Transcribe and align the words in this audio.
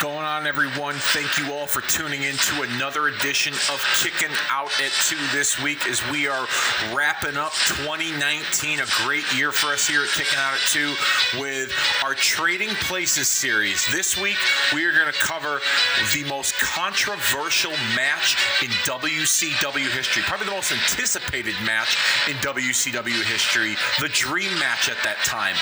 going 0.00 0.26
on, 0.26 0.46
everyone? 0.46 0.94
Thank 0.94 1.38
you 1.38 1.54
all 1.54 1.66
for 1.66 1.80
tuning 1.82 2.22
in 2.22 2.34
to 2.34 2.62
another 2.62 3.08
edition 3.08 3.52
of 3.54 3.82
Kicking 4.02 4.34
Out 4.50 4.70
at 4.80 4.90
2 4.90 5.16
this 5.32 5.62
week 5.62 5.86
as 5.86 6.02
we 6.10 6.26
are 6.26 6.46
wrapping 6.92 7.36
up 7.36 7.52
2019, 7.52 8.80
a 8.80 8.84
great 9.04 9.24
year 9.34 9.52
for 9.52 9.72
us 9.72 9.86
here 9.86 10.02
at 10.02 10.08
Kicking 10.08 10.38
Out 10.38 10.54
at 10.54 10.60
2 10.68 11.40
with 11.40 11.72
our 12.04 12.14
Trading 12.14 12.68
Places 12.80 13.28
series. 13.28 13.86
This 13.90 14.16
week, 14.16 14.36
we 14.74 14.84
are 14.84 14.92
going 14.92 15.12
to 15.12 15.18
cover 15.18 15.60
the 16.12 16.24
most 16.24 16.54
controversial 16.58 17.72
match 17.94 18.36
in 18.62 18.70
WCW 18.84 19.88
history, 19.90 20.22
probably 20.26 20.46
the 20.46 20.52
most 20.52 20.72
anticipated 20.72 21.54
match 21.64 21.96
in 22.28 22.34
WCW 22.36 23.22
history, 23.24 23.76
the 24.00 24.08
dream 24.08 24.52
match 24.58 24.88
at 24.88 24.96
that 25.04 25.16
time. 25.24 25.56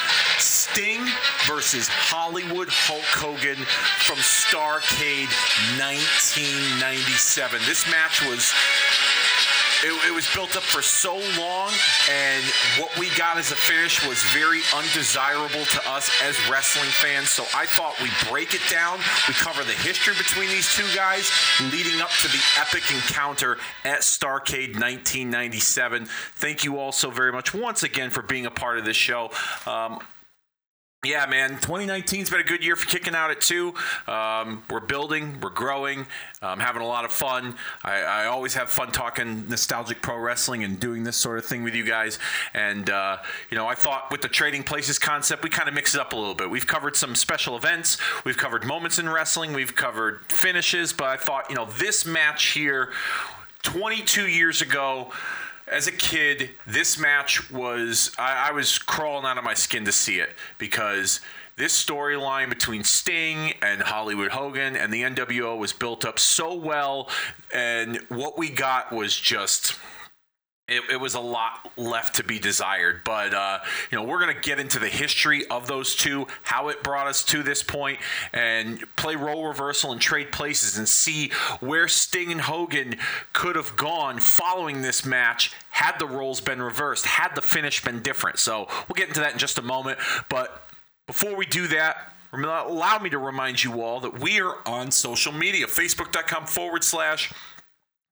Sting 0.70 1.04
versus 1.46 1.88
Hollywood 1.88 2.68
Hulk 2.70 3.04
Hogan 3.12 3.60
from 4.08 4.16
Starcade 4.16 5.28
1997. 5.76 7.60
This 7.66 7.84
match 7.90 8.24
was 8.24 8.48
it, 9.84 10.08
it, 10.08 10.14
was 10.14 10.26
built 10.32 10.56
up 10.56 10.62
for 10.62 10.80
so 10.80 11.16
long, 11.36 11.70
and 12.10 12.42
what 12.80 12.96
we 12.98 13.10
got 13.16 13.36
as 13.36 13.52
a 13.52 13.56
finish 13.56 14.06
was 14.08 14.22
very 14.32 14.60
undesirable 14.74 15.64
to 15.66 15.90
us 15.90 16.08
as 16.22 16.34
wrestling 16.48 16.88
fans. 16.88 17.28
So 17.28 17.44
I 17.54 17.66
thought 17.66 18.00
we 18.00 18.08
break 18.30 18.54
it 18.54 18.62
down. 18.70 18.98
We 19.28 19.34
cover 19.34 19.62
the 19.64 19.76
history 19.84 20.14
between 20.16 20.48
these 20.48 20.74
two 20.74 20.86
guys, 20.96 21.30
leading 21.60 22.00
up 22.00 22.10
to 22.22 22.28
the 22.28 22.40
epic 22.58 22.88
encounter 22.90 23.58
at 23.84 24.00
Starcade 24.00 24.80
1997. 24.80 26.06
Thank 26.36 26.64
you 26.64 26.78
all 26.78 26.92
so 26.92 27.10
very 27.10 27.32
much 27.32 27.52
once 27.52 27.82
again 27.82 28.08
for 28.08 28.22
being 28.22 28.46
a 28.46 28.50
part 28.50 28.78
of 28.78 28.86
this 28.86 28.96
show. 28.96 29.30
Um, 29.66 30.00
yeah, 31.04 31.26
man, 31.26 31.58
2019's 31.58 32.30
been 32.30 32.40
a 32.40 32.44
good 32.44 32.64
year 32.64 32.76
for 32.76 32.86
kicking 32.86 33.14
out 33.14 33.30
at 33.30 33.40
two. 33.40 33.74
Um, 34.06 34.62
we're 34.70 34.80
building, 34.80 35.40
we're 35.40 35.50
growing, 35.50 36.06
I'm 36.42 36.60
having 36.60 36.82
a 36.82 36.86
lot 36.86 37.04
of 37.04 37.12
fun. 37.12 37.56
I, 37.82 38.02
I, 38.02 38.26
always 38.26 38.54
have 38.54 38.70
fun 38.70 38.92
talking 38.92 39.48
nostalgic 39.48 40.02
pro 40.02 40.18
wrestling 40.18 40.64
and 40.64 40.78
doing 40.78 41.04
this 41.04 41.16
sort 41.16 41.38
of 41.38 41.44
thing 41.44 41.62
with 41.62 41.74
you 41.74 41.84
guys. 41.84 42.18
And, 42.52 42.90
uh, 42.90 43.18
you 43.50 43.56
know, 43.56 43.66
I 43.66 43.74
thought 43.74 44.10
with 44.10 44.22
the 44.22 44.28
trading 44.28 44.62
places 44.62 44.98
concept, 44.98 45.42
we 45.42 45.50
kind 45.50 45.68
of 45.68 45.74
mix 45.74 45.94
it 45.94 46.00
up 46.00 46.12
a 46.12 46.16
little 46.16 46.34
bit. 46.34 46.50
We've 46.50 46.66
covered 46.66 46.96
some 46.96 47.14
special 47.14 47.56
events, 47.56 47.98
we've 48.24 48.36
covered 48.36 48.64
moments 48.64 48.98
in 48.98 49.08
wrestling, 49.08 49.52
we've 49.52 49.74
covered 49.74 50.20
finishes, 50.28 50.92
but 50.92 51.08
I 51.08 51.16
thought, 51.16 51.48
you 51.48 51.56
know, 51.56 51.66
this 51.78 52.04
match 52.04 52.46
here, 52.46 52.92
22 53.62 54.28
years 54.28 54.60
ago, 54.60 55.10
as 55.66 55.86
a 55.86 55.92
kid, 55.92 56.50
this 56.66 56.98
match 56.98 57.50
was 57.50 58.12
I, 58.18 58.48
I, 58.48 58.52
was 58.52 58.78
crawling 58.78 59.26
out 59.26 59.38
of 59.38 59.44
my 59.44 59.54
skin 59.54 59.84
to 59.86 59.92
see 59.92 60.18
it 60.18 60.30
because 60.58 61.20
this 61.56 61.72
storyline 61.84 62.48
between 62.48 62.84
Sting 62.84 63.54
and 63.62 63.80
Hollywood 63.80 64.32
Hogan 64.32 64.76
and 64.76 64.92
the 64.92 65.02
NWO 65.02 65.56
was 65.58 65.72
built 65.72 66.04
up 66.04 66.18
so 66.18 66.54
well, 66.54 67.08
and 67.52 67.98
what 68.08 68.36
we 68.36 68.50
got 68.50 68.92
was 68.92 69.16
just 69.16 69.78
it, 70.66 70.82
it, 70.90 70.96
was 71.00 71.14
a 71.14 71.20
lot 71.20 71.70
left 71.76 72.16
to 72.16 72.24
be 72.24 72.38
desired. 72.38 73.02
But, 73.04 73.34
uh, 73.34 73.58
you 73.90 73.98
know, 73.98 74.04
we're 74.04 74.20
going 74.20 74.34
to 74.34 74.40
get 74.40 74.58
into 74.58 74.78
the 74.78 74.88
history 74.88 75.46
of 75.48 75.66
those 75.66 75.94
two, 75.94 76.26
how 76.42 76.68
it 76.68 76.82
brought 76.82 77.06
us 77.06 77.22
to 77.24 77.42
this 77.42 77.62
point, 77.62 77.98
and 78.32 78.82
play 78.96 79.14
role 79.14 79.46
reversal 79.46 79.92
and 79.92 80.00
trade 80.00 80.32
places 80.32 80.78
and 80.78 80.88
see 80.88 81.30
where 81.60 81.86
Sting 81.86 82.32
and 82.32 82.40
Hogan 82.40 82.96
could 83.34 83.56
have 83.56 83.76
gone 83.76 84.20
following 84.20 84.80
this 84.80 85.04
match 85.04 85.52
had 85.68 85.98
the 85.98 86.06
roles 86.06 86.40
been 86.40 86.62
reversed, 86.62 87.04
had 87.04 87.34
the 87.34 87.42
finish 87.42 87.84
been 87.84 88.00
different. 88.00 88.38
So 88.38 88.66
we'll 88.88 88.96
get 88.96 89.08
into 89.08 89.20
that 89.20 89.32
in 89.32 89.38
just 89.38 89.58
a 89.58 89.62
moment. 89.62 89.98
But 90.30 90.62
before 91.06 91.36
we 91.36 91.44
do 91.44 91.66
that, 91.68 92.14
allow 92.32 92.98
me 92.98 93.10
to 93.10 93.18
remind 93.18 93.62
you 93.62 93.82
all 93.82 94.00
that 94.00 94.18
we 94.18 94.40
are 94.40 94.56
on 94.66 94.90
social 94.90 95.32
media 95.32 95.66
facebook.com 95.66 96.46
forward 96.46 96.82
slash 96.82 97.32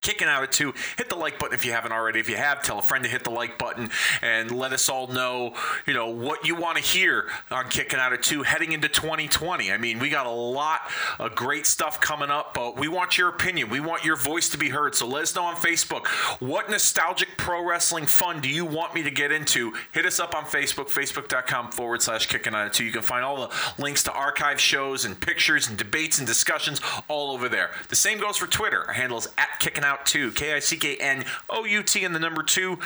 kicking 0.03 0.29
out 0.29 0.43
at 0.43 0.53
two. 0.53 0.75
Hit 0.99 1.09
the 1.09 1.17
like 1.17 1.39
button 1.39 1.55
if 1.55 1.65
you 1.65 1.73
haven't 1.73 1.93
already. 1.93 2.19
If 2.19 2.29
you 2.29 2.37
have, 2.37 2.63
tell 2.63 2.79
a 2.79 2.83
friend 2.83 3.05
to 3.05 3.11
hit 3.11 3.25
the 3.25 3.31
like 3.31 3.57
button 3.57 3.89
and 4.21 4.51
let 4.51 4.73
us 4.73 4.89
all 4.89 5.07
know, 5.07 5.55
you 5.87 5.95
know, 5.95 6.09
what 6.09 6.47
you 6.47 6.57
want 6.57 6.77
to 6.77 6.83
hear 6.83 7.29
on 7.51 7.69
kicking 7.69 7.99
out 7.99 8.13
at 8.13 8.23
two 8.23 8.43
heading 8.43 8.73
into 8.73 8.89
2020. 8.89 9.73
I 9.73 9.79
mean, 9.79 10.01
we 10.01 10.11
got 10.11 10.27
a 10.27 10.31
lot 10.31 10.81
of 11.19 11.35
great 11.35 11.67
stuff 11.67 12.01
coming 12.01 12.31
up, 12.31 12.53
but 12.53 12.77
we 12.77 12.89
want 12.89 13.17
your 13.17 13.29
opinion. 13.29 13.71
We 13.71 13.81
want 13.81 14.05
your 14.05 14.17
voice 14.17 14.49
to 14.51 14.59
be 14.59 14.69
heard. 14.69 14.95
So 14.95 15.07
let 15.07 15.23
us 15.23 15.35
know 15.35 15.45
on 15.45 15.55
Facebook 15.55 16.09
what 16.41 16.69
nostalgic 16.69 17.29
pro 17.37 17.65
wrestling 17.65 18.07
fun 18.07 18.41
do 18.41 18.49
you 18.49 18.65
want 18.65 18.95
me 18.95 19.05
to 19.05 19.11
get 19.11 19.31
into? 19.31 19.73
Hit 19.93 20.05
us 20.05 20.19
up 20.19 20.35
on 20.35 20.45
Facebook, 20.45 20.89
facebook.com 20.89 21.71
forward 21.71 22.03
slash 22.03 22.27
kicking 22.27 22.55
out 22.55 22.67
at 22.67 22.73
two. 22.73 22.85
You 22.85 22.93
can 22.93 23.03
find 23.03 23.25
all 23.25 23.47
the 23.47 23.55
links 23.81 24.03
to 24.05 24.13
archive 24.13 24.61
shows 24.61 25.05
and 25.05 25.19
pictures 25.19 25.69
and 25.69 25.79
debates 25.79 26.19
and 26.19 26.27
discussions 26.27 26.81
all 27.07 27.31
over 27.31 27.49
there. 27.49 27.71
The 27.89 27.97
same 27.97 28.19
goes 28.19 28.37
for 28.37 28.49
Twitter. 28.49 28.85
Our 28.89 28.95
handle 28.95 29.19
is 29.19 29.29
at 29.39 29.61
kicking 29.61 29.85
out 29.85 29.92
out 29.93 30.07
two. 30.07 30.33
K 30.33 30.55
I 30.55 30.59
C 30.59 30.77
K 30.77 30.97
N 30.97 31.25
O 31.51 31.65
U 31.65 31.83
T 31.83 32.05
and 32.05 32.15
the 32.15 32.19
number 32.19 32.43
two. 32.43 32.79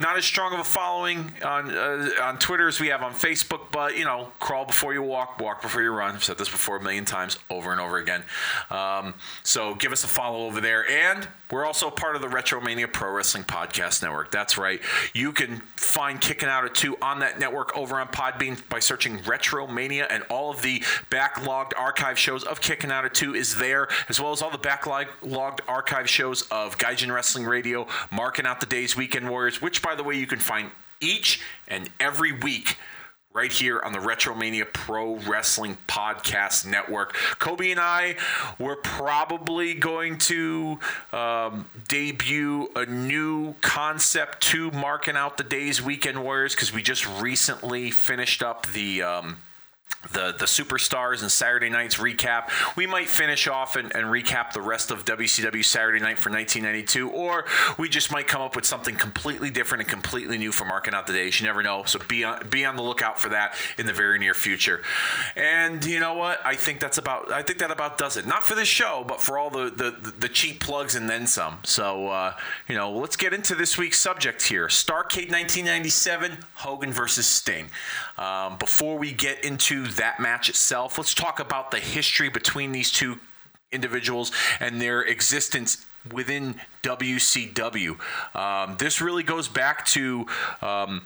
Not 0.00 0.16
as 0.16 0.24
strong 0.24 0.54
of 0.54 0.60
a 0.60 0.64
following 0.64 1.32
on 1.44 1.70
uh, 1.70 2.10
on 2.22 2.38
Twitter 2.38 2.68
as 2.68 2.80
we 2.80 2.88
have 2.88 3.02
on 3.02 3.12
Facebook, 3.12 3.72
but 3.72 3.96
you 3.96 4.04
know, 4.04 4.32
crawl 4.38 4.64
before 4.64 4.94
you 4.94 5.02
walk, 5.02 5.40
walk 5.40 5.62
before 5.62 5.82
you 5.82 5.90
run. 5.90 6.14
I've 6.14 6.24
said 6.24 6.38
this 6.38 6.48
before 6.48 6.76
a 6.76 6.82
million 6.82 7.04
times, 7.04 7.38
over 7.50 7.72
and 7.72 7.80
over 7.80 7.98
again. 7.98 8.22
Um, 8.70 9.14
so 9.42 9.74
give 9.74 9.92
us 9.92 10.04
a 10.04 10.08
follow 10.08 10.46
over 10.46 10.60
there, 10.60 10.88
and 10.88 11.28
we're 11.52 11.66
also 11.66 11.90
part 11.90 12.16
of 12.16 12.22
the 12.22 12.28
Retromania 12.28 12.90
Pro 12.90 13.12
Wrestling 13.12 13.44
Podcast 13.44 14.02
Network. 14.02 14.30
That's 14.30 14.56
right. 14.56 14.80
You 15.12 15.32
can 15.32 15.58
find 15.76 16.18
Kicking 16.18 16.48
Out 16.48 16.64
at 16.64 16.74
Two 16.74 16.96
on 17.02 17.20
that 17.20 17.38
network 17.38 17.76
over 17.76 18.00
on 18.00 18.08
Podbean 18.08 18.66
by 18.70 18.78
searching 18.78 19.18
Retromania, 19.18 20.06
and 20.08 20.24
all 20.30 20.50
of 20.50 20.62
the 20.62 20.80
backlogged 21.10 21.72
archive 21.76 22.18
shows 22.18 22.42
of 22.42 22.62
Kicking 22.62 22.90
Out 22.90 23.04
at 23.04 23.14
Two 23.14 23.34
is 23.34 23.56
there, 23.56 23.86
as 24.08 24.18
well 24.18 24.32
as 24.32 24.40
all 24.40 24.50
the 24.50 24.56
backlogged 24.56 25.60
archive 25.68 26.08
shows 26.08 26.42
of 26.50 26.78
Gaijin 26.78 27.14
Wrestling 27.14 27.44
Radio, 27.44 27.86
Marking 28.10 28.46
Out 28.46 28.60
the 28.60 28.66
Days 28.66 28.96
Weekend 28.96 29.28
Warriors, 29.28 29.60
which, 29.60 29.82
by 29.82 29.94
the 29.94 30.02
way, 30.02 30.16
you 30.16 30.26
can 30.26 30.38
find 30.38 30.70
each 31.00 31.40
and 31.68 31.90
every 32.00 32.32
week 32.32 32.78
right 33.34 33.52
here 33.52 33.80
on 33.80 33.92
the 33.92 33.98
Retromania 33.98 34.70
Pro 34.72 35.16
Wrestling 35.16 35.78
Podcast 35.88 36.66
Network. 36.66 37.14
Kobe 37.38 37.70
and 37.70 37.80
I 37.80 38.16
were 38.58 38.76
probably 38.76 39.74
going 39.74 40.18
to 40.18 40.78
um, 41.12 41.66
debut 41.88 42.68
a 42.76 42.84
new 42.86 43.54
concept 43.60 44.42
to 44.42 44.70
marking 44.72 45.16
out 45.16 45.38
the 45.38 45.44
days 45.44 45.80
Weekend 45.80 46.22
Warriors 46.22 46.54
because 46.54 46.72
we 46.72 46.82
just 46.82 47.06
recently 47.20 47.90
finished 47.90 48.42
up 48.42 48.66
the. 48.66 49.02
Um, 49.02 49.38
the 50.10 50.34
the 50.36 50.46
superstars 50.46 51.22
and 51.22 51.30
Saturday 51.30 51.68
nights 51.68 51.96
recap. 51.96 52.50
We 52.76 52.86
might 52.86 53.08
finish 53.08 53.46
off 53.46 53.76
and, 53.76 53.94
and, 53.94 54.06
recap 54.06 54.52
the 54.52 54.60
rest 54.60 54.90
of 54.90 55.04
WCW 55.04 55.64
Saturday 55.64 56.00
Night 56.00 56.18
for 56.18 56.30
1992, 56.30 57.08
or 57.10 57.44
we 57.78 57.88
just 57.88 58.10
might 58.10 58.26
come 58.26 58.42
up 58.42 58.56
with 58.56 58.64
something 58.64 58.96
completely 58.96 59.48
different 59.48 59.82
and 59.82 59.88
completely 59.88 60.38
new 60.38 60.50
for 60.50 60.64
marking 60.64 60.92
out 60.92 61.06
the 61.06 61.12
days. 61.12 61.40
You 61.40 61.46
never 61.46 61.62
know, 61.62 61.84
so 61.84 62.00
be 62.08 62.24
on 62.24 62.48
be 62.48 62.64
on 62.64 62.76
the 62.76 62.82
lookout 62.82 63.20
for 63.20 63.28
that 63.28 63.54
in 63.78 63.86
the 63.86 63.92
very 63.92 64.18
near 64.18 64.34
future. 64.34 64.82
And 65.36 65.84
you 65.84 66.00
know 66.00 66.14
what? 66.14 66.44
I 66.44 66.56
think 66.56 66.80
that's 66.80 66.98
about 66.98 67.30
I 67.30 67.42
think 67.42 67.60
that 67.60 67.70
about 67.70 67.96
does 67.96 68.16
it. 68.16 68.26
Not 68.26 68.42
for 68.42 68.54
this 68.54 68.68
show, 68.68 69.04
but 69.06 69.20
for 69.20 69.38
all 69.38 69.50
the 69.50 69.70
the, 69.70 70.12
the 70.18 70.28
cheap 70.28 70.60
plugs 70.60 70.96
and 70.96 71.08
then 71.08 71.26
some. 71.28 71.58
So 71.62 72.08
uh, 72.08 72.34
you 72.68 72.74
know, 72.74 72.90
let's 72.90 73.16
get 73.16 73.32
into 73.32 73.54
this 73.54 73.78
week's 73.78 74.00
subject 74.00 74.42
here. 74.42 74.66
Starcade 74.66 75.30
1997, 75.30 76.38
Hogan 76.54 76.92
versus 76.92 77.26
Sting. 77.26 77.70
Um, 78.18 78.58
before 78.58 78.98
we 78.98 79.12
get 79.12 79.44
into 79.44 79.81
that 79.88 80.20
match 80.20 80.48
itself, 80.48 80.98
let's 80.98 81.14
talk 81.14 81.40
about 81.40 81.70
the 81.70 81.78
history 81.78 82.28
between 82.28 82.72
these 82.72 82.90
two 82.90 83.18
individuals 83.70 84.32
and 84.60 84.80
their 84.80 85.02
existence 85.02 85.84
within 86.10 86.60
WCW. 86.82 87.96
Um, 88.34 88.76
this 88.76 89.00
really 89.00 89.22
goes 89.22 89.48
back 89.48 89.86
to 89.86 90.26
um, 90.60 91.02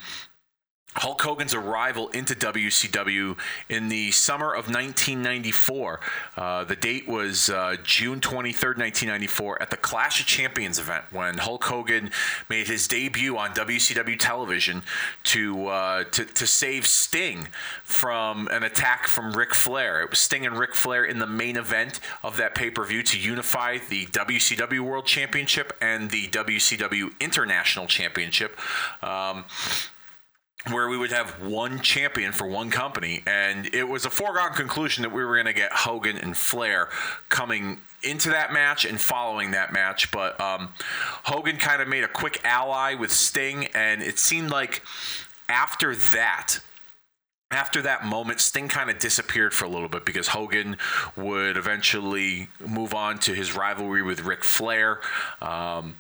Hulk 0.97 1.21
Hogan's 1.21 1.55
arrival 1.55 2.09
into 2.09 2.35
WCW 2.35 3.37
in 3.69 3.89
the 3.89 4.11
summer 4.11 4.53
of 4.53 4.67
1994. 4.67 6.01
Uh, 6.37 6.65
the 6.65 6.77
date 6.77 7.07
was 7.07 7.51
uh, 7.51 7.77
June 7.83 8.21
23rd, 8.21 8.79
1994, 8.79 9.63
at 9.63 9.71
the 9.71 9.77
Clash 9.77 10.21
of 10.21 10.27
Champions 10.27 10.79
event 10.79 11.05
when 11.11 11.39
Hulk 11.39 11.65
Hogan 11.65 12.11
made 12.49 12.67
his 12.67 12.89
debut 12.89 13.37
on 13.37 13.51
WCW 13.51 14.19
television 14.19 14.83
to 15.25 15.67
uh, 15.69 16.05
to, 16.05 16.25
to 16.25 16.47
save 16.47 16.87
Sting 16.87 17.49
from 17.85 18.49
an 18.49 18.63
attack 18.63 19.07
from 19.07 19.33
Ric 19.33 19.55
Flair. 19.55 20.03
It 20.03 20.11
was 20.11 20.19
Sting 20.19 20.47
and 20.47 20.59
Ric 20.59 20.75
Flair 20.75 21.05
in 21.05 21.19
the 21.19 21.27
main 21.27 21.57
event 21.57 22.01
of 22.23 22.37
that 22.39 22.55
pay 22.55 22.71
per 22.71 22.85
view 22.85 23.03
to 23.03 23.19
unify 23.19 23.79
the 23.79 24.07
WCW 24.07 24.81
World 24.81 25.07
Championship 25.07 25.77
and 25.81 26.11
the 26.11 26.29
WCW 26.29 27.19
International 27.21 27.87
Championship. 27.87 28.59
Um, 29.03 29.45
where 30.71 30.89
we 30.89 30.99
would 30.99 31.13
have 31.13 31.31
one 31.41 31.81
champion 31.81 32.33
for 32.33 32.47
one 32.47 32.71
company, 32.71 33.23
and 33.27 33.73
it 33.75 33.85
was 33.85 34.05
a 34.05 34.11
foregone 34.11 34.53
conclusion 34.53 35.03
that 35.03 35.11
we 35.11 35.25
were 35.25 35.35
going 35.35 35.47
to 35.47 35.53
get 35.53 35.73
Hogan 35.73 36.17
and 36.17 36.37
Flair 36.37 36.89
coming 37.29 37.81
into 38.03 38.31
that 38.31 38.53
match 38.53 38.85
and 38.85 39.01
following 39.01 39.53
that 39.53 39.73
match. 39.73 40.11
But 40.11 40.41
um, 40.41 40.73
Hogan 41.25 41.57
kind 41.57 41.81
of 41.81 41.89
made 41.89 42.05
a 42.05 42.09
quick 42.09 42.41
ally 42.45 42.95
with 42.95 43.13
Sting, 43.13 43.67
and 43.75 44.03
it 44.03 44.19
seemed 44.19 44.51
like 44.51 44.83
after 45.49 45.95
that, 45.95 46.59
after 47.51 47.83
that 47.83 48.05
moment, 48.05 48.41
Sting 48.41 48.69
kind 48.69 48.91
of 48.91 48.99
disappeared 48.99 49.55
for 49.55 49.67
a 49.67 49.69
little 49.69 49.89
bit 49.89 50.05
because 50.05 50.29
Hogan 50.29 50.77
would 51.17 51.57
eventually 51.57 52.49
move 52.67 52.93
on 52.93 53.19
to 53.21 53.35
his 53.35 53.55
rivalry 53.55 54.03
with 54.03 54.23
Ric 54.23 54.43
Flair. 54.43 55.01
Um, 55.41 55.97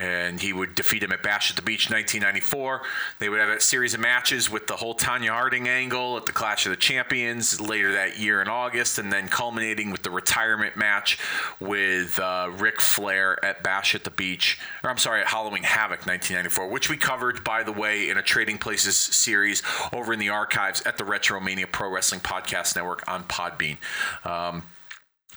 and 0.00 0.40
he 0.40 0.52
would 0.52 0.74
defeat 0.74 1.02
him 1.02 1.12
at 1.12 1.22
Bash 1.22 1.50
at 1.50 1.56
the 1.56 1.62
Beach 1.62 1.90
1994. 1.90 2.80
They 3.18 3.28
would 3.28 3.38
have 3.38 3.50
a 3.50 3.60
series 3.60 3.92
of 3.92 4.00
matches 4.00 4.50
with 4.50 4.66
the 4.66 4.76
whole 4.76 4.94
Tonya 4.94 5.28
Harding 5.28 5.68
angle 5.68 6.16
at 6.16 6.24
the 6.24 6.32
Clash 6.32 6.64
of 6.64 6.70
the 6.70 6.76
Champions 6.76 7.60
later 7.60 7.92
that 7.92 8.18
year 8.18 8.40
in 8.40 8.48
August, 8.48 8.98
and 8.98 9.12
then 9.12 9.28
culminating 9.28 9.90
with 9.90 10.02
the 10.02 10.10
retirement 10.10 10.76
match 10.76 11.18
with 11.60 12.18
uh, 12.18 12.50
Ric 12.56 12.80
Flair 12.80 13.42
at 13.44 13.62
Bash 13.62 13.94
at 13.94 14.04
the 14.04 14.10
Beach, 14.10 14.58
or 14.82 14.88
I'm 14.88 14.98
sorry, 14.98 15.20
at 15.20 15.26
Halloween 15.26 15.64
Havoc 15.64 16.06
1994, 16.06 16.68
which 16.68 16.88
we 16.88 16.96
covered, 16.96 17.44
by 17.44 17.62
the 17.62 17.72
way, 17.72 18.08
in 18.08 18.16
a 18.16 18.22
Trading 18.22 18.56
Places 18.56 18.96
series 18.96 19.62
over 19.92 20.14
in 20.14 20.18
the 20.18 20.30
archives 20.30 20.80
at 20.82 20.96
the 20.96 21.04
Retromania 21.04 21.70
Pro 21.70 21.90
Wrestling 21.90 22.22
Podcast 22.22 22.74
Network 22.74 23.06
on 23.06 23.24
Podbean. 23.24 23.76
Um, 24.24 24.62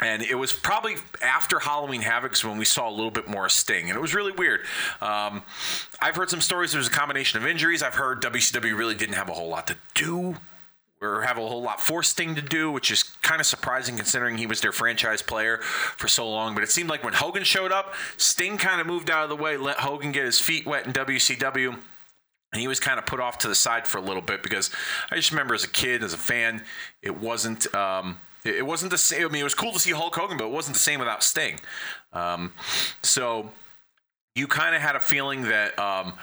and 0.04 0.22
it 0.22 0.36
was 0.36 0.52
probably 0.52 0.96
after 1.22 1.60
Halloween 1.60 2.02
Havocs 2.02 2.44
when 2.44 2.58
we 2.58 2.66
saw 2.66 2.90
a 2.90 2.92
little 2.92 3.12
bit 3.12 3.28
more 3.28 3.48
Sting, 3.48 3.90
and 3.90 3.96
it 3.96 4.02
was 4.02 4.14
really 4.14 4.34
weird. 4.34 4.62
Um, 5.02 5.44
I've 6.02 6.16
heard 6.16 6.30
some 6.30 6.42
stories. 6.42 6.74
It 6.74 6.78
was 6.78 6.88
a 6.88 6.92
combination 6.92 7.42
of 7.42 7.48
injuries. 7.48 7.82
I've 7.82 7.96
heard 7.96 8.22
WCW 8.22 8.78
really 8.78 8.96
didn't 8.96 9.16
have 9.16 9.30
a 9.30 9.34
whole 9.34 9.48
lot 9.48 9.68
to 9.68 9.78
do 9.94 10.36
or 11.02 11.22
have 11.22 11.38
a 11.38 11.48
whole 11.48 11.62
lot 11.62 11.82
for 11.82 12.04
Sting 12.04 12.36
to 12.36 12.42
do, 12.42 12.72
which 12.72 12.92
is 12.92 13.04
kind 13.04 13.40
of 13.40 13.48
surprising 13.48 13.96
considering 13.96 14.38
he 14.38 14.46
was 14.46 14.62
their 14.62 14.72
franchise 14.72 15.22
player 15.22 15.58
for 15.58 16.08
so 16.08 16.30
long. 16.30 16.54
But 16.54 16.64
it 16.64 16.72
seemed 16.72 16.90
like 16.90 17.04
when 17.04 17.14
Hogan 17.14 17.44
showed 17.44 17.72
up, 17.72 17.94
Sting 18.18 18.58
kind 18.58 18.82
of 18.82 18.88
moved 18.88 19.10
out 19.10 19.24
of 19.24 19.30
the 19.30 19.42
way, 19.42 19.58
let 19.58 19.78
Hogan 19.78 20.12
get 20.12 20.26
his 20.26 20.40
feet 20.40 20.66
wet 20.66 20.86
in 20.86 20.94
WCW. 20.94 21.78
And 22.54 22.62
he 22.62 22.68
was 22.68 22.80
kind 22.80 23.00
of 23.00 23.06
put 23.06 23.20
off 23.20 23.40
to 23.40 23.48
the 23.48 23.56
side 23.56 23.88
for 23.88 23.98
a 23.98 24.02
little 24.02 24.22
bit 24.22 24.44
because 24.44 24.70
I 25.10 25.16
just 25.16 25.32
remember 25.32 25.56
as 25.56 25.64
a 25.64 25.70
kid, 25.70 26.04
as 26.04 26.14
a 26.14 26.18
fan, 26.18 26.64
it 27.02 27.18
wasn't. 27.18 27.74
Um, 27.74 28.18
it 28.45 28.66
wasn't 28.66 28.92
the 28.92 28.98
same. 28.98 29.25
I 29.25 29.30
mean, 29.30 29.42
it 29.42 29.45
was 29.45 29.56
cool 29.56 29.72
to 29.72 29.80
see 29.80 29.92
Hulk 29.92 30.16
Hogan, 30.16 30.38
but 30.38 30.45
it 30.45 30.51
wasn't 30.51 30.75
the 30.75 30.81
same 30.81 31.00
without 31.00 31.24
Sting. 31.24 31.60
Um, 32.12 32.54
so 33.01 33.51
you 34.36 34.48
kind 34.48 34.75
of 34.75 34.81
had 34.81 34.95
a 34.95 35.00
feeling 35.00 35.44
that 35.44 35.78
um, 35.80 36.13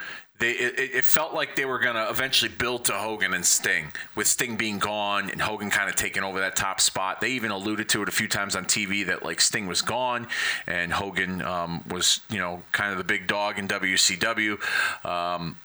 they 0.41 0.53
it, 0.53 0.95
it, 0.95 1.05
felt 1.05 1.35
like 1.35 1.55
they 1.55 1.65
were 1.65 1.79
going 1.79 1.95
to 1.95 2.09
eventually 2.09 2.51
build 2.51 2.87
to 2.87 2.93
Hogan 2.93 3.35
and 3.35 3.45
Sting, 3.45 3.93
with 4.17 4.27
Sting 4.27 4.57
being 4.57 4.79
gone 4.79 5.31
and 5.31 5.41
Hogan 5.41 5.71
kind 5.71 5.89
of 5.89 5.97
taking 5.97 6.23
over 6.23 6.41
that 6.41 6.57
top 6.57 6.81
spot. 6.81 7.21
They 7.21 7.31
even 7.31 7.51
alluded 7.51 7.89
to 7.91 8.03
it 8.03 8.09
a 8.09 8.13
few 8.13 8.27
times 8.27 8.57
on 8.57 8.65
TV 8.65 9.07
that 9.07 9.23
like 9.23 9.41
Sting 9.41 9.67
was 9.67 9.83
gone 9.83 10.27
and 10.67 10.93
Hogan 10.93 11.43
um, 11.43 11.85
was 11.89 12.21
you 12.31 12.39
know 12.39 12.63
kind 12.73 12.91
of 12.91 12.99
the 12.99 13.05
big 13.05 13.27
dog 13.27 13.59
in 13.59 13.69
WCW. 13.69 14.59
Um, 15.05 15.57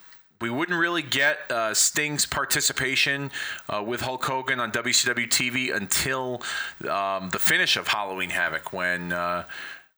we 0.41 0.49
wouldn't 0.49 0.77
really 0.77 1.01
get 1.01 1.39
uh, 1.49 1.73
Sting's 1.73 2.25
participation 2.25 3.31
uh, 3.69 3.81
with 3.81 4.01
Hulk 4.01 4.23
Hogan 4.25 4.59
on 4.59 4.71
WCW 4.71 5.27
TV 5.27 5.73
until 5.73 6.41
um, 6.89 7.29
the 7.29 7.39
finish 7.39 7.77
of 7.77 7.87
Halloween 7.87 8.29
Havoc 8.29 8.73
when 8.73 9.13
uh, 9.13 9.45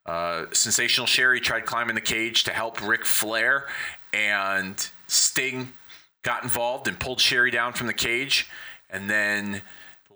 uh, 0.06 0.46
Sensational 0.52 1.06
Sherry 1.06 1.40
tried 1.40 1.66
climbing 1.66 1.94
the 1.94 2.00
cage 2.00 2.44
to 2.44 2.52
help 2.52 2.86
Ric 2.86 3.04
Flair, 3.04 3.66
and 4.12 4.88
Sting 5.06 5.72
got 6.22 6.42
involved 6.42 6.88
and 6.88 6.98
pulled 6.98 7.20
Sherry 7.20 7.50
down 7.50 7.72
from 7.72 7.86
the 7.88 7.92
cage. 7.92 8.48
And 8.90 9.10
then 9.10 9.60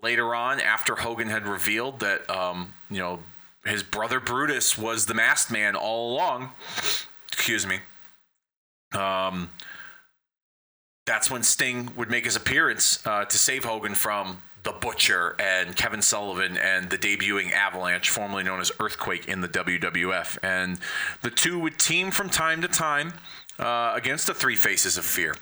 later 0.02 0.34
on, 0.34 0.60
after 0.60 0.96
Hogan 0.96 1.28
had 1.28 1.46
revealed 1.46 2.00
that, 2.00 2.28
um, 2.30 2.72
you 2.90 2.98
know, 2.98 3.20
his 3.64 3.82
brother 3.82 4.18
Brutus 4.18 4.78
was 4.78 5.06
the 5.06 5.14
masked 5.14 5.50
man 5.50 5.76
all 5.76 6.14
along, 6.14 6.50
excuse 7.28 7.66
me. 7.66 7.80
Um, 8.92 9.50
that's 11.12 11.30
when 11.30 11.42
Sting 11.42 11.90
would 11.94 12.10
make 12.10 12.24
his 12.24 12.36
appearance 12.36 13.06
uh, 13.06 13.26
to 13.26 13.36
save 13.36 13.64
Hogan 13.64 13.94
from 13.94 14.38
the 14.62 14.72
Butcher 14.72 15.36
and 15.38 15.76
Kevin 15.76 16.00
Sullivan 16.00 16.56
and 16.56 16.88
the 16.88 16.96
debuting 16.96 17.52
Avalanche, 17.52 18.08
formerly 18.08 18.44
known 18.44 18.60
as 18.60 18.72
Earthquake 18.80 19.28
in 19.28 19.42
the 19.42 19.48
WWF. 19.48 20.38
And 20.42 20.78
the 21.20 21.28
two 21.28 21.58
would 21.58 21.78
team 21.78 22.12
from 22.12 22.30
time 22.30 22.62
to 22.62 22.68
time 22.68 23.12
uh, 23.58 23.92
against 23.94 24.26
the 24.26 24.32
Three 24.32 24.56
Faces 24.56 24.96
of 24.96 25.04
Fear. 25.04 25.36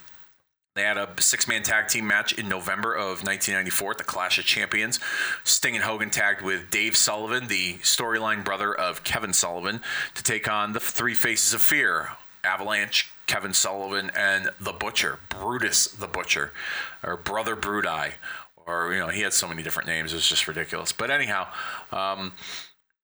They 0.75 0.83
had 0.83 0.99
a 0.99 1.09
six 1.21 1.47
man 1.47 1.63
tag 1.63 1.87
team 1.87 2.05
match 2.05 2.33
in 2.33 2.49
November 2.49 2.93
of 2.93 3.23
1994 3.23 3.93
at 3.93 3.99
the 3.99 4.05
Clash 4.05 4.41
of 4.41 4.45
Champions. 4.47 4.99
Sting 5.45 5.77
and 5.77 5.85
Hogan 5.85 6.11
tagged 6.11 6.43
with 6.43 6.69
Dave 6.71 6.97
Sullivan, 6.97 7.47
the 7.47 7.75
storyline 7.75 8.45
brother 8.45 8.75
of 8.75 9.05
Kevin 9.05 9.33
Sullivan, 9.33 9.83
to 10.17 10.23
take 10.25 10.51
on 10.51 10.73
the 10.73 10.81
Three 10.81 11.15
Faces 11.15 11.55
of 11.55 11.61
Fear 11.61 12.11
Avalanche, 12.43 13.13
Kevin 13.31 13.55
Sullivan 13.55 14.11
and 14.17 14.51
the 14.61 14.73
Butcher, 14.73 15.21
Brutus 15.29 15.87
the 15.87 16.09
Butcher, 16.09 16.51
or 17.05 17.17
Brother 17.17 17.55
Bruti, 17.55 18.15
or 18.67 18.93
you 18.93 18.99
know 18.99 19.07
he 19.07 19.21
had 19.21 19.33
so 19.33 19.47
many 19.47 19.63
different 19.63 19.89
names. 19.89 20.13
It 20.13 20.17
was 20.17 20.29
just 20.29 20.49
ridiculous. 20.49 20.91
But 20.91 21.13
anyhow. 21.13 21.47
Um, 21.93 22.33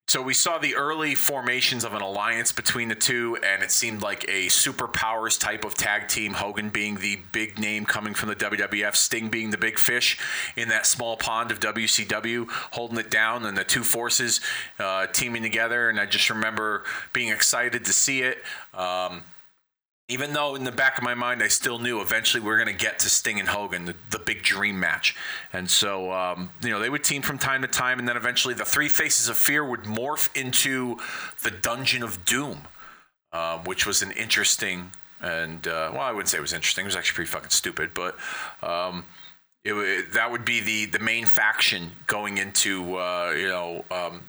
so 0.09 0.23
we 0.23 0.35
saw 0.35 0.59
the 0.59 0.77
early 0.77 1.17
formations 1.17 1.83
of 1.83 1.93
an 1.93 2.01
alliance 2.01 2.53
between 2.53 2.89
the 2.89 2.95
two, 2.95 3.39
and 3.43 3.61
it 3.65 3.73
seemed 3.73 4.03
like 4.03 4.23
a 4.25 4.47
superpowers 4.47 5.39
type 5.39 5.65
of 5.65 5.75
tag 5.75 6.07
team. 6.07 6.35
Hogan 6.35 6.71
being 6.71 6.97
the 6.97 7.19
big 7.33 7.59
name 7.59 7.85
coming 7.85 8.15
from 8.15 8.29
the 8.29 8.37
WWF, 8.37 8.95
Sting 8.95 9.29
being 9.31 9.51
the 9.51 9.59
big 9.59 9.81
fish 9.81 10.17
in 10.55 10.69
that 10.69 10.87
small 10.87 11.17
pond 11.17 11.51
of 11.51 11.59
WCW, 11.59 12.49
holding 12.71 12.99
it 12.99 13.11
down, 13.11 13.47
and 13.47 13.59
the 13.59 13.65
two 13.65 13.83
forces 13.83 14.41
uh, 14.79 15.09
teaming 15.09 15.43
together. 15.43 15.89
And 15.89 15.99
I 15.99 16.07
just 16.07 16.31
remember 16.31 16.85
being 17.13 17.33
excited 17.33 17.85
to 17.85 17.93
see 17.93 18.23
it. 18.23 18.39
Um, 18.75 19.25
even 20.09 20.33
though 20.33 20.55
in 20.55 20.65
the 20.65 20.73
back 20.73 20.99
of 20.99 21.05
my 21.05 21.15
mind 21.15 21.43
I 21.43 21.49
still 21.49 21.79
knew 21.79 22.01
eventually 22.01 22.41
we 22.41 22.51
are 22.51 22.57
going 22.57 22.75
to 22.75 22.85
get 22.85 23.01
to 23.01 23.09
Sting 23.09 23.41
and 23.41 23.49
Hogan, 23.49 23.87
the, 23.87 23.95
the 24.11 24.19
big 24.19 24.43
dream 24.43 24.79
match. 24.79 25.17
And 25.53 25.69
so, 25.69 26.13
um, 26.13 26.51
you 26.63 26.71
know, 26.71 26.79
they 26.79 26.91
would 26.91 27.03
team 27.03 27.23
from 27.23 27.39
time 27.39 27.63
to 27.63 27.69
time, 27.69 27.99
and 27.99 28.09
then 28.09 28.17
eventually 28.17 28.55
the 28.55 28.65
Three 28.65 28.89
Faces 28.89 29.29
of 29.29 29.37
Fear 29.37 29.65
would 29.65 29.83
morph 29.83 30.35
into 30.41 30.99
the 31.43 31.51
Dungeon 31.51 32.03
of 32.03 32.25
Doom, 32.25 32.63
uh, 33.33 33.59
which 33.59 33.87
was 33.87 34.03
an 34.03 34.13
interesting 34.13 34.93
and, 35.19 35.67
uh, 35.67 35.91
well, 35.93 36.03
I 36.03 36.13
wouldn't 36.13 36.29
say 36.29 36.37
it 36.37 36.43
was 36.43 36.53
interesting. 36.53 36.85
It 36.85 36.89
was 36.89 36.97
actually 36.97 37.17
pretty 37.17 37.31
fucking 37.31 37.51
stupid, 37.51 37.91
but. 37.95 38.17
Um, 38.63 39.05
it, 39.65 40.13
that 40.13 40.31
would 40.31 40.45
be 40.45 40.61
the, 40.61 40.85
the 40.87 41.01
main 41.01 41.27
faction 41.27 41.91
going 42.07 42.39
into 42.39 42.97
uh, 42.97 43.35
you 43.37 43.49
know 43.49 43.85
um, 43.91 44.23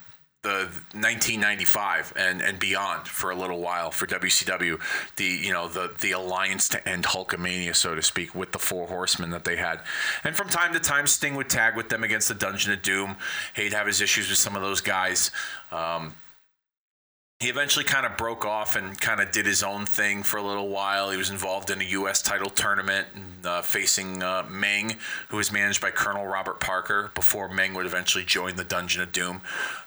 the 0.48 0.70
1995 0.98 2.14
and, 2.16 2.42
and 2.42 2.58
beyond 2.58 3.06
for 3.08 3.32
a 3.32 3.36
little 3.36 3.60
while 3.60 3.92
for 3.92 4.08
WCW, 4.08 4.80
the 5.18 5.26
you 5.26 5.52
know 5.52 5.68
the 5.68 5.94
the 6.00 6.12
alliance 6.12 6.70
to 6.70 6.88
end 6.88 7.04
Hulkamania, 7.04 7.76
so 7.76 7.96
to 7.96 8.02
speak, 8.02 8.34
with 8.34 8.54
the 8.54 8.60
Four 8.60 8.88
Horsemen 8.88 9.32
that 9.32 9.44
they 9.44 9.58
had, 9.58 9.82
and 10.24 10.36
from 10.36 10.48
time 10.48 10.74
to 10.74 10.80
time 10.80 11.06
Sting 11.06 11.36
would 11.36 11.50
tag 11.50 11.76
with 11.76 11.90
them 11.90 12.04
against 12.04 12.30
the 12.30 12.34
Dungeon 12.34 12.72
of 12.72 12.82
Doom. 12.82 13.18
He'd 13.56 13.74
have 13.74 13.88
his 13.88 14.00
issues 14.00 14.30
with 14.30 14.38
some 14.38 14.56
of 14.56 14.62
those 14.62 14.80
guys. 14.80 15.32
Um, 15.72 16.14
he 17.40 17.50
eventually 17.50 17.86
kind 17.86 18.04
of 18.04 18.18
broke 18.18 18.46
off 18.46 18.76
and 18.76 19.00
kind 19.00 19.22
of 19.22 19.32
did 19.32 19.46
his 19.46 19.62
own 19.62 19.86
thing 19.86 20.24
for 20.24 20.38
a 20.38 20.42
little 20.42 20.70
while. 20.70 21.12
He 21.12 21.18
was 21.18 21.30
involved 21.30 21.70
in 21.70 21.80
a 21.80 21.84
U.S. 21.84 22.24
title 22.24 22.50
tournament 22.50 23.08
uh, 23.46 23.62
facing 23.62 24.24
uh, 24.24 24.44
Meng, 24.50 24.98
who 25.28 25.38
was 25.38 25.52
managed 25.52 25.80
by 25.80 25.92
Colonel 25.92 26.26
Robert 26.26 26.60
Parker, 26.60 27.12
before 27.14 27.48
Meng 27.48 27.76
would 27.76 27.86
eventually 27.86 28.24
join 28.24 28.56
the 28.56 28.64
Dungeon 28.64 29.04
of 29.04 29.12
Doom, 29.12 29.42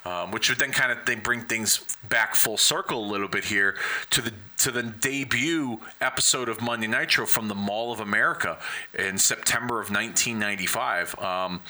um, 0.04 0.30
which 0.30 0.48
would 0.48 0.60
then 0.60 0.70
kind 0.70 0.92
of 0.92 1.04
they 1.06 1.16
bring 1.16 1.40
things 1.40 1.84
back 2.08 2.36
full 2.36 2.56
circle 2.56 3.04
a 3.04 3.08
little 3.10 3.28
bit 3.28 3.46
here 3.46 3.74
to 4.10 4.22
the 4.22 4.32
to 4.58 4.70
the 4.70 4.84
debut 4.84 5.80
episode 6.00 6.48
of 6.48 6.60
Monday 6.60 6.86
Nitro 6.86 7.26
from 7.26 7.48
the 7.48 7.54
Mall 7.56 7.92
of 7.92 7.98
America 7.98 8.58
in 8.96 9.18
September 9.18 9.80
of 9.80 9.90
1995, 9.90 11.18
um, 11.18 11.62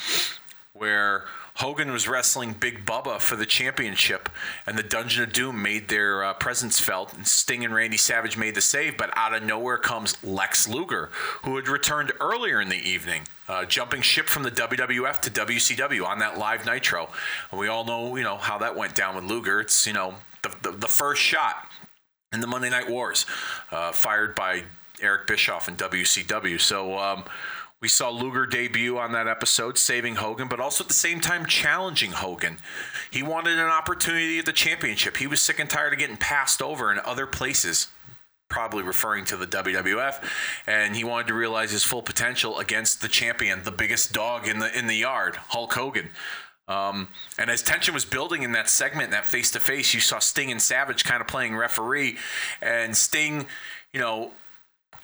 where 0.75 1.25
Hogan 1.61 1.93
was 1.93 2.09
wrestling 2.09 2.55
Big 2.55 2.87
Bubba 2.87 3.21
for 3.21 3.37
the 3.37 3.45
championship, 3.45 4.31
and 4.67 4.79
the 4.79 4.83
Dungeon 4.83 5.25
of 5.25 5.33
Doom 5.35 5.61
made 5.61 5.89
their 5.89 6.25
uh, 6.25 6.33
presence 6.33 6.81
felt. 6.81 7.13
And 7.13 7.27
Sting 7.27 7.67
and 7.67 7.75
Randy 7.75 7.99
Savage 7.99 8.39
made 8.39 8.55
the 8.55 8.63
save, 8.63 8.97
but 8.97 9.11
out 9.15 9.35
of 9.35 9.43
nowhere 9.43 9.77
comes 9.77 10.17
Lex 10.25 10.67
Luger, 10.67 11.11
who 11.45 11.57
had 11.57 11.69
returned 11.69 12.13
earlier 12.19 12.63
in 12.63 12.71
the 12.71 12.79
evening, 12.79 13.25
uh, 13.47 13.67
jumping 13.67 14.01
ship 14.01 14.27
from 14.27 14.43
the 14.43 14.51
WWF 14.51 15.21
to 15.21 15.31
WCW 15.31 16.03
on 16.07 16.19
that 16.21 16.39
live 16.39 16.65
Nitro. 16.65 17.11
And 17.51 17.61
we 17.61 17.69
all 17.69 17.85
know, 17.85 18.17
you 18.17 18.25
know, 18.25 18.39
how 18.39 18.57
that 18.57 18.75
went 18.75 18.95
down 18.95 19.15
with 19.15 19.25
Luger. 19.25 19.61
It's 19.61 19.87
you 19.87 19.93
know 19.93 20.15
the 20.41 20.55
the, 20.63 20.71
the 20.71 20.89
first 20.89 21.21
shot 21.21 21.69
in 22.33 22.41
the 22.41 22.47
Monday 22.47 22.71
Night 22.71 22.89
Wars, 22.89 23.27
uh, 23.71 23.93
fired 23.93 24.35
by 24.35 24.63
Eric 25.03 25.27
Bischoff 25.27 25.69
and 25.69 25.77
WCW. 25.77 26.59
So. 26.59 26.99
Um, 26.99 27.25
we 27.81 27.89
saw 27.89 28.11
Luger 28.11 28.45
debut 28.45 28.99
on 28.99 29.13
that 29.13 29.27
episode, 29.27 29.79
saving 29.79 30.17
Hogan, 30.17 30.49
but 30.49 30.61
also 30.61 30.85
at 30.85 30.89
the 30.89 30.95
same 30.95 31.19
time 31.19 31.47
challenging 31.47 32.13
Hogan. 32.13 32.59
He 33.11 33.23
wanted 33.23 33.59
an 33.59 33.67
opportunity 33.67 34.39
at 34.39 34.45
the 34.45 34.53
championship. 34.53 35.17
He 35.17 35.27
was 35.27 35.41
sick 35.41 35.59
and 35.59 35.69
tired 35.69 35.95
of 35.95 35.99
getting 35.99 36.19
passed 36.19 36.61
over 36.61 36.93
in 36.93 36.99
other 36.99 37.27
places, 37.27 37.89
probably 38.51 38.83
referring 38.83 39.25
to 39.27 39.37
the 39.37 39.47
WWF, 39.47 40.23
and 40.67 40.95
he 40.95 41.05
wanted 41.05 41.29
to 41.29 41.35
realize 41.35 41.71
his 41.71 41.83
full 41.83 42.03
potential 42.03 42.59
against 42.59 43.01
the 43.01 43.09
champion, 43.09 43.63
the 43.63 43.71
biggest 43.71 44.13
dog 44.13 44.47
in 44.47 44.59
the 44.59 44.79
in 44.79 44.87
the 44.87 44.97
yard, 44.97 45.37
Hulk 45.37 45.73
Hogan. 45.73 46.11
Um, 46.69 47.09
and 47.39 47.51
as 47.51 47.63
tension 47.63 47.95
was 47.95 48.05
building 48.05 48.43
in 48.43 48.53
that 48.53 48.69
segment, 48.69 49.11
that 49.11 49.27
face 49.27 49.51
to 49.53 49.61
face, 49.61 49.93
you 49.93 50.01
saw 50.01 50.21
Sting 50.21 50.53
and 50.53 50.63
Savage 50.63 51.03
kind 51.03 51.21
of 51.21 51.27
playing 51.27 51.57
referee, 51.57 52.19
and 52.61 52.95
Sting, 52.95 53.47
you 53.93 54.01
know, 54.01 54.33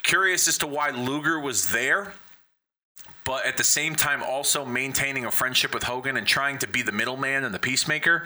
curious 0.03 0.47
as 0.47 0.59
to 0.59 0.67
why 0.67 0.91
Luger 0.91 1.41
was 1.41 1.73
there 1.73 2.13
but 3.27 3.45
at 3.45 3.57
the 3.57 3.65
same 3.65 3.97
time 3.97 4.23
also 4.23 4.65
maintaining 4.65 5.27
a 5.27 5.31
friendship 5.33 5.75
with 5.75 5.83
Hogan 5.83 6.17
and 6.17 6.27
trying 6.27 6.59
to 6.59 6.69
be 6.69 6.81
the 6.81 6.93
middleman 6.93 7.43
and 7.43 7.53
the 7.53 7.59
peacemaker. 7.59 8.23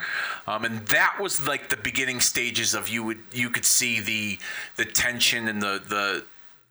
Um, 0.47 0.66
and 0.66 0.87
that 0.88 1.16
was 1.19 1.49
like 1.49 1.71
the 1.71 1.78
beginning 1.78 2.21
stages 2.21 2.75
of 2.75 2.87
you 2.87 3.02
would 3.04 3.19
you 3.33 3.49
could 3.49 3.64
see 3.64 4.00
the 4.00 4.38
the 4.76 4.85
tension 4.85 5.49
and 5.49 5.61
the 5.62 5.83
the 5.88 6.25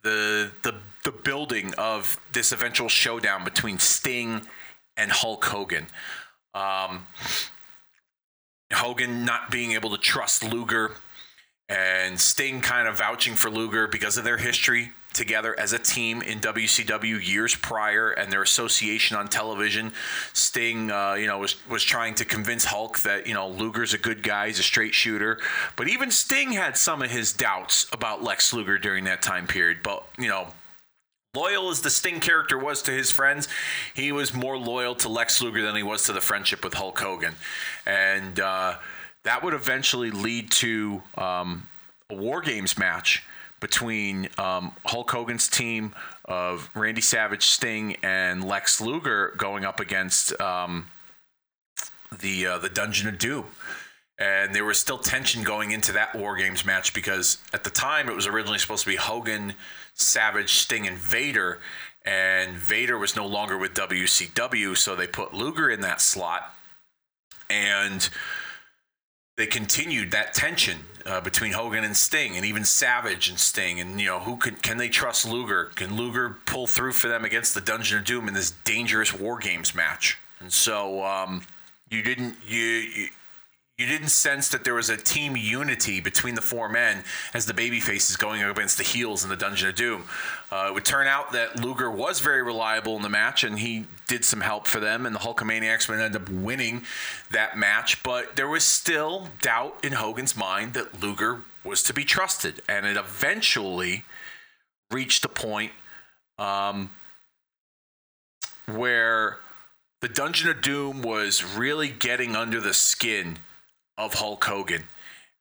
the 0.04 0.52
the, 0.62 0.76
the 1.04 1.12
building 1.12 1.74
of 1.80 2.20
this 2.32 2.52
eventual 2.52 2.88
showdown 2.88 3.44
between 3.44 3.80
Sting 3.80 4.42
and 4.96 5.12
Hulk 5.12 5.44
Hogan. 5.46 5.88
Um, 6.54 7.08
Hogan 8.72 9.26
not 9.26 9.50
being 9.50 9.72
able 9.72 9.90
to 9.90 9.98
trust 9.98 10.44
Luger 10.44 10.92
and 11.68 12.20
Sting 12.20 12.62
kind 12.62 12.88
of 12.88 13.00
vouching 13.00 13.34
for 13.34 13.50
Luger 13.50 13.88
because 13.88 14.18
of 14.20 14.24
their 14.24 14.38
history 14.38 14.92
together 15.14 15.60
as 15.60 15.74
a 15.74 15.80
team 15.80 16.22
in 16.22 16.40
WCW 16.40 17.26
years 17.26 17.56
prior 17.56 18.12
and 18.12 18.32
their 18.32 18.42
association 18.42 19.18
on 19.18 19.28
television. 19.28 19.92
Sting, 20.34 20.92
uh, 20.92 21.14
you 21.14 21.28
know, 21.28 21.40
was 21.40 21.56
was 21.68 21.84
trying 21.84 22.16
to 22.16 22.26
convince 22.26 22.66
Hulk 22.66 23.00
that 23.00 23.28
you 23.28 23.34
know 23.34 23.48
Luger's 23.48 23.94
a 23.94 23.98
good 23.98 24.24
guy, 24.24 24.48
he's 24.48 24.60
a 24.60 24.64
straight 24.64 24.94
shooter. 24.94 25.40
But 25.76 25.88
even 25.88 26.12
Sting 26.12 26.52
had 26.52 26.78
some 26.78 27.02
of 27.02 27.12
his 27.12 27.34
doubts 27.34 27.88
about 27.92 28.24
Lex 28.24 28.54
Luger 28.54 28.78
during 28.78 29.06
that 29.06 29.22
time 29.22 29.48
period. 29.48 29.80
But 29.84 30.06
you 30.18 30.28
know. 30.28 30.48
Loyal 31.36 31.70
as 31.70 31.82
the 31.82 31.92
Sting 31.92 32.20
character 32.20 32.58
was 32.58 32.82
to 32.82 32.92
his 32.92 33.12
friends, 33.12 33.48
he 33.94 34.12
was 34.12 34.34
more 34.34 34.58
loyal 34.58 34.96
to 34.96 35.10
Lex 35.10 35.44
Luger 35.44 35.62
than 35.62 35.76
he 35.76 35.84
was 35.84 36.06
to 36.06 36.12
the 36.12 36.20
friendship 36.20 36.64
with 36.64 36.74
Hulk 36.74 36.98
Hogan. 36.98 37.36
And 37.86 38.40
uh, 38.40 38.78
that 39.22 39.44
would 39.44 39.54
eventually 39.54 40.10
lead 40.10 40.50
to 40.54 41.04
um, 41.20 41.68
a 42.10 42.16
War 42.16 42.42
Games 42.42 42.80
match 42.80 43.24
between 43.60 44.30
um, 44.38 44.72
Hulk 44.86 45.12
Hogan's 45.12 45.48
team 45.48 45.94
of 46.26 46.70
Randy 46.74 47.02
Savage, 47.02 47.44
Sting, 47.44 47.96
and 48.04 48.44
Lex 48.44 48.80
Luger 48.80 49.34
going 49.38 49.66
up 49.66 49.80
against 49.80 50.40
um, 50.40 50.88
the 52.20 52.46
uh, 52.46 52.58
the 52.58 52.70
Dungeon 52.70 53.10
of 53.10 53.18
Doom. 53.18 53.46
And 54.18 54.54
there 54.54 54.66
was 54.66 54.78
still 54.78 54.98
tension 54.98 55.44
going 55.44 55.72
into 55.72 55.94
that 55.94 56.14
War 56.14 56.36
Games 56.36 56.66
match 56.66 56.94
because 56.94 57.38
at 57.54 57.64
the 57.64 57.70
time 57.70 58.10
it 58.10 58.16
was 58.16 58.28
originally 58.28 58.60
supposed 58.60 58.84
to 58.84 58.90
be 58.90 58.98
Hogan, 58.98 59.54
Savage, 59.94 60.56
Sting, 60.56 60.88
and 60.88 60.98
Vader. 60.98 61.60
And 62.06 62.58
Vader 62.58 62.98
was 62.98 63.16
no 63.16 63.26
longer 63.26 63.58
with 63.58 63.74
WCW, 63.74 64.76
so 64.76 64.96
they 64.96 65.08
put 65.08 65.34
Luger 65.34 65.70
in 65.70 65.82
that 65.82 66.02
slot. 66.02 66.54
And 67.50 68.10
they 69.40 69.48
continued 69.48 70.12
that 70.12 70.34
tension 70.34 70.80
uh, 71.06 71.22
between 71.22 71.54
Hogan 71.54 71.86
and 71.86 71.96
Sting, 71.96 72.36
and 72.36 72.46
even 72.46 72.66
Savage 72.66 73.30
and 73.30 73.40
Sting, 73.40 73.80
and 73.80 73.98
you 73.98 74.06
know 74.06 74.20
who 74.20 74.36
can 74.36 74.56
can 74.56 74.76
they 74.76 74.90
trust 74.90 75.26
Luger? 75.26 75.72
Can 75.76 75.96
Luger 75.96 76.36
pull 76.46 76.68
through 76.68 76.92
for 76.92 77.08
them 77.08 77.24
against 77.24 77.56
the 77.56 77.62
Dungeon 77.62 78.00
of 78.00 78.04
Doom 78.04 78.28
in 78.28 78.34
this 78.34 78.52
dangerous 78.52 79.14
War 79.14 79.40
Games 79.40 79.74
match? 79.74 80.18
And 80.42 80.52
so 80.52 81.06
um, 81.06 81.44
you 81.90 82.04
didn't 82.04 82.36
you, 82.46 82.60
you 82.60 83.08
you 83.80 83.86
didn't 83.86 84.10
sense 84.10 84.50
that 84.50 84.66
there 84.66 84.74
was 84.74 84.90
a 84.90 84.98
team 84.98 85.38
unity 85.38 86.02
between 86.02 86.36
the 86.36 86.42
four 86.42 86.68
men 86.68 87.02
as 87.34 87.46
the 87.46 87.54
baby 87.54 87.80
faces 87.80 88.18
going 88.18 88.44
up 88.44 88.58
against 88.58 88.78
the 88.78 88.84
heels 88.84 89.24
in 89.24 89.30
the 89.30 89.38
Dungeon 89.38 89.70
of 89.70 89.76
Doom. 89.76 90.04
Uh, 90.52 90.66
it 90.68 90.74
would 90.74 90.84
turn 90.84 91.08
out 91.08 91.32
that 91.32 91.62
Luger 91.64 91.90
was 91.90 92.20
very 92.20 92.44
reliable 92.44 92.98
in 92.98 93.04
the 93.04 93.10
match, 93.10 93.46
and 93.46 93.58
he 93.58 93.86
did 94.06 94.26
some 94.26 94.42
help 94.42 94.68
for 94.68 94.82
them, 94.82 95.06
and 95.06 95.16
the 95.16 95.20
Hulkamaniacs 95.20 95.88
would 95.88 96.02
end 96.02 96.14
up 96.14 96.28
winning 96.28 96.84
that 97.32 97.58
match. 97.58 98.04
But 98.04 98.36
there 98.36 98.50
was 98.50 98.66
still 98.66 99.30
doubt 99.42 99.80
in 99.82 99.94
Hogan's 99.94 100.36
mind 100.36 100.74
that 100.74 101.02
Luger 101.02 101.44
was 101.64 101.82
to 101.84 101.94
be 101.94 102.04
trusted, 102.04 102.62
and 102.68 102.86
it 102.86 102.98
eventually 102.98 104.04
reached 104.92 105.24
a 105.24 105.30
point 105.30 105.72
um, 106.38 106.90
where 108.66 109.38
the 110.02 110.10
Dungeon 110.10 110.50
of 110.50 110.62
Doom 110.62 111.02
was 111.02 111.46
really 111.46 111.88
getting 111.88 112.36
under 112.36 112.60
the 112.60 112.74
skin 112.74 113.38
of 114.00 114.16
Hulk 114.16 114.44
Hogan, 114.44 114.86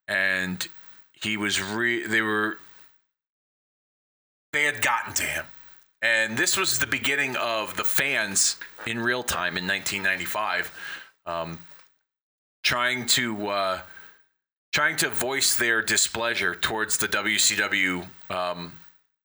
and 0.07 0.67
he 1.13 1.37
was 1.37 1.61
re- 1.61 2.05
they 2.05 2.21
were 2.21 2.57
they 4.51 4.65
had 4.65 4.81
gotten 4.81 5.13
to 5.15 5.23
him, 5.23 5.45
and 6.01 6.37
this 6.37 6.57
was 6.57 6.77
the 6.77 6.87
beginning 6.87 7.35
of 7.37 7.77
the 7.77 7.83
fans 7.83 8.57
in 8.85 8.99
real 8.99 9.23
time 9.23 9.57
in 9.57 9.65
1995, 9.65 10.71
um, 11.25 11.59
trying 12.63 13.05
to 13.07 13.47
uh, 13.47 13.79
trying 14.73 14.97
to 14.97 15.09
voice 15.09 15.55
their 15.55 15.81
displeasure 15.81 16.53
towards 16.53 16.97
the 16.97 17.07
WCW 17.07 18.05
um, 18.29 18.73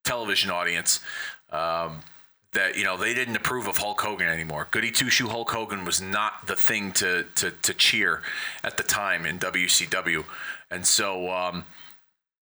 television 0.04 0.50
audience. 0.50 1.00
Um, 1.50 2.00
that 2.54 2.76
you 2.76 2.84
know 2.84 2.96
they 2.96 3.14
didn't 3.14 3.36
approve 3.36 3.68
of 3.68 3.76
Hulk 3.76 4.00
Hogan 4.00 4.28
anymore. 4.28 4.68
Goody 4.70 4.90
Two 4.90 5.10
Shoe 5.10 5.28
Hulk 5.28 5.50
Hogan 5.50 5.84
was 5.84 6.00
not 6.00 6.46
the 6.46 6.56
thing 6.56 6.92
to 6.92 7.24
to, 7.36 7.50
to 7.50 7.74
cheer 7.74 8.22
at 8.62 8.76
the 8.76 8.82
time 8.82 9.26
in 9.26 9.38
WCW, 9.38 10.24
and 10.70 10.86
so 10.86 11.30
um, 11.30 11.64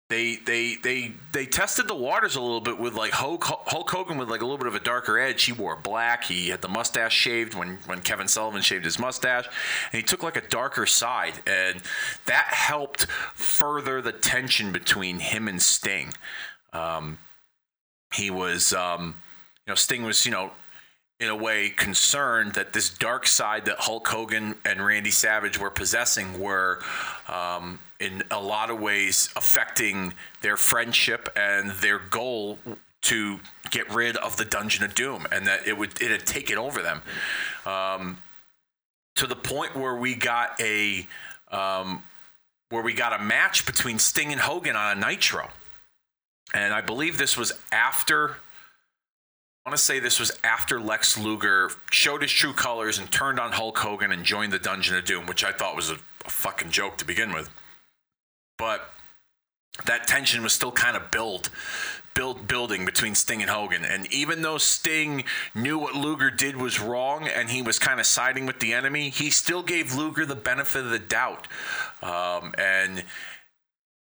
they 0.09 0.37
they 0.37 0.75
they 0.75 1.11
they 1.33 1.45
tested 1.45 1.87
the 1.87 1.95
waters 1.95 2.35
a 2.35 2.41
little 2.41 2.61
bit 2.61 2.79
with 2.79 2.93
like 2.93 3.11
Hulk, 3.11 3.43
Hulk 3.43 3.89
Hogan 3.89 4.17
with 4.17 4.29
like 4.29 4.41
a 4.41 4.45
little 4.45 4.57
bit 4.57 4.67
of 4.67 4.75
a 4.75 4.79
darker 4.79 5.19
edge. 5.19 5.43
He 5.43 5.51
wore 5.51 5.75
black. 5.75 6.23
He 6.23 6.49
had 6.49 6.61
the 6.61 6.69
mustache 6.69 7.13
shaved 7.13 7.53
when 7.53 7.79
when 7.85 7.99
Kevin 7.99 8.29
Sullivan 8.29 8.61
shaved 8.61 8.85
his 8.85 8.97
mustache, 8.97 9.45
and 9.45 9.99
he 9.99 10.03
took 10.03 10.23
like 10.23 10.37
a 10.37 10.47
darker 10.47 10.85
side, 10.85 11.33
and 11.45 11.81
that 12.25 12.47
helped 12.51 13.03
further 13.35 14.01
the 14.01 14.13
tension 14.13 14.71
between 14.71 15.19
him 15.19 15.47
and 15.47 15.61
Sting. 15.61 16.13
Um, 16.71 17.17
he 18.13 18.31
was. 18.31 18.73
Um, 18.73 19.15
know, 19.67 19.75
Sting 19.75 20.03
was, 20.03 20.25
you 20.25 20.31
know, 20.31 20.51
in 21.19 21.29
a 21.29 21.35
way 21.35 21.69
concerned 21.69 22.53
that 22.53 22.73
this 22.73 22.89
dark 22.89 23.25
side 23.25 23.65
that 23.65 23.77
Hulk 23.79 24.07
Hogan 24.07 24.55
and 24.63 24.85
Randy 24.85 25.09
Savage 25.09 25.59
were 25.59 25.71
possessing 25.71 26.39
were, 26.39 26.79
um, 27.27 27.79
in 27.99 28.21
a 28.29 28.39
lot 28.39 28.69
of 28.69 28.79
ways, 28.79 29.29
affecting 29.35 30.13
their 30.41 30.57
friendship 30.57 31.29
and 31.35 31.71
their 31.71 31.97
goal 31.97 32.59
to 33.01 33.39
get 33.71 33.91
rid 33.93 34.15
of 34.17 34.37
the 34.37 34.45
Dungeon 34.45 34.83
of 34.85 34.93
Doom, 34.93 35.25
and 35.31 35.47
that 35.47 35.67
it 35.67 35.77
would 35.77 35.99
it 36.01 36.11
had 36.11 36.25
taken 36.25 36.57
over 36.57 36.81
them, 36.81 37.01
um, 37.65 38.17
to 39.15 39.25
the 39.25 39.35
point 39.35 39.75
where 39.75 39.95
we 39.95 40.13
got 40.13 40.59
a 40.61 41.07
um, 41.49 42.03
where 42.69 42.83
we 42.83 42.93
got 42.93 43.19
a 43.19 43.23
match 43.23 43.65
between 43.65 43.97
Sting 43.97 44.31
and 44.31 44.41
Hogan 44.41 44.75
on 44.75 44.97
a 44.97 44.99
Nitro, 44.99 45.49
and 46.53 46.73
I 46.73 46.81
believe 46.81 47.17
this 47.17 47.37
was 47.37 47.53
after 47.71 48.37
I 49.67 49.69
want 49.69 49.79
to 49.79 49.83
say 49.83 49.99
this 49.99 50.17
was 50.17 50.31
after 50.45 50.79
Lex 50.79 51.17
Luger 51.17 51.69
showed 51.91 52.21
his 52.21 52.31
true 52.31 52.53
colors 52.53 52.99
and 52.99 53.11
turned 53.11 53.37
on 53.37 53.51
Hulk 53.51 53.77
Hogan 53.77 54.13
and 54.13 54.23
joined 54.23 54.53
the 54.53 54.59
Dungeon 54.59 54.95
of 54.95 55.03
Doom, 55.03 55.25
which 55.25 55.43
I 55.43 55.51
thought 55.51 55.75
was 55.75 55.89
a, 55.89 55.97
a 56.25 56.29
fucking 56.29 56.69
joke 56.69 56.95
to 56.99 57.05
begin 57.05 57.33
with. 57.33 57.49
But 58.57 58.89
that 59.85 60.07
tension 60.07 60.41
was 60.41 60.53
still 60.53 60.71
kind 60.71 60.95
of 60.95 61.11
built, 61.11 61.49
build, 62.13 62.47
building 62.47 62.85
between 62.85 63.13
Sting 63.13 63.41
and 63.41 63.51
Hogan. 63.51 63.83
And 63.83 64.09
even 64.13 64.41
though 64.41 64.57
Sting 64.57 65.25
knew 65.53 65.77
what 65.77 65.95
Luger 65.95 66.31
did 66.31 66.55
was 66.55 66.79
wrong 66.79 67.27
and 67.27 67.49
he 67.49 67.61
was 67.61 67.77
kind 67.77 67.99
of 67.99 68.05
siding 68.05 68.45
with 68.45 68.61
the 68.61 68.73
enemy, 68.73 69.09
he 69.09 69.29
still 69.29 69.63
gave 69.63 69.93
Luger 69.93 70.25
the 70.25 70.33
benefit 70.33 70.85
of 70.85 70.91
the 70.91 70.97
doubt. 70.97 71.49
Um, 72.01 72.53
and 72.57 73.03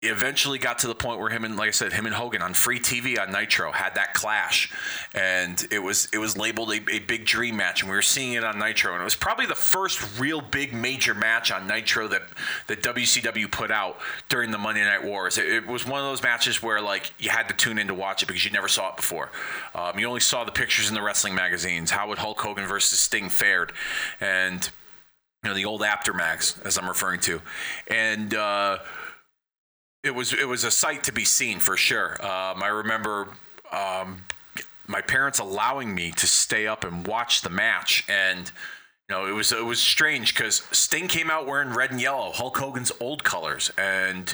eventually 0.03 0.59
got 0.59 0.77
to 0.79 0.87
the 0.87 0.93
point 0.93 1.19
where 1.19 1.29
him 1.29 1.43
and 1.43 1.57
like 1.57 1.69
I 1.69 1.71
said, 1.71 1.91
him 1.91 2.05
and 2.05 2.13
Hogan 2.13 2.41
on 2.43 2.53
free 2.53 2.79
TV 2.79 3.19
on 3.19 3.31
Nitro 3.31 3.71
had 3.71 3.95
that 3.95 4.13
clash, 4.13 4.71
and 5.15 5.65
it 5.71 5.79
was 5.79 6.07
it 6.13 6.19
was 6.19 6.37
labeled 6.37 6.71
a, 6.71 6.79
a, 6.91 6.99
big 6.99 7.25
dream 7.25 7.55
match, 7.55 7.81
and 7.81 7.89
we 7.89 7.95
were 7.95 8.03
seeing 8.03 8.33
it 8.33 8.43
on 8.43 8.59
Nitro, 8.59 8.93
and 8.93 9.01
it 9.01 9.03
was 9.03 9.15
probably 9.15 9.47
the 9.47 9.55
first 9.55 10.19
real 10.19 10.39
big 10.39 10.71
major 10.71 11.15
match 11.15 11.51
on 11.51 11.65
Nitro 11.65 12.07
that 12.09 12.21
that 12.67 12.83
WCW 12.83 13.51
put 13.51 13.71
out 13.71 13.97
during 14.29 14.51
the 14.51 14.59
Monday 14.59 14.83
Night 14.83 15.03
Wars. 15.03 15.39
It, 15.39 15.47
it 15.47 15.67
was 15.67 15.87
one 15.87 15.99
of 15.99 16.05
those 16.05 16.21
matches 16.21 16.61
where 16.61 16.79
like 16.79 17.11
you 17.17 17.31
had 17.31 17.47
to 17.47 17.55
tune 17.55 17.79
in 17.79 17.87
to 17.87 17.95
watch 17.95 18.21
it 18.21 18.27
because 18.27 18.45
you 18.45 18.51
never 18.51 18.67
saw 18.67 18.91
it 18.91 18.97
before. 18.97 19.31
Um, 19.73 19.97
you 19.97 20.07
only 20.07 20.19
saw 20.19 20.43
the 20.43 20.51
pictures 20.51 20.89
in 20.89 20.93
the 20.93 21.01
wrestling 21.01 21.33
magazines. 21.33 21.89
How 21.89 22.07
would 22.09 22.19
Hulk 22.19 22.39
Hogan 22.39 22.67
versus 22.67 22.99
Sting 22.99 23.29
fared, 23.29 23.71
and 24.21 24.69
you 25.41 25.49
know 25.49 25.55
the 25.55 25.65
old 25.65 25.81
Apter 25.81 26.13
mags 26.13 26.59
as 26.63 26.77
I'm 26.77 26.87
referring 26.87 27.19
to, 27.21 27.41
and. 27.87 28.35
Uh, 28.35 28.77
it 30.07 30.15
was 30.15 30.33
it 30.33 30.47
was 30.47 30.63
a 30.63 30.71
sight 30.71 31.03
to 31.03 31.11
be 31.11 31.25
seen 31.25 31.59
for 31.59 31.77
sure. 31.77 32.13
Um, 32.25 32.63
I 32.63 32.69
remember 32.69 33.27
um, 33.71 34.23
my 34.87 35.01
parents 35.01 35.37
allowing 35.39 35.93
me 35.93 36.11
to 36.11 36.25
stay 36.25 36.65
up 36.65 36.83
and 36.83 37.05
watch 37.05 37.41
the 37.41 37.49
match, 37.49 38.05
and 38.07 38.51
you 39.07 39.15
know 39.15 39.27
it 39.27 39.33
was 39.33 39.51
it 39.51 39.65
was 39.65 39.79
strange 39.79 40.33
because 40.33 40.63
Sting 40.71 41.07
came 41.07 41.29
out 41.29 41.45
wearing 41.45 41.69
red 41.69 41.91
and 41.91 42.01
yellow, 42.01 42.31
Hulk 42.31 42.57
Hogan's 42.57 42.91
old 42.99 43.23
colors, 43.23 43.69
and 43.77 44.33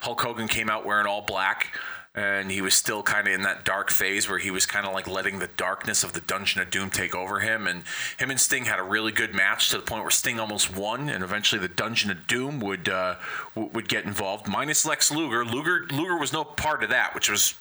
Hulk 0.00 0.20
Hogan 0.20 0.48
came 0.48 0.68
out 0.68 0.84
wearing 0.84 1.06
all 1.06 1.22
black 1.22 1.74
and 2.14 2.50
he 2.50 2.60
was 2.60 2.74
still 2.74 3.02
kind 3.02 3.26
of 3.26 3.32
in 3.32 3.42
that 3.42 3.64
dark 3.64 3.90
phase 3.90 4.28
where 4.28 4.38
he 4.38 4.50
was 4.50 4.66
kind 4.66 4.86
of 4.86 4.92
like 4.92 5.06
letting 5.06 5.38
the 5.38 5.48
darkness 5.56 6.04
of 6.04 6.12
the 6.12 6.20
Dungeon 6.20 6.60
of 6.60 6.70
Doom 6.70 6.90
take 6.90 7.14
over 7.14 7.40
him. 7.40 7.66
And 7.66 7.84
him 8.18 8.30
and 8.30 8.38
Sting 8.38 8.66
had 8.66 8.78
a 8.78 8.82
really 8.82 9.12
good 9.12 9.34
match 9.34 9.70
to 9.70 9.78
the 9.78 9.82
point 9.82 10.02
where 10.02 10.10
Sting 10.10 10.38
almost 10.38 10.76
won, 10.76 11.08
and 11.08 11.24
eventually 11.24 11.60
the 11.60 11.72
Dungeon 11.72 12.10
of 12.10 12.26
Doom 12.26 12.60
would 12.60 12.88
uh, 12.88 13.16
w- 13.54 13.72
would 13.72 13.88
get 13.88 14.04
involved, 14.04 14.46
minus 14.46 14.84
Lex 14.84 15.10
Luger. 15.10 15.44
Luger 15.44 15.86
Luger 15.90 16.18
was 16.18 16.32
no 16.32 16.44
part 16.44 16.82
of 16.84 16.90
that, 16.90 17.14
which 17.14 17.30
was 17.30 17.54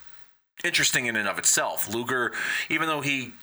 interesting 0.63 1.05
in 1.05 1.15
and 1.15 1.29
of 1.29 1.37
itself. 1.39 1.87
Luger, 1.93 2.33
even 2.69 2.87
though 2.87 3.01
he 3.01 3.33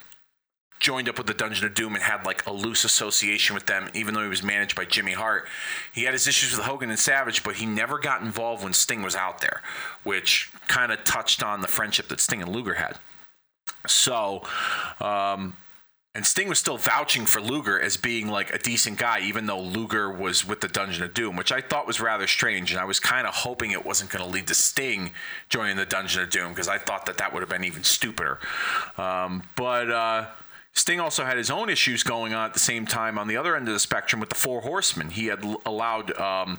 joined 0.78 1.08
up 1.08 1.18
with 1.18 1.26
the 1.26 1.34
Dungeon 1.34 1.66
of 1.66 1.74
Doom 1.74 1.94
and 1.94 2.04
had 2.04 2.24
like 2.24 2.46
a 2.46 2.52
loose 2.52 2.84
association 2.84 3.54
with 3.54 3.66
them, 3.66 3.88
even 3.94 4.14
though 4.14 4.22
he 4.22 4.28
was 4.28 4.42
managed 4.42 4.76
by 4.76 4.84
Jimmy 4.84 5.12
Hart. 5.12 5.46
He 5.92 6.04
had 6.04 6.12
his 6.12 6.28
issues 6.28 6.56
with 6.56 6.64
Hogan 6.66 6.90
and 6.90 6.98
Savage, 6.98 7.42
but 7.42 7.56
he 7.56 7.66
never 7.66 7.98
got 7.98 8.22
involved 8.22 8.62
when 8.62 8.72
Sting 8.72 9.02
was 9.02 9.16
out 9.16 9.40
there, 9.40 9.62
which 10.04 10.50
kind 10.68 10.92
of 10.92 11.02
touched 11.04 11.42
on 11.42 11.60
the 11.60 11.68
friendship 11.68 12.08
that 12.08 12.20
Sting 12.20 12.42
and 12.42 12.54
Luger 12.54 12.74
had. 12.74 12.98
So, 13.86 14.42
um, 15.00 15.56
and 16.14 16.26
Sting 16.26 16.48
was 16.48 16.58
still 16.58 16.78
vouching 16.78 17.26
for 17.26 17.40
Luger 17.40 17.78
as 17.80 17.96
being 17.96 18.28
like 18.28 18.52
a 18.52 18.58
decent 18.58 18.98
guy, 18.98 19.20
even 19.20 19.46
though 19.46 19.60
Luger 19.60 20.10
was 20.10 20.44
with 20.44 20.60
the 20.60 20.68
Dungeon 20.68 21.04
of 21.04 21.14
Doom, 21.14 21.36
which 21.36 21.52
I 21.52 21.60
thought 21.60 21.86
was 21.86 22.00
rather 22.00 22.26
strange. 22.26 22.72
And 22.72 22.80
I 22.80 22.84
was 22.84 22.98
kind 22.98 23.26
of 23.26 23.34
hoping 23.34 23.70
it 23.70 23.84
wasn't 23.84 24.10
going 24.10 24.24
to 24.24 24.30
lead 24.30 24.46
to 24.48 24.54
Sting 24.54 25.12
joining 25.48 25.76
the 25.76 25.86
Dungeon 25.86 26.22
of 26.22 26.30
Doom 26.30 26.50
because 26.50 26.66
I 26.66 26.78
thought 26.78 27.06
that 27.06 27.18
that 27.18 27.32
would 27.32 27.40
have 27.42 27.50
been 27.50 27.64
even 27.64 27.84
stupider. 27.84 28.40
Um, 28.96 29.44
but 29.54 29.90
uh, 29.90 30.26
Sting 30.72 30.98
also 30.98 31.24
had 31.24 31.36
his 31.36 31.50
own 31.50 31.68
issues 31.68 32.02
going 32.02 32.34
on 32.34 32.46
at 32.46 32.54
the 32.54 32.60
same 32.60 32.86
time 32.86 33.18
on 33.18 33.28
the 33.28 33.36
other 33.36 33.54
end 33.54 33.68
of 33.68 33.74
the 33.74 33.80
spectrum 33.80 34.18
with 34.18 34.30
the 34.30 34.34
Four 34.34 34.62
Horsemen. 34.62 35.10
He 35.10 35.26
had 35.26 35.44
allowed 35.64 36.18
um, 36.18 36.58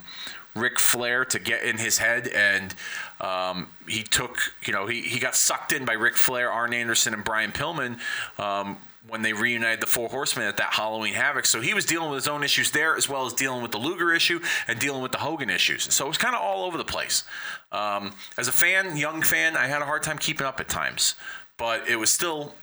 Ric 0.56 0.79
Flair 0.79 1.25
to 1.25 1.39
get 1.39 1.63
in 1.63 1.77
his 1.77 1.98
head, 1.98 2.27
and 2.27 2.74
um, 3.22 3.68
he 3.88 4.03
took, 4.03 4.53
you 4.65 4.74
know, 4.74 4.88
he, 4.88 5.01
he 5.01 5.20
got 5.20 5.36
sucked 5.36 5.72
in 5.72 5.86
by 5.86 5.94
Ric 5.94 6.15
Flair, 6.15 6.51
Arn 6.51 6.74
Anderson, 6.74 7.13
and 7.13 7.24
Brian 7.24 7.51
Pillman 7.51 8.00
um, 8.38 8.77
when 9.08 9.22
they 9.22 9.34
reunited 9.34 9.82
the 9.82 9.88
Four 9.88 10.10
Horsemen 10.10 10.48
at 10.48 10.58
that 10.58 10.74
Halloween 10.74 11.13
Havoc. 11.13 11.46
So 11.46 11.62
he 11.62 11.74
was 11.74 11.86
dealing 11.86 12.10
with 12.10 12.18
his 12.18 12.27
own 12.27 12.44
issues 12.44 12.72
there, 12.72 12.96
as 12.96 13.08
well 13.08 13.25
as 13.25 13.34
dealing 13.34 13.62
with 13.62 13.72
the 13.72 13.77
Luger 13.77 14.13
issue 14.13 14.39
and 14.68 14.79
dealing 14.79 15.01
with 15.01 15.12
the 15.12 15.20
Hogan 15.20 15.50
issues. 15.50 15.94
So 15.94 16.06
it 16.06 16.08
was 16.08 16.18
kind 16.18 16.36
of 16.36 16.41
all 16.41 16.65
over 16.65 16.77
the 16.77 16.86
place. 16.86 17.24
Um, 17.72 18.13
as 18.38 18.48
a 18.48 18.51
fan, 18.51 18.98
young 18.98 19.22
fan, 19.22 19.56
I 19.56 19.68
had 19.68 19.82
a 19.82 19.86
hard 19.86 20.03
time 20.03 20.18
keeping 20.18 20.46
up 20.46 20.60
at 20.60 20.68
times, 20.70 21.15
but 21.58 21.88
it 21.88 21.96
was 21.98 22.10
still 22.10 22.56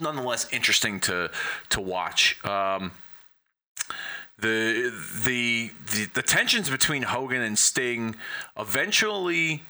nonetheless 0.00 0.48
interesting 0.52 1.00
to 1.00 1.30
to 1.70 1.80
watch. 1.80 2.44
Um, 2.44 2.92
the, 4.42 4.92
the 5.24 5.70
the 6.14 6.22
tensions 6.22 6.68
between 6.68 7.02
Hogan 7.02 7.42
and 7.42 7.58
Sting 7.58 8.16
eventually 8.58 9.62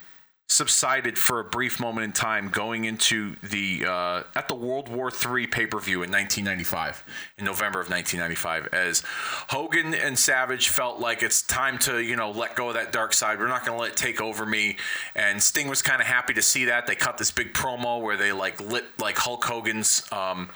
subsided 0.52 1.16
for 1.16 1.40
a 1.40 1.44
brief 1.44 1.80
moment 1.80 2.04
in 2.04 2.12
time 2.12 2.48
going 2.50 2.84
into 2.84 3.34
the 3.42 3.84
uh, 3.86 4.22
at 4.34 4.48
the 4.48 4.54
World 4.54 4.88
War 4.88 5.10
III 5.10 5.46
pay 5.46 5.66
per 5.66 5.80
view 5.80 6.02
in 6.02 6.10
1995 6.10 7.02
in 7.38 7.44
November 7.44 7.80
of 7.80 7.88
1995 7.88 8.68
as 8.72 9.02
Hogan 9.48 9.94
and 9.94 10.18
Savage 10.18 10.68
felt 10.68 11.00
like 11.00 11.22
it's 11.22 11.42
time 11.42 11.78
to 11.78 12.02
you 12.02 12.16
know 12.16 12.30
let 12.30 12.54
go 12.54 12.68
of 12.68 12.74
that 12.74 12.92
dark 12.92 13.14
side. 13.14 13.38
We're 13.38 13.48
not 13.48 13.64
going 13.64 13.76
to 13.76 13.82
let 13.82 13.92
it 13.92 13.96
take 13.96 14.20
over 14.20 14.44
me. 14.44 14.76
And 15.14 15.42
Sting 15.42 15.68
was 15.68 15.80
kind 15.80 16.00
of 16.00 16.06
happy 16.06 16.34
to 16.34 16.42
see 16.42 16.66
that. 16.66 16.86
They 16.86 16.94
cut 16.96 17.18
this 17.18 17.30
big 17.30 17.54
promo 17.54 18.00
where 18.00 18.16
they 18.16 18.32
like 18.32 18.60
lit 18.60 18.84
like 18.98 19.16
Hulk 19.16 19.44
Hogan's 19.44 20.06
um, 20.12 20.50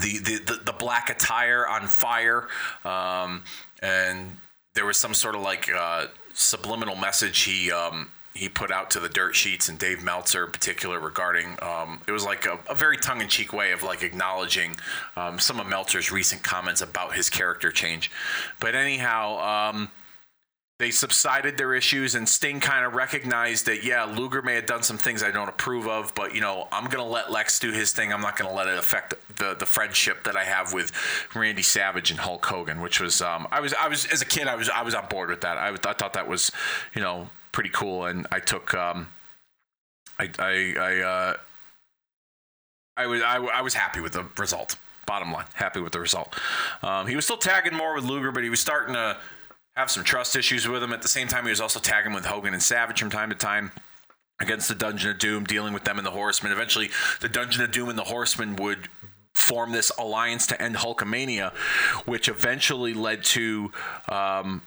the, 0.00 0.18
the, 0.18 0.38
the, 0.44 0.60
the 0.64 0.72
black 0.72 1.10
attire 1.10 1.66
on 1.66 1.86
fire 1.86 2.48
um, 2.84 3.42
and 3.82 4.36
there 4.74 4.86
was 4.86 4.96
some 4.96 5.14
sort 5.14 5.34
of 5.34 5.42
like 5.42 5.70
uh, 5.72 6.06
subliminal 6.32 6.96
message 6.96 7.42
he 7.42 7.70
um, 7.70 8.10
he 8.34 8.48
put 8.48 8.72
out 8.72 8.90
to 8.90 9.00
the 9.00 9.08
dirt 9.08 9.34
sheets 9.34 9.68
and 9.68 9.78
Dave 9.78 10.02
Meltzer 10.02 10.44
in 10.44 10.50
particular 10.50 10.98
regarding 10.98 11.56
um, 11.62 12.00
it 12.08 12.12
was 12.12 12.24
like 12.24 12.46
a, 12.46 12.58
a, 12.68 12.74
very 12.74 12.96
tongue-in-cheek 12.96 13.52
way 13.52 13.70
of 13.70 13.82
like 13.84 14.02
acknowledging 14.02 14.74
um, 15.16 15.38
some 15.38 15.60
of 15.60 15.68
Meltzer's 15.68 16.10
recent 16.10 16.42
comments 16.42 16.80
about 16.80 17.14
his 17.14 17.30
character 17.30 17.70
change. 17.70 18.10
But 18.58 18.74
anyhow, 18.74 19.70
um, 19.70 19.90
they 20.84 20.90
subsided 20.90 21.56
their 21.56 21.74
issues 21.74 22.14
and 22.14 22.28
Sting 22.28 22.60
kind 22.60 22.84
of 22.84 22.94
recognized 22.94 23.66
that 23.66 23.84
yeah, 23.84 24.04
Luger 24.04 24.42
may 24.42 24.54
have 24.54 24.66
done 24.66 24.82
some 24.82 24.98
things 24.98 25.22
I 25.22 25.30
don't 25.30 25.48
approve 25.48 25.88
of, 25.88 26.14
but 26.14 26.34
you 26.34 26.40
know 26.40 26.68
I'm 26.70 26.88
gonna 26.90 27.08
let 27.08 27.32
Lex 27.32 27.58
do 27.58 27.72
his 27.72 27.92
thing. 27.92 28.12
I'm 28.12 28.20
not 28.20 28.36
gonna 28.36 28.54
let 28.54 28.68
it 28.68 28.78
affect 28.78 29.14
the 29.36 29.54
the 29.54 29.66
friendship 29.66 30.24
that 30.24 30.36
I 30.36 30.44
have 30.44 30.72
with 30.72 30.92
Randy 31.34 31.62
Savage 31.62 32.10
and 32.10 32.20
Hulk 32.20 32.44
Hogan, 32.44 32.80
which 32.80 33.00
was 33.00 33.22
um, 33.22 33.48
I 33.50 33.60
was 33.60 33.74
I 33.74 33.88
was 33.88 34.06
as 34.12 34.22
a 34.22 34.26
kid 34.26 34.46
I 34.46 34.54
was 34.54 34.68
I 34.68 34.82
was 34.82 34.94
on 34.94 35.06
board 35.08 35.30
with 35.30 35.40
that. 35.40 35.56
I, 35.56 35.70
I 35.70 35.92
thought 35.94 36.12
that 36.12 36.28
was 36.28 36.52
you 36.94 37.00
know 37.00 37.28
pretty 37.54 37.70
cool. 37.70 38.04
And 38.04 38.26
I 38.30 38.40
took, 38.40 38.74
um, 38.74 39.06
I, 40.18 40.28
I, 40.38 40.74
I, 40.78 41.00
uh, 41.00 41.36
I 42.96 43.06
was, 43.06 43.22
I, 43.22 43.36
I 43.36 43.62
was 43.62 43.72
happy 43.74 44.00
with 44.00 44.12
the 44.12 44.26
result. 44.36 44.76
Bottom 45.06 45.32
line, 45.32 45.46
happy 45.54 45.80
with 45.80 45.92
the 45.92 46.00
result. 46.00 46.34
Um, 46.82 47.06
he 47.06 47.14
was 47.14 47.24
still 47.24 47.36
tagging 47.36 47.74
more 47.74 47.94
with 47.94 48.04
Luger, 48.04 48.32
but 48.32 48.42
he 48.42 48.50
was 48.50 48.60
starting 48.60 48.94
to 48.94 49.18
have 49.76 49.90
some 49.90 50.04
trust 50.04 50.36
issues 50.36 50.68
with 50.68 50.82
him. 50.82 50.92
At 50.92 51.02
the 51.02 51.08
same 51.08 51.28
time, 51.28 51.44
he 51.44 51.50
was 51.50 51.60
also 51.60 51.80
tagging 51.80 52.12
with 52.12 52.26
Hogan 52.26 52.54
and 52.54 52.62
Savage 52.62 53.00
from 53.00 53.10
time 53.10 53.30
to 53.30 53.36
time 53.36 53.72
against 54.40 54.68
the 54.68 54.74
Dungeon 54.74 55.10
of 55.10 55.18
Doom, 55.18 55.44
dealing 55.44 55.74
with 55.74 55.84
them 55.84 55.98
and 55.98 56.06
the 56.06 56.12
Horsemen. 56.12 56.52
Eventually, 56.52 56.90
the 57.20 57.28
Dungeon 57.28 57.62
of 57.62 57.70
Doom 57.70 57.88
and 57.88 57.98
the 57.98 58.04
Horsemen 58.04 58.56
would 58.56 58.88
form 59.32 59.72
this 59.72 59.90
alliance 59.98 60.46
to 60.46 60.62
end 60.62 60.76
Hulkamania, 60.76 61.52
which 62.06 62.28
eventually 62.28 62.94
led 62.94 63.24
to 63.24 63.72
um, 64.08 64.62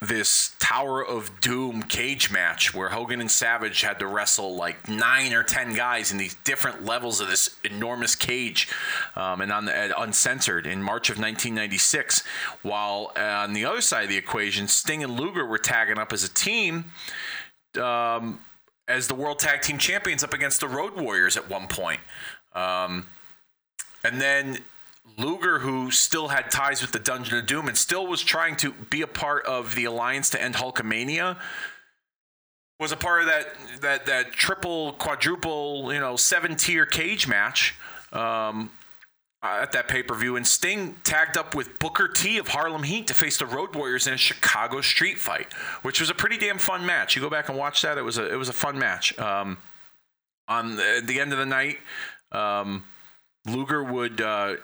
this 0.00 0.54
Tower 0.58 1.04
of 1.04 1.40
Doom 1.40 1.82
cage 1.82 2.30
match 2.30 2.74
where 2.74 2.88
Hogan 2.88 3.20
and 3.20 3.30
Savage 3.30 3.82
had 3.82 3.98
to 3.98 4.06
wrestle 4.06 4.54
like 4.54 4.88
nine 4.88 5.34
or 5.34 5.42
ten 5.42 5.74
guys 5.74 6.10
in 6.10 6.16
these 6.16 6.34
different 6.44 6.84
levels 6.86 7.20
of 7.20 7.28
this 7.28 7.56
enormous 7.64 8.14
cage, 8.14 8.68
um, 9.14 9.42
and 9.42 9.52
on 9.52 9.66
the 9.66 10.00
uncensored 10.00 10.66
in 10.66 10.82
March 10.82 11.10
of 11.10 11.16
1996. 11.18 12.22
While 12.62 13.12
uh, 13.16 13.20
on 13.20 13.52
the 13.52 13.66
other 13.66 13.82
side 13.82 14.04
of 14.04 14.08
the 14.08 14.16
equation, 14.16 14.68
Sting 14.68 15.04
and 15.04 15.18
Luger 15.18 15.44
were 15.44 15.58
tagging 15.58 15.98
up 15.98 16.12
as 16.12 16.24
a 16.24 16.32
team. 16.32 16.86
Um, 17.80 18.40
as 18.88 19.06
the 19.06 19.14
World 19.14 19.38
Tag 19.38 19.62
Team 19.62 19.78
Champions 19.78 20.24
up 20.24 20.34
against 20.34 20.60
the 20.60 20.66
Road 20.66 21.00
Warriors 21.00 21.36
at 21.36 21.48
one 21.48 21.68
point. 21.68 22.00
Um, 22.54 23.06
and 24.02 24.20
then 24.20 24.58
Luger, 25.16 25.58
who 25.58 25.90
still 25.90 26.28
had 26.28 26.50
ties 26.50 26.80
with 26.80 26.92
the 26.92 26.98
Dungeon 26.98 27.38
of 27.38 27.46
Doom 27.46 27.68
and 27.68 27.76
still 27.76 28.06
was 28.06 28.22
trying 28.22 28.56
to 28.56 28.72
be 28.72 29.02
a 29.02 29.06
part 29.06 29.44
of 29.46 29.74
the 29.74 29.84
alliance 29.84 30.30
to 30.30 30.42
end 30.42 30.54
Hulkamania, 30.54 31.38
was 32.78 32.92
a 32.92 32.96
part 32.96 33.20
of 33.20 33.26
that 33.28 33.46
that 33.82 34.06
that 34.06 34.32
triple, 34.32 34.92
quadruple, 34.94 35.92
you 35.92 36.00
know, 36.00 36.16
seven 36.16 36.56
tier 36.56 36.86
cage 36.86 37.28
match 37.28 37.76
um, 38.12 38.70
at 39.42 39.72
that 39.72 39.86
pay 39.86 40.02
per 40.02 40.14
view. 40.14 40.36
And 40.36 40.46
Sting 40.46 40.96
tagged 41.04 41.36
up 41.36 41.54
with 41.54 41.78
Booker 41.78 42.08
T 42.08 42.38
of 42.38 42.48
Harlem 42.48 42.82
Heat 42.82 43.06
to 43.08 43.14
face 43.14 43.36
the 43.36 43.46
Road 43.46 43.74
Warriors 43.74 44.06
in 44.06 44.14
a 44.14 44.18
Chicago 44.18 44.80
street 44.80 45.18
fight, 45.18 45.52
which 45.82 46.00
was 46.00 46.10
a 46.10 46.14
pretty 46.14 46.38
damn 46.38 46.58
fun 46.58 46.84
match. 46.86 47.14
You 47.14 47.22
go 47.22 47.30
back 47.30 47.50
and 47.50 47.58
watch 47.58 47.82
that; 47.82 47.98
it 47.98 48.02
was 48.02 48.16
a 48.16 48.32
it 48.32 48.36
was 48.36 48.48
a 48.48 48.54
fun 48.54 48.78
match. 48.78 49.16
Um, 49.18 49.58
on 50.48 50.74
the, 50.74 51.00
the, 51.04 51.20
end 51.20 51.32
of 51.32 51.38
the 51.38 51.46
night, 51.46 51.78
um, 52.32 52.84
Luger 53.46 53.84
would. 53.84 54.20
Uh, 54.20 54.56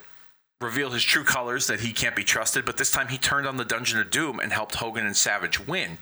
reveal 0.60 0.90
his 0.90 1.02
true 1.04 1.24
colors 1.24 1.66
that 1.66 1.80
he 1.80 1.92
can't 1.92 2.16
be 2.16 2.24
trusted, 2.24 2.64
but 2.64 2.76
this 2.76 2.90
time 2.90 3.08
he 3.08 3.18
turned 3.18 3.46
on 3.46 3.56
the 3.56 3.64
Dungeon 3.64 4.00
of 4.00 4.10
Doom 4.10 4.40
and 4.40 4.52
helped 4.52 4.76
Hogan 4.76 5.06
and 5.06 5.16
Savage 5.16 5.66
win. 5.66 5.98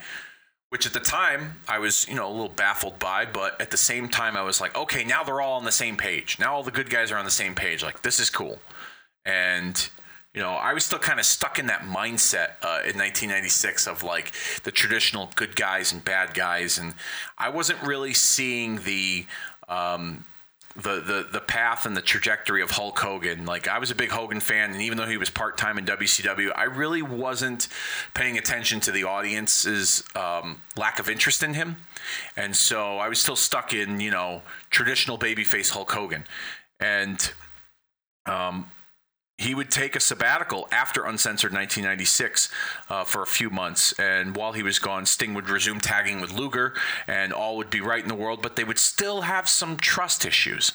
Which 0.71 0.87
at 0.87 0.93
the 0.93 1.01
time 1.01 1.61
I 1.69 1.79
was, 1.79 2.09
you 2.09 2.17
know, 2.17 2.29
a 2.29 2.33
little 2.33 2.49
baffled 2.49 2.99
by, 2.99 3.27
but 3.27 3.61
at 3.61 3.71
the 3.71 3.77
same 3.77 4.09
time 4.09 4.37
I 4.37 4.43
was 4.43 4.61
like, 4.61 4.77
okay, 4.77 5.05
now 5.05 5.23
they're 5.23 5.41
all 5.41 5.53
on 5.53 5.65
the 5.65 5.71
same 5.71 5.97
page. 5.97 6.37
Now 6.41 6.55
all 6.55 6.65
the 6.65 6.73
good 6.73 6.91
guys 6.91 7.13
are 7.13 7.17
on 7.17 7.25
the 7.25 7.31
same 7.31 7.55
page. 7.55 7.83
Like 7.85 8.03
this 8.03 8.19
is 8.19 8.29
cool, 8.29 8.59
and 9.25 9.89
you 10.35 10.41
know, 10.41 10.51
I 10.51 10.73
was 10.73 10.85
still 10.85 10.99
kind 10.99 11.21
of 11.21 11.27
stuck 11.27 11.61
in 11.61 11.67
that 11.67 11.83
mindset 11.83 12.55
uh, 12.61 12.83
in 12.83 12.99
1996 12.99 13.87
of 13.87 14.03
like 14.03 14.33
the 14.65 14.73
traditional 14.73 15.31
good 15.37 15.55
guys 15.55 15.93
and 15.93 16.05
bad 16.05 16.35
guys, 16.35 16.77
and 16.77 16.95
I 17.39 17.51
wasn't 17.51 17.81
really 17.83 18.15
seeing 18.15 18.79
the 18.79 19.27
um, 19.69 20.25
the, 20.77 21.01
the 21.01 21.27
the 21.31 21.41
path 21.41 21.87
and 21.87 21.97
the 21.97 22.03
trajectory 22.03 22.61
of 22.61 22.73
Hulk 22.73 22.99
Hogan. 22.99 23.47
Like 23.47 23.69
I 23.69 23.79
was 23.79 23.91
a 23.91 23.95
big 23.95 24.11
Hogan 24.11 24.41
fan, 24.41 24.73
and 24.73 24.83
even 24.83 24.99
though 24.99 25.07
he 25.07 25.17
was 25.17 25.31
part 25.31 25.57
time 25.57 25.79
in 25.79 25.85
WCW, 25.85 26.51
I 26.55 26.65
really 26.65 27.03
wasn't 27.03 27.69
paying 28.15 28.39
attention 28.39 28.81
to 28.81 28.93
the 28.93 29.05
audience's 29.05 30.03
um, 30.17 30.61
lack 30.77 30.99
of 30.99 31.09
interest 31.09 31.43
in 31.43 31.55
him, 31.55 31.77
and 32.37 32.57
so 32.57 32.99
I 32.99 33.09
was 33.09 33.21
still 33.21 33.37
stuck 33.37 33.73
in 33.73 34.01
you 34.01 34.11
know 34.11 34.43
traditional 34.71 35.17
babyface 35.17 35.71
Hulk 35.71 35.93
Hogan, 35.93 36.25
and 36.81 37.33
um, 38.27 38.71
he 39.45 39.55
would 39.55 39.71
take 39.71 39.95
a 39.95 40.01
sabbatical 40.01 40.67
after 40.73 41.05
Uncensored 41.05 41.53
1996 41.53 42.49
uh, 42.89 43.05
for 43.05 43.23
a 43.23 43.27
few 43.27 43.51
months. 43.51 43.93
And 43.99 44.35
while 44.35 44.53
he 44.53 44.63
was 44.63 44.79
gone, 44.79 45.05
Sting 45.05 45.35
would 45.35 45.51
resume 45.51 45.81
tagging 45.81 46.21
with 46.21 46.33
Luger, 46.33 46.73
and 47.07 47.33
all 47.33 47.59
would 47.59 47.69
be 47.69 47.83
right 47.83 48.03
in 48.03 48.09
the 48.09 48.15
world, 48.15 48.41
but 48.41 48.57
they 48.57 48.65
would 48.65 48.79
still 48.79 49.23
have 49.23 49.47
some 49.47 49.77
trust 49.77 50.25
issues. 50.25 50.73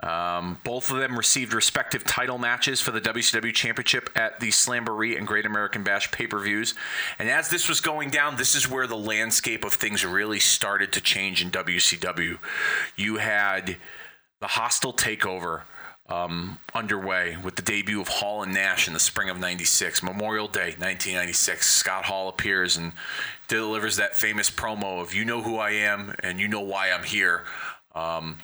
Um, 0.00 0.58
both 0.64 0.90
of 0.90 0.98
them 0.98 1.16
received 1.16 1.54
respective 1.54 2.04
title 2.04 2.36
matches 2.36 2.78
for 2.78 2.90
the 2.90 3.00
WCW 3.00 3.54
Championship 3.54 4.10
at 4.14 4.38
the 4.38 4.50
Slamboree 4.50 5.16
and 5.16 5.26
Great 5.26 5.46
American 5.46 5.82
Bash 5.82 6.10
pay 6.10 6.26
per 6.26 6.38
views. 6.40 6.74
And 7.18 7.30
as 7.30 7.48
this 7.48 7.70
was 7.70 7.80
going 7.80 8.10
down, 8.10 8.36
this 8.36 8.54
is 8.54 8.68
where 8.68 8.86
the 8.86 8.98
landscape 8.98 9.64
of 9.64 9.72
things 9.72 10.04
really 10.04 10.40
started 10.40 10.92
to 10.92 11.00
change 11.00 11.40
in 11.40 11.50
WCW. 11.50 12.38
You 12.96 13.16
had 13.16 13.76
the 14.40 14.48
hostile 14.48 14.92
takeover 14.92 15.62
um, 16.08 16.58
underway 16.74 17.36
with 17.42 17.56
the 17.56 17.62
debut 17.62 18.00
of 18.00 18.08
Hall 18.08 18.42
and 18.42 18.52
Nash 18.52 18.86
in 18.86 18.94
the 18.94 19.00
spring 19.00 19.30
of 19.30 19.38
96. 19.38 20.02
Memorial 20.02 20.48
Day, 20.48 20.74
1996. 20.78 21.66
Scott 21.66 22.04
Hall 22.04 22.28
appears 22.28 22.76
and 22.76 22.92
delivers 23.48 23.96
that 23.96 24.14
famous 24.14 24.50
promo 24.50 25.00
of, 25.00 25.14
You 25.14 25.24
know 25.24 25.42
who 25.42 25.56
I 25.56 25.70
am 25.70 26.14
and 26.20 26.38
you 26.38 26.48
know 26.48 26.60
why 26.60 26.90
I'm 26.90 27.04
here. 27.04 27.44
Um, 27.94 28.38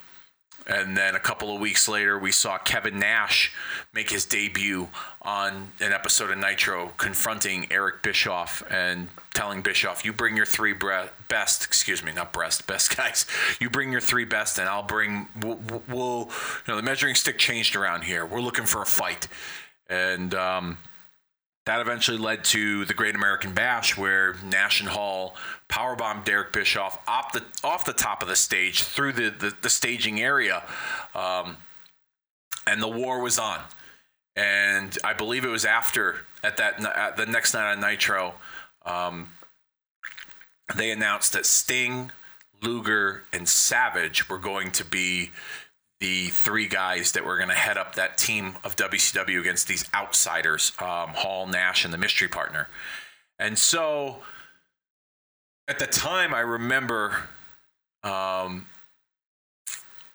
And 0.67 0.97
then 0.97 1.15
a 1.15 1.19
couple 1.19 1.55
of 1.55 1.61
weeks 1.61 1.89
later, 1.89 2.19
we 2.19 2.33
saw 2.33 2.59
Kevin 2.59 2.99
Nash 2.99 3.53
make 3.93 4.11
his 4.11 4.25
debut 4.25 4.89
on 5.23 5.73
an 5.81 5.93
episode 5.93 6.31
of 6.31 6.39
Nitro, 6.39 6.93
confronting 6.97 7.67
Eric 7.71 8.03
Bischoff 8.03 8.63
and 8.71 9.09
telling 9.35 9.63
Bischoff, 9.63 10.05
"You 10.05 10.13
bring 10.13 10.37
your 10.37 10.47
three 10.47 10.73
bre- 10.73 11.09
best, 11.29 11.65
excuse 11.65 12.03
me, 12.03 12.13
not 12.13 12.33
breast, 12.33 12.67
best 12.67 12.97
guys. 12.97 13.27
You 13.61 13.71
bring 13.71 13.91
your 13.91 14.01
three 14.01 14.25
best, 14.25 14.59
and 14.59 14.69
I'll 14.69 14.83
bring. 14.83 15.29
We'll, 15.41 15.59
we'll 15.89 16.31
you 16.67 16.73
know, 16.73 16.77
the 16.77 16.83
measuring 16.83 17.15
stick 17.15 17.39
changed 17.39 17.75
around 17.75 18.03
here. 18.03 18.25
We're 18.25 18.41
looking 18.41 18.67
for 18.67 18.83
a 18.83 18.87
fight." 18.87 19.29
And 19.89 20.35
um, 20.35 20.79
that 21.71 21.81
eventually 21.81 22.19
led 22.19 22.43
to 22.43 22.85
the 22.87 22.95
Great 22.95 23.15
American 23.15 23.55
Bash, 23.55 23.97
where 23.97 24.35
Nash 24.45 24.81
and 24.81 24.89
Hall 24.89 25.37
powerbombed 25.69 26.29
Eric 26.29 26.53
Bischoff 26.53 26.99
off 27.07 27.31
the 27.31 27.45
off 27.63 27.85
the 27.85 27.93
top 27.93 28.23
of 28.23 28.29
the 28.29 28.35
stage 28.35 28.83
through 28.83 29.13
the 29.13 29.31
the, 29.31 29.55
the 29.63 29.71
staging 29.71 30.21
area, 30.21 30.65
um, 31.15 31.57
and 32.67 32.83
the 32.83 32.89
war 32.89 33.21
was 33.21 33.39
on. 33.39 33.61
And 34.35 34.99
I 35.05 35.13
believe 35.13 35.45
it 35.45 35.49
was 35.49 35.65
after 35.65 36.17
at 36.43 36.57
that 36.57 36.85
at 36.85 37.17
the 37.17 37.27
next 37.27 37.55
night 37.55 37.71
on 37.71 37.81
Nitro, 37.81 38.35
um, 38.85 39.29
they 40.75 40.91
announced 40.91 41.35
that 41.35 41.47
Sting, 41.47 42.11
Luger, 42.61 43.23
and 43.33 43.49
Savage 43.49 44.29
were 44.29 44.39
going 44.39 44.73
to 44.73 44.85
be 44.85 45.31
the 46.01 46.29
three 46.29 46.67
guys 46.67 47.13
that 47.13 47.25
were 47.25 47.37
going 47.37 47.51
to 47.51 47.55
head 47.55 47.77
up 47.77 47.95
that 47.95 48.17
team 48.17 48.55
of 48.65 48.75
WCW 48.75 49.39
against 49.39 49.69
these 49.69 49.89
outsiders, 49.95 50.73
um, 50.79 51.11
Hall, 51.11 51.47
Nash, 51.47 51.85
and 51.85 51.93
the 51.93 51.99
mystery 51.99 52.29
partner. 52.29 52.69
And 53.39 53.59
so 53.59 54.23
at 55.69 55.79
the 55.79 55.87
time, 55.87 56.35
I 56.35 56.41
remember 56.41 57.17
um, 58.03 58.67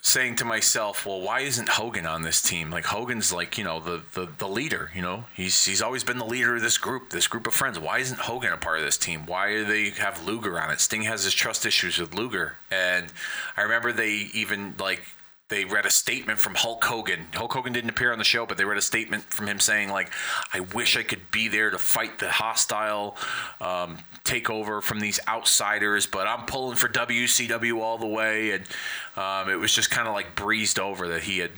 saying 0.01 0.35
to 0.37 0.45
myself, 0.45 1.05
"Well, 1.05 1.21
why 1.21 1.41
isn't 1.41 1.69
Hogan 1.69 2.07
on 2.07 2.23
this 2.23 2.41
team? 2.41 2.71
Like 2.71 2.85
Hogan's 2.85 3.31
like 3.31 3.57
you 3.57 3.63
know 3.63 3.79
the, 3.79 4.01
the 4.13 4.27
the 4.37 4.47
leader. 4.47 4.91
You 4.95 5.03
know 5.03 5.25
he's 5.35 5.65
he's 5.65 5.81
always 5.83 6.03
been 6.03 6.17
the 6.17 6.25
leader 6.25 6.55
of 6.55 6.61
this 6.61 6.77
group, 6.79 7.11
this 7.11 7.27
group 7.27 7.45
of 7.45 7.53
friends. 7.53 7.79
Why 7.79 7.99
isn't 7.99 8.21
Hogan 8.21 8.53
a 8.53 8.57
part 8.57 8.79
of 8.79 8.85
this 8.85 8.97
team? 8.97 9.27
Why 9.27 9.51
do 9.51 9.65
they 9.65 9.91
have 9.91 10.25
Luger 10.25 10.59
on 10.59 10.71
it? 10.71 10.79
Sting 10.79 11.03
has 11.03 11.23
his 11.23 11.33
trust 11.33 11.65
issues 11.65 11.99
with 11.99 12.13
Luger, 12.13 12.57
and 12.71 13.13
I 13.55 13.61
remember 13.61 13.91
they 13.91 14.29
even 14.33 14.73
like 14.79 15.01
they 15.47 15.63
read 15.63 15.85
a 15.85 15.91
statement 15.91 16.39
from 16.39 16.55
Hulk 16.55 16.83
Hogan. 16.83 17.27
Hulk 17.33 17.53
Hogan 17.53 17.71
didn't 17.71 17.91
appear 17.91 18.11
on 18.11 18.17
the 18.17 18.23
show, 18.23 18.47
but 18.47 18.57
they 18.57 18.65
read 18.65 18.79
a 18.79 18.81
statement 18.81 19.23
from 19.25 19.47
him 19.47 19.59
saying, 19.59 19.89
like, 19.89 20.11
I 20.51 20.61
wish 20.61 20.97
I 20.97 21.03
could 21.03 21.29
be 21.29 21.47
there 21.47 21.69
to 21.69 21.77
fight 21.77 22.17
the 22.17 22.31
hostile 22.31 23.15
um, 23.61 23.99
takeover 24.23 24.81
from 24.81 24.99
these 24.99 25.19
outsiders, 25.27 26.07
but 26.07 26.27
I'm 26.27 26.45
pulling 26.45 26.75
for 26.77 26.87
WCW 26.87 27.79
all 27.79 27.99
the 27.99 28.07
way. 28.07 28.51
And 28.51 28.63
um, 29.15 29.49
it 29.49 29.59
was 29.59 29.71
just 29.71 29.91
kind 29.91 30.07
of 30.07 30.15
like 30.15 30.35
breezed 30.35 30.79
over 30.79 31.07
that 31.09 31.23
he 31.23 31.39
had 31.39 31.51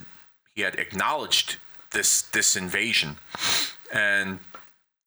he 0.53 0.63
had 0.63 0.75
acknowledged 0.75 1.55
this 1.91 2.23
this 2.23 2.57
invasion. 2.57 3.15
And 3.93 4.39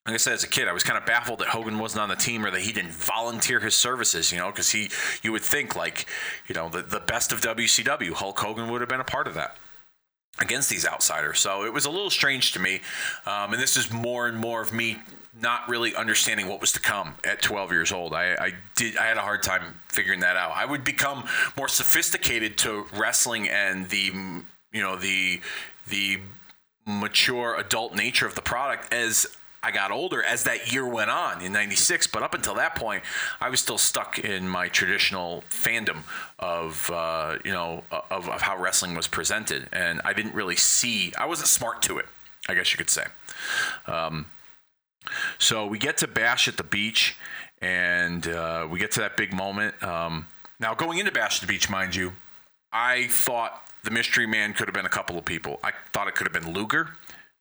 like 0.07 0.15
I 0.15 0.17
said, 0.17 0.33
as 0.33 0.45
a 0.45 0.49
kid, 0.49 0.67
I 0.67 0.73
was 0.73 0.83
kind 0.83 0.97
of 0.97 1.05
baffled 1.05 1.41
that 1.41 1.49
Hogan 1.49 1.79
wasn't 1.79 2.03
on 2.03 2.09
the 2.09 2.17
team 2.17 2.45
or 2.45 2.51
that 2.51 2.63
he 2.63 2.73
didn't 2.73 2.93
volunteer 2.93 3.61
his 3.61 3.75
services, 3.75 4.33
you 4.33 4.39
know, 4.39 4.51
because 4.51 4.71
he, 4.71 4.91
you 5.23 5.31
would 5.33 5.43
think 5.43 5.77
like, 5.77 6.07
you 6.47 6.55
know, 6.55 6.71
the, 6.71 6.81
the 6.81 7.01
best 7.01 7.33
of 7.33 7.43
WCW, 7.43 8.13
Hulk 8.13 8.39
Hogan 8.39 8.71
would 8.71 8.81
have 8.81 8.89
been 8.89 9.01
a 9.01 9.05
part 9.05 9.27
of 9.27 9.35
that 9.35 9.57
against 10.39 10.71
these 10.71 10.87
outsiders. 10.87 11.39
So 11.39 11.65
it 11.65 11.73
was 11.73 11.85
a 11.85 11.91
little 11.91 12.09
strange 12.09 12.53
to 12.53 12.59
me. 12.59 12.81
Um, 13.27 13.53
and 13.53 13.63
this 13.63 13.77
is 13.77 13.93
more 13.93 14.27
and 14.27 14.39
more 14.39 14.63
of 14.63 14.73
me 14.73 14.97
not 15.39 15.69
really 15.69 15.95
understanding 15.95 16.49
what 16.49 16.61
was 16.61 16.73
to 16.73 16.81
come 16.81 17.15
at 17.25 17.43
12 17.43 17.71
years 17.71 17.93
old. 17.93 18.15
I, 18.15 18.35
I, 18.35 18.53
did. 18.77 18.97
I 18.97 19.07
had 19.07 19.17
a 19.17 19.23
hard 19.23 19.43
time 19.43 19.79
figuring 19.89 20.21
that 20.21 20.37
out. 20.37 20.53
I 20.57 20.65
would 20.65 20.83
become 20.83 21.25
more 21.57 21.69
sophisticated 21.69 22.57
to 22.59 22.87
wrestling 22.97 23.49
and 23.49 23.89
the, 23.91 24.13
you 24.73 24.83
know, 24.83 24.97
the 24.97 25.41
the 25.89 26.19
mature 26.87 27.57
adult 27.57 27.95
nature 27.95 28.27
of 28.27 28.35
the 28.35 28.43
product 28.43 28.93
as 28.93 29.27
I 29.63 29.71
got 29.71 29.91
older 29.91 30.23
as 30.23 30.45
that 30.45 30.73
year 30.73 30.87
went 30.87 31.11
on 31.11 31.43
in 31.43 31.53
96. 31.53 32.07
But 32.07 32.23
up 32.23 32.35
until 32.35 32.55
that 32.55 32.75
point, 32.75 33.03
I 33.41 33.51
was 33.51 33.61
still 33.61 33.79
stuck 33.79 34.19
in 34.19 34.49
my 34.49 34.69
traditional 34.69 35.45
fandom 35.51 36.05
of, 36.39 36.91
uh, 36.91 37.37
you 37.45 37.53
know, 37.53 37.85
of, 37.91 38.29
of, 38.29 38.41
how 38.41 38.57
wrestling 38.57 38.95
was 38.95 39.07
presented. 39.07 39.69
And 39.73 40.01
I 40.05 40.13
didn't 40.15 40.35
really 40.35 40.57
see, 40.57 41.13
I 41.19 41.27
wasn't 41.27 41.49
smart 41.49 41.83
to 41.83 41.99
it, 41.99 42.07
I 42.49 42.55
guess 42.55 42.73
you 42.73 42.79
could 42.79 42.91
say. 42.91 43.05
Um, 43.87 44.27
so 45.39 45.67
we 45.67 45.79
get 45.79 45.99
to 45.99 46.07
Bash 46.07 46.49
at 46.49 46.57
the 46.57 46.65
Beach 46.65 47.17
and 47.61 48.27
uh, 48.27 48.67
we 48.71 48.79
get 48.79 48.93
to 48.93 49.01
that 49.01 49.17
big 49.17 49.35
moment. 49.35 49.81
Um, 49.83 50.27
now, 50.59 50.75
going 50.75 50.99
into 50.99 51.13
Bash 51.13 51.43
at 51.43 51.47
the 51.47 51.53
Beach, 51.53 51.69
mind 51.69 51.95
you, 51.95 52.13
I 52.73 53.09
thought 53.09 53.63
the 53.83 53.91
mystery 53.91 54.27
man 54.27 54.55
could 54.55 54.69
have 54.69 54.75
been 54.75 54.87
a 54.87 54.91
couple 54.91 55.19
of 55.19 55.25
people. 55.25 55.59
I 55.63 55.73
thought 55.93 56.09
it 56.09 56.15
could 56.15 56.27
have 56.27 56.33
been 56.33 56.55
Luger 56.55 56.91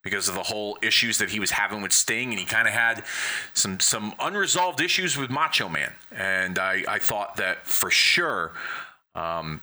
because 0.03 0.29
of 0.29 0.35
the 0.35 0.43
whole 0.43 0.77
issues 0.81 1.17
that 1.17 1.29
he 1.29 1.39
was 1.39 1.51
having 1.51 1.81
with 1.81 1.91
Sting, 1.91 2.29
and 2.29 2.39
he 2.39 2.45
kind 2.45 2.67
of 2.67 2.73
had 2.73 3.03
some 3.53 3.79
some 3.79 4.13
unresolved 4.19 4.81
issues 4.81 5.17
with 5.17 5.29
Macho 5.29 5.69
Man, 5.69 5.93
and 6.11 6.57
I, 6.57 6.83
I 6.87 6.99
thought 6.99 7.37
that 7.37 7.67
for 7.67 7.91
sure. 7.91 8.53
Um, 9.15 9.61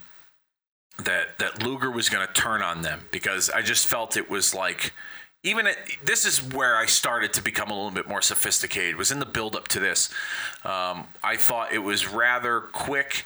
that 0.99 1.39
that 1.39 1.63
Luger 1.63 1.91
was 1.91 2.09
going 2.09 2.27
to 2.27 2.33
turn 2.33 2.63
on 2.63 2.81
them 2.81 3.03
because 3.13 3.51
I 3.51 3.61
just 3.61 3.87
felt 3.87 4.17
it 4.17 4.31
was 4.31 4.55
like 4.55 4.93
even 5.43 5.69
at, 5.69 5.77
this 6.05 6.25
is 6.25 6.43
where 6.43 6.77
I 6.77 6.87
started 6.87 7.33
to 7.35 7.43
become 7.43 7.71
a 7.71 7.75
little 7.75 7.91
bit 7.93 8.09
more 8.09 8.21
sophisticated. 8.21 8.97
Was 8.97 9.13
in 9.13 9.21
the 9.21 9.27
build 9.27 9.55
up 9.55 9.69
to 9.69 9.81
this. 9.81 10.11
Um, 10.65 11.07
I 11.23 11.37
thought 11.37 11.73
it 11.73 11.79
was 11.79 12.09
rather 12.09 12.61
quick. 12.61 13.25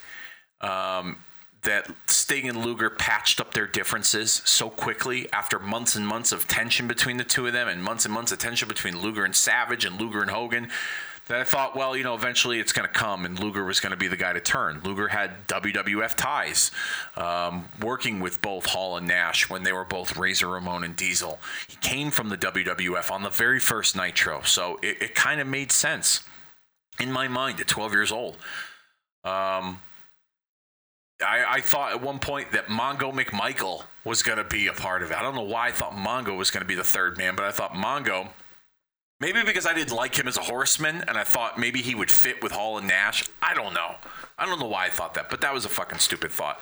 Um, 0.60 1.24
that 1.62 1.90
Sting 2.06 2.48
and 2.48 2.64
Luger 2.64 2.88
patched 2.88 3.40
up 3.40 3.52
their 3.52 3.66
differences 3.66 4.40
so 4.44 4.70
quickly 4.70 5.30
after 5.32 5.58
months 5.58 5.94
and 5.94 6.06
months 6.06 6.32
of 6.32 6.48
tension 6.48 6.88
between 6.88 7.16
the 7.18 7.24
two 7.24 7.46
of 7.46 7.52
them 7.52 7.68
and 7.68 7.82
months 7.82 8.04
and 8.04 8.14
months 8.14 8.32
of 8.32 8.38
tension 8.38 8.66
between 8.66 9.00
Luger 9.00 9.24
and 9.24 9.34
Savage 9.34 9.84
and 9.84 10.00
Luger 10.00 10.22
and 10.22 10.30
Hogan 10.30 10.70
that 11.30 11.38
I 11.38 11.44
thought, 11.44 11.76
well, 11.76 11.96
you 11.96 12.02
know, 12.02 12.14
eventually 12.14 12.58
it's 12.58 12.72
going 12.72 12.88
to 12.88 12.92
come 12.92 13.24
and 13.24 13.38
Luger 13.38 13.64
was 13.64 13.78
going 13.78 13.92
to 13.92 13.96
be 13.96 14.08
the 14.08 14.16
guy 14.16 14.32
to 14.32 14.40
turn. 14.40 14.80
Luger 14.82 15.06
had 15.08 15.46
WWF 15.46 16.16
ties, 16.16 16.72
um, 17.16 17.68
working 17.80 18.18
with 18.18 18.42
both 18.42 18.66
Hall 18.66 18.96
and 18.96 19.06
Nash 19.06 19.48
when 19.48 19.62
they 19.62 19.72
were 19.72 19.84
both 19.84 20.16
Razor 20.16 20.48
Ramon 20.48 20.82
and 20.82 20.96
Diesel. 20.96 21.38
He 21.68 21.76
came 21.76 22.10
from 22.10 22.30
the 22.30 22.36
WWF 22.36 23.12
on 23.12 23.22
the 23.22 23.30
very 23.30 23.60
first 23.60 23.96
Nitro, 23.96 24.42
so 24.42 24.80
it, 24.82 25.00
it 25.00 25.14
kind 25.14 25.40
of 25.40 25.46
made 25.46 25.70
sense 25.70 26.24
in 26.98 27.12
my 27.12 27.28
mind 27.28 27.60
at 27.60 27.68
12 27.68 27.92
years 27.92 28.10
old. 28.10 28.36
Um, 29.22 29.80
I, 31.26 31.44
I, 31.48 31.60
thought 31.60 31.92
at 31.92 32.00
one 32.00 32.18
point 32.18 32.52
that 32.52 32.66
Mongo 32.66 33.12
McMichael 33.12 33.84
was 34.04 34.22
going 34.22 34.38
to 34.38 34.44
be 34.44 34.66
a 34.68 34.72
part 34.72 35.02
of 35.02 35.10
it. 35.10 35.16
I 35.16 35.22
don't 35.22 35.34
know 35.34 35.42
why 35.42 35.68
I 35.68 35.72
thought 35.72 35.92
Mongo 35.92 36.36
was 36.36 36.50
going 36.50 36.62
to 36.62 36.66
be 36.66 36.74
the 36.74 36.84
third 36.84 37.18
man, 37.18 37.36
but 37.36 37.44
I 37.44 37.50
thought 37.50 37.74
Mongo, 37.74 38.28
maybe 39.20 39.42
because 39.44 39.66
I 39.66 39.74
didn't 39.74 39.94
like 39.94 40.18
him 40.18 40.28
as 40.28 40.36
a 40.36 40.42
horseman 40.42 41.04
and 41.06 41.18
I 41.18 41.24
thought 41.24 41.58
maybe 41.58 41.82
he 41.82 41.94
would 41.94 42.10
fit 42.10 42.42
with 42.42 42.52
Hall 42.52 42.78
and 42.78 42.88
Nash. 42.88 43.28
I 43.42 43.54
don't 43.54 43.74
know. 43.74 43.96
I 44.38 44.46
don't 44.46 44.58
know 44.58 44.66
why 44.66 44.86
I 44.86 44.88
thought 44.88 45.14
that, 45.14 45.28
but 45.28 45.42
that 45.42 45.52
was 45.52 45.66
a 45.66 45.68
fucking 45.68 45.98
stupid 45.98 46.32
thought. 46.32 46.58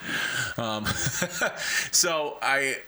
Um, 0.57 0.85
so 1.93 2.39
I, 2.43 2.79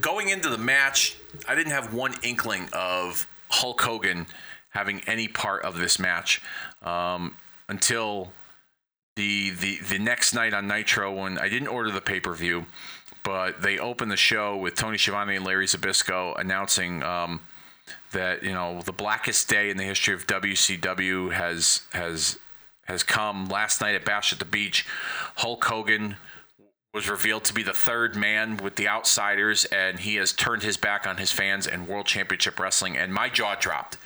going 0.00 0.28
into 0.28 0.48
the 0.48 0.58
match, 0.58 1.16
I 1.48 1.56
didn't 1.56 1.72
have 1.72 1.92
one 1.92 2.14
inkling 2.22 2.68
of 2.72 3.26
Hulk 3.48 3.80
Hogan 3.80 4.26
having 4.70 5.02
any 5.06 5.28
part 5.28 5.64
of 5.64 5.78
this 5.78 5.98
match 5.98 6.40
um, 6.82 7.36
until 7.68 8.32
the 9.16 9.50
the 9.50 9.78
the 9.78 9.98
next 9.98 10.34
night 10.34 10.54
on 10.54 10.66
Nitro 10.66 11.12
when 11.12 11.38
I 11.38 11.48
didn't 11.48 11.68
order 11.68 11.90
the 11.90 12.00
pay 12.00 12.20
per 12.20 12.32
view, 12.34 12.66
but 13.22 13.62
they 13.62 13.78
opened 13.78 14.10
the 14.10 14.16
show 14.16 14.56
with 14.56 14.74
Tony 14.74 14.98
Schiavone 14.98 15.36
and 15.36 15.44
Larry 15.44 15.66
Zbyszko 15.66 16.38
announcing 16.38 17.02
um, 17.02 17.40
that 18.12 18.42
you 18.42 18.52
know 18.52 18.82
the 18.82 18.92
blackest 18.92 19.48
day 19.48 19.70
in 19.70 19.76
the 19.76 19.84
history 19.84 20.14
of 20.14 20.26
WCW 20.26 21.32
has 21.32 21.82
has 21.92 22.38
has 22.86 23.02
come 23.02 23.46
last 23.46 23.80
night 23.80 23.94
at 23.94 24.04
Bash 24.04 24.32
at 24.32 24.38
the 24.38 24.44
Beach. 24.44 24.86
Hulk 25.36 25.64
Hogan 25.64 26.16
was 26.92 27.08
revealed 27.08 27.44
to 27.44 27.54
be 27.54 27.62
the 27.62 27.72
third 27.72 28.16
man 28.16 28.58
with 28.58 28.76
the 28.76 28.86
outsiders, 28.88 29.64
and 29.66 30.00
he 30.00 30.16
has 30.16 30.32
turned 30.32 30.62
his 30.62 30.76
back 30.76 31.06
on 31.06 31.16
his 31.16 31.32
fans 31.32 31.66
and 31.66 31.88
World 31.88 32.06
Championship 32.06 32.58
Wrestling. 32.58 32.96
And 32.96 33.12
my 33.14 33.28
jaw 33.28 33.54
dropped. 33.54 33.96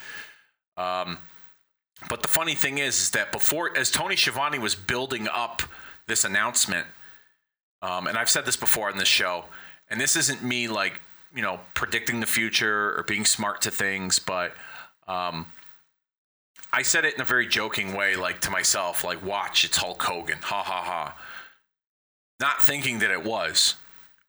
Um, 0.77 1.17
but 2.09 2.21
the 2.21 2.27
funny 2.27 2.55
thing 2.55 2.77
is, 2.77 3.01
is 3.01 3.09
that 3.11 3.31
before, 3.31 3.75
as 3.75 3.89
Tony 3.89 4.15
Schiavone 4.15 4.59
was 4.59 4.75
building 4.75 5.27
up 5.31 5.63
this 6.05 6.23
announcement, 6.23 6.85
um, 7.81 8.07
and 8.07 8.17
I've 8.17 8.29
said 8.29 8.45
this 8.45 8.55
before 8.55 8.89
on 8.89 8.97
this 8.97 9.07
show, 9.07 9.45
and 9.89 9.99
this 9.99 10.15
isn't 10.15 10.43
me 10.43 10.67
like 10.67 10.99
you 11.33 11.41
know 11.41 11.59
predicting 11.73 12.19
the 12.19 12.25
future 12.25 12.97
or 12.97 13.03
being 13.03 13.25
smart 13.25 13.61
to 13.61 13.71
things, 13.71 14.19
but 14.19 14.53
um, 15.07 15.47
I 16.71 16.83
said 16.83 17.05
it 17.05 17.15
in 17.15 17.21
a 17.21 17.25
very 17.25 17.47
joking 17.47 17.93
way, 17.93 18.15
like 18.15 18.41
to 18.41 18.51
myself, 18.51 19.03
like 19.03 19.23
"Watch, 19.25 19.65
it's 19.65 19.77
Hulk 19.77 20.01
Hogan," 20.03 20.39
ha 20.41 20.61
ha 20.61 20.83
ha, 20.83 21.17
not 22.39 22.61
thinking 22.61 22.99
that 22.99 23.11
it 23.11 23.23
was. 23.23 23.75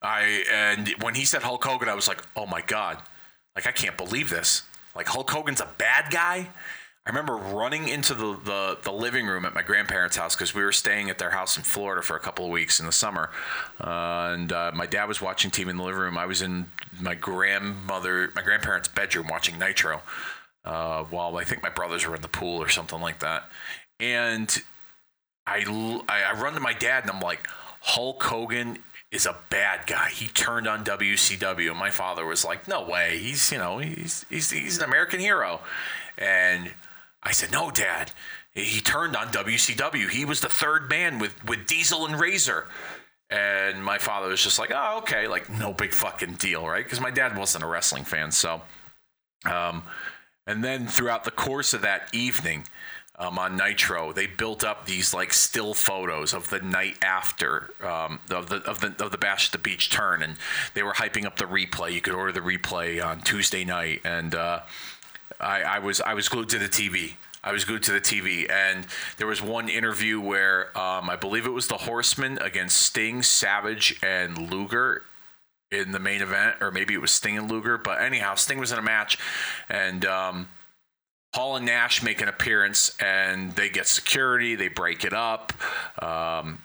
I 0.01 0.45
and 0.51 0.89
when 1.03 1.15
he 1.15 1.25
said 1.27 1.43
Hulk 1.43 1.63
Hogan, 1.65 1.89
I 1.89 1.95
was 1.95 2.09
like, 2.09 2.23
"Oh 2.35 2.47
my 2.47 2.63
god!" 2.63 2.99
Like 3.55 3.67
I 3.67 3.73
can't 3.73 3.97
believe 3.97 4.31
this. 4.31 4.63
Like 4.95 5.07
Hulk 5.07 5.31
Hogan's 5.31 5.61
a 5.61 5.69
bad 5.77 6.11
guy 6.11 6.49
I 7.09 7.11
remember 7.11 7.37
running 7.37 7.89
into 7.89 8.13
the, 8.13 8.39
the, 8.45 8.79
the 8.83 8.93
living 8.93 9.27
room 9.27 9.47
at 9.47 9.55
my 9.55 9.63
grandparents' 9.63 10.19
house 10.19 10.37
because 10.37 10.55
we 10.55 10.63
were 10.63 10.73
staying 10.73 11.09
at 11.09 11.17
their 11.17 11.31
house 11.31 11.57
in 11.57 11.63
Florida 11.63 12.03
for 12.03 12.17
a 12.17 12.21
couple 12.21 12.45
of 12.45 12.51
weeks 12.51 12.81
in 12.81 12.87
the 12.87 12.93
summer. 12.93 13.31
Uh, 13.81 14.33
and 14.35 14.53
uh, 14.53 14.73
my 14.75 14.85
dad 14.85 15.07
was 15.07 15.23
watching 15.23 15.51
TV 15.51 15.71
in 15.71 15.79
the 15.79 15.83
living 15.83 16.03
room. 16.03 16.19
I 16.19 16.27
was 16.27 16.43
in 16.43 16.67
my 17.01 17.15
grandmother, 17.15 18.31
my 18.37 18.43
grandparents' 18.43 18.89
bedroom 18.89 19.27
watching 19.31 19.59
Nitro 19.59 20.03
uh, 20.67 21.05
while 21.05 21.39
I 21.39 21.45
think 21.45 21.63
my 21.63 21.71
brothers 21.71 22.07
were 22.07 22.15
in 22.15 22.21
the 22.21 22.29
pool 22.29 22.63
or 22.63 22.69
something 22.69 23.01
like 23.01 23.21
that. 23.21 23.45
And 23.99 24.55
I, 25.47 25.65
I 26.11 26.39
run 26.39 26.53
to 26.53 26.61
my 26.61 26.75
dad 26.75 27.05
and 27.05 27.11
I'm 27.11 27.21
like, 27.21 27.49
Hulk 27.81 28.23
Hogan 28.23 28.81
is 29.11 29.25
a 29.25 29.35
bad 29.49 29.87
guy. 29.87 30.11
He 30.11 30.29
turned 30.29 30.69
on 30.69 30.85
WCW. 30.85 31.71
And 31.71 31.79
my 31.79 31.89
father 31.89 32.27
was 32.27 32.45
like, 32.45 32.69
no 32.69 32.87
way. 32.87 33.17
He's, 33.17 33.51
you 33.51 33.57
know, 33.57 33.79
he's, 33.79 34.27
he's, 34.29 34.51
he's 34.51 34.77
an 34.77 34.85
American 34.85 35.21
hero. 35.21 35.61
And 36.19 36.71
I 37.23 37.33
said, 37.33 37.53
No, 37.53 37.71
Dad. 37.71 38.13
He 38.53 38.81
turned 38.81 39.15
on 39.15 39.29
WCW. 39.29 40.11
He 40.11 40.25
was 40.25 40.41
the 40.41 40.49
third 40.49 40.91
man 40.91 41.19
with, 41.19 41.45
with 41.45 41.67
Diesel 41.67 42.07
and 42.07 42.19
Razor. 42.19 42.67
And 43.31 43.85
my 43.85 43.99
father 43.99 44.29
was 44.29 44.43
just 44.43 44.59
like, 44.59 44.73
Oh, 44.75 44.99
okay. 44.99 45.29
Like, 45.29 45.49
no 45.51 45.73
big 45.73 45.93
fucking 45.93 46.35
deal, 46.35 46.67
right? 46.67 46.85
Because 46.85 47.01
my 47.01 47.11
dad 47.11 47.37
wasn't 47.37 47.65
a 47.65 47.67
wrestling 47.67 48.05
fan. 48.05 48.33
So, 48.33 48.63
um, 49.45 49.85
and 50.47 50.65
then 50.65 50.87
throughout 50.87 51.25
the 51.25 51.31
course 51.31 51.75
of 51.75 51.83
that 51.83 52.09
evening, 52.13 52.65
um, 53.19 53.39
on 53.39 53.57
Nitro, 53.57 54.13
they 54.13 54.27
built 54.27 54.63
up 54.65 54.87
these 54.87 55.13
like 55.13 55.33
still 55.33 55.75
photos 55.75 56.33
of 56.33 56.49
the 56.51 56.61
night 56.61 56.97
after 57.03 57.71
um, 57.83 58.21
of 58.31 58.49
the 58.49 58.57
of 58.59 58.81
the 58.81 58.95
of 59.05 59.11
the 59.11 59.19
Bash 59.19 59.49
at 59.49 59.53
the 59.53 59.59
Beach 59.59 59.91
turn, 59.91 60.23
and 60.23 60.37
they 60.75 60.85
were 60.85 60.93
hyping 60.93 61.25
up 61.25 61.37
the 61.37 61.45
replay. 61.45 61.93
You 61.93 62.01
could 62.01 62.15
order 62.15 62.31
the 62.31 62.41
replay 62.41 63.05
on 63.05 63.21
Tuesday 63.21 63.65
night, 63.65 64.03
and 64.05 64.37
uh, 64.37 64.61
I, 65.41 65.63
I 65.63 65.79
was 65.79 66.01
I 66.01 66.15
was 66.15 66.29
glued 66.29 66.49
to 66.51 66.59
the 66.59 66.69
TV. 66.69 67.15
I 67.43 67.53
was 67.53 67.65
glued 67.65 67.85
to 67.85 67.93
the 67.93 68.01
TV, 68.01 68.51
and 68.51 68.87
there 69.17 69.27
was 69.27 69.41
one 69.41 69.69
interview 69.69 70.21
where 70.21 70.77
um, 70.77 71.09
I 71.09 71.17
believe 71.17 71.47
it 71.47 71.53
was 71.53 71.69
the 71.69 71.77
Horsemen 71.77 72.39
against 72.39 72.77
Sting, 72.77 73.23
Savage, 73.23 73.99
and 74.03 74.51
Luger 74.51 75.03
in 75.71 75.93
the 75.93 76.01
main 76.01 76.21
event, 76.21 76.57
or 76.61 76.71
maybe 76.71 76.95
it 76.95 77.01
was 77.01 77.13
Sting 77.13 77.39
and 77.39 77.51
Luger. 77.51 77.79
But 77.79 78.01
anyhow, 78.01 78.35
Sting 78.35 78.59
was 78.59 78.73
in 78.73 78.79
a 78.79 78.83
match, 78.83 79.19
and 79.69 80.05
um, 80.05 80.49
and 81.37 81.65
Nash 81.65 82.03
make 82.03 82.21
an 82.21 82.29
appearance, 82.29 82.97
and 83.01 83.53
they 83.53 83.69
get 83.69 83.87
security. 83.87 84.57
They 84.57 84.69
break 84.69 85.05
it 85.05 85.13
up. 85.13 85.53
Um, 86.03 86.59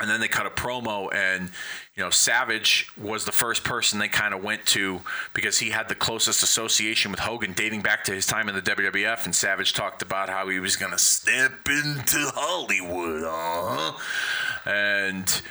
and 0.00 0.10
then 0.10 0.20
they 0.20 0.28
cut 0.28 0.44
a 0.46 0.50
promo 0.50 1.12
and 1.14 1.50
you 1.94 2.02
know 2.02 2.10
savage 2.10 2.88
was 3.00 3.24
the 3.24 3.32
first 3.32 3.62
person 3.62 3.98
they 3.98 4.08
kind 4.08 4.34
of 4.34 4.42
went 4.42 4.64
to 4.66 5.00
because 5.34 5.58
he 5.58 5.70
had 5.70 5.88
the 5.88 5.94
closest 5.94 6.42
association 6.42 7.10
with 7.10 7.20
hogan 7.20 7.52
dating 7.52 7.80
back 7.80 8.02
to 8.04 8.12
his 8.12 8.26
time 8.26 8.48
in 8.48 8.54
the 8.54 8.62
wwf 8.62 9.24
and 9.24 9.34
savage 9.34 9.72
talked 9.72 10.02
about 10.02 10.28
how 10.28 10.48
he 10.48 10.58
was 10.58 10.76
going 10.76 10.92
to 10.92 10.98
step 10.98 11.52
into 11.68 12.30
hollywood 12.34 13.22
uh-huh. 13.22 14.68
and 14.68 15.42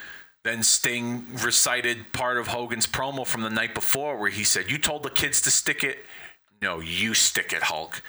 then 0.43 0.61
sting 0.61 1.25
recited 1.41 2.11
part 2.11 2.37
of 2.37 2.47
hogan's 2.47 2.87
promo 2.87 3.25
from 3.25 3.41
the 3.41 3.49
night 3.49 3.73
before 3.73 4.17
where 4.17 4.29
he 4.29 4.43
said 4.43 4.69
you 4.69 4.77
told 4.77 5.03
the 5.03 5.09
kids 5.09 5.41
to 5.41 5.49
stick 5.49 5.83
it 5.83 5.99
no 6.61 6.81
you 6.81 7.13
stick 7.13 7.53
it 7.53 7.63
hulk 7.63 8.01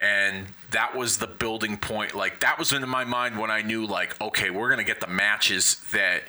and 0.00 0.46
that 0.70 0.94
was 0.94 1.18
the 1.18 1.26
building 1.26 1.76
point. 1.76 2.14
Like 2.14 2.40
that 2.40 2.58
was 2.58 2.72
in 2.72 2.86
my 2.88 3.04
mind 3.04 3.38
when 3.38 3.50
i 3.50 3.62
knew 3.62 3.86
like 3.86 4.20
okay 4.20 4.50
we're 4.50 4.68
going 4.68 4.78
to 4.78 4.84
get 4.84 5.00
the 5.00 5.06
matches 5.06 5.82
that 5.92 6.22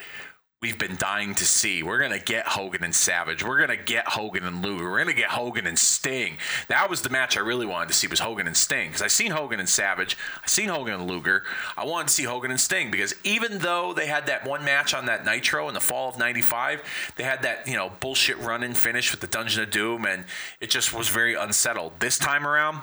we've 0.59 0.79
been 0.79 0.95
dying 0.95 1.35
to 1.35 1.45
see. 1.45 1.83
We're 1.83 1.99
going 1.99 2.17
to 2.17 2.19
get 2.19 2.47
hogan 2.47 2.83
and 2.83 2.95
savage. 2.95 3.43
We're 3.43 3.57
going 3.57 3.77
to 3.77 3.83
get 3.83 4.07
hogan 4.07 4.43
and 4.43 4.65
luger 4.65 4.89
we're 4.89 5.03
going 5.03 5.15
to 5.15 5.21
get 5.21 5.29
hogan 5.29 5.67
and 5.67 5.77
sting. 5.77 6.37
That 6.67 6.89
was 6.89 7.03
the 7.03 7.09
match 7.09 7.37
i 7.37 7.41
really 7.41 7.65
wanted 7.65 7.89
to 7.89 7.93
see 7.93 8.07
was 8.07 8.19
hogan 8.19 8.47
and 8.47 8.57
sting 8.57 8.89
because 8.89 9.01
i 9.01 9.07
seen 9.07 9.31
hogan 9.31 9.59
and 9.59 9.69
savage. 9.69 10.17
I 10.43 10.47
seen 10.47 10.69
hogan 10.69 10.95
and 10.95 11.07
luger. 11.07 11.43
I 11.75 11.85
wanted 11.85 12.07
to 12.07 12.13
see 12.13 12.23
hogan 12.23 12.51
and 12.51 12.59
sting 12.59 12.89
because 12.89 13.13
even 13.23 13.59
though 13.59 13.93
they 13.93 14.07
had 14.07 14.25
that 14.27 14.47
one 14.47 14.63
match 14.63 14.93
on 14.93 15.05
that 15.05 15.25
nitro 15.25 15.67
in 15.67 15.73
the 15.73 15.81
fall 15.81 16.09
of 16.09 16.17
95 16.17 16.81
they 17.17 17.23
had 17.23 17.43
that 17.43 17.67
you 17.67 17.75
know 17.75 17.91
bullshit 17.99 18.37
run 18.39 18.63
and 18.63 18.75
finish 18.75 19.11
with 19.11 19.19
the 19.21 19.27
dungeon 19.27 19.61
of 19.61 19.69
doom 19.69 20.05
and 20.05 20.25
it 20.59 20.69
just 20.69 20.93
was 20.93 21.09
very 21.09 21.35
unsettled. 21.35 21.93
This 21.99 22.17
time 22.17 22.47
around 22.47 22.81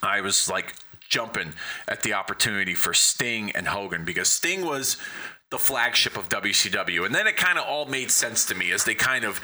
I 0.00 0.20
was 0.20 0.48
like 0.48 0.74
jumping 1.08 1.52
at 1.86 2.02
the 2.02 2.14
opportunity 2.14 2.74
for 2.74 2.94
Sting 2.94 3.50
and 3.52 3.68
Hogan 3.68 4.04
because 4.04 4.30
Sting 4.30 4.64
was 4.64 4.96
the 5.50 5.58
flagship 5.58 6.16
of 6.16 6.28
WCW. 6.28 7.04
And 7.04 7.14
then 7.14 7.26
it 7.26 7.36
kind 7.36 7.58
of 7.58 7.66
all 7.66 7.84
made 7.84 8.10
sense 8.10 8.46
to 8.46 8.54
me 8.54 8.72
as 8.72 8.84
they 8.84 8.94
kind 8.94 9.24
of 9.24 9.40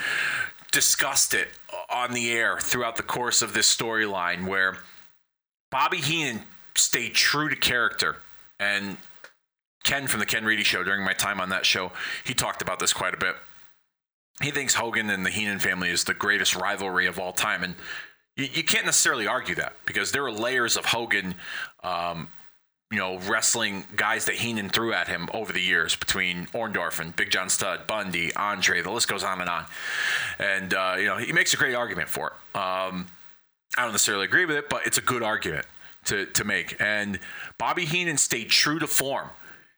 discussed 0.72 1.34
it 1.34 1.48
on 1.90 2.12
the 2.12 2.32
air 2.32 2.58
throughout 2.58 2.96
the 2.96 3.02
course 3.02 3.42
of 3.42 3.52
this 3.52 3.74
storyline 3.74 4.46
where 4.46 4.78
Bobby 5.70 5.98
Heenan 5.98 6.42
stayed 6.74 7.14
true 7.14 7.48
to 7.50 7.56
character. 7.56 8.16
And 8.58 8.96
Ken 9.84 10.06
from 10.06 10.20
the 10.20 10.26
Ken 10.26 10.44
Reedy 10.44 10.64
show, 10.64 10.82
during 10.82 11.04
my 11.04 11.12
time 11.12 11.40
on 11.40 11.50
that 11.50 11.66
show, 11.66 11.92
he 12.24 12.34
talked 12.34 12.62
about 12.62 12.78
this 12.78 12.92
quite 12.92 13.14
a 13.14 13.18
bit. 13.18 13.36
He 14.40 14.50
thinks 14.50 14.74
Hogan 14.74 15.10
and 15.10 15.26
the 15.26 15.30
Heenan 15.30 15.58
family 15.58 15.90
is 15.90 16.04
the 16.04 16.14
greatest 16.14 16.54
rivalry 16.54 17.06
of 17.06 17.18
all 17.18 17.32
time. 17.32 17.62
And 17.62 17.74
you, 18.38 18.48
you 18.54 18.64
can't 18.64 18.86
necessarily 18.86 19.26
argue 19.26 19.56
that 19.56 19.74
because 19.84 20.12
there 20.12 20.22
were 20.22 20.32
layers 20.32 20.78
of 20.78 20.86
Hogan, 20.86 21.34
um, 21.82 22.28
you 22.90 22.96
know, 22.96 23.18
wrestling 23.18 23.84
guys 23.96 24.24
that 24.26 24.36
Heenan 24.36 24.70
threw 24.70 24.94
at 24.94 25.08
him 25.08 25.28
over 25.34 25.52
the 25.52 25.60
years 25.60 25.94
between 25.94 26.46
Orndorff 26.46 27.00
and 27.00 27.14
Big 27.14 27.30
John 27.30 27.50
Studd, 27.50 27.86
Bundy, 27.86 28.34
Andre. 28.34 28.80
The 28.80 28.90
list 28.90 29.08
goes 29.08 29.22
on 29.22 29.42
and 29.42 29.50
on. 29.50 29.66
And 30.38 30.72
uh, 30.72 30.96
you 30.98 31.06
know, 31.06 31.18
he 31.18 31.32
makes 31.32 31.52
a 31.52 31.58
great 31.58 31.74
argument 31.74 32.08
for 32.08 32.28
it. 32.28 32.58
Um, 32.58 33.08
I 33.76 33.82
don't 33.82 33.92
necessarily 33.92 34.24
agree 34.24 34.46
with 34.46 34.56
it, 34.56 34.70
but 34.70 34.86
it's 34.86 34.96
a 34.96 35.02
good 35.02 35.22
argument 35.22 35.66
to 36.06 36.24
to 36.26 36.44
make. 36.44 36.76
And 36.80 37.20
Bobby 37.58 37.84
Heenan 37.84 38.16
stayed 38.16 38.48
true 38.48 38.78
to 38.78 38.86
form. 38.86 39.28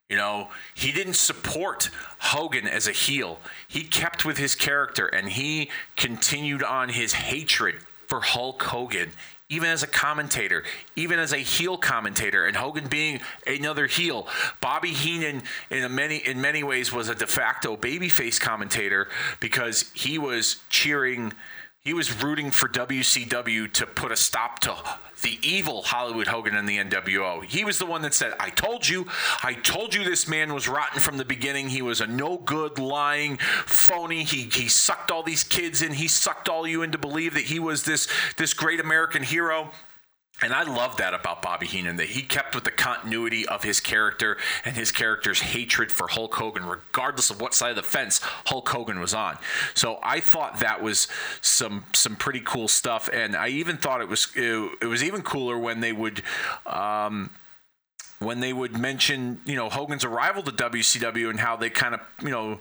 You 0.09 0.17
know, 0.17 0.49
he 0.75 0.93
didn't 0.93 1.15
support 1.15 1.89
Hogan 2.19 2.67
as 2.67 2.89
a 2.89 2.93
heel. 2.93 3.39
He 3.67 3.85
kept 3.85 4.25
with 4.25 4.39
his 4.39 4.57
character 4.57 5.07
and 5.07 5.29
he 5.29 5.71
continued 5.97 6.65
on 6.65 6.89
his 6.89 7.13
hatred 7.13 7.77
for 8.11 8.21
Hulk 8.21 8.61
Hogan, 8.65 9.13
even 9.49 9.71
as 9.71 9.85
a 9.85 9.87
commentator, 9.87 10.65
even 10.97 11.21
as 11.21 11.33
a 11.33 11.39
heel 11.39 11.79
commentator, 11.79 12.45
and 12.45 12.57
Hogan 12.57 12.89
being 12.89 13.21
another 13.47 13.87
heel. 13.87 14.27
Bobby 14.61 14.91
Heenan, 14.91 15.43
in 15.71 15.95
many 15.95 16.17
in 16.17 16.41
many 16.41 16.63
ways, 16.65 16.93
was 16.93 17.09
a 17.09 17.15
de 17.15 17.27
facto 17.27 17.77
babyface 17.77 18.39
commentator 18.41 19.09
because 19.39 19.91
he 19.95 20.19
was 20.19 20.61
cheering 20.69 21.33
he 21.83 21.95
was 21.95 22.23
rooting 22.23 22.51
for 22.51 22.69
WCW 22.69 23.73
to 23.73 23.87
put 23.87 24.13
a 24.13 24.17
stop 24.17 24.59
to 24.61 24.77
the 25.23 25.39
evil 25.43 25.83
Hollywood 25.83 26.27
Hogan 26.27 26.55
and 26.55 26.69
the 26.69 26.77
NWO. 26.77 27.43
He 27.45 27.65
was 27.65 27.79
the 27.79 27.87
one 27.87 28.03
that 28.03 28.13
said, 28.13 28.35
I 28.39 28.51
told 28.51 28.87
you, 28.87 29.07
I 29.43 29.55
told 29.55 29.95
you 29.95 30.05
this 30.05 30.29
man 30.29 30.53
was 30.53 30.69
rotten 30.69 31.01
from 31.01 31.17
the 31.17 31.25
beginning. 31.25 31.71
He 31.71 31.81
was 31.81 32.03
a 32.03 32.07
no 32.07 32.37
good, 32.37 32.79
lying, 32.79 33.39
phony. 33.65 34.25
He, 34.25 34.43
he 34.43 34.69
sucked 34.69 35.11
all 35.11 35.23
these 35.23 35.43
kids 35.43 35.81
in. 35.81 35.93
He 35.93 36.07
sucked 36.07 36.51
all 36.51 36.67
you 36.67 36.83
in 36.83 36.93
to 36.93 36.99
believe 36.99 37.33
that 37.35 37.45
he 37.45 37.59
was 37.59 37.83
this, 37.85 38.09
this 38.37 38.53
great 38.53 38.81
American 38.81 39.23
hero. 39.23 39.71
And 40.43 40.55
I 40.55 40.63
love 40.63 40.97
that 40.97 41.13
about 41.13 41.43
Bobby 41.43 41.67
Heenan 41.67 41.97
that 41.97 42.09
he 42.09 42.23
kept 42.23 42.55
with 42.55 42.65
the 42.65 42.71
continuity 42.71 43.47
of 43.47 43.63
his 43.63 43.79
character 43.79 44.39
and 44.65 44.75
his 44.75 44.91
character's 44.91 45.41
hatred 45.41 45.93
for 45.93 46.09
Hulk 46.09 46.35
Hogan, 46.35 46.65
regardless 46.65 47.31
of 47.31 47.41
what 47.41 47.53
side 47.53 47.71
of 47.71 47.77
the 47.77 47.83
fence 47.83 48.21
Hulk 48.23 48.69
Hogan 48.69 49.01
was 49.01 49.13
on. 49.13 49.37
So 49.75 49.99
I 50.03 50.21
thought 50.21 50.61
that 50.61 50.83
was 50.83 51.09
some 51.43 51.85
some 51.93 52.17
pretty 52.17 52.41
cool 52.41 52.69
stuff, 52.69 53.11
and 53.13 53.37
I 53.37 53.49
even 53.49 53.77
thought 53.77 54.01
it 54.01 54.09
was 54.09 54.29
it, 54.35 54.79
it 54.81 54.87
was 54.87 55.05
even 55.05 55.23
cooler 55.23 55.59
when 55.59 55.81
they 55.81 55.93
would. 55.93 56.23
Um, 56.67 57.31
when 58.19 58.41
they 58.41 58.53
would 58.53 58.77
mention, 58.77 59.41
you 59.47 59.57
know, 59.57 59.71
Hogan's 59.71 60.05
arrival 60.05 60.43
to 60.43 60.51
WCW 60.51 61.31
and 61.31 61.41
how 61.41 61.57
they 61.57 61.71
kind 61.71 61.95
of, 61.95 62.03
you 62.21 62.29
know, 62.29 62.61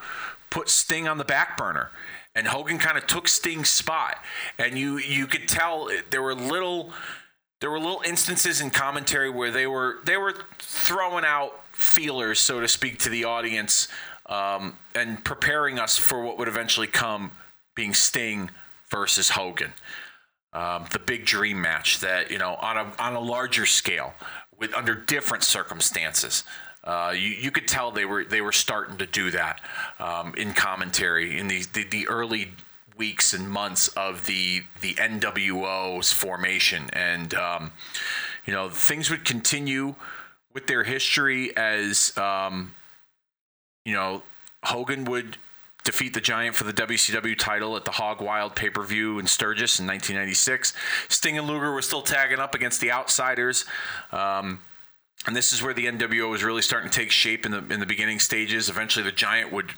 put 0.49 0.69
Sting 0.69 1.05
on 1.05 1.17
the 1.17 1.25
back 1.25 1.57
burner 1.57 1.91
and 2.35 2.47
Hogan 2.47 2.77
kind 2.77 2.97
of 2.97 3.05
took 3.07 3.27
Sting's 3.27 3.69
spot, 3.69 4.17
and 4.57 4.77
you 4.77 4.97
you 4.97 5.27
could 5.27 5.47
tell 5.47 5.89
there 6.09 6.21
were 6.21 6.33
little 6.35 6.93
there 7.59 7.69
were 7.69 7.79
little 7.79 8.01
instances 8.05 8.61
in 8.61 8.69
commentary 8.69 9.29
where 9.29 9.51
they 9.51 9.67
were 9.67 9.97
they 10.05 10.17
were 10.17 10.33
throwing 10.59 11.25
out 11.25 11.53
feelers, 11.73 12.39
so 12.39 12.59
to 12.59 12.67
speak, 12.67 12.99
to 12.99 13.09
the 13.09 13.25
audience 13.25 13.87
um, 14.27 14.77
and 14.95 15.23
preparing 15.23 15.79
us 15.79 15.97
for 15.97 16.21
what 16.21 16.37
would 16.37 16.47
eventually 16.47 16.87
come, 16.87 17.31
being 17.75 17.93
Sting 17.93 18.49
versus 18.89 19.29
Hogan, 19.29 19.73
um, 20.53 20.85
the 20.91 20.99
big 20.99 21.25
dream 21.25 21.61
match 21.61 21.99
that 21.99 22.31
you 22.31 22.37
know 22.37 22.55
on 22.55 22.77
a 22.77 22.93
on 22.99 23.15
a 23.15 23.19
larger 23.19 23.65
scale 23.65 24.13
with 24.57 24.73
under 24.73 24.95
different 24.95 25.43
circumstances. 25.43 26.43
Uh, 26.81 27.13
you, 27.13 27.29
you 27.29 27.51
could 27.51 27.67
tell 27.67 27.91
they 27.91 28.05
were 28.05 28.23
they 28.23 28.39
were 28.39 28.53
starting 28.53 28.97
to 28.97 29.05
do 29.05 29.31
that 29.31 29.59
um, 29.99 30.33
in 30.35 30.53
commentary 30.53 31.37
in 31.37 31.47
the, 31.49 31.63
the, 31.73 31.83
the 31.83 32.07
early 32.07 32.51
weeks 32.99 33.33
and 33.33 33.49
months 33.49 33.87
of 33.89 34.27
the 34.27 34.63
the 34.81 34.93
NWO's 34.95 36.13
formation, 36.13 36.89
and 36.93 37.33
um, 37.33 37.71
you 38.45 38.53
know 38.53 38.69
things 38.69 39.09
would 39.09 39.25
continue 39.25 39.95
with 40.53 40.67
their 40.67 40.83
history 40.83 41.55
as 41.57 42.15
um, 42.17 42.75
you 43.85 43.93
know 43.93 44.21
Hogan 44.63 45.05
would 45.05 45.37
defeat 45.83 46.13
the 46.13 46.21
Giant 46.21 46.55
for 46.55 46.65
the 46.65 46.73
WCW 46.73 47.35
title 47.35 47.75
at 47.75 47.85
the 47.85 47.91
Hog 47.91 48.21
Wild 48.21 48.55
pay 48.55 48.69
per 48.69 48.83
view 48.83 49.17
in 49.17 49.25
Sturgis 49.25 49.79
in 49.79 49.87
1996. 49.87 50.73
Sting 51.07 51.37
and 51.37 51.47
Luger 51.47 51.71
were 51.71 51.81
still 51.81 52.03
tagging 52.03 52.39
up 52.39 52.53
against 52.53 52.81
the 52.81 52.91
Outsiders. 52.91 53.65
Um, 54.11 54.59
and 55.25 55.35
this 55.35 55.51
is 55.51 55.63
where 55.63 55.73
the 55.73 55.85
NWO 55.85 56.29
was 56.29 56.43
really 56.43 56.61
starting 56.61 56.89
to 56.89 56.97
take 56.97 57.11
shape 57.11 57.45
in 57.45 57.51
the 57.51 57.65
in 57.73 57.79
the 57.79 57.85
beginning 57.85 58.19
stages. 58.19 58.69
Eventually, 58.69 59.03
the 59.03 59.11
Giant 59.11 59.51
would 59.51 59.71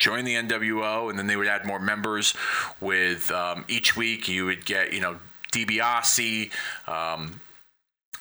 join 0.00 0.24
the 0.24 0.34
NWO, 0.34 1.08
and 1.08 1.16
then 1.16 1.28
they 1.28 1.36
would 1.36 1.46
add 1.46 1.64
more 1.64 1.78
members. 1.78 2.34
With 2.80 3.30
um, 3.30 3.64
each 3.68 3.96
week, 3.96 4.28
you 4.28 4.46
would 4.46 4.66
get 4.66 4.92
you 4.92 5.00
know 5.00 5.16
DiBiase, 5.52 6.50
um, 6.88 7.40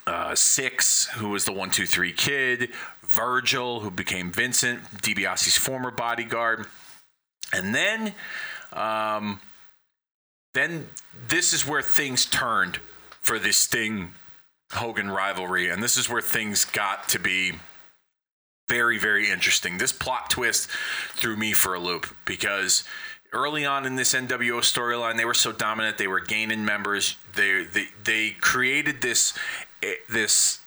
uh, 0.05 0.35
Syxx, 0.35 1.07
who 1.15 1.29
was 1.29 1.45
the 1.45 1.53
one 1.53 1.71
two 1.71 1.87
three 1.87 2.13
kid, 2.13 2.69
Virgil, 3.01 3.79
who 3.79 3.89
became 3.89 4.31
Vincent, 4.31 4.83
DiBiase's 5.01 5.57
former 5.57 5.89
bodyguard, 5.89 6.67
and 7.51 7.73
then. 7.73 8.13
Um, 8.71 9.41
then 10.53 10.87
this 11.27 11.53
is 11.53 11.65
where 11.65 11.81
things 11.81 12.25
turned 12.25 12.79
for 13.21 13.39
the 13.39 13.51
Sting 13.51 14.13
Hogan 14.71 15.09
rivalry, 15.09 15.69
and 15.69 15.81
this 15.81 15.97
is 15.97 16.09
where 16.09 16.21
things 16.21 16.65
got 16.65 17.09
to 17.09 17.19
be 17.19 17.53
very, 18.69 18.97
very 18.97 19.29
interesting. 19.29 19.79
This 19.79 19.91
plot 19.91 20.29
twist 20.29 20.69
threw 21.09 21.35
me 21.35 21.51
for 21.51 21.73
a 21.73 21.79
loop 21.79 22.07
because 22.23 22.83
early 23.33 23.65
on 23.65 23.85
in 23.85 23.95
this 23.95 24.13
NWO 24.13 24.61
storyline, 24.61 25.17
they 25.17 25.25
were 25.25 25.33
so 25.33 25.51
dominant. 25.51 25.97
They 25.97 26.07
were 26.07 26.21
gaining 26.21 26.63
members. 26.63 27.17
They 27.35 27.63
they, 27.65 27.87
they 28.03 28.29
created 28.39 29.01
this 29.01 29.33
eh, 29.83 29.95
this 30.07 30.59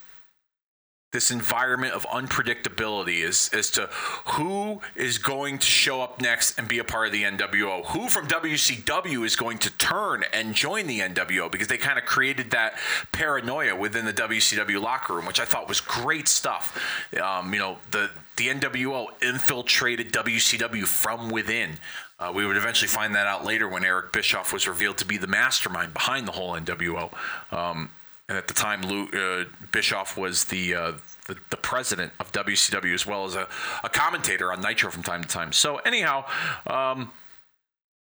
this 1.12 1.30
environment 1.30 1.92
of 1.92 2.04
unpredictability 2.06 3.22
as, 3.22 3.50
as 3.52 3.70
to 3.70 3.86
who 4.24 4.80
is 4.96 5.18
going 5.18 5.58
to 5.58 5.66
show 5.66 6.00
up 6.00 6.20
next 6.20 6.58
and 6.58 6.66
be 6.66 6.78
a 6.78 6.84
part 6.84 7.06
of 7.06 7.12
the 7.12 7.22
NWO. 7.22 7.84
Who 7.86 8.08
from 8.08 8.26
WCW 8.26 9.24
is 9.24 9.36
going 9.36 9.58
to 9.58 9.70
turn 9.70 10.24
and 10.32 10.54
join 10.54 10.86
the 10.86 11.00
NWO 11.00 11.52
because 11.52 11.68
they 11.68 11.76
kind 11.76 11.98
of 11.98 12.06
created 12.06 12.50
that 12.52 12.78
paranoia 13.12 13.76
within 13.76 14.06
the 14.06 14.12
WCW 14.12 14.80
locker 14.80 15.14
room, 15.14 15.26
which 15.26 15.38
I 15.38 15.44
thought 15.44 15.68
was 15.68 15.80
great 15.80 16.28
stuff. 16.28 16.80
Um, 17.22 17.52
you 17.52 17.60
know, 17.60 17.76
the, 17.90 18.10
the 18.36 18.48
NWO 18.48 19.08
infiltrated 19.22 20.12
WCW 20.12 20.86
from 20.86 21.28
within. 21.28 21.72
Uh, 22.18 22.32
we 22.34 22.46
would 22.46 22.56
eventually 22.56 22.88
find 22.88 23.14
that 23.16 23.26
out 23.26 23.44
later 23.44 23.68
when 23.68 23.84
Eric 23.84 24.12
Bischoff 24.12 24.52
was 24.52 24.66
revealed 24.66 24.96
to 24.98 25.04
be 25.04 25.18
the 25.18 25.26
mastermind 25.26 25.92
behind 25.92 26.26
the 26.26 26.32
whole 26.32 26.52
NWO. 26.52 27.12
Um, 27.50 27.90
and 28.28 28.38
at 28.38 28.48
the 28.48 28.54
time, 28.54 28.82
Lou, 28.82 29.08
uh, 29.08 29.44
Bischoff 29.72 30.16
was 30.16 30.44
the, 30.44 30.74
uh, 30.74 30.92
the, 31.26 31.36
the 31.50 31.56
president 31.56 32.12
of 32.20 32.32
WCW 32.32 32.94
as 32.94 33.06
well 33.06 33.24
as 33.24 33.34
a, 33.34 33.48
a 33.84 33.88
commentator 33.88 34.52
on 34.52 34.60
Nitro 34.60 34.90
from 34.90 35.02
time 35.02 35.22
to 35.22 35.28
time. 35.28 35.52
So 35.52 35.78
anyhow, 35.78 36.24
um, 36.66 37.10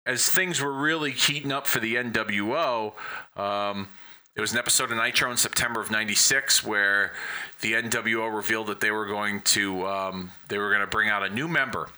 as 0.05 0.29
things 0.29 0.61
were 0.61 0.73
really 0.73 1.11
heating 1.11 1.51
up 1.51 1.67
for 1.67 1.79
the 1.79 1.95
NWO, 1.95 2.93
um, 3.35 3.87
there 4.35 4.41
was 4.41 4.53
an 4.53 4.59
episode 4.59 4.91
of 4.91 4.97
Nitro 4.97 5.29
in 5.29 5.37
September 5.37 5.81
of 5.81 5.91
'96 5.91 6.63
where 6.63 7.13
the 7.59 7.73
NWO 7.73 8.33
revealed 8.33 8.67
that 8.67 8.79
they 8.79 8.91
were 8.91 9.05
going 9.05 9.41
to 9.41 9.85
um, 9.85 10.31
they 10.47 10.57
were 10.57 10.69
going 10.69 10.81
to 10.81 10.87
bring 10.87 11.09
out 11.09 11.23
a 11.23 11.29
new 11.29 11.49
member, 11.49 11.89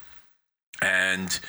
and 0.81 1.39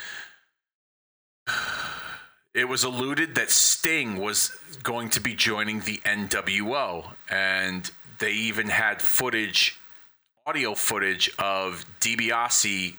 it 2.54 2.68
was 2.68 2.84
alluded 2.84 3.34
that 3.34 3.50
Sting 3.50 4.16
was 4.18 4.56
going 4.82 5.10
to 5.10 5.20
be 5.20 5.34
joining 5.34 5.80
the 5.80 5.98
NWO, 6.04 7.10
and 7.28 7.90
they 8.20 8.32
even 8.32 8.68
had 8.68 9.02
footage, 9.02 9.76
audio 10.46 10.74
footage 10.74 11.30
of 11.38 11.84
DiBiase 12.00 12.96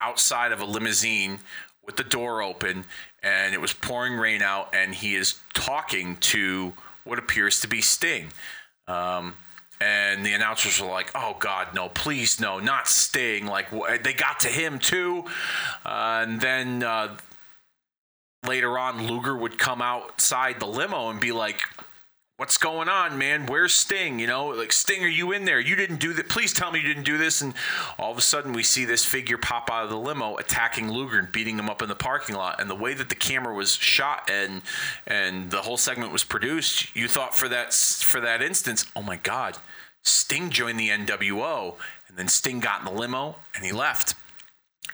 outside 0.00 0.52
of 0.52 0.60
a 0.60 0.64
limousine 0.64 1.40
with 1.84 1.96
the 1.96 2.04
door 2.04 2.40
open, 2.40 2.84
and 3.22 3.52
it 3.52 3.60
was 3.60 3.72
pouring 3.72 4.14
rain 4.14 4.42
out, 4.42 4.72
and 4.72 4.94
he 4.94 5.16
is 5.16 5.40
talking 5.52 6.16
to 6.16 6.72
what 7.02 7.18
appears 7.18 7.60
to 7.60 7.68
be 7.68 7.80
Sting. 7.80 8.28
Um, 8.86 9.34
and 9.80 10.24
the 10.24 10.32
announcers 10.32 10.80
were 10.80 10.88
like, 10.88 11.10
"Oh 11.14 11.36
God, 11.38 11.74
no! 11.74 11.88
Please, 11.88 12.40
no! 12.40 12.58
Not 12.60 12.88
Sting!" 12.88 13.46
Like 13.46 13.70
they 14.02 14.14
got 14.14 14.40
to 14.40 14.48
him 14.48 14.78
too, 14.78 15.24
uh, 15.84 16.24
and 16.26 16.40
then 16.40 16.82
uh, 16.82 17.16
later 18.46 18.78
on, 18.78 19.06
Luger 19.06 19.36
would 19.36 19.58
come 19.58 19.82
outside 19.82 20.60
the 20.60 20.66
limo 20.66 21.10
and 21.10 21.20
be 21.20 21.32
like, 21.32 21.62
What's 22.38 22.58
going 22.58 22.90
on, 22.90 23.16
man? 23.16 23.46
Where's 23.46 23.72
Sting? 23.72 24.18
You 24.18 24.26
know, 24.26 24.48
like 24.48 24.70
Sting, 24.70 25.02
are 25.02 25.08
you 25.08 25.32
in 25.32 25.46
there? 25.46 25.58
You 25.58 25.74
didn't 25.74 26.00
do 26.00 26.12
that. 26.12 26.28
Please 26.28 26.52
tell 26.52 26.70
me 26.70 26.78
you 26.80 26.86
didn't 26.86 27.04
do 27.04 27.16
this. 27.16 27.40
And 27.40 27.54
all 27.98 28.12
of 28.12 28.18
a 28.18 28.20
sudden, 28.20 28.52
we 28.52 28.62
see 28.62 28.84
this 28.84 29.06
figure 29.06 29.38
pop 29.38 29.70
out 29.70 29.84
of 29.84 29.90
the 29.90 29.96
limo, 29.96 30.36
attacking 30.36 30.90
Luger 30.90 31.18
and 31.18 31.32
beating 31.32 31.58
him 31.58 31.70
up 31.70 31.80
in 31.80 31.88
the 31.88 31.94
parking 31.94 32.36
lot. 32.36 32.60
And 32.60 32.68
the 32.68 32.74
way 32.74 32.92
that 32.92 33.08
the 33.08 33.14
camera 33.14 33.54
was 33.54 33.76
shot 33.76 34.28
and 34.30 34.60
and 35.06 35.50
the 35.50 35.62
whole 35.62 35.78
segment 35.78 36.12
was 36.12 36.24
produced, 36.24 36.94
you 36.94 37.08
thought 37.08 37.34
for 37.34 37.48
that 37.48 37.72
for 37.72 38.20
that 38.20 38.42
instance, 38.42 38.84
oh 38.94 39.02
my 39.02 39.16
God, 39.16 39.56
Sting 40.02 40.50
joined 40.50 40.78
the 40.78 40.90
NWO, 40.90 41.76
and 42.06 42.18
then 42.18 42.28
Sting 42.28 42.60
got 42.60 42.80
in 42.80 42.84
the 42.84 43.00
limo 43.00 43.36
and 43.54 43.64
he 43.64 43.72
left 43.72 44.14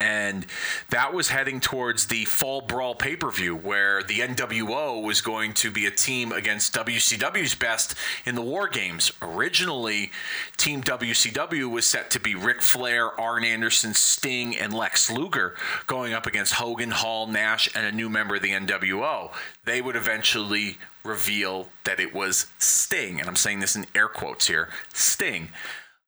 and 0.00 0.46
that 0.90 1.12
was 1.14 1.28
heading 1.28 1.60
towards 1.60 2.06
the 2.06 2.24
Fall 2.24 2.60
Brawl 2.60 2.94
pay 2.94 3.16
per 3.16 3.30
view, 3.30 3.54
where 3.54 4.02
the 4.02 4.20
NWO 4.20 5.02
was 5.02 5.20
going 5.20 5.54
to 5.54 5.70
be 5.70 5.86
a 5.86 5.90
team 5.90 6.32
against 6.32 6.74
WCW's 6.74 7.54
best 7.54 7.94
in 8.24 8.34
the 8.34 8.42
War 8.42 8.68
Games. 8.68 9.12
Originally, 9.20 10.10
Team 10.56 10.82
WCW 10.82 11.70
was 11.70 11.86
set 11.86 12.10
to 12.10 12.20
be 12.20 12.34
Ric 12.34 12.62
Flair, 12.62 13.18
Arn 13.20 13.44
Anderson, 13.44 13.94
Sting, 13.94 14.56
and 14.56 14.72
Lex 14.72 15.10
Luger 15.10 15.54
going 15.86 16.12
up 16.12 16.26
against 16.26 16.54
Hogan, 16.54 16.90
Hall, 16.90 17.26
Nash, 17.26 17.68
and 17.74 17.86
a 17.86 17.92
new 17.92 18.08
member 18.08 18.36
of 18.36 18.42
the 18.42 18.50
NWO. 18.50 19.32
They 19.64 19.80
would 19.80 19.96
eventually 19.96 20.78
reveal 21.04 21.68
that 21.84 22.00
it 22.00 22.14
was 22.14 22.46
Sting, 22.58 23.20
and 23.20 23.28
I'm 23.28 23.36
saying 23.36 23.60
this 23.60 23.76
in 23.76 23.86
air 23.94 24.08
quotes 24.08 24.46
here 24.46 24.68
Sting. 24.92 25.50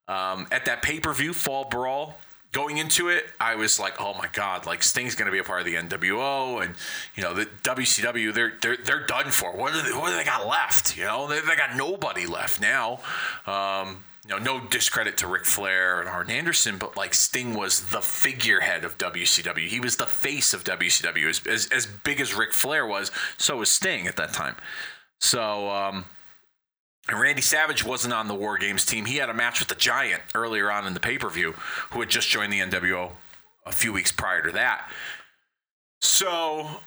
Um, 0.06 0.46
at 0.50 0.66
that 0.66 0.82
pay 0.82 1.00
per 1.00 1.12
view, 1.14 1.32
Fall 1.32 1.64
Brawl, 1.64 2.18
going 2.54 2.78
into 2.78 3.08
it, 3.08 3.24
I 3.38 3.56
was 3.56 3.78
like, 3.78 4.00
oh 4.00 4.14
my 4.14 4.28
god, 4.32 4.64
like 4.64 4.82
Sting's 4.82 5.14
going 5.14 5.26
to 5.26 5.32
be 5.32 5.38
a 5.38 5.44
part 5.44 5.60
of 5.60 5.66
the 5.66 5.74
NWO, 5.74 6.64
and 6.64 6.74
you 7.14 7.22
know 7.22 7.34
the 7.34 7.46
WCW, 7.62 8.32
they're 8.32 8.54
they're 8.62 8.78
they're 8.78 9.04
done 9.04 9.30
for. 9.30 9.52
What 9.52 9.74
do 9.74 9.82
they, 9.82 9.92
what 9.92 10.08
do 10.08 10.16
they 10.16 10.24
got 10.24 10.46
left? 10.46 10.96
You 10.96 11.04
know, 11.04 11.26
they, 11.26 11.40
they 11.40 11.56
got 11.56 11.76
nobody 11.76 12.26
left 12.26 12.60
now. 12.62 13.00
Um, 13.46 14.04
you 14.26 14.30
know, 14.30 14.38
no 14.38 14.60
discredit 14.60 15.18
to 15.18 15.26
Ric 15.26 15.44
Flair 15.44 16.00
and 16.00 16.08
Arn 16.08 16.30
Anderson, 16.30 16.78
but 16.78 16.96
like 16.96 17.12
Sting 17.12 17.52
was 17.54 17.90
the 17.90 18.00
figurehead 18.00 18.84
of 18.84 18.96
WCW. 18.96 19.66
He 19.66 19.80
was 19.80 19.96
the 19.96 20.06
face 20.06 20.54
of 20.54 20.64
WCW. 20.64 21.28
As 21.28 21.46
as, 21.46 21.66
as 21.66 21.86
big 21.86 22.20
as 22.20 22.34
Ric 22.34 22.54
Flair 22.54 22.86
was, 22.86 23.10
so 23.36 23.58
was 23.58 23.70
Sting 23.70 24.06
at 24.06 24.16
that 24.16 24.32
time. 24.32 24.54
So. 25.18 25.68
Um, 25.68 26.06
and 27.08 27.20
Randy 27.20 27.42
Savage 27.42 27.84
wasn't 27.84 28.14
on 28.14 28.28
the 28.28 28.34
War 28.34 28.56
Games 28.56 28.84
team. 28.84 29.04
He 29.04 29.16
had 29.16 29.28
a 29.28 29.34
match 29.34 29.58
with 29.60 29.68
the 29.68 29.74
Giant 29.74 30.22
earlier 30.34 30.70
on 30.70 30.86
in 30.86 30.94
the 30.94 31.00
pay 31.00 31.18
per 31.18 31.28
view, 31.28 31.52
who 31.90 32.00
had 32.00 32.08
just 32.08 32.28
joined 32.28 32.52
the 32.52 32.60
NWO 32.60 33.10
a 33.66 33.72
few 33.72 33.92
weeks 33.92 34.12
prior 34.12 34.42
to 34.42 34.52
that. 34.52 34.90
So, 36.00 36.80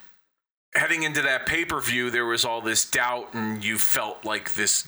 heading 0.73 1.03
into 1.03 1.21
that 1.21 1.45
pay 1.45 1.65
per 1.65 1.79
view, 1.79 2.09
there 2.09 2.25
was 2.25 2.45
all 2.45 2.61
this 2.61 2.89
doubt, 2.89 3.33
and 3.33 3.63
you 3.63 3.77
felt 3.77 4.25
like 4.25 4.53
this. 4.53 4.87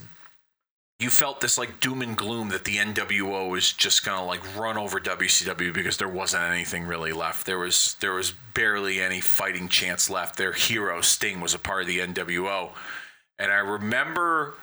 You 0.99 1.09
felt 1.09 1.39
this 1.39 1.57
like 1.57 1.79
doom 1.79 2.01
and 2.01 2.17
gloom 2.17 2.49
that 2.49 2.65
the 2.65 2.75
NWO 2.75 3.49
was 3.49 3.71
just 3.71 4.03
gonna 4.03 4.25
like 4.25 4.41
run 4.57 4.77
over 4.77 4.99
WCW 4.99 5.73
because 5.73 5.95
there 5.95 6.09
wasn't 6.09 6.43
anything 6.43 6.85
really 6.85 7.13
left. 7.13 7.45
There 7.45 7.59
was 7.59 7.95
there 8.01 8.13
was 8.13 8.33
barely 8.53 8.99
any 8.99 9.21
fighting 9.21 9.69
chance 9.69 10.09
left. 10.09 10.37
Their 10.37 10.51
hero 10.51 10.99
Sting 10.99 11.39
was 11.39 11.53
a 11.53 11.59
part 11.59 11.83
of 11.83 11.87
the 11.87 11.99
NWO, 11.99 12.71
and 13.37 13.49
I 13.49 13.59
remember 13.59 14.55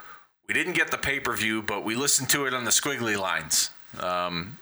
we 0.49 0.55
didn't 0.55 0.75
get 0.75 0.91
the 0.91 0.99
pay 0.99 1.21
per 1.21 1.35
view, 1.35 1.63
but 1.63 1.85
we 1.85 1.95
listened 1.95 2.29
to 2.31 2.47
it 2.47 2.55
on 2.55 2.65
the 2.65 2.71
squiggly 2.71 3.19
lines. 3.19 3.71
Um, 4.01 4.59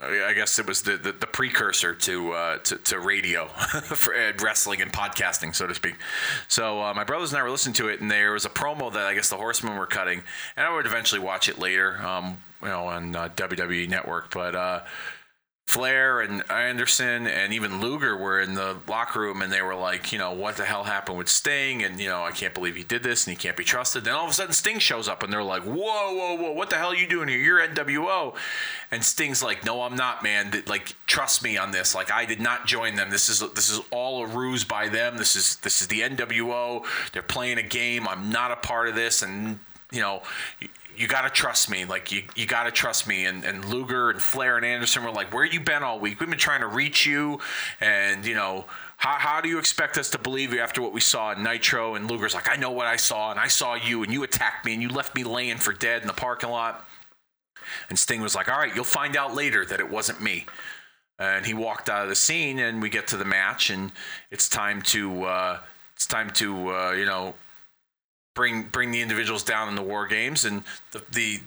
I 0.00 0.32
guess 0.32 0.58
it 0.58 0.66
was 0.66 0.82
the, 0.82 0.96
the, 0.96 1.12
the 1.12 1.28
precursor 1.28 1.94
to, 1.94 2.32
uh, 2.32 2.58
to, 2.58 2.76
to 2.76 2.98
radio 2.98 3.46
for 3.48 4.14
uh, 4.14 4.32
wrestling 4.42 4.82
and 4.82 4.92
podcasting, 4.92 5.54
so 5.54 5.68
to 5.68 5.74
speak. 5.74 5.94
So 6.48 6.82
uh, 6.82 6.92
my 6.92 7.04
brothers 7.04 7.32
and 7.32 7.38
I 7.38 7.44
were 7.44 7.50
listening 7.50 7.74
to 7.74 7.88
it, 7.88 8.00
and 8.00 8.10
there 8.10 8.32
was 8.32 8.44
a 8.44 8.50
promo 8.50 8.92
that 8.92 9.06
I 9.06 9.14
guess 9.14 9.28
the 9.28 9.36
Horsemen 9.36 9.76
were 9.76 9.86
cutting, 9.86 10.22
and 10.56 10.66
I 10.66 10.74
would 10.74 10.86
eventually 10.86 11.20
watch 11.20 11.48
it 11.48 11.56
later, 11.58 12.04
um, 12.04 12.38
you 12.62 12.68
know, 12.68 12.86
on 12.86 13.14
uh, 13.14 13.28
WWE 13.36 13.88
Network. 13.88 14.34
But 14.34 14.56
uh, 14.56 14.80
Flair 15.66 16.20
and 16.20 16.42
Anderson 16.50 17.26
and 17.26 17.52
even 17.54 17.80
Luger 17.80 18.14
were 18.16 18.40
in 18.40 18.54
the 18.54 18.76
locker 18.86 19.20
room 19.20 19.40
and 19.40 19.50
they 19.50 19.62
were 19.62 19.74
like, 19.74 20.12
you 20.12 20.18
know, 20.18 20.32
what 20.32 20.56
the 20.56 20.64
hell 20.64 20.84
happened 20.84 21.16
with 21.16 21.30
Sting? 21.30 21.82
And, 21.82 21.98
you 21.98 22.08
know, 22.08 22.24
I 22.24 22.30
can't 22.30 22.52
believe 22.52 22.76
he 22.76 22.82
did 22.82 23.02
this 23.02 23.26
and 23.26 23.34
he 23.34 23.40
can't 23.40 23.56
be 23.56 23.64
trusted. 23.64 24.04
Then 24.04 24.12
all 24.12 24.24
of 24.24 24.30
a 24.30 24.34
sudden 24.34 24.52
Sting 24.52 24.80
shows 24.80 25.08
up 25.08 25.22
and 25.22 25.32
they're 25.32 25.42
like, 25.42 25.62
whoa, 25.62 25.72
whoa, 26.14 26.34
whoa, 26.34 26.52
what 26.52 26.68
the 26.68 26.76
hell 26.76 26.88
are 26.88 26.96
you 26.96 27.08
doing 27.08 27.28
here? 27.28 27.38
You're 27.38 27.66
NWO. 27.66 28.34
And 28.90 29.02
Sting's 29.02 29.42
like, 29.42 29.64
no, 29.64 29.82
I'm 29.82 29.96
not, 29.96 30.22
man. 30.22 30.62
Like, 30.66 30.94
trust 31.06 31.42
me 31.42 31.56
on 31.56 31.70
this. 31.70 31.94
Like, 31.94 32.12
I 32.12 32.26
did 32.26 32.40
not 32.40 32.66
join 32.66 32.96
them. 32.96 33.08
This 33.08 33.30
is 33.30 33.40
this 33.52 33.70
is 33.70 33.80
all 33.90 34.24
a 34.24 34.26
ruse 34.26 34.64
by 34.64 34.88
them. 34.88 35.16
This 35.16 35.36
is 35.36 35.56
this 35.56 35.80
is 35.80 35.88
the 35.88 36.00
NWO. 36.00 36.84
They're 37.12 37.22
playing 37.22 37.56
a 37.56 37.62
game. 37.62 38.06
I'm 38.06 38.28
not 38.28 38.50
a 38.50 38.56
part 38.56 38.88
of 38.88 38.94
this. 38.94 39.22
And, 39.22 39.60
you 39.90 40.00
know, 40.02 40.22
you 41.02 41.08
got 41.08 41.22
to 41.22 41.30
trust 41.30 41.68
me. 41.68 41.84
Like 41.84 42.12
you, 42.12 42.22
you 42.36 42.46
got 42.46 42.62
to 42.64 42.70
trust 42.70 43.08
me. 43.08 43.26
And, 43.26 43.44
and 43.44 43.64
Luger 43.64 44.10
and 44.10 44.22
Flair 44.22 44.56
and 44.56 44.64
Anderson 44.64 45.02
were 45.02 45.10
like, 45.10 45.34
where 45.34 45.44
you 45.44 45.58
been 45.58 45.82
all 45.82 45.98
week? 45.98 46.20
We've 46.20 46.30
been 46.30 46.38
trying 46.38 46.60
to 46.60 46.68
reach 46.68 47.04
you, 47.04 47.40
and 47.80 48.24
you 48.24 48.34
know, 48.34 48.66
how, 48.98 49.16
how 49.18 49.40
do 49.40 49.48
you 49.48 49.58
expect 49.58 49.98
us 49.98 50.10
to 50.10 50.18
believe 50.18 50.54
you 50.54 50.60
after 50.60 50.80
what 50.80 50.92
we 50.92 51.00
saw 51.00 51.32
in 51.32 51.42
Nitro? 51.42 51.96
And 51.96 52.08
Luger's 52.08 52.34
like, 52.34 52.48
I 52.48 52.54
know 52.54 52.70
what 52.70 52.86
I 52.86 52.94
saw, 52.94 53.32
and 53.32 53.40
I 53.40 53.48
saw 53.48 53.74
you, 53.74 54.04
and 54.04 54.12
you 54.12 54.22
attacked 54.22 54.64
me, 54.64 54.74
and 54.74 54.80
you 54.80 54.88
left 54.88 55.16
me 55.16 55.24
laying 55.24 55.56
for 55.56 55.72
dead 55.72 56.02
in 56.02 56.06
the 56.06 56.14
parking 56.14 56.50
lot. 56.50 56.86
And 57.88 57.98
Sting 57.98 58.20
was 58.20 58.36
like, 58.36 58.48
all 58.48 58.58
right, 58.58 58.72
you'll 58.72 58.84
find 58.84 59.16
out 59.16 59.34
later 59.34 59.64
that 59.66 59.80
it 59.80 59.90
wasn't 59.90 60.20
me. 60.20 60.46
And 61.18 61.44
he 61.44 61.52
walked 61.52 61.90
out 61.90 62.04
of 62.04 62.10
the 62.10 62.14
scene, 62.14 62.60
and 62.60 62.80
we 62.80 62.88
get 62.88 63.08
to 63.08 63.16
the 63.16 63.24
match, 63.24 63.70
and 63.70 63.90
it's 64.30 64.48
time 64.48 64.82
to 64.82 65.24
uh, 65.24 65.58
it's 65.96 66.06
time 66.06 66.30
to 66.30 66.68
uh, 66.68 66.92
you 66.92 67.04
know 67.04 67.34
bring 68.34 68.64
bring 68.64 68.90
the 68.90 69.00
individuals 69.00 69.42
down 69.42 69.68
in 69.68 69.74
the 69.74 69.82
war 69.82 70.06
games, 70.06 70.44
and 70.44 70.62
the 70.92 71.02
the 71.12 71.40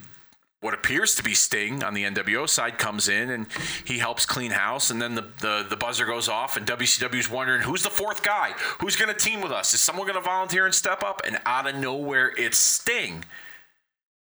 what 0.65 0.73
appears 0.73 1.13
to 1.13 1.21
be 1.21 1.35
Sting 1.35 1.83
on 1.83 1.93
the 1.93 2.03
NWO 2.05 2.49
side 2.49 2.79
comes 2.79 3.07
in 3.07 3.29
and 3.29 3.45
he 3.83 3.99
helps 3.99 4.25
clean 4.25 4.49
house. 4.49 4.89
And 4.89 4.99
then 4.99 5.13
the, 5.13 5.23
the, 5.39 5.63
the 5.69 5.77
buzzer 5.77 6.07
goes 6.07 6.27
off, 6.27 6.57
and 6.57 6.65
WCW's 6.65 7.29
wondering 7.29 7.61
who's 7.61 7.83
the 7.83 7.91
fourth 7.91 8.23
guy? 8.23 8.51
Who's 8.79 8.95
going 8.95 9.13
to 9.13 9.19
team 9.19 9.41
with 9.41 9.51
us? 9.51 9.75
Is 9.75 9.81
someone 9.81 10.07
going 10.07 10.19
to 10.19 10.25
volunteer 10.25 10.65
and 10.65 10.73
step 10.73 11.03
up? 11.03 11.21
And 11.23 11.39
out 11.45 11.67
of 11.67 11.75
nowhere, 11.75 12.33
it's 12.35 12.57
Sting. 12.57 13.25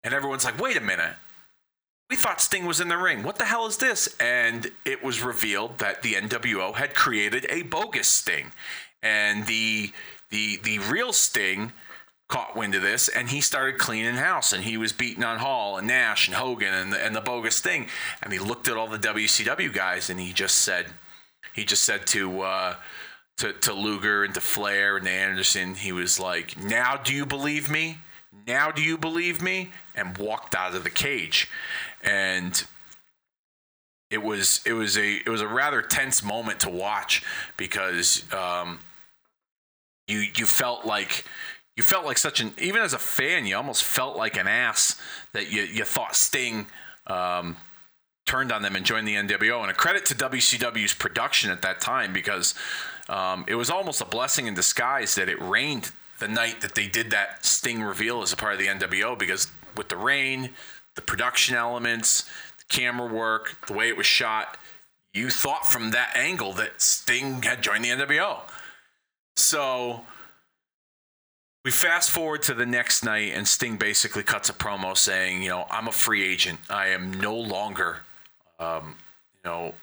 And 0.03 0.13
everyone's 0.13 0.45
like, 0.45 0.59
wait 0.59 0.77
a 0.77 0.81
minute. 0.81 1.15
We 2.11 2.15
thought 2.15 2.39
Sting 2.39 2.67
was 2.67 2.79
in 2.79 2.89
the 2.89 2.97
ring. 2.97 3.23
What 3.23 3.37
the 3.37 3.45
hell 3.45 3.65
is 3.65 3.77
this? 3.77 4.15
And 4.19 4.71
it 4.85 5.03
was 5.03 5.23
revealed 5.23 5.79
that 5.79 6.03
the 6.03 6.13
NWO 6.13 6.75
had 6.75 6.93
created 6.93 7.47
a 7.49 7.63
bogus 7.63 8.07
Sting. 8.07 8.51
And 9.01 9.47
the 9.47 9.91
the 10.29 10.57
the 10.57 10.77
real 10.77 11.11
Sting 11.11 11.71
caught 12.27 12.55
wind 12.55 12.73
of 12.73 12.81
this 12.81 13.07
and 13.07 13.29
he 13.29 13.39
started 13.39 13.77
cleaning 13.77 14.15
house 14.15 14.51
and 14.51 14.63
he 14.63 14.77
was 14.77 14.91
beating 14.91 15.23
on 15.23 15.37
Hall 15.37 15.77
and 15.77 15.87
Nash 15.87 16.27
and 16.27 16.35
Hogan 16.35 16.73
and 16.73 16.91
the, 16.91 17.05
and 17.05 17.15
the 17.15 17.21
bogus 17.21 17.59
thing. 17.59 17.87
And 18.21 18.33
he 18.33 18.39
looked 18.39 18.67
at 18.67 18.77
all 18.77 18.87
the 18.87 18.97
WCW 18.97 19.71
guys 19.71 20.09
and 20.09 20.19
he 20.19 20.33
just 20.33 20.59
said 20.59 20.87
he 21.53 21.63
just 21.63 21.83
said 21.83 22.07
to 22.07 22.41
uh, 22.41 22.75
to, 23.37 23.53
to 23.53 23.73
Luger 23.73 24.23
and 24.23 24.33
to 24.33 24.41
Flair 24.41 24.97
and 24.97 25.05
to 25.05 25.11
Anderson 25.11 25.75
he 25.75 25.91
was 25.91 26.19
like 26.19 26.57
now 26.61 26.97
do 26.97 27.13
you 27.13 27.25
believe 27.25 27.69
me? 27.69 27.99
Now 28.47 28.71
do 28.71 28.81
you 28.81 28.97
believe 28.97 29.41
me? 29.41 29.69
and 29.95 30.17
walked 30.17 30.55
out 30.55 30.75
of 30.75 30.83
the 30.83 30.89
cage. 30.89 31.49
And 32.03 32.63
it 34.11 34.21
was 34.21 34.61
it 34.65 34.73
was 34.73 34.97
a 34.97 35.15
it 35.25 35.29
was 35.29 35.41
a 35.41 35.47
rather 35.47 35.81
tense 35.81 36.23
moment 36.23 36.59
to 36.61 36.69
watch 36.69 37.23
because 37.57 38.23
um, 38.33 38.79
you 40.07 40.23
you 40.35 40.45
felt 40.45 40.85
like 40.85 41.25
you 41.75 41.83
felt 41.83 42.05
like 42.05 42.17
such 42.17 42.39
an 42.39 42.53
even 42.57 42.81
as 42.81 42.93
a 42.93 42.97
fan, 42.97 43.45
you 43.45 43.55
almost 43.55 43.83
felt 43.83 44.15
like 44.15 44.37
an 44.37 44.47
ass 44.47 44.99
that 45.33 45.51
you 45.51 45.63
you 45.63 45.83
thought 45.83 46.15
Sting 46.15 46.67
um, 47.07 47.57
turned 48.25 48.51
on 48.51 48.61
them 48.61 48.75
and 48.75 48.85
joined 48.85 49.07
the 49.07 49.15
NWO. 49.15 49.61
And 49.61 49.69
a 49.69 49.73
credit 49.73 50.05
to 50.07 50.15
WCW's 50.15 50.93
production 50.93 51.51
at 51.51 51.61
that 51.61 51.81
time 51.81 52.13
because 52.13 52.55
um, 53.09 53.45
it 53.47 53.55
was 53.55 53.69
almost 53.69 54.01
a 54.01 54.05
blessing 54.05 54.47
in 54.47 54.53
disguise 54.53 55.15
that 55.15 55.29
it 55.29 55.39
rained 55.41 55.91
the 56.19 56.27
night 56.27 56.61
that 56.61 56.75
they 56.75 56.87
did 56.87 57.11
that 57.11 57.45
Sting 57.45 57.83
reveal 57.83 58.21
as 58.21 58.31
a 58.31 58.37
part 58.37 58.53
of 58.53 58.59
the 58.59 58.67
NWO 58.67 59.17
because 59.17 59.51
with 59.75 59.89
the 59.89 59.97
rain, 59.97 60.51
the 60.95 61.01
production 61.01 61.55
elements, 61.55 62.23
the 62.57 62.63
camera 62.69 63.11
work, 63.11 63.57
the 63.67 63.73
way 63.73 63.89
it 63.89 63.97
was 63.97 64.05
shot, 64.05 64.57
you 65.13 65.29
thought 65.29 65.65
from 65.65 65.91
that 65.91 66.15
angle 66.15 66.53
that 66.53 66.81
Sting 66.81 67.41
had 67.43 67.61
joined 67.61 67.83
the 67.83 67.89
NWO. 67.89 68.39
So 69.35 70.01
we 71.65 71.71
fast 71.71 72.11
forward 72.11 72.43
to 72.43 72.53
the 72.53 72.65
next 72.65 73.03
night, 73.03 73.33
and 73.33 73.47
Sting 73.47 73.75
basically 73.75 74.21
cuts 74.21 74.49
a 74.49 74.53
promo 74.53 74.95
saying, 74.95 75.41
"You 75.41 75.49
know, 75.49 75.67
I'm 75.71 75.87
a 75.87 75.91
free 75.91 76.23
agent. 76.23 76.59
I 76.69 76.89
am 76.89 77.11
no 77.11 77.35
longer, 77.35 78.03
um, 78.59 78.95
you 79.33 79.49
know, 79.49 79.73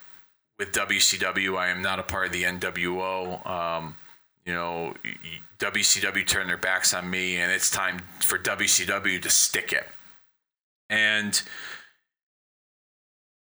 with 0.59 0.72
WCW. 0.72 1.59
I 1.59 1.68
am 1.68 1.83
not 1.83 1.99
a 1.99 2.05
part 2.05 2.26
of 2.26 2.33
the 2.33 2.45
NWO. 2.45 3.45
Um, 3.45 3.97
you 4.47 4.55
know, 4.55 4.95
WCW 5.59 6.24
turned 6.24 6.49
their 6.49 6.57
backs 6.57 6.95
on 6.95 7.11
me, 7.11 7.37
and 7.37 7.51
it's 7.51 7.68
time 7.68 7.99
for 8.20 8.39
WCW 8.39 9.18
to 9.20 9.28
stick 9.28 9.72
it." 9.72 9.89
And 10.89 11.43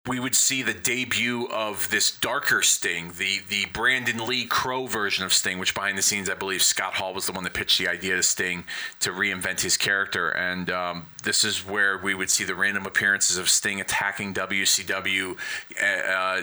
we 0.09 0.19
would 0.19 0.35
see 0.35 0.65
the 0.65 0.75
debut 0.75 1.47
of 1.47 1.89
this 1.91 2.11
darker 2.11 2.61
Sting, 2.61 3.13
the 3.19 3.41
the 3.49 3.67
Brandon 3.67 4.27
Lee 4.27 4.45
Crow 4.45 4.87
version 4.87 5.25
of 5.25 5.33
Sting, 5.33 5.61
which 5.61 5.75
behind 5.75 5.97
the 5.97 6.03
scenes 6.03 6.29
I 6.29 6.35
believe 6.35 6.61
Scott 6.61 6.95
Hall 6.95 7.15
was 7.15 7.27
the 7.27 7.33
one 7.33 7.45
that 7.45 7.55
pitched 7.55 7.79
the 7.79 7.87
idea 7.87 8.17
to 8.17 8.23
Sting 8.23 8.65
to 8.99 9.11
reinvent 9.11 9.61
his 9.61 9.77
character, 9.77 10.31
and 10.31 10.69
um, 10.71 11.07
this 11.23 11.45
is 11.45 11.65
where 11.65 11.99
we 11.99 12.15
would 12.15 12.31
see 12.31 12.43
the 12.43 12.57
random 12.57 12.85
appearances 12.85 13.39
of 13.39 13.49
Sting 13.49 13.81
attacking 13.81 14.35
WCW 14.35 15.37
uh, 15.81 15.85
uh, 15.85 16.43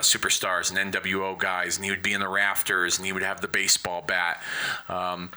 superstars 0.00 0.76
and 0.76 0.92
NWO 0.92 1.38
guys, 1.38 1.76
and 1.76 1.86
he 1.86 1.90
would 1.90 2.02
be 2.02 2.12
in 2.12 2.20
the 2.20 2.28
rafters 2.28 2.98
and 2.98 3.06
he 3.06 3.12
would 3.12 3.22
have 3.22 3.40
the 3.40 3.48
baseball 3.48 4.02
bat. 4.02 4.42
Um, 4.90 5.30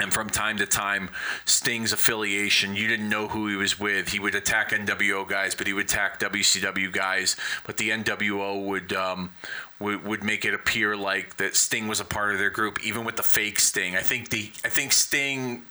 and 0.00 0.12
from 0.12 0.28
time 0.28 0.56
to 0.58 0.66
time, 0.66 1.08
Sting's 1.44 1.92
affiliation, 1.92 2.74
you 2.74 2.88
didn't 2.88 3.08
know 3.08 3.28
who 3.28 3.46
he 3.46 3.54
was 3.54 3.78
with. 3.78 4.08
He 4.08 4.18
would 4.18 4.34
attack 4.34 4.70
NWO 4.70 5.28
guys, 5.28 5.54
but 5.54 5.68
he 5.68 5.72
would 5.72 5.84
attack 5.84 6.18
WCW 6.18 6.90
guys. 6.92 7.36
But 7.64 7.76
the 7.76 7.90
NWO 7.90 8.64
would 8.64 8.92
um, 8.92 9.30
would, 9.78 10.04
would 10.04 10.24
make 10.24 10.44
it 10.44 10.52
appear 10.52 10.96
like 10.96 11.36
that 11.36 11.54
Sting 11.54 11.86
was 11.86 12.00
a 12.00 12.04
part 12.04 12.32
of 12.32 12.38
their 12.38 12.50
group, 12.50 12.84
even 12.84 13.04
with 13.04 13.14
the 13.14 13.22
fake 13.22 13.60
Sting. 13.60 13.94
I 13.94 14.00
think 14.00 14.30
the 14.30 14.50
I 14.64 14.68
think 14.68 14.92
Sting 14.92 15.62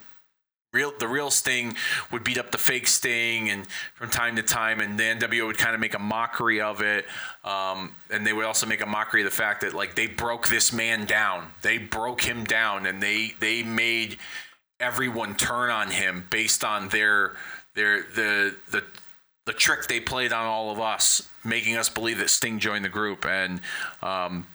real 0.74 0.92
the 0.98 1.08
real 1.08 1.30
Sting 1.30 1.74
would 2.10 2.24
beat 2.24 2.36
up 2.36 2.50
the 2.50 2.58
fake 2.58 2.86
Sting, 2.86 3.48
and 3.48 3.66
from 3.94 4.10
time 4.10 4.36
to 4.36 4.42
time, 4.42 4.80
and 4.80 4.98
the 4.98 5.04
NWO 5.04 5.46
would 5.46 5.56
kind 5.56 5.74
of 5.74 5.80
make 5.80 5.94
a 5.94 5.98
mockery 5.98 6.60
of 6.60 6.82
it, 6.82 7.06
um, 7.44 7.94
and 8.10 8.26
they 8.26 8.32
would 8.32 8.44
also 8.44 8.66
make 8.66 8.82
a 8.82 8.86
mockery 8.86 9.22
of 9.22 9.24
the 9.24 9.36
fact 9.36 9.62
that 9.62 9.72
like 9.72 9.94
they 9.94 10.06
broke 10.06 10.48
this 10.48 10.72
man 10.72 11.06
down, 11.06 11.46
they 11.62 11.78
broke 11.78 12.20
him 12.20 12.44
down, 12.44 12.86
and 12.86 13.02
they 13.02 13.32
they 13.40 13.62
made 13.62 14.18
everyone 14.80 15.34
turn 15.34 15.70
on 15.70 15.90
him 15.90 16.26
based 16.28 16.64
on 16.64 16.88
their 16.88 17.34
their 17.74 18.02
the 18.02 18.54
the 18.70 18.82
the 19.46 19.52
trick 19.52 19.86
they 19.86 20.00
played 20.00 20.32
on 20.32 20.44
all 20.44 20.70
of 20.70 20.80
us, 20.80 21.28
making 21.44 21.76
us 21.76 21.88
believe 21.88 22.18
that 22.18 22.30
Sting 22.30 22.58
joined 22.58 22.84
the 22.84 22.90
group, 22.90 23.24
and 23.24 23.60
um, 24.02 24.46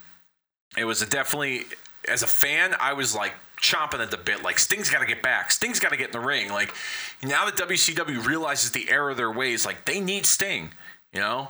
it 0.76 0.84
was 0.84 1.00
definitely 1.06 1.64
as 2.08 2.22
a 2.22 2.26
fan, 2.26 2.74
I 2.80 2.92
was 2.92 3.14
like 3.14 3.34
chomping 3.60 4.00
at 4.00 4.10
the 4.10 4.16
bit. 4.16 4.42
Like 4.42 4.58
Sting's 4.58 4.90
got 4.90 5.00
to 5.00 5.06
get 5.06 5.22
back. 5.22 5.50
Sting's 5.50 5.78
got 5.78 5.90
to 5.90 5.96
get 5.96 6.06
in 6.08 6.12
the 6.12 6.26
ring. 6.26 6.50
Like 6.50 6.74
now 7.22 7.44
that 7.44 7.56
WCW 7.56 8.24
realizes 8.24 8.70
the 8.72 8.90
error 8.90 9.10
of 9.10 9.16
their 9.16 9.30
ways, 9.30 9.66
like 9.66 9.84
they 9.84 10.00
need 10.00 10.26
Sting. 10.26 10.72
You 11.12 11.20
know, 11.20 11.48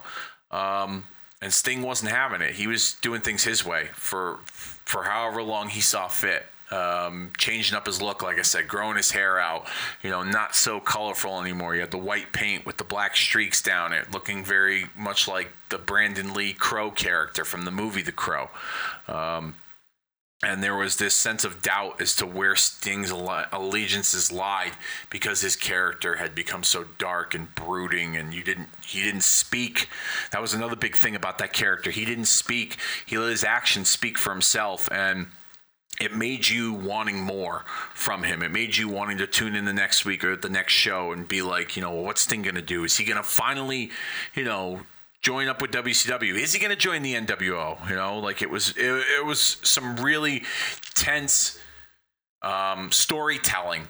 um, 0.51 1.05
and 1.43 1.53
Sting 1.53 1.83
wasn't 1.83 2.11
having 2.11 2.41
it. 2.41 2.55
He 2.55 2.67
was 2.67 2.95
doing 2.95 3.21
things 3.21 3.45
his 3.45 3.65
way 3.65 3.89
for 3.95 4.39
for 4.45 5.05
however 5.05 5.43
long 5.43 5.69
he 5.69 5.81
saw 5.81 6.09
fit. 6.09 6.47
Um, 6.73 7.33
changing 7.37 7.77
up 7.77 7.87
his 7.87 8.01
look, 8.01 8.23
like 8.23 8.39
I 8.39 8.43
said, 8.43 8.69
growing 8.69 8.97
his 8.97 9.11
hair 9.11 9.41
out, 9.41 9.67
you 10.05 10.11
know, 10.11 10.23
not 10.23 10.55
so 10.55 10.79
colorful 10.79 11.41
anymore. 11.41 11.75
He 11.75 11.81
had 11.81 11.91
the 11.91 11.99
white 11.99 12.33
paint 12.33 12.65
with 12.65 12.77
the 12.77 12.85
black 12.85 13.17
streaks 13.17 13.61
down 13.61 13.93
it, 13.93 14.13
looking 14.13 14.45
very 14.45 14.87
much 14.97 15.27
like 15.27 15.49
the 15.71 15.79
Brandon 15.79 16.33
Lee 16.33 16.53
Crow 16.53 16.93
character 16.93 17.45
from 17.45 17.65
the 17.65 17.73
movie 17.73 18.03
The 18.03 18.13
Crow. 18.13 18.51
Um, 19.09 19.57
and 20.43 20.62
there 20.62 20.76
was 20.76 20.97
this 20.97 21.14
sense 21.14 21.45
of 21.45 21.61
doubt 21.61 22.01
as 22.01 22.16
to 22.16 22.26
where 22.26 22.57
Sting's 22.57 23.11
allegiances 23.11 24.32
lied 24.32 24.72
because 25.11 25.43
his 25.43 25.55
character 25.55 26.16
had 26.16 26.34
become 26.34 26.62
so 26.62 26.86
dark 26.99 27.34
and 27.34 27.55
brooding, 27.55 28.16
and 28.16 28.32
you 28.32 28.43
didn't 28.43 28.68
he 28.84 29.03
didn't 29.03 29.22
speak. 29.22 29.88
That 30.32 30.41
was 30.41 30.55
another 30.55 30.76
big 30.76 30.97
thing 30.97 31.14
about 31.14 31.38
that 31.38 31.53
character. 31.53 31.91
He 31.91 32.07
didn't 32.07 32.24
speak. 32.24 32.78
He 33.05 33.18
let 33.18 33.30
his 33.30 33.45
actions 33.45 33.91
speak 33.91 34.16
for 34.16 34.30
himself, 34.30 34.88
and 34.91 35.26
it 36.01 36.14
made 36.14 36.49
you 36.49 36.72
wanting 36.72 37.20
more 37.20 37.66
from 37.95 38.22
him. 38.22 38.43
It 38.43 38.51
made 38.51 38.78
you 38.78 38.88
wanting 38.88 39.18
to 39.18 39.26
tune 39.26 39.55
in 39.55 39.66
the 39.66 39.74
next 39.74 40.07
week 40.07 40.24
or 40.24 40.34
the 40.34 40.49
next 40.49 40.72
show 40.72 41.12
and 41.12 41.28
be 41.28 41.43
like, 41.43 41.76
you 41.76 41.82
know, 41.82 41.93
what's 41.93 42.22
Sting 42.22 42.41
going 42.41 42.55
to 42.55 42.62
do? 42.62 42.84
Is 42.84 42.97
he 42.97 43.05
going 43.05 43.18
to 43.18 43.22
finally, 43.22 43.91
you 44.34 44.45
know, 44.45 44.80
join 45.23 45.49
up 45.49 45.61
with 45.61 45.71
WCW? 45.71 46.35
Is 46.35 46.53
he 46.53 46.59
going 46.59 46.71
to 46.71 46.77
join 46.77 47.03
the 47.03 47.14
NWO? 47.14 47.89
You 47.89 47.97
know, 47.97 48.18
like 48.18 48.43
it 48.43 48.51
was 48.51 48.71
it, 48.77 49.05
it 49.18 49.25
was 49.25 49.59
some 49.62 49.97
really 49.97 50.43
tense 50.95 51.59
um, 52.43 52.91
storytelling. 52.93 53.83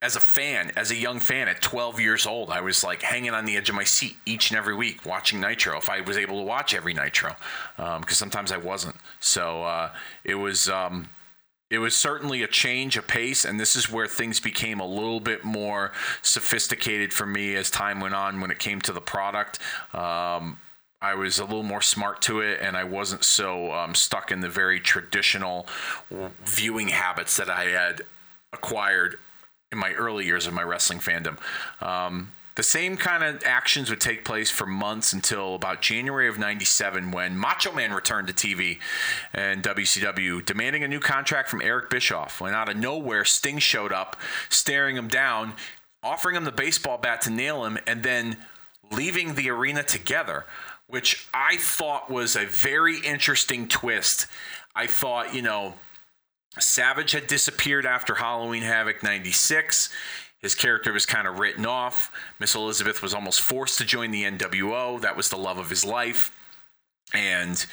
As 0.00 0.14
a 0.14 0.20
fan, 0.20 0.70
as 0.76 0.92
a 0.92 0.94
young 0.94 1.18
fan 1.18 1.48
at 1.48 1.60
12 1.60 1.98
years 1.98 2.24
old, 2.24 2.50
I 2.50 2.60
was 2.60 2.84
like 2.84 3.02
hanging 3.02 3.34
on 3.34 3.46
the 3.46 3.56
edge 3.56 3.68
of 3.68 3.74
my 3.74 3.82
seat 3.82 4.16
each 4.24 4.52
and 4.52 4.56
every 4.56 4.76
week 4.76 5.04
watching 5.04 5.40
Nitro. 5.40 5.76
If 5.76 5.90
I 5.90 6.02
was 6.02 6.16
able 6.16 6.38
to 6.38 6.44
watch 6.44 6.72
every 6.72 6.94
Nitro, 6.94 7.34
because 7.76 7.96
um, 7.96 8.04
sometimes 8.08 8.52
I 8.52 8.58
wasn't. 8.58 8.94
So 9.18 9.64
uh, 9.64 9.90
it 10.22 10.36
was. 10.36 10.68
Um, 10.68 11.08
it 11.70 11.80
was 11.80 11.94
certainly 11.94 12.42
a 12.42 12.46
change, 12.46 12.96
of 12.96 13.06
pace, 13.06 13.44
and 13.44 13.60
this 13.60 13.76
is 13.76 13.92
where 13.92 14.06
things 14.06 14.40
became 14.40 14.80
a 14.80 14.86
little 14.86 15.20
bit 15.20 15.44
more 15.44 15.92
sophisticated 16.22 17.12
for 17.12 17.26
me 17.26 17.56
as 17.56 17.70
time 17.70 18.00
went 18.00 18.14
on 18.14 18.40
when 18.40 18.50
it 18.50 18.58
came 18.58 18.80
to 18.82 18.92
the 18.94 19.02
product. 19.02 19.58
Um, 19.92 20.58
I 21.00 21.14
was 21.14 21.38
a 21.38 21.44
little 21.44 21.62
more 21.62 21.82
smart 21.82 22.22
to 22.22 22.40
it, 22.40 22.60
and 22.60 22.76
I 22.76 22.84
wasn't 22.84 23.24
so 23.24 23.72
um, 23.72 23.94
stuck 23.94 24.32
in 24.32 24.40
the 24.40 24.48
very 24.48 24.80
traditional 24.80 25.66
viewing 26.44 26.88
habits 26.88 27.36
that 27.36 27.48
I 27.48 27.66
had 27.66 28.02
acquired 28.52 29.18
in 29.70 29.78
my 29.78 29.92
early 29.92 30.24
years 30.24 30.46
of 30.46 30.54
my 30.54 30.62
wrestling 30.62 30.98
fandom. 30.98 31.38
Um, 31.80 32.32
the 32.56 32.64
same 32.64 32.96
kind 32.96 33.22
of 33.22 33.44
actions 33.44 33.88
would 33.88 34.00
take 34.00 34.24
place 34.24 34.50
for 34.50 34.66
months 34.66 35.12
until 35.12 35.54
about 35.54 35.80
January 35.80 36.26
of 36.28 36.40
97 36.40 37.12
when 37.12 37.38
Macho 37.38 37.70
Man 37.70 37.92
returned 37.92 38.26
to 38.26 38.34
TV 38.34 38.80
and 39.32 39.62
WCW 39.62 40.44
demanding 40.44 40.82
a 40.82 40.88
new 40.88 40.98
contract 40.98 41.48
from 41.48 41.62
Eric 41.62 41.88
Bischoff. 41.88 42.40
When 42.40 42.54
out 42.54 42.68
of 42.68 42.76
nowhere, 42.76 43.24
Sting 43.24 43.58
showed 43.58 43.92
up, 43.92 44.16
staring 44.48 44.96
him 44.96 45.06
down, 45.06 45.54
offering 46.02 46.34
him 46.34 46.42
the 46.42 46.50
baseball 46.50 46.98
bat 46.98 47.20
to 47.22 47.30
nail 47.30 47.64
him, 47.64 47.78
and 47.86 48.02
then 48.02 48.36
leaving 48.90 49.36
the 49.36 49.50
arena 49.50 49.84
together, 49.84 50.44
which 50.88 51.28
I 51.32 51.56
thought 51.56 52.10
was 52.10 52.34
a 52.34 52.46
very 52.46 52.98
interesting 52.98 53.68
twist. 53.68 54.26
I 54.74 54.86
thought, 54.86 55.34
you 55.34 55.42
know, 55.42 55.74
Savage 56.58 57.12
had 57.12 57.26
disappeared 57.26 57.86
after 57.86 58.16
Halloween 58.16 58.62
Havoc 58.62 59.02
96. 59.02 59.90
His 60.40 60.54
character 60.54 60.92
was 60.92 61.04
kind 61.04 61.28
of 61.28 61.38
written 61.38 61.66
off. 61.66 62.10
Miss 62.38 62.54
Elizabeth 62.54 63.02
was 63.02 63.12
almost 63.12 63.40
forced 63.40 63.78
to 63.78 63.84
join 63.84 64.10
the 64.10 64.24
NWO. 64.24 65.00
That 65.00 65.16
was 65.16 65.28
the 65.28 65.36
love 65.36 65.58
of 65.58 65.68
his 65.70 65.84
life. 65.84 66.34
And 67.12 67.64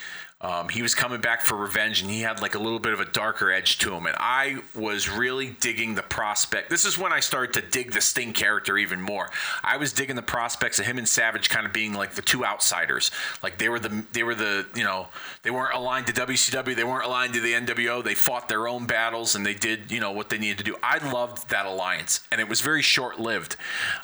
um, 0.42 0.68
he 0.68 0.82
was 0.82 0.94
coming 0.94 1.22
back 1.22 1.42
for 1.42 1.56
revenge, 1.56 2.02
and 2.02 2.12
he 2.12 2.22
had 2.22 2.42
like 2.42 2.56
a 2.56 2.60
little 2.60 2.80
bit 2.80 2.92
of 2.92 3.00
a 3.00 3.06
darker 3.06 3.52
edge 3.52 3.78
to 3.80 3.94
him. 3.94 4.06
And 4.06 4.18
I 4.20 4.58
was 4.76 5.10
really 5.10 5.52
digging 5.62 5.96
the 5.96 6.02
prospect. 6.02 6.70
This 6.70 6.84
is 6.84 7.00
when 7.00 7.14
I 7.14 7.22
started 7.22 7.54
to 7.54 7.68
dig 7.68 7.94
the 7.94 8.02
Sting 8.02 8.34
character 8.34 8.78
even 8.78 9.02
more. 9.02 9.30
I 9.64 9.78
was 9.78 9.94
digging 9.94 10.18
the 10.18 10.22
prospects 10.22 10.78
of 10.78 10.86
him 10.86 10.98
and 10.98 11.08
Savage 11.08 11.50
kind 11.50 11.66
of 11.66 11.72
being 11.72 11.94
like 11.94 12.16
the 12.16 12.22
two 12.22 12.44
outsiders. 12.44 13.12
Like 13.42 13.58
they 13.60 13.70
were 13.70 13.80
the 13.80 14.04
they 14.12 14.24
were 14.24 14.36
the 14.36 14.66
you 14.76 14.84
know 14.84 15.08
they 15.44 15.52
weren't 15.52 15.74
aligned 15.74 16.08
to 16.08 16.14
WCW, 16.14 16.76
they 16.76 16.84
weren't 16.84 17.06
aligned 17.06 17.34
to 17.36 17.40
the 17.40 17.54
NWO. 17.54 18.04
They 18.04 18.16
fought 18.16 18.50
their 18.50 18.68
own 18.68 18.86
battles 18.86 19.36
and 19.36 19.46
they 19.46 19.54
did 19.54 19.90
you 19.90 20.02
know 20.02 20.12
what 20.12 20.30
they 20.30 20.38
needed 20.38 20.58
to 20.58 20.66
do. 20.66 20.76
I 20.84 20.98
loved 21.12 21.50
that 21.50 21.66
alliance, 21.66 22.20
and 22.30 22.42
it 22.42 22.50
was 22.50 22.60
very 22.60 22.82
short 22.82 23.22
lived. 23.22 23.56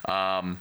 Um, 0.05 0.59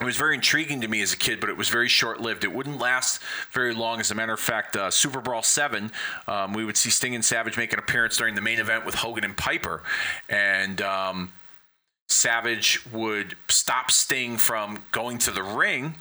it 0.00 0.04
was 0.04 0.16
very 0.16 0.34
intriguing 0.36 0.80
to 0.82 0.88
me 0.88 1.02
as 1.02 1.12
a 1.12 1.16
kid, 1.16 1.40
but 1.40 1.50
it 1.50 1.56
was 1.56 1.68
very 1.68 1.88
short 1.88 2.20
lived. 2.20 2.44
It 2.44 2.52
wouldn't 2.52 2.78
last 2.78 3.20
very 3.50 3.74
long. 3.74 3.98
As 3.98 4.12
a 4.12 4.14
matter 4.14 4.32
of 4.32 4.38
fact, 4.38 4.76
uh, 4.76 4.90
Super 4.90 5.20
Brawl 5.20 5.42
7, 5.42 5.90
um, 6.28 6.52
we 6.52 6.64
would 6.64 6.76
see 6.76 6.90
Sting 6.90 7.16
and 7.16 7.24
Savage 7.24 7.56
make 7.56 7.72
an 7.72 7.80
appearance 7.80 8.16
during 8.16 8.36
the 8.36 8.40
main 8.40 8.60
event 8.60 8.86
with 8.86 8.94
Hogan 8.96 9.24
and 9.24 9.36
Piper. 9.36 9.82
And 10.28 10.80
um, 10.82 11.32
Savage 12.06 12.86
would 12.92 13.34
stop 13.48 13.90
Sting 13.90 14.36
from 14.36 14.84
going 14.92 15.18
to 15.18 15.32
the 15.32 15.42
ring. 15.42 15.96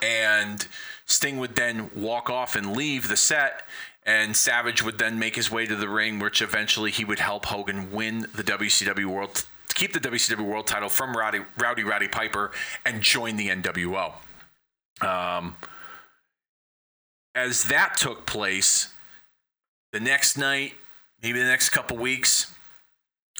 And 0.00 0.66
Sting 1.04 1.38
would 1.38 1.56
then 1.56 1.90
walk 1.94 2.30
off 2.30 2.56
and 2.56 2.74
leave 2.74 3.08
the 3.08 3.18
set. 3.18 3.66
And 4.06 4.34
Savage 4.34 4.82
would 4.82 4.96
then 4.96 5.18
make 5.18 5.36
his 5.36 5.50
way 5.50 5.66
to 5.66 5.76
the 5.76 5.90
ring, 5.90 6.18
which 6.18 6.40
eventually 6.40 6.90
he 6.90 7.04
would 7.04 7.18
help 7.18 7.44
Hogan 7.46 7.92
win 7.92 8.22
the 8.34 8.42
WCW 8.42 9.06
World 9.06 9.44
keep 9.72 9.92
the 9.92 10.00
WCW 10.00 10.44
World 10.44 10.66
Title 10.66 10.88
from 10.88 11.16
Rowdy 11.16 11.40
Rowdy, 11.58 11.84
Rowdy 11.84 12.08
Piper 12.08 12.52
and 12.84 13.02
join 13.02 13.36
the 13.36 13.48
NWO. 13.48 14.14
Um, 15.00 15.56
as 17.34 17.64
that 17.64 17.96
took 17.96 18.26
place, 18.26 18.92
the 19.92 20.00
next 20.00 20.36
night, 20.36 20.74
maybe 21.22 21.38
the 21.38 21.46
next 21.46 21.70
couple 21.70 21.96
weeks, 21.96 22.52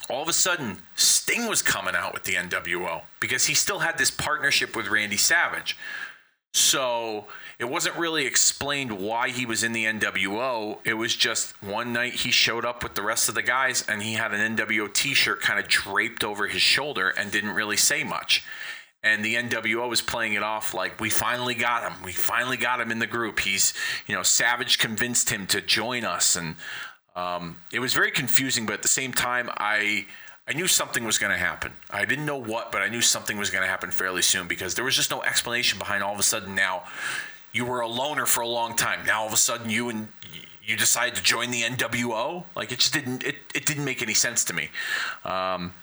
all 0.08 0.22
of 0.22 0.28
a 0.28 0.32
sudden, 0.32 0.78
Sting 0.94 1.46
was 1.46 1.62
coming 1.62 1.94
out 1.94 2.12
with 2.12 2.24
the 2.24 2.34
NWO 2.34 3.02
because 3.20 3.46
he 3.46 3.54
still 3.54 3.78
had 3.78 3.98
this 3.98 4.10
partnership 4.10 4.74
with 4.74 4.88
Randy 4.88 5.16
Savage. 5.16 5.76
So 6.54 7.26
it 7.62 7.68
wasn't 7.68 7.94
really 7.94 8.26
explained 8.26 8.90
why 8.90 9.28
he 9.28 9.46
was 9.46 9.62
in 9.62 9.70
the 9.70 9.84
NWO. 9.84 10.78
It 10.84 10.94
was 10.94 11.14
just 11.14 11.62
one 11.62 11.92
night 11.92 12.12
he 12.12 12.32
showed 12.32 12.64
up 12.64 12.82
with 12.82 12.96
the 12.96 13.02
rest 13.02 13.28
of 13.28 13.36
the 13.36 13.42
guys 13.42 13.84
and 13.88 14.02
he 14.02 14.14
had 14.14 14.34
an 14.34 14.56
NWO 14.56 14.92
t 14.92 15.14
shirt 15.14 15.40
kind 15.40 15.60
of 15.60 15.68
draped 15.68 16.24
over 16.24 16.48
his 16.48 16.60
shoulder 16.60 17.10
and 17.10 17.30
didn't 17.30 17.52
really 17.52 17.76
say 17.76 18.02
much. 18.02 18.44
And 19.04 19.24
the 19.24 19.36
NWO 19.36 19.88
was 19.88 20.02
playing 20.02 20.32
it 20.32 20.42
off 20.42 20.74
like, 20.74 21.00
we 21.00 21.08
finally 21.08 21.54
got 21.54 21.88
him. 21.88 22.02
We 22.02 22.10
finally 22.10 22.56
got 22.56 22.80
him 22.80 22.90
in 22.90 22.98
the 22.98 23.06
group. 23.06 23.38
He's, 23.38 23.74
you 24.08 24.16
know, 24.16 24.24
Savage 24.24 24.78
convinced 24.80 25.30
him 25.30 25.46
to 25.46 25.60
join 25.60 26.04
us. 26.04 26.34
And 26.34 26.56
um, 27.14 27.58
it 27.72 27.78
was 27.78 27.94
very 27.94 28.10
confusing, 28.10 28.66
but 28.66 28.72
at 28.72 28.82
the 28.82 28.88
same 28.88 29.12
time, 29.12 29.48
I. 29.56 30.06
I 30.44 30.54
knew 30.54 30.66
something 30.66 31.04
was 31.04 31.18
going 31.18 31.30
to 31.30 31.38
happen. 31.38 31.72
I 31.88 32.04
didn't 32.04 32.26
know 32.26 32.36
what, 32.36 32.72
but 32.72 32.82
I 32.82 32.88
knew 32.88 33.00
something 33.00 33.38
was 33.38 33.50
going 33.50 33.62
to 33.62 33.68
happen 33.68 33.92
fairly 33.92 34.22
soon 34.22 34.48
because 34.48 34.74
there 34.74 34.84
was 34.84 34.96
just 34.96 35.08
no 35.08 35.22
explanation 35.22 35.78
behind 35.78 36.02
all 36.02 36.12
of 36.12 36.18
a 36.18 36.24
sudden 36.24 36.56
now 36.56 36.82
you 37.52 37.64
were 37.64 37.80
a 37.80 37.88
loner 37.88 38.26
for 38.26 38.40
a 38.40 38.48
long 38.48 38.74
time. 38.76 39.04
Now 39.06 39.22
all 39.22 39.26
of 39.26 39.32
a 39.32 39.36
sudden 39.38 39.70
you 39.70 39.88
and 39.88 40.08
you 40.64 40.76
decided 40.76 41.14
to 41.16 41.22
join 41.22 41.50
the 41.50 41.62
NWO. 41.62 42.44
Like 42.54 42.72
it 42.72 42.78
just 42.78 42.92
didn't 42.92 43.24
it, 43.24 43.36
it 43.54 43.66
didn't 43.66 43.84
make 43.84 44.02
any 44.02 44.14
sense 44.14 44.44
to 44.44 44.54
me. 44.54 44.70
Um, 45.24 45.74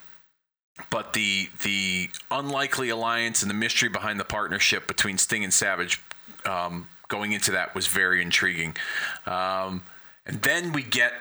but 0.89 1.13
the 1.13 1.49
the 1.63 2.09
unlikely 2.32 2.89
alliance 2.89 3.41
and 3.41 3.49
the 3.49 3.55
mystery 3.55 3.89
behind 3.89 4.20
the 4.20 4.26
partnership 4.26 4.88
between 4.88 5.17
Sting 5.17 5.43
and 5.43 5.53
Savage 5.53 6.01
um, 6.45 6.88
going 7.07 7.34
into 7.34 7.51
that 7.51 7.76
was 7.76 7.88
very 7.88 8.22
intriguing. 8.22 8.76
Um, 9.26 9.84
and 10.26 10.41
then 10.41 10.72
we 10.72 10.84
get 10.84 11.13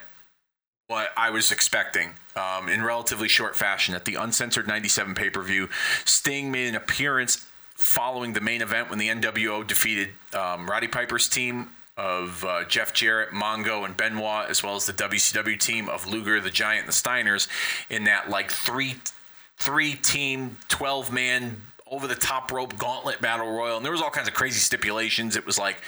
what 0.86 1.10
I 1.16 1.30
was 1.30 1.52
expecting 1.52 2.10
um, 2.36 2.68
in 2.68 2.82
relatively 2.82 3.28
short 3.28 3.56
fashion 3.56 3.94
at 3.94 4.04
the 4.04 4.14
Uncensored 4.14 4.66
97 4.66 5.14
pay 5.14 5.30
per 5.30 5.42
view. 5.42 5.68
Sting 6.04 6.50
made 6.50 6.68
an 6.68 6.74
appearance 6.74 7.46
following 7.78 8.32
the 8.32 8.40
main 8.40 8.60
event 8.60 8.90
when 8.90 8.98
the 8.98 9.08
NWO 9.08 9.64
defeated 9.64 10.08
um, 10.34 10.68
Roddy 10.68 10.88
Piper's 10.88 11.28
team 11.28 11.68
of 11.96 12.44
uh, 12.44 12.64
Jeff 12.64 12.92
Jarrett, 12.92 13.30
Mongo, 13.30 13.84
and 13.84 13.96
Benoit, 13.96 14.50
as 14.50 14.62
well 14.62 14.74
as 14.74 14.86
the 14.86 14.92
WCW 14.92 15.58
team 15.58 15.88
of 15.88 16.06
Luger, 16.06 16.40
the 16.40 16.50
Giant, 16.50 16.86
and 16.86 16.88
the 16.88 16.92
Steiners, 16.92 17.46
in 17.88 18.04
that 18.04 18.28
like 18.28 18.50
three 18.50 18.96
three 19.58 19.94
team, 19.94 20.58
12 20.68 21.12
man 21.12 21.62
over 21.90 22.06
the 22.06 22.14
top 22.14 22.52
rope 22.52 22.76
gauntlet 22.78 23.20
battle 23.20 23.50
royal, 23.50 23.76
and 23.76 23.84
there 23.84 23.92
was 23.92 24.02
all 24.02 24.10
kinds 24.10 24.28
of 24.28 24.34
crazy 24.34 24.58
stipulations. 24.58 25.36
It 25.36 25.46
was 25.46 25.58
like 25.58 25.80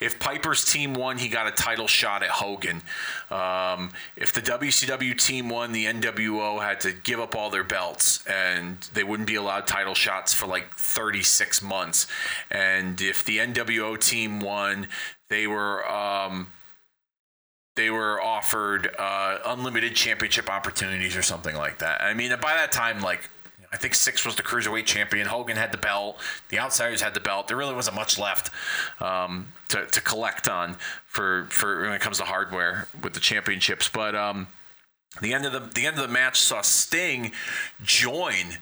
if 0.00 0.18
Piper's 0.18 0.64
team 0.64 0.94
won, 0.94 1.18
he 1.18 1.28
got 1.28 1.46
a 1.46 1.50
title 1.50 1.86
shot 1.86 2.22
at 2.22 2.30
Hogan. 2.30 2.82
Um, 3.30 3.90
if 4.16 4.32
the 4.32 4.40
WCW 4.40 5.16
team 5.18 5.48
won, 5.48 5.72
the 5.72 5.86
NWO 5.86 6.60
had 6.62 6.80
to 6.80 6.92
give 6.92 7.20
up 7.20 7.34
all 7.36 7.50
their 7.50 7.64
belts, 7.64 8.24
and 8.26 8.78
they 8.94 9.04
wouldn't 9.04 9.26
be 9.26 9.34
allowed 9.34 9.66
title 9.66 9.94
shots 9.94 10.32
for 10.32 10.46
like 10.46 10.74
36 10.74 11.62
months. 11.62 12.06
And 12.50 13.00
if 13.00 13.24
the 13.24 13.38
NWO 13.38 13.98
team 13.98 14.40
won, 14.40 14.88
they 15.28 15.46
were. 15.46 15.88
Um, 15.90 16.48
they 17.74 17.88
were 17.88 18.20
offered 18.20 18.94
uh, 18.98 19.38
unlimited 19.46 19.94
championship 19.94 20.50
opportunities 20.50 21.16
or 21.16 21.22
something 21.22 21.56
like 21.56 21.78
that. 21.78 22.02
I 22.02 22.12
mean, 22.12 22.28
by 22.40 22.54
that 22.54 22.70
time, 22.70 23.00
like 23.00 23.30
I 23.72 23.78
think 23.78 23.94
Syxx 23.94 24.26
was 24.26 24.36
the 24.36 24.42
cruiserweight 24.42 24.84
champion. 24.84 25.26
Hogan 25.26 25.56
had 25.56 25.72
the 25.72 25.78
belt. 25.78 26.18
The 26.50 26.58
Outsiders 26.58 27.00
had 27.00 27.14
the 27.14 27.20
belt. 27.20 27.48
There 27.48 27.56
really 27.56 27.74
wasn't 27.74 27.96
much 27.96 28.18
left 28.18 28.50
um, 29.00 29.48
to, 29.68 29.86
to 29.86 30.00
collect 30.02 30.48
on 30.48 30.76
for, 31.06 31.46
for 31.48 31.82
when 31.82 31.92
it 31.92 32.00
comes 32.00 32.18
to 32.18 32.24
hardware 32.24 32.88
with 33.02 33.14
the 33.14 33.20
championships. 33.20 33.88
But 33.88 34.14
um, 34.14 34.46
the 35.20 35.32
end 35.34 35.46
of 35.46 35.52
the 35.52 35.60
the 35.60 35.86
end 35.86 35.96
of 35.96 36.06
the 36.06 36.12
match 36.12 36.40
saw 36.40 36.60
Sting 36.60 37.32
join. 37.82 38.58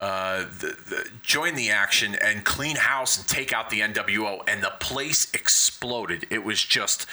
Uh, 0.00 0.44
the, 0.44 0.74
the, 0.88 1.10
join 1.22 1.54
the 1.54 1.70
action 1.70 2.14
and 2.24 2.42
clean 2.42 2.76
house 2.76 3.18
and 3.18 3.28
take 3.28 3.52
out 3.52 3.68
the 3.68 3.80
NWO, 3.80 4.40
and 4.48 4.62
the 4.62 4.72
place 4.80 5.30
exploded. 5.34 6.26
It 6.30 6.42
was 6.42 6.64
just. 6.64 7.06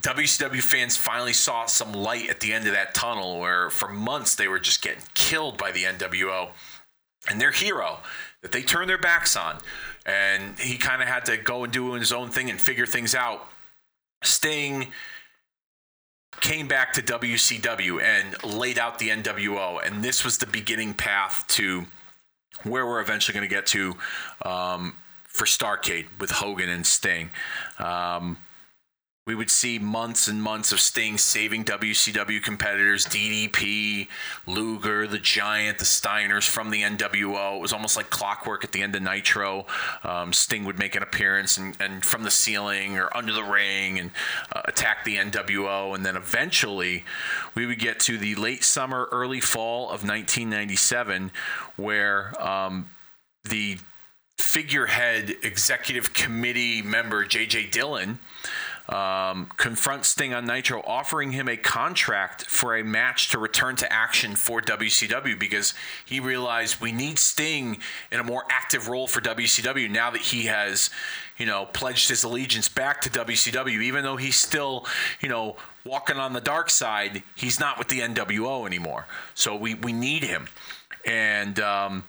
WCW 0.00 0.60
fans 0.60 0.96
finally 0.96 1.32
saw 1.32 1.66
some 1.66 1.92
light 1.92 2.28
at 2.28 2.40
the 2.40 2.52
end 2.52 2.66
of 2.66 2.72
that 2.72 2.94
tunnel 2.94 3.38
where 3.38 3.70
for 3.70 3.88
months 3.88 4.34
they 4.34 4.48
were 4.48 4.58
just 4.58 4.82
getting 4.82 5.02
killed 5.14 5.58
by 5.58 5.70
the 5.70 5.84
NWO. 5.84 6.48
And 7.28 7.40
their 7.40 7.52
hero 7.52 7.98
that 8.42 8.52
they 8.52 8.62
turned 8.62 8.88
their 8.88 8.98
backs 8.98 9.36
on, 9.36 9.58
and 10.06 10.58
he 10.58 10.78
kind 10.78 11.02
of 11.02 11.08
had 11.08 11.26
to 11.26 11.36
go 11.36 11.64
and 11.64 11.72
do 11.72 11.92
his 11.92 12.12
own 12.12 12.30
thing 12.30 12.50
and 12.50 12.60
figure 12.60 12.86
things 12.86 13.14
out. 13.14 13.46
Sting 14.22 14.88
came 16.40 16.66
back 16.66 16.94
to 16.94 17.02
WCW 17.02 18.00
and 18.00 18.42
laid 18.42 18.78
out 18.78 18.98
the 18.98 19.10
NWO, 19.10 19.84
and 19.84 20.02
this 20.02 20.24
was 20.24 20.38
the 20.38 20.46
beginning 20.46 20.94
path 20.94 21.44
to 21.48 21.84
where 22.62 22.86
we're 22.86 23.00
eventually 23.00 23.34
going 23.34 23.48
to 23.48 23.54
get 23.54 23.66
to 23.66 23.94
um, 24.44 24.94
for 25.24 25.44
Starcade 25.44 26.06
with 26.18 26.30
Hogan 26.30 26.68
and 26.68 26.86
Sting. 26.86 27.30
Um, 27.78 28.38
we 29.30 29.36
would 29.36 29.48
see 29.48 29.78
months 29.78 30.26
and 30.26 30.42
months 30.42 30.72
of 30.72 30.80
Sting 30.80 31.16
saving 31.16 31.64
WCW 31.64 32.42
competitors, 32.42 33.06
DDP, 33.06 34.08
Luger, 34.44 35.06
the 35.06 35.20
Giant, 35.20 35.78
the 35.78 35.84
Steiners 35.84 36.48
from 36.48 36.70
the 36.70 36.82
NWO. 36.82 37.54
It 37.54 37.60
was 37.60 37.72
almost 37.72 37.96
like 37.96 38.10
clockwork 38.10 38.64
at 38.64 38.72
the 38.72 38.82
end 38.82 38.96
of 38.96 39.02
Nitro. 39.02 39.66
Um, 40.02 40.32
Sting 40.32 40.64
would 40.64 40.80
make 40.80 40.96
an 40.96 41.04
appearance 41.04 41.58
and, 41.58 41.76
and, 41.80 42.04
from 42.04 42.24
the 42.24 42.30
ceiling 42.32 42.98
or 42.98 43.16
under 43.16 43.32
the 43.32 43.44
ring 43.44 44.00
and 44.00 44.10
uh, 44.52 44.62
attack 44.64 45.04
the 45.04 45.14
NWO. 45.14 45.94
And 45.94 46.04
then 46.04 46.16
eventually 46.16 47.04
we 47.54 47.66
would 47.66 47.78
get 47.78 48.00
to 48.00 48.18
the 48.18 48.34
late 48.34 48.64
summer, 48.64 49.08
early 49.12 49.40
fall 49.40 49.84
of 49.84 50.02
1997, 50.02 51.30
where 51.76 52.34
um, 52.42 52.90
the 53.44 53.78
figurehead 54.38 55.36
executive 55.44 56.14
committee 56.14 56.82
member, 56.82 57.24
J.J. 57.24 57.66
Dillon, 57.66 58.18
um, 58.90 59.46
confronts 59.56 60.08
Sting 60.08 60.34
on 60.34 60.46
Nitro, 60.46 60.82
offering 60.84 61.30
him 61.30 61.48
a 61.48 61.56
contract 61.56 62.46
for 62.46 62.76
a 62.76 62.82
match 62.82 63.28
to 63.28 63.38
return 63.38 63.76
to 63.76 63.92
action 63.92 64.34
for 64.34 64.60
WCW 64.60 65.38
because 65.38 65.74
he 66.04 66.18
realized 66.18 66.80
we 66.80 66.90
need 66.90 67.18
Sting 67.18 67.78
in 68.10 68.18
a 68.18 68.24
more 68.24 68.44
active 68.50 68.88
role 68.88 69.06
for 69.06 69.20
WCW 69.20 69.88
now 69.88 70.10
that 70.10 70.22
he 70.22 70.46
has, 70.46 70.90
you 71.38 71.46
know, 71.46 71.66
pledged 71.66 72.08
his 72.08 72.24
allegiance 72.24 72.68
back 72.68 73.00
to 73.02 73.10
WCW, 73.10 73.80
even 73.80 74.02
though 74.02 74.16
he's 74.16 74.36
still, 74.36 74.86
you 75.20 75.28
know, 75.28 75.54
walking 75.84 76.16
on 76.16 76.32
the 76.32 76.40
dark 76.40 76.68
side, 76.68 77.22
he's 77.36 77.60
not 77.60 77.78
with 77.78 77.88
the 77.88 78.00
NWO 78.00 78.66
anymore. 78.66 79.06
So 79.34 79.54
we, 79.54 79.74
we 79.74 79.92
need 79.92 80.24
him. 80.24 80.48
And 81.06 81.60
um, 81.60 82.04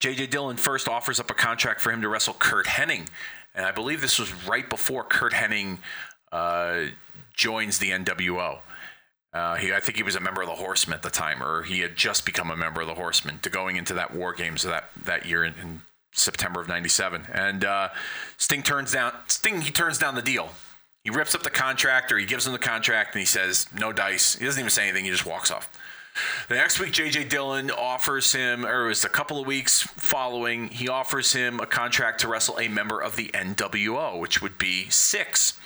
JJ 0.00 0.30
Dillon 0.30 0.56
first 0.56 0.88
offers 0.88 1.18
up 1.18 1.30
a 1.30 1.34
contract 1.34 1.80
for 1.80 1.90
him 1.90 2.02
to 2.02 2.08
wrestle 2.08 2.34
Curt 2.34 2.66
Hennig. 2.66 3.08
And 3.54 3.66
I 3.66 3.72
believe 3.72 4.00
this 4.00 4.18
was 4.18 4.32
right 4.44 4.68
before 4.68 5.02
Curt 5.02 5.32
Hennig 5.32 5.78
uh, 6.30 6.84
joins 7.34 7.78
the 7.78 7.90
NWO. 7.90 8.60
Uh, 9.32 9.56
he, 9.56 9.72
I 9.72 9.80
think 9.80 9.96
he 9.96 10.02
was 10.02 10.16
a 10.16 10.20
member 10.20 10.40
of 10.40 10.48
the 10.48 10.54
Horsemen 10.54 10.94
at 10.94 11.02
the 11.02 11.10
time, 11.10 11.42
or 11.42 11.62
he 11.62 11.80
had 11.80 11.96
just 11.96 12.24
become 12.24 12.50
a 12.50 12.56
member 12.56 12.80
of 12.80 12.86
the 12.86 12.94
Horsemen 12.94 13.40
to 13.40 13.50
going 13.50 13.76
into 13.76 13.94
that 13.94 14.14
War 14.14 14.32
Games 14.32 14.62
that 14.62 14.90
that 15.04 15.26
year 15.26 15.44
in, 15.44 15.54
in 15.60 15.82
September 16.12 16.60
of 16.60 16.68
'97. 16.68 17.26
And 17.32 17.64
uh, 17.64 17.88
Sting 18.38 18.62
turns 18.62 18.92
down 18.92 19.12
Sting. 19.26 19.60
He 19.60 19.70
turns 19.70 19.98
down 19.98 20.14
the 20.14 20.22
deal. 20.22 20.50
He 21.04 21.10
rips 21.10 21.34
up 21.34 21.42
the 21.42 21.50
contract, 21.50 22.10
or 22.10 22.18
he 22.18 22.24
gives 22.24 22.46
him 22.46 22.52
the 22.52 22.58
contract, 22.58 23.14
and 23.14 23.20
he 23.20 23.26
says 23.26 23.66
no 23.78 23.92
dice. 23.92 24.36
He 24.36 24.44
doesn't 24.44 24.60
even 24.60 24.70
say 24.70 24.84
anything. 24.84 25.04
He 25.04 25.10
just 25.10 25.26
walks 25.26 25.50
off. 25.50 25.68
The 26.48 26.54
next 26.54 26.80
week, 26.80 26.92
J.J. 26.92 27.24
Dillon 27.24 27.70
offers 27.70 28.32
him, 28.32 28.64
or 28.64 28.86
it 28.86 28.88
was 28.88 29.04
a 29.04 29.08
couple 29.08 29.40
of 29.40 29.46
weeks 29.46 29.82
following, 29.82 30.68
he 30.68 30.88
offers 30.88 31.32
him 31.32 31.60
a 31.60 31.66
contract 31.66 32.20
to 32.20 32.28
wrestle 32.28 32.58
a 32.58 32.68
member 32.68 33.00
of 33.00 33.16
the 33.16 33.28
NWO, 33.28 34.18
which 34.18 34.40
would 34.40 34.58
be 34.58 34.86
Syxx. 34.88 35.58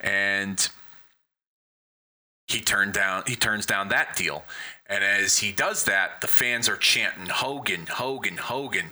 And 0.00 0.68
he 2.48 2.60
turned 2.60 2.92
down 2.92 3.24
he 3.26 3.34
turns 3.36 3.66
down 3.66 3.88
that 3.88 4.16
deal. 4.16 4.44
And 4.88 5.02
as 5.02 5.38
he 5.38 5.50
does 5.52 5.84
that, 5.84 6.20
the 6.20 6.28
fans 6.28 6.68
are 6.68 6.76
chanting 6.76 7.26
Hogan, 7.26 7.86
Hogan, 7.86 8.36
Hogan. 8.36 8.90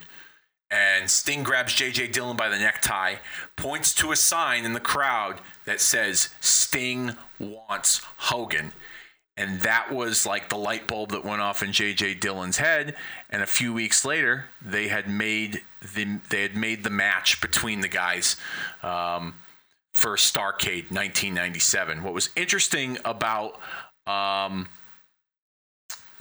And 0.70 1.08
Sting 1.08 1.44
grabs 1.44 1.72
JJ 1.72 2.12
Dillon 2.12 2.36
by 2.36 2.48
the 2.48 2.58
necktie, 2.58 3.16
points 3.54 3.94
to 3.94 4.10
a 4.10 4.16
sign 4.16 4.64
in 4.64 4.72
the 4.72 4.80
crowd 4.80 5.40
that 5.66 5.80
says 5.80 6.30
Sting 6.40 7.16
wants 7.38 8.00
Hogan. 8.16 8.72
And 9.36 9.60
that 9.62 9.92
was 9.92 10.24
like 10.24 10.48
the 10.48 10.56
light 10.56 10.86
bulb 10.86 11.10
that 11.10 11.24
went 11.24 11.42
off 11.42 11.62
in 11.62 11.70
JJ 11.70 12.20
Dillon's 12.20 12.58
head. 12.58 12.94
And 13.30 13.42
a 13.42 13.46
few 13.46 13.72
weeks 13.72 14.04
later, 14.04 14.46
they 14.62 14.88
had 14.88 15.08
made 15.08 15.62
the 15.94 16.18
they 16.30 16.42
had 16.42 16.56
made 16.56 16.84
the 16.84 16.90
match 16.90 17.40
between 17.40 17.80
the 17.80 17.88
guys 17.88 18.36
um, 18.82 19.34
for 19.92 20.16
Starcade 20.16 20.90
1997. 20.90 22.04
What 22.04 22.14
was 22.14 22.30
interesting 22.36 22.98
about 23.04 23.58
um, 24.06 24.68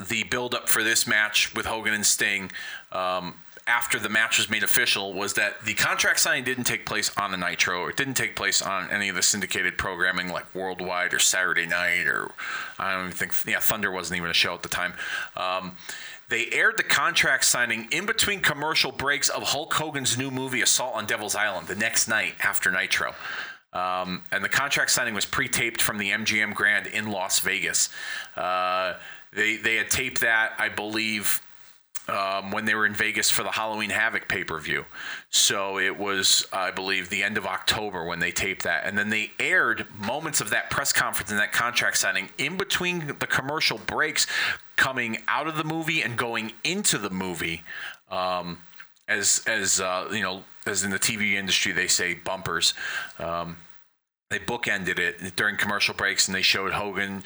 the 0.10 0.24
build 0.24 0.56
up 0.56 0.68
for 0.68 0.84
this 0.84 1.06
match 1.06 1.54
with 1.54 1.68
Hogan 1.68 1.94
and 1.94 2.06
Sting 2.06 2.52
um, 2.92 3.36
after 3.66 3.98
the 3.98 4.10
match 4.10 4.38
was 4.38 4.50
made 4.50 4.64
official 4.64 5.14
was 5.14 5.34
that 5.36 5.64
the 5.64 5.74
contract 5.74 6.20
signing 6.20 6.44
didn't 6.44 6.66
take 6.66 6.86
place 6.86 7.16
on 7.18 7.32
the 7.32 7.38
Nitro 7.38 7.88
it 7.88 7.96
didn't 7.96 8.16
take 8.16 8.36
place 8.36 8.62
on 8.62 8.90
any 8.90 9.10
of 9.10 9.16
the 9.16 9.22
syndicated 9.22 9.78
programming 9.78 10.30
like 10.30 10.54
Worldwide 10.54 11.14
or 11.14 11.20
Saturday 11.20 11.66
Night 11.66 12.06
or 12.06 12.32
I 12.78 12.94
don't 12.94 13.06
even 13.08 13.12
think 13.14 13.34
yeah 13.48 13.60
Thunder 13.60 13.92
wasn't 13.92 14.18
even 14.18 14.30
a 14.30 14.34
show 14.34 14.54
at 14.54 14.64
the 14.64 14.70
time. 14.70 14.94
Um, 15.38 15.78
they 16.30 16.48
aired 16.52 16.78
the 16.78 16.84
contract 16.84 17.46
signing 17.46 17.88
in 17.92 18.06
between 18.06 18.40
commercial 18.40 18.92
breaks 18.92 19.30
of 19.30 19.44
Hulk 19.44 19.74
Hogan's 19.74 20.18
new 20.18 20.32
movie 20.32 20.62
Assault 20.62 20.96
on 20.96 21.06
Devil's 21.06 21.36
Island 21.36 21.68
the 21.68 21.76
next 21.76 22.08
night 22.08 22.34
after 22.42 22.72
Nitro. 22.72 23.14
Um, 23.72 24.24
and 24.32 24.44
the 24.44 24.50
contract 24.50 24.92
signing 24.92 25.14
was 25.14 25.26
pre-taped 25.26 25.82
from 25.82 25.98
the 25.98 26.12
MGM 26.12 26.54
Grand 26.54 26.88
in 26.88 27.12
Las 27.12 27.40
Vegas. 27.40 27.90
Uh, 28.36 28.96
they 29.32 29.58
they 29.58 29.76
had 29.76 29.90
taped 29.90 30.22
that, 30.22 30.54
I 30.60 30.70
believe, 30.70 31.42
um, 32.08 32.52
when 32.52 32.66
they 32.66 32.76
were 32.76 32.86
in 32.86 32.94
Vegas 32.94 33.30
for 33.30 33.44
the 33.44 33.52
Halloween 33.52 33.90
Havoc 33.90 34.28
pay 34.28 34.44
per 34.44 34.60
view. 34.60 34.86
So 35.30 35.80
it 35.80 35.98
was, 35.98 36.46
I 36.52 36.72
believe, 36.72 37.10
the 37.10 37.24
end 37.24 37.38
of 37.38 37.46
October 37.46 38.04
when 38.04 38.20
they 38.20 38.32
taped 38.32 38.64
that. 38.64 38.86
And 38.86 38.98
then 38.98 39.10
they 39.10 39.32
aired 39.40 39.86
moments 39.98 40.42
of 40.42 40.50
that 40.50 40.70
press 40.70 40.92
conference 40.92 41.32
and 41.32 41.40
that 41.40 41.54
contract 41.54 41.98
signing 41.98 42.30
in 42.38 42.58
between 42.58 43.08
the 43.20 43.28
commercial 43.28 43.78
breaks 43.78 44.28
coming 44.76 45.18
out 45.28 45.48
of 45.48 45.56
the 45.56 45.64
movie 45.64 46.02
and 46.02 46.18
going 46.18 46.52
into 46.64 46.98
the 46.98 47.10
movie. 47.10 47.64
Um, 48.12 48.60
as, 49.08 49.42
as 49.48 49.80
uh, 49.80 50.10
you 50.12 50.22
know, 50.22 50.44
as 50.66 50.84
in 50.84 50.92
the 50.92 51.00
TV 51.00 51.34
industry, 51.34 51.72
they 51.72 51.88
say 51.88 52.14
bumpers. 52.14 52.74
Um, 53.20 53.58
they 54.30 54.40
bookended 54.40 54.98
it 54.98 55.36
during 55.36 55.58
commercial 55.58 55.94
breaks 55.94 56.28
and 56.28 56.34
they 56.34 56.42
showed 56.42 56.72
Hogan 56.72 57.24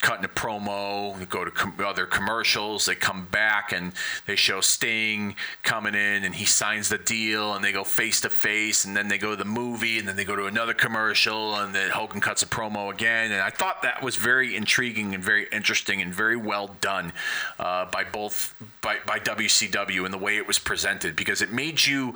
cutting 0.00 0.24
a 0.24 0.28
promo, 0.28 1.28
go 1.28 1.44
to 1.44 1.50
com- 1.50 1.74
other 1.84 2.06
commercials. 2.06 2.86
They 2.86 2.94
come 2.94 3.26
back 3.26 3.72
and 3.72 3.92
they 4.26 4.36
show 4.36 4.60
Sting 4.60 5.34
coming 5.62 5.94
in, 5.94 6.24
and 6.24 6.34
he 6.34 6.44
signs 6.44 6.88
the 6.88 6.98
deal, 6.98 7.54
and 7.54 7.64
they 7.64 7.72
go 7.72 7.84
face 7.84 8.20
to 8.22 8.30
face, 8.30 8.84
and 8.84 8.96
then 8.96 9.08
they 9.08 9.18
go 9.18 9.30
to 9.30 9.36
the 9.36 9.44
movie, 9.44 9.98
and 9.98 10.06
then 10.06 10.16
they 10.16 10.24
go 10.24 10.36
to 10.36 10.46
another 10.46 10.74
commercial, 10.74 11.56
and 11.56 11.74
then 11.74 11.90
Hogan 11.90 12.20
cuts 12.20 12.42
a 12.42 12.46
promo 12.46 12.92
again. 12.92 13.32
And 13.32 13.40
I 13.40 13.50
thought 13.50 13.82
that 13.82 14.02
was 14.02 14.16
very 14.16 14.54
intriguing 14.54 15.14
and 15.14 15.22
very 15.22 15.46
interesting 15.52 16.00
and 16.00 16.14
very 16.14 16.36
well 16.36 16.76
done 16.80 17.12
uh, 17.58 17.86
by 17.86 18.04
both 18.04 18.54
by, 18.80 18.98
by 19.06 19.18
WCW 19.18 20.04
and 20.04 20.14
the 20.14 20.18
way 20.18 20.36
it 20.36 20.46
was 20.46 20.58
presented 20.58 21.16
because 21.16 21.42
it 21.42 21.52
made 21.52 21.84
you 21.84 22.14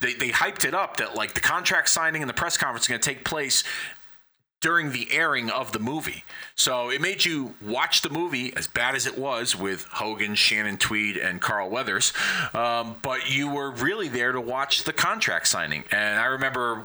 they, 0.00 0.14
they 0.14 0.30
hyped 0.30 0.64
it 0.64 0.74
up 0.74 0.96
that 0.96 1.14
like 1.14 1.34
the 1.34 1.40
contract 1.40 1.88
signing 1.88 2.22
and 2.22 2.28
the 2.28 2.34
press 2.34 2.56
conference 2.56 2.84
is 2.84 2.88
going 2.88 3.00
to 3.00 3.08
take 3.08 3.24
place 3.24 3.64
during 4.60 4.92
the 4.92 5.08
airing 5.10 5.50
of 5.50 5.72
the 5.72 5.78
movie. 5.78 6.24
So 6.54 6.90
it 6.90 7.00
made 7.00 7.24
you 7.24 7.54
watch 7.62 8.02
the 8.02 8.10
movie, 8.10 8.54
as 8.56 8.66
bad 8.66 8.94
as 8.94 9.06
it 9.06 9.16
was 9.18 9.56
with 9.56 9.84
Hogan, 9.84 10.34
Shannon 10.34 10.76
Tweed, 10.76 11.16
and 11.16 11.40
Carl 11.40 11.70
Weathers, 11.70 12.12
um, 12.52 12.96
but 13.02 13.30
you 13.30 13.48
were 13.48 13.70
really 13.70 14.08
there 14.08 14.32
to 14.32 14.40
watch 14.40 14.84
the 14.84 14.92
contract 14.92 15.48
signing. 15.48 15.84
And 15.90 16.20
I 16.20 16.26
remember 16.26 16.84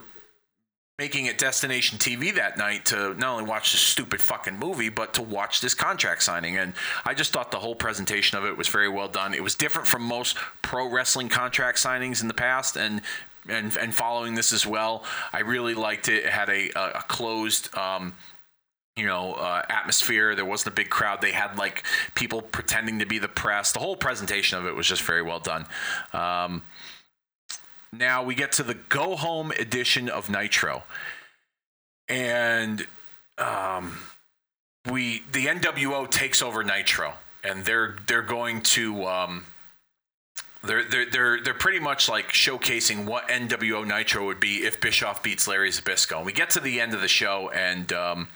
making 0.97 1.25
it 1.25 1.37
destination 1.37 1.97
TV 1.97 2.33
that 2.35 2.57
night 2.57 2.85
to 2.85 3.13
not 3.15 3.33
only 3.33 3.43
watch 3.43 3.73
this 3.73 3.81
stupid 3.81 4.21
fucking 4.21 4.57
movie, 4.57 4.87
but 4.87 5.13
to 5.13 5.21
watch 5.21 5.59
this 5.59 5.73
contract 5.73 6.23
signing. 6.23 6.57
And 6.57 6.73
I 7.03 7.13
just 7.13 7.33
thought 7.33 7.51
the 7.51 7.59
whole 7.59 7.75
presentation 7.75 8.37
of 8.37 8.45
it 8.45 8.55
was 8.55 8.69
very 8.69 8.87
well 8.87 9.09
done. 9.09 9.33
It 9.33 9.43
was 9.43 9.55
different 9.55 9.89
from 9.89 10.03
most 10.03 10.37
pro 10.61 10.89
wrestling 10.89 11.27
contract 11.27 11.79
signings 11.79 12.21
in 12.21 12.29
the 12.29 12.33
past, 12.33 12.77
and 12.77 13.01
and, 13.47 13.75
and 13.77 13.93
following 13.93 14.35
this 14.35 14.53
as 14.53 14.65
well. 14.65 15.03
I 15.33 15.41
really 15.41 15.73
liked 15.73 16.09
it. 16.09 16.25
It 16.25 16.31
had 16.31 16.49
a, 16.49 16.69
a, 16.75 17.03
closed. 17.07 17.75
Um, 17.77 18.13
you 18.95 19.05
know, 19.05 19.33
uh, 19.33 19.61
atmosphere. 19.67 20.35
There 20.35 20.45
wasn't 20.45 20.73
a 20.73 20.75
big 20.75 20.89
crowd. 20.89 21.19
They 21.19 21.31
had 21.31 21.57
like 21.57 21.83
people 22.15 22.41
pretending 22.41 22.99
to 22.99 23.05
be 23.05 23.19
the 23.19 23.27
press. 23.27 23.73
The 23.73 23.79
whole 23.79 23.97
presentation 23.97 24.57
of 24.57 24.65
it 24.65 24.73
was 24.73 24.87
just 24.87 25.01
very 25.01 25.21
well 25.21 25.39
done. 25.39 25.65
Um, 26.13 26.63
now 27.91 28.23
we 28.23 28.35
get 28.35 28.53
to 28.53 28.63
the 28.63 28.73
go 28.73 29.15
home 29.15 29.51
edition 29.51 30.07
of 30.09 30.29
Nitro, 30.29 30.83
and 32.07 32.85
um, 33.37 33.97
we 34.89 35.23
the 35.31 35.47
NWO 35.47 36.09
takes 36.09 36.41
over 36.41 36.63
Nitro, 36.63 37.13
and 37.43 37.65
they're 37.65 37.95
they're 38.07 38.21
going 38.21 38.61
to 38.61 39.05
um, 39.05 39.45
they're, 40.65 40.83
they're, 40.83 41.09
they're, 41.09 41.41
they're 41.41 41.53
pretty 41.53 41.79
much 41.79 42.09
like 42.09 42.31
showcasing 42.31 43.05
what 43.05 43.27
NWO 43.29 43.85
Nitro 43.85 44.25
would 44.25 44.39
be 44.39 44.57
if 44.65 44.81
Bischoff 44.81 45.23
beats 45.23 45.47
Larry 45.47 45.69
Zbyszko. 45.69 46.17
And 46.17 46.25
we 46.25 46.33
get 46.33 46.49
to 46.51 46.59
the 46.59 46.81
end 46.81 46.93
of 46.93 47.01
the 47.01 47.07
show, 47.07 47.49
and 47.51 47.91
um, 47.93 48.27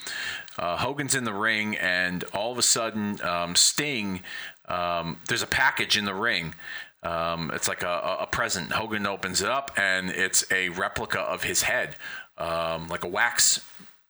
uh, 0.57 0.77
Hogan's 0.77 1.15
in 1.15 1.23
the 1.23 1.34
ring, 1.34 1.77
and 1.77 2.23
all 2.34 2.51
of 2.51 2.57
a 2.57 2.63
sudden, 2.63 3.21
um, 3.21 3.55
Sting, 3.55 4.21
um, 4.67 5.17
there's 5.27 5.43
a 5.43 5.47
package 5.47 5.97
in 5.97 6.05
the 6.05 6.13
ring. 6.13 6.53
Um, 7.01 7.51
it's 7.53 7.67
like 7.67 7.84
a, 7.84 8.17
a, 8.21 8.27
present. 8.27 8.71
Hogan 8.73 9.07
opens 9.07 9.41
it 9.41 9.49
up, 9.49 9.71
and 9.77 10.09
it's 10.09 10.43
a 10.51 10.69
replica 10.69 11.19
of 11.19 11.43
his 11.43 11.61
head, 11.61 11.95
um, 12.38 12.89
like 12.89 13.03
a 13.03 13.07
wax 13.07 13.61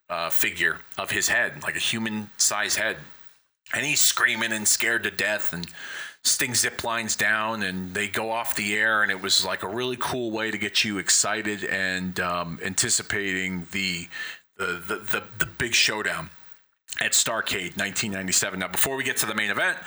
uh, 0.09 0.29
figure 0.29 0.77
of 0.97 1.11
his 1.11 1.27
head, 1.27 1.61
like 1.61 1.75
a 1.75 1.79
human 1.79 2.31
size 2.37 2.77
head. 2.77 2.97
And 3.73 3.85
he's 3.85 4.01
screaming 4.01 4.51
and 4.51 4.67
scared 4.67 5.03
to 5.03 5.11
death, 5.11 5.53
and 5.53 5.67
Sting 6.29 6.55
zip 6.55 6.83
lines 6.83 7.15
down 7.15 7.63
and 7.63 7.93
they 7.93 8.07
go 8.07 8.31
off 8.31 8.55
the 8.55 8.75
air, 8.75 9.03
and 9.03 9.11
it 9.11 9.21
was 9.21 9.45
like 9.45 9.63
a 9.63 9.67
really 9.67 9.97
cool 9.99 10.31
way 10.31 10.51
to 10.51 10.57
get 10.57 10.83
you 10.83 10.97
excited 10.97 11.63
and 11.63 12.19
um, 12.19 12.59
anticipating 12.63 13.67
the, 13.71 14.07
the 14.57 14.65
the, 14.65 14.95
the 14.97 15.23
the 15.39 15.45
big 15.45 15.73
showdown 15.73 16.29
at 17.01 17.11
Starcade 17.11 17.77
1997. 17.77 18.59
Now, 18.59 18.67
before 18.67 18.95
we 18.95 19.03
get 19.03 19.17
to 19.17 19.25
the 19.25 19.35
main 19.35 19.51
event, 19.51 19.77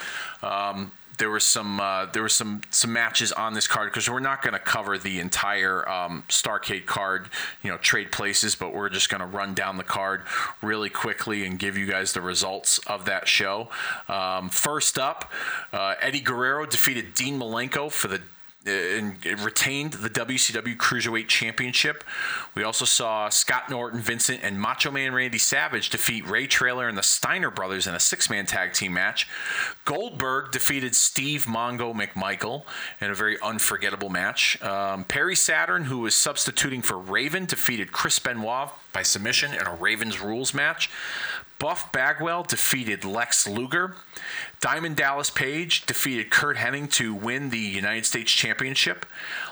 um, 0.42 0.92
there 1.18 1.30
were 1.30 1.40
some 1.40 1.80
uh, 1.80 2.06
there 2.06 2.22
were 2.22 2.28
some 2.28 2.62
some 2.70 2.92
matches 2.92 3.32
on 3.32 3.54
this 3.54 3.66
card 3.66 3.90
because 3.90 4.08
we're 4.08 4.20
not 4.20 4.42
going 4.42 4.54
to 4.54 4.58
cover 4.58 4.98
the 4.98 5.20
entire 5.20 5.88
um, 5.88 6.24
Starcade 6.28 6.86
card, 6.86 7.28
you 7.62 7.70
know, 7.70 7.76
trade 7.78 8.12
places, 8.12 8.54
but 8.54 8.74
we're 8.74 8.88
just 8.88 9.08
going 9.08 9.20
to 9.20 9.26
run 9.26 9.54
down 9.54 9.76
the 9.76 9.84
card 9.84 10.22
really 10.62 10.90
quickly 10.90 11.44
and 11.44 11.58
give 11.58 11.76
you 11.76 11.86
guys 11.86 12.12
the 12.12 12.20
results 12.20 12.78
of 12.80 13.04
that 13.04 13.28
show. 13.28 13.68
Um, 14.08 14.48
first 14.48 14.98
up, 14.98 15.30
uh, 15.72 15.94
Eddie 16.00 16.20
Guerrero 16.20 16.66
defeated 16.66 17.14
Dean 17.14 17.38
Malenko 17.38 17.90
for 17.90 18.08
the 18.08 18.20
and 18.66 19.24
retained 19.40 19.94
the 19.94 20.10
WCW 20.10 20.76
Cruiserweight 20.76 21.28
Championship. 21.28 22.04
We 22.54 22.62
also 22.62 22.84
saw 22.84 23.28
Scott 23.28 23.70
Norton, 23.70 24.00
Vincent, 24.00 24.40
and 24.42 24.60
Macho 24.60 24.90
Man 24.90 25.12
Randy 25.12 25.38
Savage 25.38 25.90
defeat 25.90 26.26
Ray 26.28 26.46
Traylor 26.46 26.88
and 26.88 26.96
the 26.96 27.02
Steiner 27.02 27.50
brothers 27.50 27.86
in 27.86 27.94
a 27.94 28.00
six 28.00 28.30
man 28.30 28.46
tag 28.46 28.72
team 28.72 28.92
match. 28.92 29.28
Goldberg 29.84 30.52
defeated 30.52 30.94
Steve 30.94 31.46
Mongo 31.46 31.94
McMichael 31.94 32.64
in 33.00 33.10
a 33.10 33.14
very 33.14 33.40
unforgettable 33.40 34.10
match. 34.10 34.60
Um, 34.62 35.04
Perry 35.04 35.36
Saturn, 35.36 35.84
who 35.84 36.00
was 36.00 36.14
substituting 36.14 36.82
for 36.82 36.98
Raven, 36.98 37.46
defeated 37.46 37.92
Chris 37.92 38.18
Benoit 38.18 38.70
by 38.92 39.02
submission 39.02 39.54
in 39.54 39.66
a 39.66 39.74
Ravens 39.74 40.20
rules 40.20 40.54
match. 40.54 40.90
Buff 41.62 41.92
Bagwell 41.92 42.42
defeated 42.42 43.04
Lex 43.04 43.46
Luger. 43.46 43.94
Diamond 44.60 44.96
Dallas 44.96 45.30
Page 45.30 45.86
defeated 45.86 46.28
Curt 46.28 46.56
Hennig 46.56 46.90
to 46.94 47.14
win 47.14 47.50
the 47.50 47.58
United 47.58 48.04
States 48.04 48.32
Championship. 48.32 49.06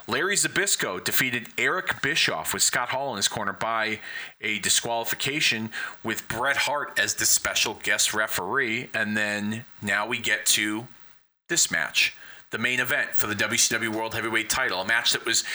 Larry 0.09 0.35
Zbyszko 0.35 1.01
defeated 1.01 1.47
Eric 1.57 2.01
Bischoff 2.01 2.53
with 2.53 2.63
Scott 2.63 2.89
Hall 2.89 3.11
in 3.11 3.15
his 3.15 3.29
corner 3.29 3.53
by 3.53 4.01
a 4.41 4.59
disqualification 4.59 5.69
with 6.03 6.27
Bret 6.27 6.57
Hart 6.57 6.99
as 6.99 7.13
the 7.13 7.25
special 7.25 7.75
guest 7.81 8.13
referee. 8.13 8.89
And 8.93 9.15
then 9.15 9.63
now 9.81 10.05
we 10.05 10.17
get 10.17 10.45
to 10.47 10.87
this 11.47 11.71
match 11.71 12.13
the 12.51 12.57
main 12.57 12.81
event 12.81 13.15
for 13.15 13.27
the 13.27 13.35
WCW 13.35 13.87
World 13.87 14.13
Heavyweight 14.13 14.49
title, 14.49 14.81
a 14.81 14.85
match 14.85 15.13
that 15.13 15.25
was 15.25 15.45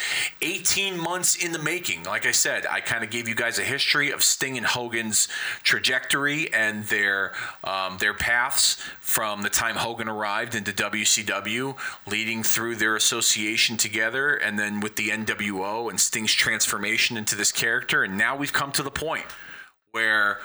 18 0.41 0.99
months 0.99 1.37
in 1.37 1.53
the 1.53 1.59
making. 1.59 2.05
Like 2.05 2.25
I 2.25 2.31
said, 2.31 2.67
I 2.67 2.81
kind 2.81 3.05
of 3.05 3.11
gave 3.11 3.29
you 3.29 3.35
guys 3.35 3.59
a 3.59 3.65
history 3.65 4.11
of 4.11 4.23
Sting 4.23 4.57
and 4.57 4.67
Hogan's 4.67 5.29
trajectory 5.63 6.53
and 6.55 6.85
their 6.85 7.33
um, 7.63 7.99
their 7.99 8.15
paths 8.15 8.79
from 8.99 9.43
the 9.43 9.51
time 9.51 9.77
Hogan 9.77 10.09
arrived 10.09 10.55
into 10.55 10.73
WCW, 10.73 11.77
leading 12.07 12.43
through 12.43 12.77
their 12.77 12.97
association 12.97 13.77
together, 13.77 14.35
and 14.35 14.59
then 14.59 14.81
with 14.81 14.97
the 14.97 15.11
NWO 15.11 15.91
and 15.91 16.01
Sting's 16.01 16.33
transformation 16.33 17.19
into 17.19 17.37
this 17.37 17.53
character. 17.53 18.05
And 18.05 18.17
now 18.17 18.37
we've 18.37 18.55
come 18.55 18.73
to 18.73 18.83
the 18.83 18.91
point 18.91 19.27
where 19.91 20.39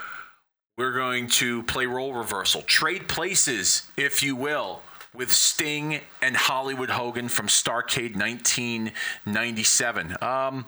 we're 0.78 0.94
going 0.94 1.28
to 1.28 1.64
play 1.64 1.86
role 1.86 2.14
reversal, 2.14 2.62
trade 2.64 3.08
places, 3.08 3.84
if 3.96 4.22
you 4.22 4.36
will 4.36 4.82
with 5.14 5.32
Sting 5.32 6.00
and 6.22 6.38
Hollywood 6.38 6.90
Hogan 6.90 7.30
from 7.30 7.48
Starcade 7.48 8.16
1997. 8.16 10.16
Um, 10.22 10.66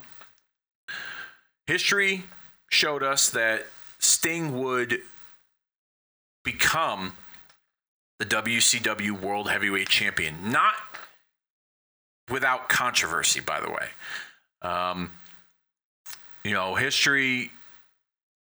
history 1.65 2.23
showed 2.69 3.03
us 3.03 3.29
that 3.29 3.67
Sting 3.99 4.61
would 4.61 4.99
become 6.43 7.13
the 8.19 8.25
WCW 8.25 9.21
World 9.21 9.49
Heavyweight 9.49 9.89
Champion, 9.89 10.51
not 10.51 10.75
without 12.29 12.69
controversy, 12.69 13.39
by 13.39 13.59
the 13.59 13.69
way. 13.69 13.87
Um, 14.61 15.11
you 16.43 16.51
know, 16.51 16.75
history 16.75 17.51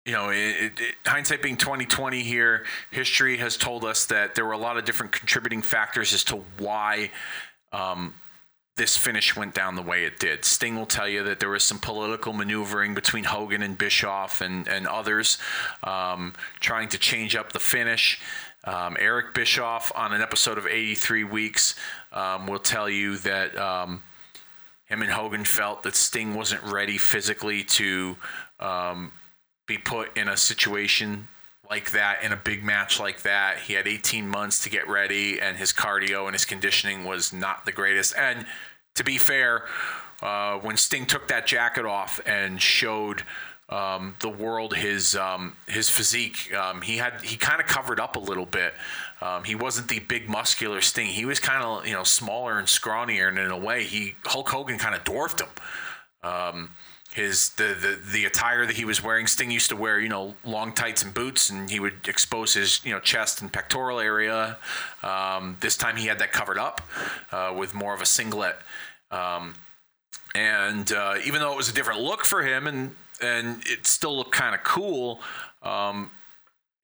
you 0.06 0.12
know, 0.12 0.30
it, 0.30 0.72
it, 0.78 0.94
hindsight 1.04 1.42
being 1.42 1.56
2020 1.56 2.22
here, 2.22 2.64
history 2.92 3.38
has 3.38 3.56
told 3.56 3.84
us 3.84 4.06
that 4.06 4.36
there 4.36 4.46
were 4.46 4.52
a 4.52 4.58
lot 4.58 4.78
of 4.78 4.84
different 4.84 5.10
contributing 5.10 5.62
factors 5.62 6.14
as 6.14 6.22
to 6.24 6.36
why 6.58 7.10
um, 7.72 8.14
this 8.76 8.96
finish 8.96 9.34
went 9.34 9.52
down 9.52 9.74
the 9.74 9.82
way 9.82 10.04
it 10.04 10.20
did. 10.20 10.44
Sting 10.44 10.76
will 10.76 10.86
tell 10.86 11.08
you 11.08 11.24
that 11.24 11.40
there 11.40 11.48
was 11.48 11.64
some 11.64 11.80
political 11.80 12.32
maneuvering 12.32 12.94
between 12.94 13.24
Hogan 13.24 13.62
and 13.62 13.76
Bischoff 13.76 14.40
and, 14.40 14.68
and 14.68 14.86
others 14.86 15.38
um, 15.82 16.34
trying 16.60 16.88
to 16.90 16.98
change 16.98 17.34
up 17.34 17.52
the 17.52 17.58
finish. 17.58 18.20
Um, 18.62 18.96
Eric 19.00 19.34
Bischoff 19.34 19.90
on 19.96 20.12
an 20.12 20.22
episode 20.22 20.56
of 20.56 20.68
83 20.68 21.24
Weeks 21.24 21.74
um, 22.12 22.46
will 22.46 22.60
tell 22.60 22.88
you 22.88 23.16
that 23.18 23.58
um, 23.58 24.04
him 24.84 25.02
and 25.02 25.10
Hogan 25.10 25.44
felt 25.44 25.82
that 25.82 25.96
Sting 25.96 26.34
wasn't 26.34 26.62
ready 26.62 26.96
physically 26.96 27.64
to 27.64 28.16
um, 28.60 29.10
be 29.66 29.78
put 29.78 30.16
in 30.16 30.28
a 30.28 30.36
situation 30.36 31.28
like 31.68 31.90
that 31.92 32.22
in 32.22 32.32
a 32.32 32.36
big 32.36 32.62
match 32.62 33.00
like 33.00 33.22
that. 33.22 33.58
He 33.58 33.72
had 33.72 33.86
18 33.88 34.28
months 34.28 34.62
to 34.64 34.70
get 34.70 34.88
ready, 34.88 35.40
and 35.40 35.56
his 35.56 35.72
cardio 35.72 36.26
and 36.26 36.34
his 36.34 36.44
conditioning 36.44 37.04
was 37.04 37.32
not 37.32 37.64
the 37.64 37.72
greatest. 37.72 38.14
And 38.16 38.46
to 38.94 39.04
be 39.04 39.18
fair, 39.18 39.64
uh, 40.22 40.58
when 40.58 40.76
Sting 40.76 41.06
took 41.06 41.28
that 41.28 41.46
jacket 41.46 41.84
off 41.84 42.20
and 42.24 42.60
showed 42.60 43.22
um, 43.68 44.14
the 44.20 44.28
world 44.28 44.76
his 44.76 45.16
um, 45.16 45.56
his 45.66 45.90
physique, 45.90 46.54
um, 46.54 46.82
he 46.82 46.98
had 46.98 47.20
he 47.22 47.36
kind 47.36 47.60
of 47.60 47.66
covered 47.66 47.98
up 47.98 48.16
a 48.16 48.20
little 48.20 48.46
bit. 48.46 48.74
Um, 49.20 49.44
he 49.44 49.54
wasn't 49.54 49.88
the 49.88 49.98
big 49.98 50.28
muscular 50.28 50.80
Sting. 50.80 51.06
He 51.06 51.24
was 51.24 51.40
kind 51.40 51.62
of 51.62 51.86
you 51.86 51.92
know 51.92 52.04
smaller 52.04 52.58
and 52.58 52.68
scrawnier, 52.68 53.28
and 53.28 53.38
in 53.38 53.50
a 53.50 53.58
way, 53.58 53.84
he 53.84 54.14
Hulk 54.24 54.48
Hogan 54.48 54.78
kind 54.78 54.94
of 54.94 55.02
dwarfed 55.04 55.40
him. 55.40 55.48
His 57.16 57.48
the, 57.54 57.74
the 57.80 57.98
the 58.12 58.24
attire 58.26 58.66
that 58.66 58.76
he 58.76 58.84
was 58.84 59.02
wearing. 59.02 59.26
Sting 59.26 59.50
used 59.50 59.70
to 59.70 59.76
wear 59.76 59.98
you 59.98 60.10
know 60.10 60.34
long 60.44 60.74
tights 60.74 61.02
and 61.02 61.14
boots, 61.14 61.48
and 61.48 61.70
he 61.70 61.80
would 61.80 62.06
expose 62.06 62.52
his 62.52 62.84
you 62.84 62.92
know 62.92 63.00
chest 63.00 63.40
and 63.40 63.50
pectoral 63.50 63.98
area. 63.98 64.58
Um, 65.02 65.56
this 65.60 65.78
time 65.78 65.96
he 65.96 66.08
had 66.08 66.18
that 66.18 66.30
covered 66.32 66.58
up 66.58 66.82
uh, 67.32 67.54
with 67.56 67.74
more 67.74 67.94
of 67.94 68.02
a 68.02 68.06
singlet. 68.06 68.56
Um, 69.10 69.54
and 70.34 70.92
uh, 70.92 71.14
even 71.24 71.40
though 71.40 71.52
it 71.52 71.56
was 71.56 71.70
a 71.70 71.72
different 71.72 72.02
look 72.02 72.26
for 72.26 72.42
him, 72.42 72.66
and 72.66 72.94
and 73.22 73.62
it 73.64 73.86
still 73.86 74.14
looked 74.14 74.32
kind 74.32 74.54
of 74.54 74.62
cool, 74.62 75.22
um, 75.62 76.10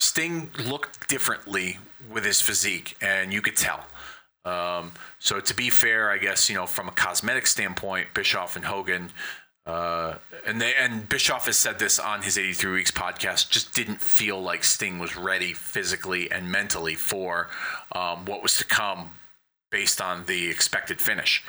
Sting 0.00 0.48
looked 0.64 1.10
differently 1.10 1.78
with 2.10 2.24
his 2.24 2.40
physique, 2.40 2.96
and 3.02 3.34
you 3.34 3.42
could 3.42 3.56
tell. 3.56 3.84
Um, 4.46 4.92
so 5.18 5.40
to 5.40 5.54
be 5.54 5.68
fair, 5.68 6.10
I 6.10 6.16
guess 6.16 6.48
you 6.48 6.56
know 6.56 6.66
from 6.66 6.88
a 6.88 6.92
cosmetic 6.92 7.46
standpoint, 7.46 8.14
Bischoff 8.14 8.56
and 8.56 8.64
Hogan 8.64 9.10
uh, 9.64 10.14
and 10.44 10.60
they 10.60 10.74
and 10.74 11.08
Bischoff 11.08 11.46
has 11.46 11.56
said 11.56 11.78
this 11.78 11.98
on 11.98 12.22
his 12.22 12.36
83 12.36 12.72
Weeks 12.72 12.90
podcast. 12.90 13.48
Just 13.48 13.72
didn't 13.74 14.00
feel 14.00 14.40
like 14.42 14.64
Sting 14.64 14.98
was 14.98 15.16
ready 15.16 15.52
physically 15.52 16.30
and 16.30 16.50
mentally 16.50 16.96
for 16.96 17.48
um, 17.92 18.24
what 18.24 18.42
was 18.42 18.56
to 18.58 18.64
come, 18.64 19.10
based 19.70 20.00
on 20.00 20.26
the 20.26 20.50
expected 20.50 21.00
finish. 21.00 21.44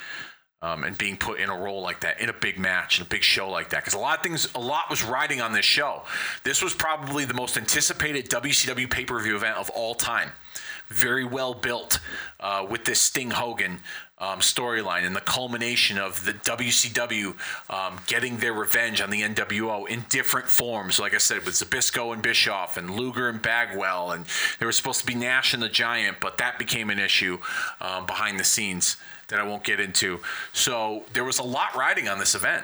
Um, 0.61 0.85
and 0.85 0.97
being 0.97 1.17
put 1.17 1.41
in 1.41 1.49
a 1.49 1.57
role 1.57 1.81
like 1.81 1.99
that 2.01 2.21
in 2.21 2.29
a 2.29 2.33
big 2.33 2.57
match 2.57 2.97
in 2.97 3.05
a 3.05 3.09
big 3.09 3.21
show 3.21 3.49
like 3.49 3.71
that 3.71 3.81
because 3.81 3.95
a 3.95 3.99
lot 3.99 4.19
of 4.19 4.23
things 4.23 4.47
a 4.55 4.61
lot 4.61 4.89
was 4.89 5.03
riding 5.03 5.41
on 5.41 5.51
this 5.51 5.65
show 5.65 6.03
this 6.45 6.63
was 6.63 6.73
probably 6.73 7.25
the 7.25 7.33
most 7.33 7.57
anticipated 7.57 8.29
wcw 8.29 8.89
pay-per-view 8.89 9.35
event 9.35 9.57
of 9.57 9.69
all 9.71 9.93
time 9.93 10.29
very 10.87 11.25
well 11.25 11.53
built 11.53 11.99
uh, 12.39 12.65
with 12.69 12.85
this 12.85 13.01
sting 13.01 13.31
hogan 13.31 13.81
um, 14.23 14.39
storyline 14.39 15.03
and 15.03 15.15
the 15.15 15.21
culmination 15.21 15.97
of 15.97 16.23
the 16.23 16.33
WCW 16.33 17.35
um, 17.69 17.99
getting 18.07 18.37
their 18.37 18.53
revenge 18.53 19.01
on 19.01 19.09
the 19.09 19.21
NWO 19.21 19.87
in 19.87 20.05
different 20.07 20.47
forms. 20.47 20.97
Like 20.97 21.13
I 21.13 21.17
said, 21.17 21.45
with 21.45 21.55
Zbyszko 21.55 22.13
and 22.13 22.21
Bischoff 22.21 22.77
and 22.77 22.91
Luger 22.91 23.27
and 23.27 23.41
Bagwell, 23.41 24.11
and 24.11 24.25
there 24.59 24.67
was 24.67 24.77
supposed 24.77 25.01
to 25.01 25.05
be 25.05 25.15
Nash 25.15 25.53
and 25.53 25.61
the 25.61 25.69
Giant, 25.69 26.21
but 26.21 26.37
that 26.37 26.57
became 26.57 26.89
an 26.89 26.99
issue 26.99 27.37
um, 27.81 28.05
behind 28.05 28.39
the 28.39 28.45
scenes 28.45 28.95
that 29.27 29.39
I 29.39 29.43
won't 29.43 29.63
get 29.63 29.81
into. 29.81 30.21
So 30.53 31.03
there 31.11 31.25
was 31.25 31.39
a 31.39 31.43
lot 31.43 31.75
riding 31.75 32.07
on 32.07 32.19
this 32.19 32.33
event 32.33 32.63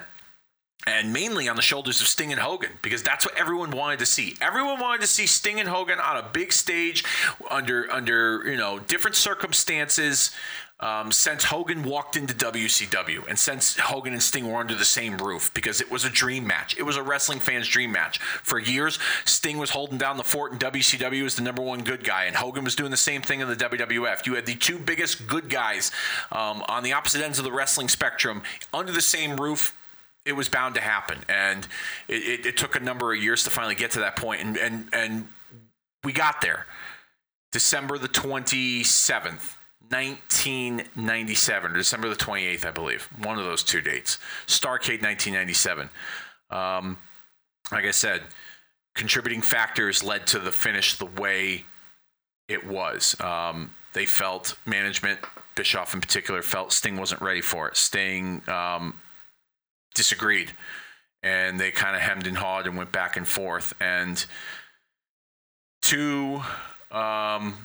and 0.88 1.12
mainly 1.12 1.50
on 1.50 1.58
the 1.58 1.62
shoulders 1.62 2.00
of 2.00 2.08
Sting 2.08 2.32
and 2.32 2.40
Hogan 2.40 2.72
because 2.82 3.04
that's 3.04 3.26
what 3.26 3.36
everyone 3.38 3.72
wanted 3.72 4.00
to 4.00 4.06
see. 4.06 4.36
Everyone 4.40 4.80
wanted 4.80 5.02
to 5.02 5.08
see 5.08 5.26
Sting 5.26 5.60
and 5.60 5.68
Hogan 5.68 6.00
on 6.00 6.18
a 6.18 6.24
big 6.24 6.54
stage 6.54 7.04
under 7.52 7.92
under 7.92 8.50
you 8.50 8.56
know 8.56 8.80
different 8.80 9.16
circumstances 9.16 10.32
um, 10.80 11.12
since 11.12 11.44
Hogan 11.44 11.84
walked 11.84 12.16
into 12.16 12.34
WCW 12.34 13.28
and 13.28 13.38
since 13.38 13.78
Hogan 13.78 14.14
and 14.14 14.24
Sting 14.24 14.50
were 14.50 14.60
under 14.60 14.76
the 14.76 14.86
same 14.86 15.18
roof 15.18 15.54
because 15.54 15.82
it 15.82 15.92
was 15.92 16.06
a 16.06 16.10
dream 16.10 16.48
match. 16.48 16.78
It 16.78 16.84
was 16.84 16.96
a 16.96 17.04
wrestling 17.04 17.40
fan's 17.40 17.68
dream 17.68 17.92
match. 17.92 18.20
For 18.20 18.60
years, 18.60 18.98
Sting 19.26 19.58
was 19.58 19.72
holding 19.72 19.98
down 19.98 20.18
the 20.18 20.24
fort 20.24 20.52
and 20.52 20.62
WCW 20.62 21.24
was 21.24 21.36
the 21.36 21.42
number 21.42 21.62
one 21.62 21.84
good 21.84 22.04
guy, 22.04 22.26
and 22.26 22.36
Hogan 22.36 22.64
was 22.64 22.76
doing 22.76 22.92
the 22.92 22.98
same 22.98 23.22
thing 23.22 23.42
in 23.42 23.50
the 23.50 23.56
WWF. 23.56 24.26
You 24.26 24.36
had 24.36 24.46
the 24.46 24.56
two 24.56 24.80
biggest 24.80 25.28
good 25.28 25.50
guys 25.50 25.92
um, 26.32 26.64
on 26.68 26.84
the 26.84 26.94
opposite 26.94 27.24
ends 27.24 27.40
of 27.40 27.46
the 27.46 27.52
wrestling 27.52 27.90
spectrum 27.90 28.42
under 28.74 28.92
the 28.92 29.02
same 29.02 29.36
roof 29.38 29.76
it 30.26 30.34
was 30.34 30.50
bound 30.50 30.76
to 30.76 30.82
happen, 30.82 31.20
and 31.28 31.68
it, 32.08 32.14
it, 32.14 32.46
it, 32.46 32.58
took 32.58 32.76
a 32.76 32.80
number 32.80 33.14
of 33.14 33.22
years 33.22 33.44
to 33.46 33.50
finally 33.50 33.74
get 33.76 33.92
to 33.92 34.00
that 34.00 34.16
point, 34.16 34.42
and 34.42 34.58
and 34.58 34.90
and 34.94 35.28
we 36.04 36.12
got 36.12 36.42
there. 36.42 36.66
December 37.52 37.98
the 37.98 38.08
twenty 38.08 38.84
seventh, 38.84 39.58
1997, 39.90 41.74
December 41.74 42.10
the 42.10 42.16
28th, 42.16 42.66
I 42.66 42.72
believe. 42.72 43.10
One 43.24 43.40
of 43.40 43.46
those 43.46 43.64
to 43.64 43.82
dates. 43.82 44.18
Starcade 44.48 45.02
1997. 45.02 45.90
Um, 46.52 46.98
like 47.72 47.86
I 47.86 47.92
said, 47.92 48.22
contributing 48.96 49.42
factors 49.42 50.04
led 50.04 50.28
to 50.28 50.40
the 50.40 50.52
finish 50.52 50.96
the 50.96 51.06
way 51.06 51.66
it 52.48 52.66
was. 52.66 53.20
Um, 53.22 53.72
they 53.94 54.06
felt 54.06 54.58
management, 54.66 55.20
Bischoff 55.56 55.94
in 55.94 56.02
particular, 56.02 56.42
felt 56.42 56.72
Sting 56.72 56.98
wasn't 56.98 57.22
ready 57.22 57.42
for 57.42 57.68
it. 57.68 57.78
Sting 57.78 58.42
um, 58.48 59.00
disagreed, 59.96 60.52
and 61.24 61.60
they 61.60 61.72
kind 61.72 61.96
of 61.96 62.02
hemmed 62.02 62.28
and 62.28 62.38
hawed 62.38 62.68
and 62.68 62.78
went 62.78 62.92
back 62.92 63.18
and 63.18 63.28
forth. 63.28 63.74
And 63.80 64.24
two 65.82 66.42
um, 66.92 67.56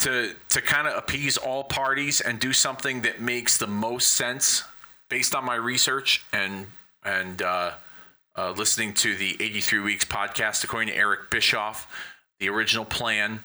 to 0.00 0.34
to 0.48 0.60
kind 0.60 0.88
of 0.88 0.96
appease 0.96 1.36
all 1.36 1.64
parties 1.64 2.20
and 2.20 2.38
do 2.38 2.52
something 2.52 3.02
that 3.02 3.20
makes 3.20 3.58
the 3.58 3.66
most 3.66 4.14
sense 4.14 4.64
based 5.08 5.34
on 5.34 5.44
my 5.44 5.54
research 5.54 6.24
and 6.32 6.66
and 7.04 7.42
uh, 7.42 7.72
uh, 8.36 8.52
listening 8.52 8.92
to 8.94 9.14
the 9.16 9.36
83 9.40 9.80
Weeks 9.80 10.04
podcast, 10.04 10.64
according 10.64 10.88
to 10.88 10.96
Eric 10.96 11.30
Bischoff, 11.30 11.86
the 12.38 12.48
original 12.48 12.84
plan 12.84 13.42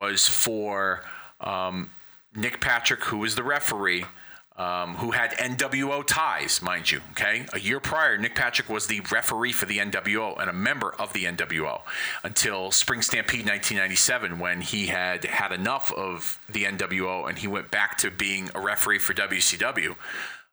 was 0.00 0.28
for 0.28 1.02
um, 1.40 1.90
Nick 2.34 2.60
Patrick, 2.60 3.04
who 3.04 3.18
was 3.18 3.34
the 3.34 3.42
referee, 3.42 4.04
um, 4.56 4.94
who 4.96 5.10
had 5.10 5.32
NWO 5.32 6.04
ties, 6.06 6.62
mind 6.62 6.90
you. 6.90 7.00
Okay, 7.10 7.44
a 7.52 7.58
year 7.58 7.80
prior, 7.80 8.16
Nick 8.16 8.34
Patrick 8.36 8.68
was 8.68 8.86
the 8.86 9.00
referee 9.12 9.52
for 9.52 9.66
the 9.66 9.78
NWO 9.78 10.40
and 10.40 10.48
a 10.48 10.52
member 10.52 10.94
of 10.94 11.12
the 11.12 11.24
NWO 11.24 11.82
until 12.22 12.70
Spring 12.70 13.02
Stampede 13.02 13.46
1997, 13.46 14.38
when 14.38 14.60
he 14.60 14.86
had 14.86 15.24
had 15.24 15.52
enough 15.52 15.92
of 15.92 16.38
the 16.48 16.64
NWO 16.64 17.28
and 17.28 17.38
he 17.38 17.48
went 17.48 17.70
back 17.70 17.98
to 17.98 18.10
being 18.10 18.48
a 18.54 18.60
referee 18.60 19.00
for 19.00 19.12
WCW. 19.12 19.96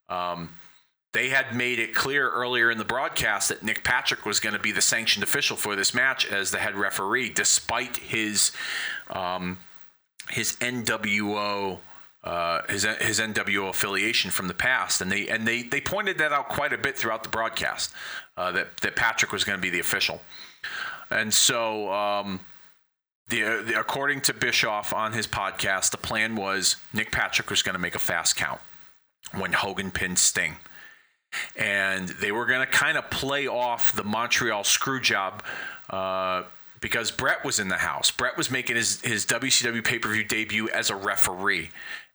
Um, 0.10 0.56
they 1.14 1.30
had 1.30 1.54
made 1.56 1.78
it 1.78 1.94
clear 1.94 2.30
earlier 2.30 2.72
in 2.72 2.78
the 2.78 2.86
broadcast 2.86 3.50
that 3.50 3.64
Nick 3.64 3.84
Patrick 3.84 4.26
was 4.26 4.40
going 4.40 4.54
to 4.54 4.62
be 4.62 4.72
the 4.72 4.82
sanctioned 4.82 5.24
official 5.24 5.58
for 5.58 5.76
this 5.76 5.94
match 5.94 6.26
as 6.26 6.52
the 6.52 6.58
head 6.58 6.76
referee, 6.76 7.30
despite 7.30 7.98
his 7.98 8.52
um, 9.10 9.60
his 10.30 10.56
NWO 10.58 11.80
uh, 12.24 12.62
his 12.70 12.84
his 12.84 13.20
NWO 13.20 13.70
affiliation 13.70 14.32
from 14.32 14.48
the 14.48 14.54
past, 14.54 15.02
and 15.02 15.12
they 15.12 15.28
and 15.28 15.48
they 15.48 15.64
they 15.64 15.82
pointed 15.82 16.18
that 16.20 16.32
out 16.32 16.50
quite 16.50 16.74
a 16.74 16.78
bit 16.78 16.98
throughout 16.98 17.24
the 17.24 17.30
broadcast 17.30 17.94
uh, 18.38 18.52
that 18.52 18.78
that 18.82 18.96
Patrick 18.96 19.32
was 19.32 19.44
going 19.44 19.58
to 19.58 19.62
be 19.62 19.70
the 19.70 19.80
official, 19.80 20.22
and 21.10 21.34
so. 21.34 21.92
Um, 21.92 22.42
the, 23.30 23.64
the, 23.66 23.80
according 23.80 24.20
to 24.22 24.34
Bischoff 24.34 24.92
on 24.92 25.14
his 25.14 25.26
podcast, 25.26 25.92
the 25.92 25.98
plan 25.98 26.36
was 26.36 26.76
Nick 26.92 27.14
Patrick 27.14 27.50
was 27.50 27.62
going 27.62 27.76
to 27.76 27.80
make 27.80 27.96
a 27.96 28.00
fast 28.00 28.36
count 28.36 28.60
when 29.34 29.54
Hogan 29.54 29.90
pinned 29.90 30.20
Sting 30.20 30.58
and 31.56 32.10
they 32.10 32.32
were 32.32 32.46
going 32.46 32.60
to 32.60 32.72
kind 32.72 32.98
of 32.98 33.10
play 33.10 33.48
off 33.48 33.96
the 33.96 34.04
Montreal 34.04 34.64
screw 34.64 35.00
job. 35.00 35.44
Uh, 35.90 36.44
because 36.80 37.12
Bret 37.12 37.46
was 37.46 37.60
in 37.60 37.68
the 37.68 37.78
house. 37.78 38.10
Bret 38.10 38.36
was 38.36 38.50
making 38.50 38.76
his, 38.76 39.02
his 39.02 39.24
WCW 39.28 39.84
pay 39.84 40.00
per 40.00 40.12
view 40.12 40.24
debut 40.24 40.68
as 40.70 40.90
a 40.90 40.96
referee. 40.96 41.70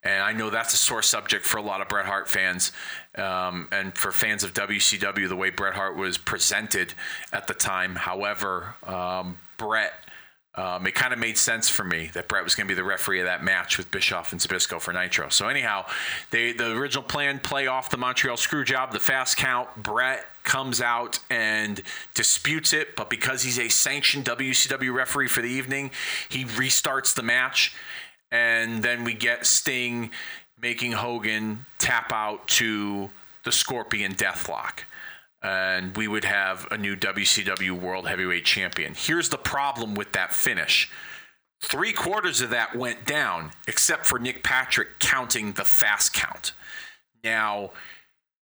And 0.07 0.23
I 0.23 0.33
know 0.33 0.51
that's 0.51 0.73
a 0.73 0.77
sore 0.77 1.03
subject 1.03 1.45
for 1.45 1.59
a 1.59 1.63
lot 1.63 1.81
of 1.81 1.89
Bret 1.89 2.07
Hart 2.07 2.29
fans 2.29 2.71
um, 3.17 3.69
and 3.73 3.97
for 3.99 4.13
fans 4.13 4.45
of 4.45 4.55
WCW, 4.55 5.29
the 5.29 5.35
way 5.35 5.51
Bret 5.51 5.75
Hart 5.75 5.97
was 5.97 6.17
presented 6.17 6.95
at 7.33 7.49
the 7.49 7.55
time. 7.55 7.97
However, 7.97 8.77
um, 8.85 9.39
Bret 9.57 9.93
um, 10.57 10.87
it 10.87 10.95
kind 10.95 11.13
of 11.13 11.19
made 11.19 11.37
sense 11.37 11.69
for 11.69 11.85
me 11.85 12.11
that 12.15 12.29
Bret 12.29 12.43
was 12.43 12.55
going 12.55 12.67
to 12.67 12.71
be 12.71 12.75
the 12.75 12.85
referee 12.85 13.21
of 13.21 13.27
that 13.27 13.45
match 13.45 13.77
with 13.77 13.91
Bischoff 13.91 14.33
and 14.33 14.41
Zbyszko 14.41 14.81
for 14.81 14.91
Nitro. 14.91 15.29
So 15.29 15.49
anyhow, 15.49 15.85
they, 16.31 16.53
the 16.53 16.73
original 16.73 17.03
plan 17.03 17.41
play 17.41 17.67
off 17.67 17.91
the 17.91 17.99
Montreal 17.99 18.39
Screwjob, 18.39 18.91
the 18.91 18.99
fast 18.99 19.37
count. 19.37 19.69
Bret 19.77 20.25
comes 20.45 20.81
out 20.81 21.19
and 21.29 21.83
disputes 22.15 22.73
it, 22.73 22.97
but 22.97 23.11
because 23.11 23.43
he's 23.43 23.59
a 23.59 23.69
sanctioned 23.69 24.25
WCW 24.25 24.95
referee 24.95 25.29
for 25.29 25.43
the 25.43 25.49
evening, 25.49 25.91
he 26.31 26.47
restarts 26.47 27.15
the 27.15 27.23
match, 27.23 27.75
and 28.31 28.83
then 28.83 29.05
we 29.05 29.15
get 29.15 29.47
Sting 29.47 30.11
making 30.61 30.93
Hogan 30.93 31.67
tap 31.79 32.13
out 32.13 32.49
to 32.49 33.11
the 33.45 33.53
Scorpion 33.53 34.15
Deathlock 34.15 34.81
and 35.43 35.97
we 35.97 36.09
would 36.09 36.25
have 36.25 36.67
a 36.71 36.79
new 36.79 36.97
WCW 36.97 37.71
World 37.71 38.09
Heavyweight 38.09 38.45
Champion. 38.45 38.95
Here's 38.97 39.29
the 39.29 39.39
problem 39.39 39.95
with 39.95 40.13
that 40.13 40.33
finish. 40.33 40.91
Three 41.63 41.93
quarters 41.93 42.41
of 42.41 42.51
that 42.51 42.75
went 42.75 43.05
down, 43.07 43.53
except 43.69 44.07
for 44.07 44.19
Nick 44.19 44.43
Patrick 44.43 44.99
counting 44.99 45.53
the 45.53 45.65
fast 45.65 46.13
count. 46.13 46.53
Now, 47.23 47.71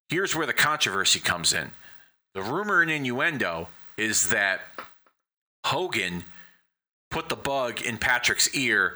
here's 0.08 0.34
where 0.34 0.46
the 0.46 0.52
controversy 0.52 1.20
comes 1.20 1.52
in. 1.52 1.70
The 2.34 2.42
rumor 2.42 2.80
and 2.80 2.90
innuendo 2.90 3.68
is 3.96 4.30
that 4.30 4.62
Hogan 5.64 6.24
put 7.10 7.28
the 7.28 7.36
bug 7.36 7.82
in 7.82 7.98
Patrick's 7.98 8.52
ear 8.54 8.94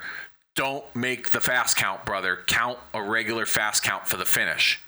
don't 0.59 0.93
make 0.93 1.29
the 1.29 1.39
fast 1.39 1.77
count, 1.77 2.03
brother. 2.03 2.39
Count 2.45 2.77
a 2.93 3.01
regular 3.01 3.45
fast 3.45 3.81
count 3.81 4.05
for 4.05 4.17
the 4.17 4.25
finish. 4.25 4.81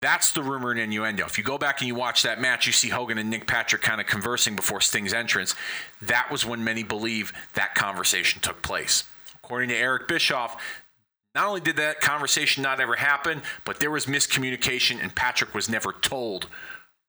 That's 0.00 0.32
the 0.32 0.42
rumor 0.42 0.70
and 0.70 0.80
innuendo. 0.80 1.26
If 1.26 1.36
you 1.36 1.44
go 1.44 1.58
back 1.58 1.82
and 1.82 1.86
you 1.86 1.94
watch 1.94 2.22
that 2.22 2.40
match, 2.40 2.66
you 2.66 2.72
see 2.72 2.88
Hogan 2.88 3.18
and 3.18 3.28
Nick 3.28 3.46
Patrick 3.46 3.82
kind 3.82 4.00
of 4.00 4.06
conversing 4.06 4.56
before 4.56 4.80
Sting's 4.80 5.12
entrance. 5.12 5.54
That 6.00 6.30
was 6.30 6.46
when 6.46 6.64
many 6.64 6.82
believe 6.82 7.34
that 7.52 7.74
conversation 7.74 8.40
took 8.40 8.62
place. 8.62 9.04
According 9.34 9.68
to 9.68 9.76
Eric 9.76 10.08
Bischoff, 10.08 10.56
not 11.34 11.46
only 11.46 11.60
did 11.60 11.76
that 11.76 12.00
conversation 12.00 12.62
not 12.62 12.80
ever 12.80 12.96
happen, 12.96 13.42
but 13.66 13.80
there 13.80 13.90
was 13.90 14.06
miscommunication, 14.06 14.98
and 15.02 15.14
Patrick 15.14 15.54
was 15.54 15.68
never 15.68 15.92
told 15.92 16.46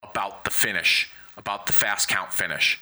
about 0.03 0.43
the 0.43 0.51
finish, 0.51 1.09
about 1.37 1.67
the 1.67 1.73
fast 1.73 2.09
count 2.09 2.33
finish. 2.33 2.81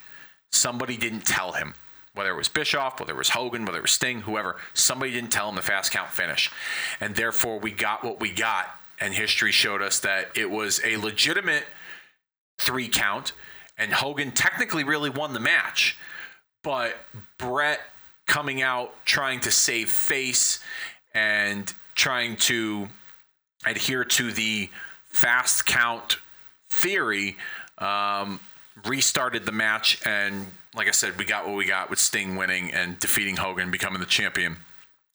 Somebody 0.51 0.97
didn't 0.97 1.27
tell 1.27 1.51
him, 1.51 1.75
whether 2.19 2.31
it 2.31 2.37
was 2.37 2.49
Bischoff, 2.49 2.99
whether 2.99 3.13
it 3.13 3.17
was 3.17 3.29
Hogan, 3.29 3.63
whether 3.63 3.77
it 3.77 3.83
was 3.83 3.93
Sting, 3.93 4.19
whoever, 4.19 4.57
somebody 4.73 5.13
didn't 5.13 5.31
tell 5.31 5.47
him 5.47 5.55
the 5.55 5.61
fast 5.61 5.93
count 5.93 6.09
finish. 6.09 6.51
And 6.99 7.15
therefore, 7.15 7.61
we 7.61 7.71
got 7.71 8.03
what 8.03 8.19
we 8.19 8.29
got 8.29 8.67
and 8.99 9.13
history 9.13 9.53
showed 9.53 9.81
us 9.81 10.01
that 10.01 10.27
it 10.35 10.51
was 10.51 10.81
a 10.83 10.97
legitimate 10.97 11.63
three 12.57 12.89
count, 12.89 13.31
and 13.77 13.93
Hogan 13.93 14.31
technically 14.31 14.83
really 14.83 15.09
won 15.09 15.31
the 15.31 15.39
match. 15.39 15.97
But 16.61 16.97
Bret 17.37 17.79
coming 18.27 18.61
out 18.61 18.93
trying 19.05 19.39
to 19.39 19.51
save 19.51 19.89
face 19.89 20.59
and 21.13 21.73
trying 21.95 22.35
to 22.35 22.89
adhere 23.65 24.03
to 24.03 24.33
the 24.33 24.69
fast 25.05 25.65
count 25.65 26.17
theory 26.69 27.37
um, 27.77 28.41
restarted 28.85 29.45
the 29.45 29.53
match. 29.53 30.05
And 30.05 30.47
like 30.75 30.87
I 30.87 30.91
said, 30.91 31.17
we 31.17 31.25
got 31.25 31.47
what 31.47 31.55
we 31.55 31.65
got 31.65 31.89
with 31.89 31.99
Sting 31.99 32.35
winning 32.35 32.71
and 32.71 32.99
defeating 32.99 33.37
Hogan, 33.37 33.71
becoming 33.71 33.99
the 33.99 34.05
champion, 34.05 34.57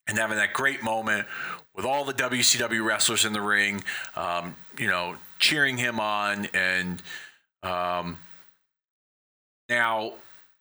and 0.06 0.18
having 0.18 0.36
that 0.36 0.52
great 0.52 0.82
moment 0.82 1.26
with 1.74 1.84
all 1.84 2.04
the 2.04 2.14
WCW 2.14 2.84
wrestlers 2.84 3.24
in 3.24 3.32
the 3.32 3.40
ring, 3.40 3.82
um, 4.16 4.54
you 4.78 4.88
know, 4.88 5.16
cheering 5.38 5.76
him 5.76 6.00
on. 6.00 6.46
And 6.54 7.02
um, 7.62 8.18
now 9.68 10.14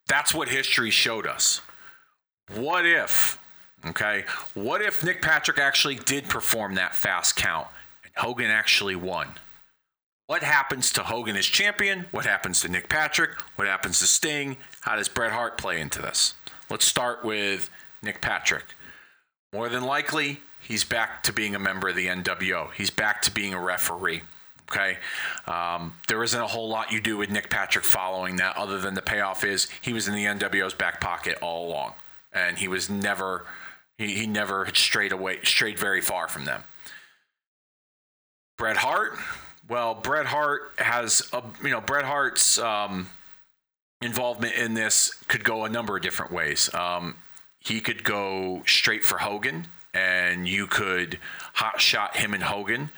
that's 0.07 0.33
what 0.33 0.47
history 0.47 0.91
showed 0.91 1.27
us. 1.27 1.61
What 2.55 2.85
if, 2.85 3.39
okay, 3.85 4.25
what 4.53 4.81
if 4.81 5.03
Nick 5.03 5.21
Patrick 5.21 5.57
actually 5.57 5.95
did 5.95 6.25
perform 6.25 6.75
that 6.75 6.95
fast 6.95 7.35
count 7.35 7.67
and 8.03 8.13
Hogan 8.15 8.51
actually 8.51 8.95
won? 8.95 9.27
What 10.33 10.41
happens 10.41 10.91
to 10.93 11.03
Hogan 11.03 11.35
as 11.35 11.45
champion? 11.45 12.07
What 12.09 12.25
happens 12.25 12.61
to 12.61 12.67
Nick 12.67 12.89
Patrick? 12.89 13.39
What 13.55 13.67
happens 13.67 13.99
to 13.99 14.07
Sting? 14.07 14.57
How 14.81 14.95
does 14.95 15.07
Bret 15.07 15.31
Hart 15.31 15.59
play 15.59 15.79
into 15.79 16.01
this? 16.01 16.33
Let's 16.71 16.85
start 16.85 17.23
with 17.23 17.69
Nick 18.01 18.19
Patrick. 18.19 18.63
More 19.53 19.69
than 19.69 19.83
likely, 19.83 20.41
he's 20.59 20.83
back 20.83 21.21
to 21.25 21.33
being 21.33 21.53
a 21.53 21.59
member 21.59 21.89
of 21.89 21.95
the 21.95 22.07
NWO. 22.07 22.73
He's 22.73 22.89
back 22.89 23.21
to 23.21 23.31
being 23.31 23.53
a 23.53 23.59
referee. 23.59 24.23
Okay. 24.71 24.97
Um, 25.45 25.93
there 26.07 26.23
isn't 26.23 26.41
a 26.41 26.47
whole 26.47 26.67
lot 26.67 26.91
you 26.91 26.99
do 26.99 27.15
with 27.15 27.29
Nick 27.29 27.51
Patrick 27.51 27.85
following 27.85 28.37
that 28.37 28.57
other 28.57 28.79
than 28.79 28.95
the 28.95 29.03
payoff 29.03 29.43
is 29.43 29.67
he 29.81 29.93
was 29.93 30.07
in 30.07 30.15
the 30.15 30.25
NWO's 30.25 30.73
back 30.73 30.99
pocket 30.99 31.37
all 31.43 31.67
along. 31.67 31.93
And 32.31 32.57
he 32.57 32.67
was 32.67 32.89
never, 32.89 33.45
he, 33.99 34.15
he 34.15 34.25
never 34.25 34.67
strayed 34.73 35.11
away, 35.11 35.41
strayed 35.43 35.77
very 35.77 36.01
far 36.01 36.27
from 36.27 36.45
them. 36.45 36.63
Bret 38.57 38.77
Hart, 38.77 39.19
well, 39.69 39.95
Bret 39.95 40.25
Hart 40.25 40.73
has, 40.77 41.27
a, 41.33 41.41
you 41.63 41.69
know, 41.69 41.81
Bret 41.81 42.05
Hart's 42.05 42.59
um, 42.59 43.09
involvement 44.01 44.55
in 44.55 44.73
this 44.73 45.13
could 45.27 45.43
go 45.43 45.65
a 45.65 45.69
number 45.69 45.95
of 45.95 46.01
different 46.01 46.31
ways. 46.31 46.73
Um, 46.73 47.15
he 47.59 47.79
could 47.79 48.03
go 48.03 48.63
straight 48.65 49.05
for 49.05 49.19
Hogan 49.19 49.67
and 49.93 50.47
you 50.47 50.67
could 50.67 51.19
hot 51.53 51.79
shot 51.79 52.17
him 52.17 52.33
and 52.33 52.43
Hogan 52.43 52.89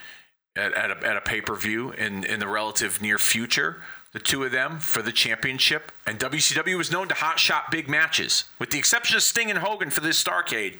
at, 0.55 0.73
at 0.73 0.91
a, 0.91 1.07
at 1.07 1.17
a 1.17 1.21
pay 1.21 1.41
per 1.41 1.55
view 1.55 1.91
in, 1.91 2.23
in 2.23 2.39
the 2.39 2.47
relative 2.47 3.01
near 3.01 3.17
future. 3.17 3.81
The 4.13 4.19
two 4.19 4.43
of 4.45 4.51
them 4.51 4.79
for 4.79 5.01
the 5.01 5.11
championship. 5.11 5.91
And 6.07 6.17
WCW 6.17 6.77
was 6.77 6.91
known 6.91 7.09
to 7.09 7.15
hot 7.15 7.37
shot 7.37 7.69
big 7.69 7.89
matches, 7.89 8.45
with 8.59 8.71
the 8.71 8.79
exception 8.79 9.17
of 9.17 9.23
Sting 9.23 9.49
and 9.49 9.59
Hogan 9.59 9.89
for 9.89 9.99
this 9.99 10.23
Starcade. 10.23 10.77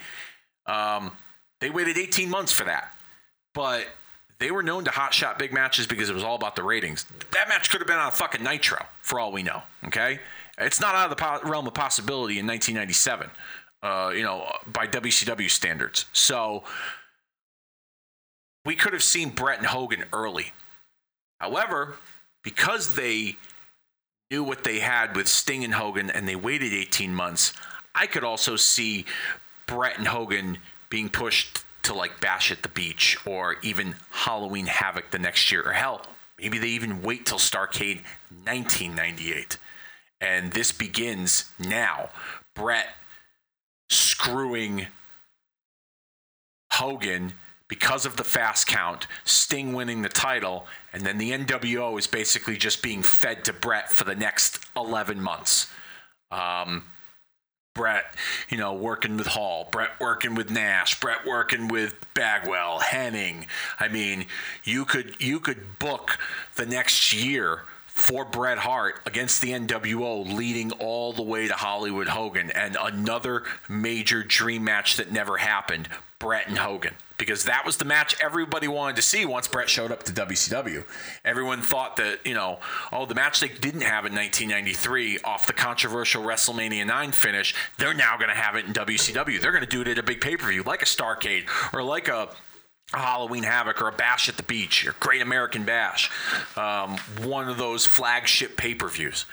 Um, 0.65 1.11
they 1.59 1.69
waited 1.69 1.97
18 1.97 2.29
months 2.29 2.53
for 2.53 2.63
that. 2.63 2.95
But 3.53 3.87
they 4.39 4.51
were 4.51 4.63
known 4.63 4.83
to 4.85 4.91
hot 4.91 5.13
shot 5.13 5.39
big 5.39 5.53
matches 5.53 5.87
because 5.87 6.09
it 6.09 6.13
was 6.13 6.23
all 6.23 6.35
about 6.35 6.55
the 6.55 6.63
ratings. 6.63 7.05
That 7.31 7.47
match 7.49 7.69
could 7.69 7.81
have 7.81 7.87
been 7.87 7.97
on 7.97 8.07
a 8.07 8.11
fucking 8.11 8.43
Nitro, 8.43 8.85
for 9.01 9.19
all 9.19 9.31
we 9.31 9.43
know. 9.43 9.63
Okay? 9.85 10.19
It's 10.57 10.79
not 10.79 10.95
out 10.95 11.11
of 11.11 11.17
the 11.17 11.21
po- 11.21 11.49
realm 11.49 11.67
of 11.67 11.73
possibility 11.73 12.39
in 12.39 12.47
1997 12.47 13.29
uh, 13.85 14.09
you 14.09 14.23
know, 14.23 14.51
by 14.65 14.87
WCW 14.87 15.49
standards. 15.49 16.05
So 16.11 16.63
we 18.65 18.75
could 18.75 18.93
have 18.93 19.03
seen 19.03 19.29
Bret 19.29 19.59
and 19.59 19.67
Hogan 19.67 20.05
early. 20.11 20.53
However, 21.39 21.95
because 22.43 22.95
they 22.95 23.35
knew 24.31 24.43
what 24.43 24.63
they 24.63 24.79
had 24.79 25.15
with 25.15 25.27
Sting 25.27 25.63
and 25.63 25.75
Hogan 25.75 26.09
and 26.09 26.27
they 26.27 26.35
waited 26.35 26.73
18 26.73 27.13
months, 27.13 27.53
I 27.93 28.07
could 28.07 28.23
also 28.23 28.55
see 28.55 29.05
Bret 29.67 29.99
and 29.99 30.07
Hogan 30.07 30.57
being 30.89 31.09
pushed 31.09 31.63
to 31.85 31.93
like 31.93 32.19
Bash 32.19 32.51
at 32.51 32.63
the 32.63 32.69
Beach 32.69 33.17
or 33.25 33.55
even 33.61 33.95
Halloween 34.11 34.65
Havoc 34.65 35.11
the 35.11 35.19
next 35.19 35.51
year, 35.51 35.63
or 35.63 35.73
hell, 35.73 36.01
maybe 36.39 36.57
they 36.57 36.67
even 36.69 37.01
wait 37.01 37.25
till 37.25 37.37
Starcade 37.37 38.01
1998. 38.43 39.57
And 40.21 40.51
this 40.51 40.71
begins 40.71 41.51
now. 41.59 42.09
Bret 42.55 42.87
screwing 43.89 44.87
Hogan 46.71 47.33
because 47.67 48.05
of 48.05 48.15
the 48.15 48.23
fast 48.23 48.67
count, 48.67 49.07
Sting 49.23 49.73
winning 49.73 50.01
the 50.01 50.09
title, 50.09 50.67
and 50.93 51.03
then 51.03 51.17
the 51.17 51.31
NWO 51.31 51.97
is 51.97 52.07
basically 52.07 52.57
just 52.57 52.83
being 52.83 53.01
fed 53.01 53.45
to 53.45 53.53
Bret 53.53 53.91
for 53.91 54.03
the 54.03 54.15
next 54.15 54.59
11 54.75 55.19
months. 55.19 55.67
Um, 56.31 56.83
Bret, 57.75 58.15
you 58.47 58.57
know, 58.57 58.73
working 58.73 59.17
with 59.17 59.27
Hall, 59.27 59.67
Bret 59.69 59.91
working 59.99 60.33
with 60.33 60.49
Nash, 60.49 60.97
Bret 60.99 61.25
working 61.25 61.67
with 61.67 61.93
Bagwell, 62.13 62.79
Hennig. 62.79 63.47
I 63.79 63.89
mean, 63.89 64.27
you 64.63 64.85
could 64.85 65.21
you 65.21 65.41
could 65.41 65.77
book 65.77 66.17
the 66.55 66.65
next 66.65 67.13
year 67.13 67.63
for 67.85 68.23
Bret 68.23 68.59
Hart 68.59 69.01
against 69.05 69.41
the 69.41 69.51
NWO, 69.51 70.25
leading 70.35 70.71
all 70.73 71.11
the 71.11 71.21
way 71.21 71.49
to 71.49 71.53
Hollywood 71.53 72.07
Hogan, 72.07 72.49
and 72.51 72.77
another 72.79 73.43
major 73.67 74.23
dream 74.23 74.63
match 74.63 74.95
that 74.95 75.11
never 75.11 75.35
happened 75.37 75.89
Bret 76.17 76.47
and 76.47 76.57
Hogan. 76.57 76.93
Because 77.17 77.45
that 77.45 77.65
was 77.65 77.77
the 77.77 77.85
match 77.85 78.15
everybody 78.21 78.67
wanted 78.67 78.97
to 78.97 79.01
see 79.01 79.25
once 79.25 79.47
Bret 79.47 79.69
showed 79.69 79.91
up 79.91 80.03
to 80.03 80.11
WCW. 80.11 80.83
Everyone 81.23 81.61
thought 81.61 81.95
that, 81.95 82.19
you 82.25 82.33
know, 82.33 82.59
oh, 82.91 83.05
the 83.05 83.15
match 83.15 83.39
they 83.39 83.47
didn't 83.47 83.81
have 83.81 84.05
in 84.05 84.13
1993 84.13 85.19
off 85.23 85.47
the 85.47 85.53
controversial 85.53 86.23
WrestleMania 86.23 86.85
9 86.85 87.11
finish, 87.13 87.55
they're 87.77 87.93
now 87.93 88.17
going 88.17 88.29
to 88.29 88.35
have 88.35 88.55
it 88.55 88.65
in 88.65 88.73
WCW. 88.73 89.39
They're 89.39 89.51
going 89.51 89.63
to 89.63 89.69
do 89.69 89.81
it 89.81 89.87
at 89.87 89.97
a 89.97 90.03
big 90.03 90.19
pay 90.19 90.35
per 90.35 90.49
view, 90.49 90.63
like 90.63 90.81
a 90.81 90.85
Starcade 90.85 91.47
or 91.73 91.83
like 91.83 92.07
a 92.07 92.29
a 92.93 92.99
Halloween 92.99 93.43
Havoc 93.43 93.81
or 93.81 93.87
a 93.87 93.91
Bash 93.91 94.29
at 94.29 94.37
the 94.37 94.43
Beach 94.43 94.87
or 94.87 94.95
Great 94.99 95.21
American 95.21 95.63
Bash, 95.63 96.11
um, 96.55 96.97
one 97.23 97.49
of 97.49 97.57
those 97.57 97.85
flagship 97.85 98.57
pay 98.57 98.75
per 98.75 98.87
views. 98.87 99.25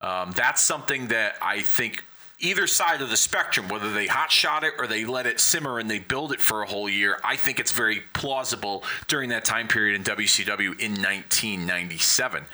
Um, 0.00 0.32
that's 0.32 0.60
something 0.60 1.08
that 1.08 1.36
I 1.40 1.62
think 1.62 2.04
either 2.44 2.66
side 2.66 3.00
of 3.02 3.10
the 3.10 3.16
spectrum, 3.16 3.68
whether 3.68 3.92
they 3.92 4.06
hot 4.06 4.30
shot 4.30 4.64
it 4.64 4.74
or 4.78 4.86
they 4.86 5.04
let 5.04 5.26
it 5.26 5.40
simmer 5.40 5.78
and 5.78 5.90
they 5.90 5.98
build 5.98 6.32
it 6.32 6.40
for 6.40 6.62
a 6.62 6.66
whole 6.66 6.88
year, 6.88 7.18
I 7.24 7.36
think 7.36 7.58
it's 7.58 7.72
very 7.72 8.02
plausible 8.12 8.84
during 9.08 9.30
that 9.30 9.44
time 9.44 9.68
period 9.68 9.96
in 9.96 10.04
WCW 10.04 10.78
in 10.80 10.92
1997. 10.92 12.44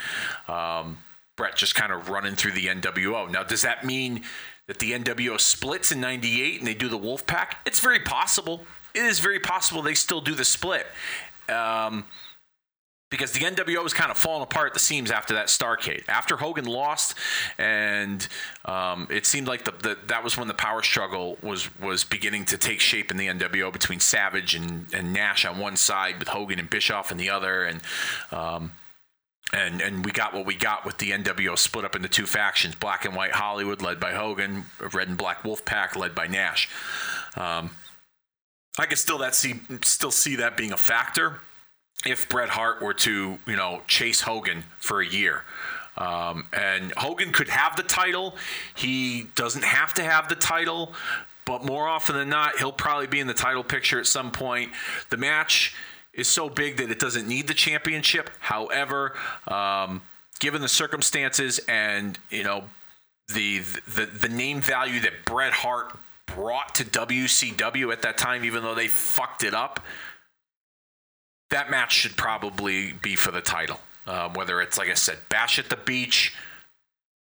Um, 0.49 0.99
Bret 1.37 1.57
just 1.57 1.75
kind 1.75 1.93
of 1.93 2.09
running 2.09 2.37
through 2.37 2.53
the 2.53 2.67
NWO. 2.67 3.31
Now, 3.31 3.43
does 3.43 3.63
that 3.63 3.85
mean 3.85 4.23
that 4.67 4.79
the 4.79 4.93
NWO 4.93 5.41
splits 5.41 5.91
in 5.91 6.01
98 6.01 6.59
and 6.59 6.67
they 6.67 6.75
do 6.75 6.89
the 6.89 6.99
Wolfpack? 6.99 7.55
It's 7.67 7.81
very 7.81 8.01
possible 8.01 8.65
it 8.95 9.05
is 9.05 9.21
very 9.21 9.39
possible 9.39 9.83
they 9.83 9.95
still 9.95 10.21
do 10.21 10.35
the 10.35 10.45
split. 10.45 10.87
Um, 11.49 12.07
because 13.11 13.33
the 13.33 13.41
NWO 13.41 13.83
was 13.83 13.93
kind 13.93 14.11
of 14.11 14.17
falling 14.17 14.43
apart 14.43 14.69
at 14.69 14.75
the 14.75 14.81
seams 14.81 15.11
after 15.11 15.35
that 15.35 15.49
Starcade. 15.49 16.09
After 16.09 16.37
Hogan 16.37 16.65
lost, 16.65 17.19
and 17.59 18.27
um, 18.65 19.09
it 19.11 19.27
seemed 19.27 19.49
like 19.49 19.65
the, 19.65 19.73
the, 19.73 19.99
that 20.07 20.23
was 20.23 20.39
when 20.39 20.49
the 20.49 20.55
power 20.55 20.83
struggle 20.83 21.37
was 21.43 21.69
was 21.81 22.05
beginning 22.05 22.45
to 22.47 22.57
take 22.57 22.81
shape 22.81 23.11
in 23.11 23.17
the 23.17 23.27
NWO 23.27 23.73
between 23.73 23.99
Savage 23.99 24.55
and, 24.55 24.87
and 24.95 25.13
Nash 25.13 25.45
on 25.45 25.59
one 25.59 25.77
side, 25.77 26.19
with 26.21 26.29
Hogan 26.29 26.61
and 26.61 26.71
Bischoff 26.71 27.11
on 27.11 27.19
the 27.19 27.31
other, 27.31 27.65
and 27.65 27.81
um, 28.31 28.73
and 29.53 29.81
and 29.81 30.05
we 30.05 30.13
got 30.13 30.33
what 30.33 30.47
we 30.47 30.55
got 30.55 30.87
with 30.87 30.99
the 30.99 31.11
NWO 31.11 31.59
split 31.59 31.85
up 31.85 31.97
into 31.97 32.09
two 32.09 32.27
factions: 32.27 32.77
Black 32.77 33.05
and 33.05 33.17
White 33.17 33.33
Hollywood, 33.33 33.83
led 33.83 33.99
by 33.99 34.13
Hogan, 34.13 34.67
Red 34.93 35.09
and 35.09 35.17
Black 35.17 35.43
Wolfpack, 35.43 35.97
led 35.97 36.15
by 36.15 36.29
Nash. 36.29 36.69
Um, 37.37 37.71
I 38.79 38.87
can 38.87 38.97
still 38.97 39.19
that 39.19 39.35
see 39.35 39.61
still 39.83 40.13
see 40.13 40.37
that 40.37 40.57
being 40.57 40.71
a 40.71 40.77
factor 40.77 41.41
if 42.07 42.29
Bret 42.29 42.51
Hart 42.51 42.81
were 42.81 42.95
to 42.95 43.39
you 43.47 43.57
know 43.57 43.83
chase 43.87 44.23
Hogan 44.23 44.65
for 44.79 45.01
a 45.01 45.07
year. 45.07 45.45
Um, 45.97 46.47
and 46.53 46.93
Hogan 46.97 47.33
could 47.33 47.49
have 47.49 47.77
the 47.77 47.83
title. 47.83 48.37
He 48.75 49.27
doesn't 49.35 49.65
have 49.65 49.93
to 49.95 50.03
have 50.03 50.29
the 50.29 50.35
title, 50.35 50.95
but 51.45 51.65
more 51.65 51.87
often 51.87 52.17
than 52.17 52.29
not, 52.29 52.59
he'll 52.59 52.73
probably 52.73 53.07
be 53.07 53.21
in 53.21 53.27
the 53.27 53.35
title 53.35 53.63
picture 53.63 53.99
at 53.99 54.07
some 54.07 54.31
point. 54.31 54.71
The 55.11 55.17
match 55.17 55.75
is 56.15 56.29
so 56.29 56.49
big 56.49 56.77
that 56.79 56.91
it 56.91 56.99
doesn't 56.99 57.29
need 57.29 57.49
the 57.49 57.55
championship. 57.55 58.31
However, 58.39 59.15
um, 59.47 60.01
given 60.39 60.63
the 60.63 60.69
circumstances 60.69 61.61
and 61.69 62.19
you 62.31 62.45
know 62.45 62.65
the 63.29 63.59
the 63.59 64.07
the 64.07 64.29
name 64.29 64.61
value 64.61 65.01
that 65.01 65.25
Bret 65.25 65.53
Hart 65.53 65.97
brought 66.27 66.75
to 66.77 66.85
WCW 66.85 67.93
at 67.93 68.03
that 68.03 68.17
time, 68.17 68.45
even 68.45 68.63
though 68.63 68.75
they 68.75 68.89
fucked 68.89 69.45
it 69.45 69.55
up, 69.55 69.81
that 71.51 71.71
match 71.71 71.93
should 71.93 72.17
probably 72.17 72.93
be 72.93 73.17
for 73.17 73.31
the 73.31 73.41
title. 73.41 73.81
Uh, 74.07 74.29
whether 74.31 74.61
it's, 74.61 74.79
like 74.79 74.89
I 74.89 74.95
said, 74.95 75.19
Bash 75.29 75.59
at 75.59 75.69
the 75.69 75.77
Beach, 75.77 76.35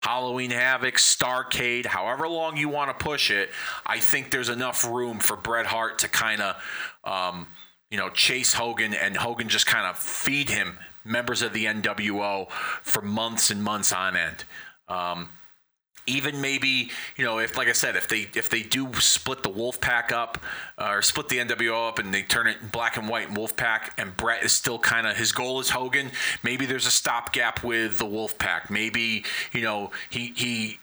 Halloween 0.02 0.50
Havoc, 0.50 0.94
Starcade, 0.94 1.86
however 1.86 2.28
long 2.28 2.56
you 2.56 2.68
want 2.68 2.96
to 2.96 3.04
push 3.04 3.30
it, 3.30 3.50
I 3.84 3.98
think 3.98 4.30
there's 4.30 4.48
enough 4.48 4.84
room 4.84 5.18
for 5.18 5.36
Bret 5.36 5.66
Hart 5.66 5.98
to 6.00 6.08
kind 6.08 6.40
of, 6.40 6.56
um, 7.04 7.46
you 7.90 7.98
know, 7.98 8.08
chase 8.10 8.54
Hogan 8.54 8.94
and 8.94 9.16
Hogan 9.16 9.48
just 9.48 9.66
kind 9.66 9.86
of 9.86 9.98
feed 9.98 10.48
him 10.48 10.78
members 11.04 11.42
of 11.42 11.52
the 11.52 11.66
NWO 11.66 12.50
for 12.50 13.02
months 13.02 13.50
and 13.50 13.62
months 13.62 13.92
on 13.92 14.16
end. 14.16 14.44
Um, 14.88 15.28
even 16.07 16.40
maybe 16.40 16.90
you 17.16 17.24
know 17.24 17.38
if 17.38 17.57
like 17.57 17.68
i 17.68 17.72
said 17.72 17.96
if 17.96 18.09
they 18.09 18.28
if 18.34 18.50
they 18.50 18.62
do 18.62 18.92
split 18.94 19.42
the 19.42 19.48
wolf 19.48 19.80
pack 19.80 20.12
up 20.12 20.38
uh, 20.78 20.88
or 20.90 21.03
split 21.03 21.28
the 21.28 21.38
nwo 21.38 21.88
up 21.88 21.98
and 21.98 22.12
they 22.12 22.22
turn 22.22 22.46
it 22.46 22.72
black 22.72 22.96
and 22.96 23.09
white 23.09 23.32
wolf 23.36 23.57
pack 23.57 23.94
and 23.98 24.16
bret 24.16 24.42
is 24.42 24.53
still 24.53 24.78
kind 24.78 25.07
of 25.07 25.16
his 25.16 25.32
goal 25.32 25.61
is 25.61 25.70
hogan 25.70 26.11
maybe 26.42 26.66
there's 26.66 26.86
a 26.86 26.90
stopgap 26.90 27.62
with 27.64 27.98
the 27.98 28.07
wolf 28.07 28.38
pack. 28.38 28.70
Maybe 28.70 29.24
you 29.53 29.62
know 29.62 29.90
he 30.11 30.32
he 30.36 30.78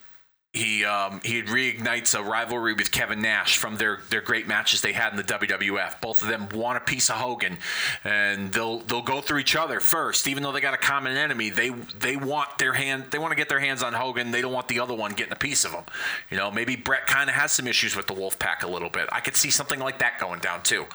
he 0.53 0.83
um, 0.83 1.21
he 1.23 1.43
reignites 1.43 2.17
a 2.17 2.23
rivalry 2.23 2.73
with 2.73 2.91
Kevin 2.91 3.21
Nash 3.21 3.57
from 3.57 3.77
their, 3.77 3.99
their 4.09 4.21
great 4.21 4.47
matches 4.47 4.81
they 4.81 4.93
had 4.93 5.11
in 5.11 5.17
the 5.17 5.23
WWF. 5.23 6.01
Both 6.01 6.23
of 6.23 6.27
them 6.27 6.49
want 6.49 6.77
a 6.77 6.81
piece 6.81 7.09
of 7.11 7.17
Hogan, 7.17 7.59
and 8.03 8.51
they'll 8.51 8.79
they'll 8.79 9.03
go 9.03 9.21
through 9.21 9.39
each 9.39 9.55
other 9.55 9.79
first, 9.79 10.27
even 10.27 10.41
though 10.41 10.51
they 10.51 10.61
got 10.61 10.73
a 10.73 10.77
common 10.77 11.15
enemy. 11.15 11.51
They 11.51 11.69
they 11.69 12.15
want 12.15 12.57
their 12.57 12.73
hand 12.73 13.05
they 13.11 13.19
want 13.19 13.31
to 13.31 13.35
get 13.35 13.47
their 13.47 13.59
hands 13.59 13.83
on 13.83 13.93
Hogan. 13.93 14.31
They 14.31 14.41
don't 14.41 14.53
want 14.53 14.67
the 14.69 14.79
other 14.79 14.95
one 14.95 15.13
getting 15.13 15.33
a 15.33 15.37
piece 15.37 15.65
of 15.65 15.71
him. 15.71 15.83
You 16.31 16.37
know, 16.37 16.49
maybe 16.49 16.75
Bret 16.75 17.05
kind 17.05 17.29
of 17.29 17.35
has 17.35 17.51
some 17.51 17.67
issues 17.67 17.95
with 17.95 18.07
the 18.07 18.15
Wolfpack 18.15 18.63
a 18.63 18.67
little 18.67 18.89
bit. 18.89 19.07
I 19.11 19.19
could 19.19 19.35
see 19.35 19.51
something 19.51 19.79
like 19.79 19.99
that 19.99 20.19
going 20.19 20.39
down 20.39 20.63
too. 20.63 20.87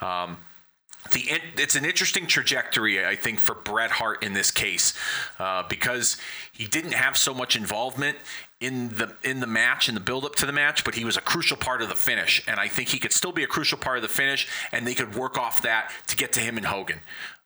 Um, 0.00 0.38
the 1.10 1.40
it's 1.56 1.74
an 1.74 1.84
interesting 1.84 2.26
trajectory, 2.26 3.04
I 3.04 3.16
think, 3.16 3.40
for 3.40 3.54
Bret 3.54 3.90
Hart 3.90 4.22
in 4.22 4.32
this 4.32 4.50
case, 4.50 4.94
uh, 5.38 5.64
because 5.68 6.16
he 6.52 6.66
didn't 6.66 6.94
have 6.94 7.16
so 7.16 7.34
much 7.34 7.56
involvement 7.56 8.18
in 8.62 8.90
the 8.90 9.12
in 9.24 9.40
the 9.40 9.46
match 9.46 9.88
in 9.88 9.94
the 9.94 10.00
build 10.00 10.24
up 10.24 10.36
to 10.36 10.46
the 10.46 10.52
match, 10.52 10.84
but 10.84 10.94
he 10.94 11.04
was 11.04 11.16
a 11.16 11.20
crucial 11.20 11.56
part 11.56 11.82
of 11.82 11.88
the 11.88 11.96
finish, 11.96 12.42
and 12.46 12.60
I 12.60 12.68
think 12.68 12.88
he 12.88 12.98
could 12.98 13.12
still 13.12 13.32
be 13.32 13.42
a 13.42 13.46
crucial 13.48 13.76
part 13.76 13.96
of 13.96 14.02
the 14.02 14.08
finish, 14.08 14.48
and 14.70 14.86
they 14.86 14.94
could 14.94 15.16
work 15.16 15.36
off 15.36 15.62
that 15.62 15.90
to 16.06 16.16
get 16.16 16.32
to 16.34 16.40
him 16.40 16.56
and 16.56 16.64
Hogan. 16.64 17.00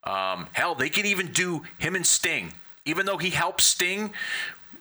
Um, 0.04 0.46
hell, 0.52 0.74
they 0.74 0.90
could 0.90 1.06
even 1.06 1.32
do 1.32 1.62
him 1.78 1.96
and 1.96 2.06
Sting, 2.06 2.52
even 2.84 3.06
though 3.06 3.16
he 3.16 3.30
helped 3.30 3.62
Sting 3.62 4.12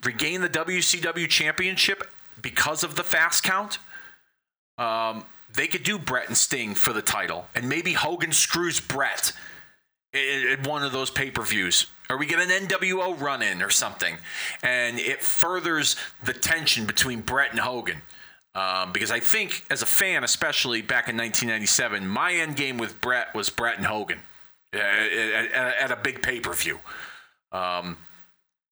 regain 0.04 0.42
the 0.42 0.50
WCW 0.50 1.28
championship 1.30 2.04
because 2.42 2.84
of 2.84 2.96
the 2.96 3.04
fast 3.04 3.42
count. 3.44 3.80
Um, 4.78 5.24
they 5.54 5.68
could 5.68 5.84
do 5.84 5.98
Bret 5.98 6.28
and 6.28 6.38
Sting 6.38 6.76
for 6.76 6.92
the 6.92 7.02
title, 7.02 7.48
and 7.56 7.70
maybe 7.70 7.94
Hogan 7.94 8.34
screws 8.34 8.82
Bret 8.82 9.32
in, 10.16 10.64
one 10.64 10.84
of 10.84 10.92
those 10.92 11.10
pay 11.10 11.32
per 11.32 11.44
views. 11.44 11.88
Or 12.10 12.18
we 12.18 12.26
get 12.26 12.40
an 12.40 12.50
NWO 12.68 13.20
run 13.20 13.42
in 13.42 13.62
or 13.62 13.70
something. 13.70 14.16
And 14.62 15.00
it 15.00 15.24
furthers 15.24 15.96
the 16.24 16.34
tension 16.34 16.86
between 16.86 17.22
Bret 17.22 17.52
and 17.52 17.60
Hogan. 17.60 18.02
Um, 18.54 18.94
because 18.94 19.12
I 19.12 19.20
think, 19.20 19.66
as 19.70 19.82
a 19.82 19.86
fan, 19.86 20.24
especially 20.24 20.82
back 20.82 21.10
in 21.10 21.18
1997, 21.18 22.08
my 22.08 22.32
end 22.34 22.56
game 22.56 22.78
with 22.78 23.02
Bret 23.02 23.36
was 23.36 23.50
Bret 23.50 23.78
and 23.78 23.86
Hogan 23.86 24.20
uh, 24.74 24.78
at, 24.78 25.52
at, 25.52 25.78
at, 25.78 25.92
a 25.92 25.98
big 25.98 26.22
pay 26.22 26.40
per 26.40 26.54
view. 26.54 26.80
Um, 27.52 27.98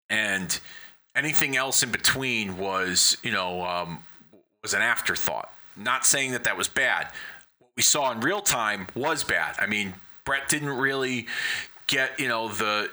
and 0.10 0.58
anything 1.16 1.58
else 1.58 1.84
in 1.84 1.92
between 1.92 2.58
was, 2.58 3.18
you 3.24 3.32
know, 3.32 3.66
um, 3.66 4.00
was 4.62 4.74
an 4.74 4.82
afterthought. 4.82 5.52
Not 5.76 6.06
saying 6.06 6.32
that 6.32 6.46
that 6.46 6.58
was 6.58 6.70
bad. 6.70 7.08
What 7.60 7.72
we 7.76 7.84
saw 7.84 8.12
in 8.12 8.22
real 8.22 8.42
time 8.42 8.88
was 8.96 9.26
bad. 9.26 9.56
I 9.60 9.66
mean, 9.66 9.96
Bret 10.26 10.48
didn't 10.50 10.70
really 10.70 11.28
get, 11.88 12.20
you 12.20 12.28
know, 12.28 12.50
the 12.50 12.90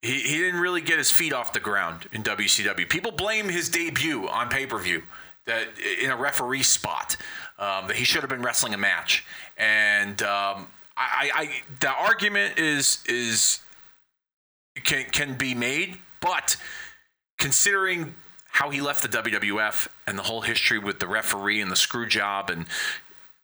he, 0.00 0.20
he 0.20 0.38
didn't 0.38 0.60
really 0.60 0.80
get 0.80 0.98
his 0.98 1.10
feet 1.10 1.32
off 1.32 1.52
the 1.52 1.60
ground 1.60 2.08
in 2.12 2.22
WCW. 2.22 2.88
People 2.88 3.12
blame 3.12 3.48
his 3.48 3.68
debut 3.68 4.28
on 4.28 4.48
pay 4.48 4.66
per 4.66 4.78
view 4.78 5.02
that 5.46 5.68
in 6.02 6.10
a 6.10 6.16
referee 6.16 6.62
spot 6.62 7.16
um, 7.58 7.86
that 7.86 7.96
he 7.96 8.04
should 8.04 8.20
have 8.20 8.30
been 8.30 8.42
wrestling 8.42 8.74
a 8.74 8.78
match. 8.78 9.24
And 9.56 10.20
um, 10.22 10.68
I, 10.96 11.30
I, 11.34 11.62
the 11.80 11.90
argument 11.90 12.58
is 12.58 12.98
is 13.06 13.60
can 14.84 15.04
can 15.10 15.34
be 15.34 15.54
made, 15.54 15.98
but 16.20 16.56
considering 17.38 18.14
how 18.50 18.68
he 18.68 18.80
left 18.82 19.02
the 19.02 19.08
WWF 19.08 19.88
and 20.06 20.18
the 20.18 20.22
whole 20.22 20.42
history 20.42 20.78
with 20.78 21.00
the 21.00 21.06
referee 21.06 21.60
and 21.60 21.70
the 21.70 21.76
screw 21.76 22.06
job 22.06 22.50
and 22.50 22.66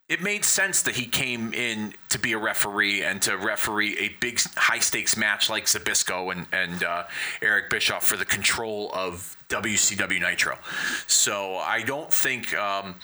it 0.08 0.22
made 0.22 0.42
sense 0.44 0.82
that 0.82 0.96
he 0.96 1.04
came 1.04 1.52
in 1.52 1.92
to 2.08 2.18
be 2.18 2.32
a 2.32 2.38
referee 2.38 3.02
and 3.02 3.20
to 3.22 3.36
referee 3.36 3.96
a 3.98 4.08
big 4.20 4.40
high 4.56 4.78
stakes 4.78 5.18
match 5.18 5.50
like 5.50 5.66
Zbyszko 5.66 6.32
and, 6.32 6.46
and 6.50 6.82
uh, 6.82 7.04
Eric 7.42 7.68
Bischoff 7.68 8.06
for 8.06 8.16
the 8.16 8.24
control 8.24 8.90
of 8.94 9.36
WCW 9.50 10.20
Nitro. 10.20 10.58
So 11.06 11.56
I 11.56 11.82
don't 11.82 12.10
think 12.10 12.54
um, 12.54 12.94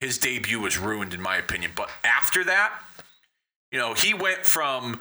his 0.00 0.18
debut 0.18 0.60
was 0.60 0.78
ruined, 0.78 1.14
in 1.14 1.22
my 1.22 1.38
opinion. 1.38 1.70
But 1.74 1.88
after 2.04 2.44
that, 2.44 2.78
you 3.72 3.78
know, 3.78 3.94
he 3.94 4.12
went 4.12 4.44
from 4.44 5.00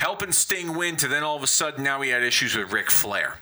helping 0.00 0.32
Sting 0.32 0.76
win 0.76 0.96
to 0.96 1.08
then 1.08 1.22
all 1.22 1.36
of 1.36 1.44
a 1.44 1.46
sudden 1.48 1.84
now 1.84 2.00
he 2.00 2.10
had 2.10 2.24
issues 2.24 2.56
with 2.56 2.72
Ric 2.72 2.90
Flair. 2.90 3.38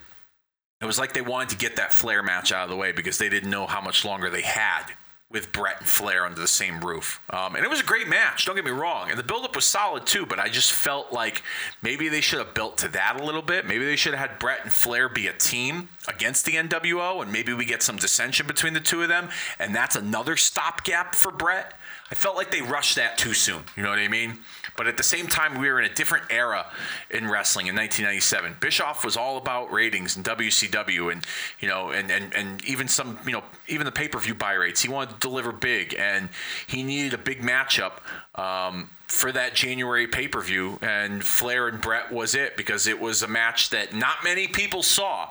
It 0.83 0.85
was 0.85 0.99
like 0.99 1.15
they 1.15 1.23
wanted 1.23 1.49
to 1.51 1.57
get 1.57 1.77
that 1.77 1.95
Flair 1.95 2.23
match 2.23 2.53
out 2.53 2.65
of 2.65 2.71
the 2.71 2.77
way 2.77 2.93
because 2.93 3.17
they 3.17 3.31
didn't 3.31 3.51
know 3.51 3.67
how 3.67 3.81
much 3.81 4.05
longer 4.05 4.29
they 4.29 4.43
had 4.43 4.85
with 5.31 5.53
Bret 5.53 5.79
and 5.79 5.89
Flair 5.89 6.27
under 6.27 6.41
the 6.41 6.49
same 6.49 6.81
roof. 6.81 7.21
Um, 7.31 7.55
and 7.55 7.65
it 7.65 7.71
was 7.71 7.81
a 7.81 7.85
great 7.85 8.09
match, 8.09 8.47
don't 8.47 8.57
get 8.57 8.65
me 8.65 8.73
wrong. 8.73 9.11
And 9.11 9.19
the 9.19 9.23
buildup 9.23 9.55
was 9.55 9.65
solid 9.65 10.05
too, 10.05 10.27
but 10.27 10.41
I 10.41 10.49
just 10.49 10.73
felt 10.73 11.13
like 11.13 11.43
maybe 11.83 12.09
they 12.09 12.21
should 12.21 12.41
have 12.41 12.53
built 12.53 12.79
to 12.79 12.89
that 12.89 13.21
a 13.21 13.25
little 13.25 13.43
bit. 13.43 13.65
Maybe 13.65 13.85
they 13.85 13.95
should 13.95 14.13
have 14.13 14.31
had 14.31 14.39
Bret 14.41 14.65
and 14.65 14.73
Flair 14.73 15.09
be 15.09 15.29
a 15.29 15.33
team 15.33 15.89
against 16.09 16.47
the 16.47 16.55
NWO, 16.55 17.23
and 17.23 17.33
maybe 17.33 17.53
we 17.53 17.65
get 17.65 17.83
some 17.83 17.97
dissension 17.97 18.47
between 18.49 18.75
the 18.75 18.81
two 18.81 19.03
of 19.03 19.09
them. 19.09 19.29
And 19.61 19.75
that's 19.75 19.95
another 19.95 20.37
stopgap 20.37 21.15
for 21.15 21.31
Bret. 21.31 21.75
I 22.11 22.15
felt 22.15 22.35
like 22.37 22.51
they 22.51 22.61
rushed 22.61 22.97
that 22.97 23.19
too 23.19 23.35
soon. 23.35 23.63
You 23.77 23.85
know 23.85 23.91
what 23.91 24.01
I 24.01 24.09
mean? 24.09 24.39
But 24.77 24.89
at 24.89 24.97
the 24.97 25.03
same 25.03 25.29
time, 25.29 25.61
we 25.61 25.69
were 25.69 25.79
in 25.79 25.91
a 25.91 25.95
different 25.95 26.25
era 26.31 26.67
in 27.11 27.29
wrestling 27.29 27.67
in 27.67 27.77
1997. 27.77 28.57
Bischoff 28.61 29.05
was 29.05 29.17
all 29.17 29.37
about 29.37 29.71
ratings 29.73 30.17
and 30.17 30.25
WCW, 30.25 31.13
and 31.13 31.25
you 31.61 31.69
know, 31.69 31.91
and 31.91 32.11
and 32.11 32.35
and 32.35 32.65
even 32.65 32.89
some, 32.89 33.19
you 33.25 33.33
know, 33.33 33.45
even 33.69 33.85
the 33.85 33.93
pay-per-view 33.93 34.35
buy 34.35 34.55
rates. 34.55 34.83
He 34.83 34.89
wanted 34.89 35.11
to 35.11 35.19
deliver 35.21 35.53
big, 35.53 35.95
and 35.99 36.29
he 36.67 36.83
needed 36.83 37.15
a 37.15 37.19
big 37.19 37.43
matchup. 37.43 37.93
Um, 38.35 38.91
for 39.07 39.33
that 39.33 39.55
January 39.55 40.07
pay 40.07 40.29
per 40.29 40.41
view, 40.41 40.79
and 40.83 41.25
Flair 41.25 41.69
and 41.69 41.81
Bret 41.81 42.13
was 42.13 42.35
it 42.35 42.57
because 42.57 42.87
it 42.87 42.99
was 42.99 43.23
a 43.23 43.29
match 43.29 43.71
that 43.71 43.93
not 43.93 44.23
many 44.25 44.47
people 44.47 44.83
saw. 44.83 45.29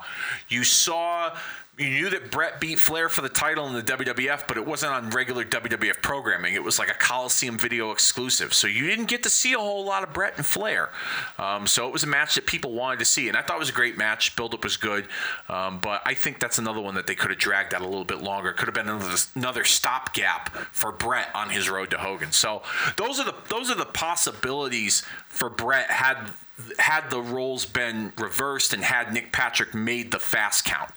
You 0.49 0.63
saw 0.63 1.35
you 1.79 1.89
knew 1.89 2.09
that 2.09 2.29
Bret 2.29 2.59
beat 2.59 2.77
Flair 2.77 3.07
for 3.07 3.21
the 3.21 3.29
title 3.29 3.65
in 3.67 3.73
the 3.73 3.81
WWF, 3.81 4.49
but 4.49 4.57
it 4.57 4.65
wasn't 4.65 4.91
on 4.91 5.09
regular 5.11 5.45
WWF 5.45 6.01
programming. 6.01 6.53
It 6.53 6.63
was 6.63 6.77
like 6.77 6.89
a 6.89 6.93
Coliseum 6.93 7.57
video 7.57 7.91
exclusive. 7.91 8.53
So 8.53 8.67
you 8.67 8.85
didn't 8.85 9.05
get 9.05 9.23
to 9.23 9.29
see 9.29 9.53
a 9.53 9.57
whole 9.57 9.85
lot 9.85 10.03
of 10.03 10.11
Bret 10.13 10.35
and 10.35 10.45
Flair. 10.45 10.89
Um, 11.37 11.65
so 11.65 11.87
it 11.87 11.93
was 11.93 12.03
a 12.03 12.07
match 12.07 12.35
that 12.35 12.45
people 12.45 12.73
wanted 12.73 12.99
to 12.99 13.05
see. 13.05 13.29
And 13.29 13.37
I 13.37 13.41
thought 13.41 13.55
it 13.55 13.59
was 13.59 13.69
a 13.69 13.73
great 13.73 13.97
match. 13.97 14.35
Build 14.35 14.53
up 14.53 14.65
was 14.65 14.75
good. 14.75 15.07
Um, 15.47 15.79
but 15.79 16.01
I 16.05 16.15
think 16.15 16.41
that's 16.41 16.57
another 16.57 16.81
one 16.81 16.95
that 16.95 17.07
they 17.07 17.15
could 17.15 17.29
have 17.29 17.39
dragged 17.39 17.73
out 17.73 17.81
a 17.81 17.87
little 17.87 18.03
bit 18.03 18.21
longer. 18.21 18.51
Could 18.51 18.67
have 18.67 18.75
been 18.75 18.89
another, 18.89 19.15
another 19.35 19.63
stopgap 19.63 20.49
for 20.73 20.91
Bret 20.91 21.29
on 21.33 21.49
his 21.49 21.69
road 21.69 21.91
to 21.91 21.97
Hogan. 21.97 22.33
So 22.33 22.61
those 22.97 23.21
are 23.21 23.25
the 23.25 23.35
those 23.47 23.71
are 23.71 23.75
the 23.75 23.85
possibilities 23.85 25.03
for 25.27 25.49
Bret 25.49 25.89
had 25.89 26.31
had 26.77 27.09
the 27.09 27.21
roles 27.21 27.65
been 27.65 28.11
reversed 28.17 28.73
and 28.73 28.83
had 28.83 29.13
Nick 29.13 29.31
Patrick 29.31 29.73
made 29.73 30.11
the 30.11 30.19
fast 30.19 30.65
count. 30.65 30.91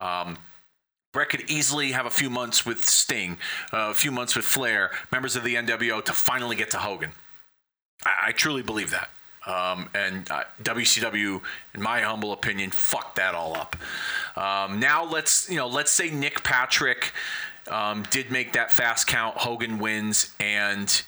Um, 0.00 0.38
Bret 1.12 1.30
could 1.30 1.50
easily 1.50 1.92
have 1.92 2.06
a 2.06 2.10
few 2.10 2.30
months 2.30 2.66
with 2.66 2.84
Sting, 2.84 3.38
uh, 3.72 3.88
a 3.90 3.94
few 3.94 4.12
months 4.12 4.36
with 4.36 4.44
Flair, 4.44 4.90
members 5.10 5.36
of 5.36 5.44
the 5.44 5.54
NWO 5.54 6.04
to 6.04 6.12
finally 6.12 6.54
get 6.54 6.70
to 6.72 6.78
Hogan. 6.78 7.10
I, 8.04 8.28
I 8.28 8.32
truly 8.32 8.62
believe 8.62 8.90
that. 8.90 9.10
Um, 9.46 9.88
and 9.94 10.30
uh, 10.30 10.44
WCW, 10.62 11.40
in 11.74 11.82
my 11.82 12.02
humble 12.02 12.32
opinion, 12.32 12.70
fucked 12.70 13.16
that 13.16 13.34
all 13.34 13.56
up. 13.56 13.76
Um, 14.36 14.78
now 14.78 15.04
let's 15.04 15.48
you 15.48 15.56
know 15.56 15.66
let's 15.66 15.90
say 15.90 16.10
Nick 16.10 16.44
Patrick 16.44 17.12
um, 17.70 18.04
did 18.10 18.30
make 18.30 18.52
that 18.52 18.70
fast 18.70 19.06
count. 19.06 19.38
Hogan 19.38 19.78
wins, 19.78 20.34
and 20.38 21.02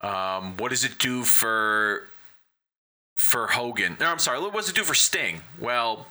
um, 0.00 0.56
what 0.56 0.70
does 0.70 0.84
it 0.84 0.98
do 0.98 1.24
for 1.24 2.08
for 3.16 3.48
Hogan? 3.48 3.98
No, 4.00 4.06
I'm 4.06 4.18
sorry. 4.18 4.40
What 4.40 4.54
does 4.54 4.70
it 4.70 4.74
do 4.74 4.84
for 4.84 4.94
Sting? 4.94 5.42
Well, 5.58 6.06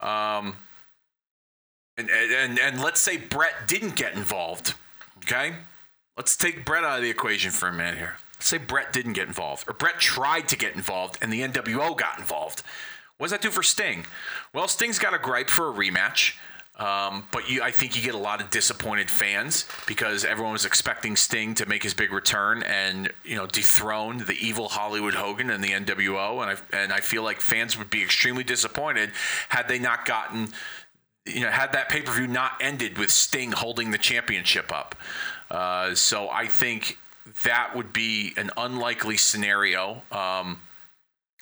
um, 0.00 0.54
and, 1.96 2.10
and, 2.10 2.58
and 2.58 2.80
let's 2.80 3.00
say 3.00 3.16
Bret 3.16 3.66
didn't 3.66 3.96
get 3.96 4.14
involved. 4.14 4.74
Okay? 5.18 5.54
Let's 6.16 6.36
take 6.36 6.64
Bret 6.64 6.84
out 6.84 6.98
of 6.98 7.02
the 7.02 7.10
equation 7.10 7.50
for 7.50 7.68
a 7.68 7.72
minute 7.72 7.98
here. 7.98 8.16
Let's 8.34 8.48
say 8.48 8.58
Bret 8.58 8.92
didn't 8.92 9.14
get 9.14 9.26
involved, 9.26 9.68
or 9.68 9.74
Bret 9.74 9.98
tried 9.98 10.48
to 10.48 10.56
get 10.56 10.74
involved 10.74 11.18
and 11.22 11.32
the 11.32 11.40
NWO 11.40 11.96
got 11.96 12.18
involved. 12.18 12.62
What 13.18 13.26
does 13.26 13.32
that 13.32 13.42
do 13.42 13.50
for 13.50 13.62
Sting? 13.62 14.06
Well, 14.52 14.68
Sting's 14.68 14.98
got 14.98 15.14
a 15.14 15.18
gripe 15.18 15.48
for 15.48 15.70
a 15.70 15.72
rematch. 15.72 16.36
Um, 16.76 17.28
but 17.30 17.48
you, 17.48 17.62
I 17.62 17.70
think 17.70 17.94
you 17.94 18.02
get 18.02 18.16
a 18.16 18.18
lot 18.18 18.40
of 18.40 18.50
disappointed 18.50 19.08
fans 19.08 19.64
because 19.86 20.24
everyone 20.24 20.52
was 20.52 20.64
expecting 20.64 21.14
Sting 21.14 21.54
to 21.54 21.66
make 21.66 21.84
his 21.84 21.94
big 21.94 22.12
return 22.12 22.64
and 22.64 23.12
you 23.24 23.36
know 23.36 23.46
dethrone 23.46 24.18
the 24.18 24.36
evil 24.40 24.68
Hollywood 24.68 25.14
Hogan 25.14 25.50
and 25.50 25.62
the 25.62 25.68
NWO, 25.68 26.42
and 26.42 26.58
I 26.58 26.76
and 26.76 26.92
I 26.92 26.98
feel 26.98 27.22
like 27.22 27.40
fans 27.40 27.78
would 27.78 27.90
be 27.90 28.02
extremely 28.02 28.42
disappointed 28.42 29.12
had 29.50 29.68
they 29.68 29.78
not 29.78 30.04
gotten 30.04 30.48
you 31.26 31.40
know, 31.40 31.50
had 31.50 31.72
that 31.72 31.88
pay 31.88 32.02
per 32.02 32.12
view 32.12 32.26
not 32.26 32.52
ended 32.60 32.98
with 32.98 33.10
Sting 33.10 33.52
holding 33.52 33.90
the 33.90 33.98
championship 33.98 34.72
up. 34.72 34.94
Uh, 35.50 35.94
so 35.94 36.28
I 36.28 36.46
think 36.46 36.98
that 37.44 37.74
would 37.74 37.92
be 37.92 38.32
an 38.36 38.50
unlikely 38.56 39.16
scenario. 39.16 40.02
Um, 40.12 40.60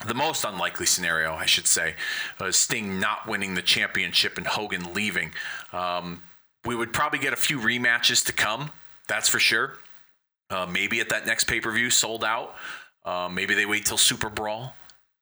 the 0.07 0.15
most 0.15 0.45
unlikely 0.45 0.87
scenario, 0.87 1.35
I 1.35 1.47
should 1.47 1.67
say, 1.67 1.95
uh, 2.41 2.51
Sting 2.51 2.99
not 2.99 3.27
winning 3.27 3.55
the 3.55 3.63
championship 3.63 4.39
and 4.39 4.47
Hogan 4.47 4.95
leaving. 4.95 5.33
Um, 5.73 6.23
we 6.65 6.75
would 6.75 6.93
probably 6.93 7.19
get 7.19 7.33
a 7.33 7.37
few 7.37 7.59
rematches 7.59 8.25
to 8.27 8.33
come, 8.33 8.71
that's 9.09 9.29
for 9.29 9.39
sure. 9.39 9.79
Uh, 10.51 10.67
maybe 10.67 11.01
at 11.01 11.09
that 11.09 11.27
next 11.27 11.45
pay 11.45 11.61
per 11.61 11.73
view, 11.73 11.91
sold 11.91 12.25
out. 12.25 12.55
Uh, 13.05 13.29
maybe 13.33 13.55
they 13.55 13.67
wait 13.67 13.87
till 13.87 13.97
Super 13.97 14.29
Brawl. 14.29 14.75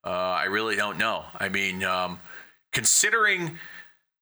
Uh, 0.05 0.09
I 0.11 0.45
really 0.45 0.77
don't 0.77 0.99
know. 0.99 1.25
I 1.39 1.49
mean, 1.49 1.85
um, 1.85 2.21
considering 2.73 3.59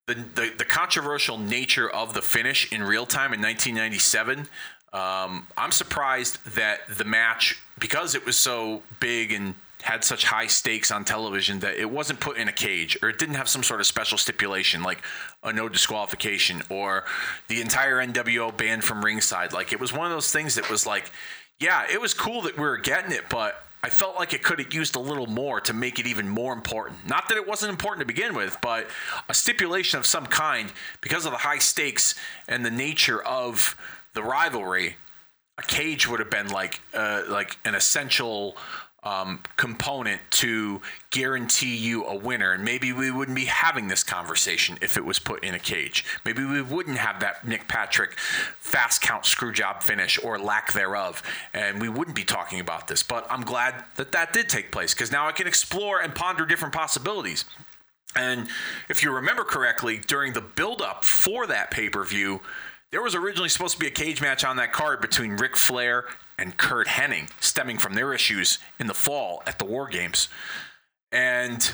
the, 0.08 0.14
the, 0.14 0.52
the 0.58 0.64
controversial 0.64 1.38
nature 1.38 1.88
of 1.88 2.14
the 2.14 2.22
finish 2.22 2.72
in 2.72 2.82
real 2.82 3.06
time 3.06 3.34
in 3.34 3.40
1997, 3.40 4.48
um, 4.94 5.46
I'm 5.56 5.70
surprised 5.70 6.44
that 6.56 6.80
the 6.88 7.04
match, 7.04 7.60
because 7.78 8.14
it 8.14 8.24
was 8.24 8.36
so 8.36 8.82
big 9.00 9.32
and 9.32 9.54
had 9.82 10.02
such 10.02 10.24
high 10.24 10.46
stakes 10.46 10.90
on 10.90 11.04
television, 11.04 11.60
that 11.60 11.76
it 11.76 11.88
wasn't 11.90 12.18
put 12.20 12.38
in 12.38 12.48
a 12.48 12.52
cage 12.52 12.96
or 13.02 13.10
it 13.10 13.18
didn't 13.18 13.34
have 13.34 13.48
some 13.48 13.62
sort 13.62 13.80
of 13.80 13.86
special 13.86 14.18
stipulation 14.18 14.82
like 14.82 15.02
a 15.44 15.52
no 15.52 15.68
disqualification 15.68 16.62
or 16.70 17.04
the 17.48 17.60
entire 17.60 17.96
NWO 18.04 18.56
banned 18.56 18.82
from 18.82 19.04
ringside. 19.04 19.52
Like 19.52 19.72
it 19.72 19.78
was 19.78 19.92
one 19.92 20.06
of 20.06 20.12
those 20.12 20.32
things 20.32 20.54
that 20.54 20.68
was 20.70 20.86
like, 20.86 21.10
yeah, 21.60 21.84
it 21.92 22.00
was 22.00 22.14
cool 22.14 22.42
that 22.42 22.56
we 22.56 22.62
were 22.62 22.78
getting 22.78 23.12
it, 23.12 23.24
but 23.28 23.62
I 23.82 23.90
felt 23.90 24.16
like 24.16 24.32
it 24.32 24.42
could 24.42 24.58
have 24.58 24.74
used 24.74 24.96
a 24.96 25.00
little 25.00 25.26
more 25.26 25.60
to 25.62 25.72
make 25.72 25.98
it 25.98 26.06
even 26.06 26.28
more 26.28 26.52
important. 26.52 27.06
Not 27.06 27.28
that 27.28 27.36
it 27.36 27.46
wasn't 27.46 27.70
important 27.70 28.00
to 28.00 28.06
begin 28.06 28.34
with, 28.34 28.58
but 28.60 28.88
a 29.28 29.34
stipulation 29.34 29.98
of 29.98 30.06
some 30.06 30.26
kind 30.26 30.72
because 31.00 31.26
of 31.26 31.32
the 31.32 31.38
high 31.38 31.58
stakes 31.58 32.14
and 32.48 32.64
the 32.64 32.70
nature 32.70 33.22
of 33.22 33.76
the 34.14 34.22
rivalry. 34.22 34.96
A 35.58 35.62
cage 35.62 36.08
would 36.08 36.20
have 36.20 36.30
been 36.30 36.48
like 36.48 36.80
uh, 36.94 37.22
like 37.28 37.56
an 37.64 37.74
essential 37.74 38.56
um, 39.08 39.40
component 39.56 40.20
to 40.30 40.82
guarantee 41.10 41.76
you 41.76 42.04
a 42.04 42.14
winner. 42.14 42.52
And 42.52 42.62
maybe 42.62 42.92
we 42.92 43.10
wouldn't 43.10 43.36
be 43.36 43.46
having 43.46 43.88
this 43.88 44.02
conversation 44.02 44.76
if 44.82 44.98
it 44.98 45.04
was 45.04 45.18
put 45.18 45.42
in 45.42 45.54
a 45.54 45.58
cage. 45.58 46.04
Maybe 46.26 46.44
we 46.44 46.60
wouldn't 46.60 46.98
have 46.98 47.20
that 47.20 47.46
Nick 47.46 47.68
Patrick 47.68 48.18
fast 48.18 49.00
count 49.00 49.24
screw 49.24 49.52
job 49.52 49.82
finish 49.82 50.22
or 50.22 50.38
lack 50.38 50.74
thereof. 50.74 51.22
And 51.54 51.80
we 51.80 51.88
wouldn't 51.88 52.16
be 52.16 52.24
talking 52.24 52.60
about 52.60 52.86
this. 52.88 53.02
But 53.02 53.26
I'm 53.30 53.42
glad 53.42 53.84
that 53.96 54.12
that 54.12 54.34
did 54.34 54.48
take 54.50 54.70
place 54.70 54.92
because 54.92 55.10
now 55.10 55.26
I 55.26 55.32
can 55.32 55.46
explore 55.46 56.00
and 56.00 56.14
ponder 56.14 56.44
different 56.44 56.74
possibilities. 56.74 57.46
And 58.14 58.48
if 58.88 59.02
you 59.02 59.14
remember 59.14 59.44
correctly, 59.44 59.98
during 59.98 60.32
the 60.34 60.40
build 60.40 60.82
up 60.82 61.04
for 61.04 61.46
that 61.46 61.70
pay 61.70 61.88
per 61.88 62.04
view, 62.04 62.40
there 62.90 63.02
was 63.02 63.14
originally 63.14 63.48
supposed 63.48 63.74
to 63.74 63.80
be 63.80 63.86
a 63.86 63.90
cage 63.90 64.20
match 64.20 64.44
on 64.44 64.56
that 64.56 64.72
card 64.72 65.00
between 65.00 65.32
Ric 65.32 65.56
Flair 65.56 66.04
and 66.38 66.56
Curt 66.56 66.86
Hennig, 66.86 67.30
stemming 67.40 67.78
from 67.78 67.94
their 67.94 68.14
issues 68.14 68.58
in 68.78 68.86
the 68.86 68.94
fall 68.94 69.42
at 69.46 69.58
the 69.58 69.64
War 69.64 69.88
Games. 69.88 70.28
And 71.12 71.72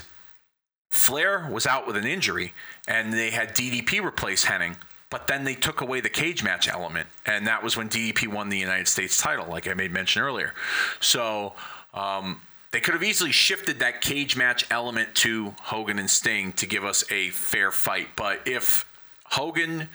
Flair 0.89 1.47
was 1.49 1.65
out 1.65 1.87
with 1.87 1.95
an 1.95 2.05
injury, 2.05 2.53
and 2.87 3.13
they 3.13 3.31
had 3.31 3.55
DDP 3.55 4.03
replace 4.03 4.45
Hennig. 4.45 4.75
But 5.09 5.27
then 5.27 5.43
they 5.43 5.55
took 5.55 5.81
away 5.81 6.01
the 6.01 6.09
cage 6.09 6.43
match 6.43 6.67
element, 6.67 7.07
and 7.25 7.47
that 7.47 7.63
was 7.63 7.77
when 7.77 7.87
DDP 7.87 8.27
won 8.27 8.49
the 8.49 8.57
United 8.57 8.87
States 8.87 9.21
title, 9.21 9.47
like 9.47 9.67
I 9.67 9.73
made 9.73 9.91
mention 9.91 10.21
earlier. 10.21 10.53
So 10.99 11.53
um, 11.93 12.41
they 12.71 12.81
could 12.81 12.95
have 12.95 13.03
easily 13.03 13.31
shifted 13.31 13.79
that 13.79 14.01
cage 14.01 14.35
match 14.35 14.65
element 14.69 15.13
to 15.15 15.53
Hogan 15.61 15.99
and 15.99 16.09
Sting 16.09 16.51
to 16.53 16.65
give 16.65 16.83
us 16.83 17.09
a 17.09 17.29
fair 17.29 17.71
fight. 17.71 18.09
But 18.17 18.41
if 18.45 18.85
Hogan 19.25 19.87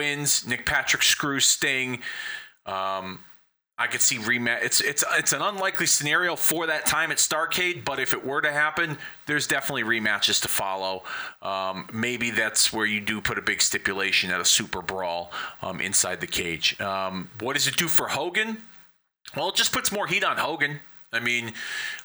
wins, 0.00 0.46
Nick 0.46 0.64
Patrick 0.64 1.02
screws 1.02 1.44
Sting, 1.44 2.00
um, 2.64 3.18
I 3.76 3.86
could 3.86 4.00
see 4.00 4.16
rematch. 4.16 4.62
It's 4.62 4.80
it's 4.80 5.04
it's 5.18 5.34
an 5.34 5.42
unlikely 5.42 5.86
scenario 5.86 6.36
for 6.36 6.66
that 6.66 6.86
time 6.86 7.10
at 7.10 7.18
Starcade, 7.18 7.84
but 7.84 7.98
if 7.98 8.14
it 8.14 8.24
were 8.24 8.40
to 8.40 8.50
happen, 8.50 8.96
there's 9.26 9.46
definitely 9.46 9.84
rematches 9.84 10.40
to 10.42 10.48
follow. 10.48 11.02
Um, 11.42 11.86
maybe 11.92 12.30
that's 12.30 12.72
where 12.72 12.86
you 12.86 13.00
do 13.00 13.20
put 13.20 13.36
a 13.36 13.42
big 13.42 13.60
stipulation 13.60 14.30
at 14.30 14.40
a 14.40 14.44
super 14.46 14.80
brawl 14.80 15.32
um, 15.60 15.82
inside 15.82 16.20
the 16.22 16.26
cage. 16.26 16.80
Um, 16.80 17.30
what 17.40 17.54
does 17.56 17.66
it 17.66 17.76
do 17.76 17.88
for 17.88 18.08
Hogan? 18.08 18.58
Well, 19.36 19.50
it 19.50 19.54
just 19.54 19.72
puts 19.72 19.92
more 19.92 20.06
heat 20.06 20.24
on 20.24 20.38
Hogan. 20.38 20.80
I 21.12 21.18
mean, 21.20 21.52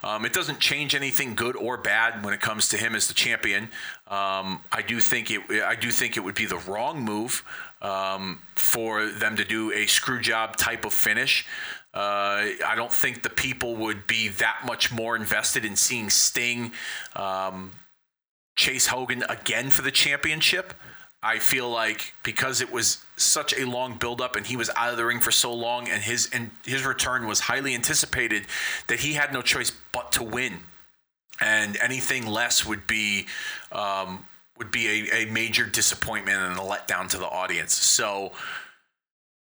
um, 0.04 0.26
it 0.26 0.34
doesn't 0.34 0.60
change 0.60 0.96
anything 0.96 1.36
good 1.36 1.56
or 1.56 1.78
bad 1.78 2.24
when 2.26 2.34
it 2.34 2.42
comes 2.42 2.70
to 2.70 2.78
him 2.78 2.96
as 2.96 3.08
the 3.08 3.14
champion. 3.14 3.64
Um, 4.08 4.64
I 4.72 4.84
do 4.86 5.00
think 5.00 5.30
it. 5.30 5.42
I 5.64 5.76
do 5.76 5.92
think 5.92 6.18
it 6.18 6.22
would 6.22 6.36
be 6.36 6.46
the 6.46 6.58
wrong 6.58 7.04
move 7.04 7.44
um, 7.86 8.40
for 8.56 9.06
them 9.06 9.36
to 9.36 9.46
do 9.46 9.72
a 9.72 9.86
screw 9.86 10.20
job 10.20 10.56
type 10.56 10.86
of 10.86 10.94
finish. 10.94 11.46
Uh, 11.94 12.50
I 12.66 12.74
don't 12.76 12.92
think 12.92 13.22
the 13.22 13.30
people 13.30 13.76
would 13.76 14.08
be 14.08 14.30
that 14.30 14.62
much 14.66 14.92
more 14.92 15.16
invested 15.16 15.64
in 15.64 15.76
seeing 15.76 16.10
Sting 16.10 16.72
um, 17.16 17.72
chase 18.56 18.88
Hogan 18.88 19.24
again 19.30 19.70
for 19.70 19.84
the 19.84 19.92
championship. 19.92 20.74
I 21.22 21.40
feel 21.40 21.70
like 21.70 22.14
because 22.24 22.60
it 22.60 22.72
was 22.72 23.04
such 23.18 23.58
a 23.58 23.66
long 23.66 23.98
buildup 23.98 24.36
and 24.36 24.46
he 24.46 24.58
was 24.58 24.70
out 24.76 24.90
of 24.90 24.98
the 24.98 25.06
ring 25.06 25.20
for 25.20 25.32
so 25.32 25.54
long 25.54 25.88
and 25.88 26.04
his 26.04 26.30
and 26.34 26.52
his 26.66 26.86
return 26.86 27.28
was 27.28 27.40
highly 27.40 27.74
anticipated 27.74 28.46
that 28.88 29.00
he 29.00 29.14
had 29.14 29.32
no 29.32 29.42
choice 29.42 29.72
but 29.92 30.12
to 30.14 30.24
win. 30.24 30.54
And 31.42 31.78
anything 31.82 32.28
less 32.28 32.66
would 32.66 32.88
be 32.88 33.28
um, 33.72 34.26
would 34.58 34.72
be 34.72 35.10
a, 35.12 35.24
a 35.24 35.32
major 35.32 35.66
disappointment 35.66 36.38
and 36.38 36.58
a 36.58 36.62
letdown 36.62 37.10
to 37.10 37.18
the 37.18 37.28
audience. 37.28 37.76
So 37.76 38.32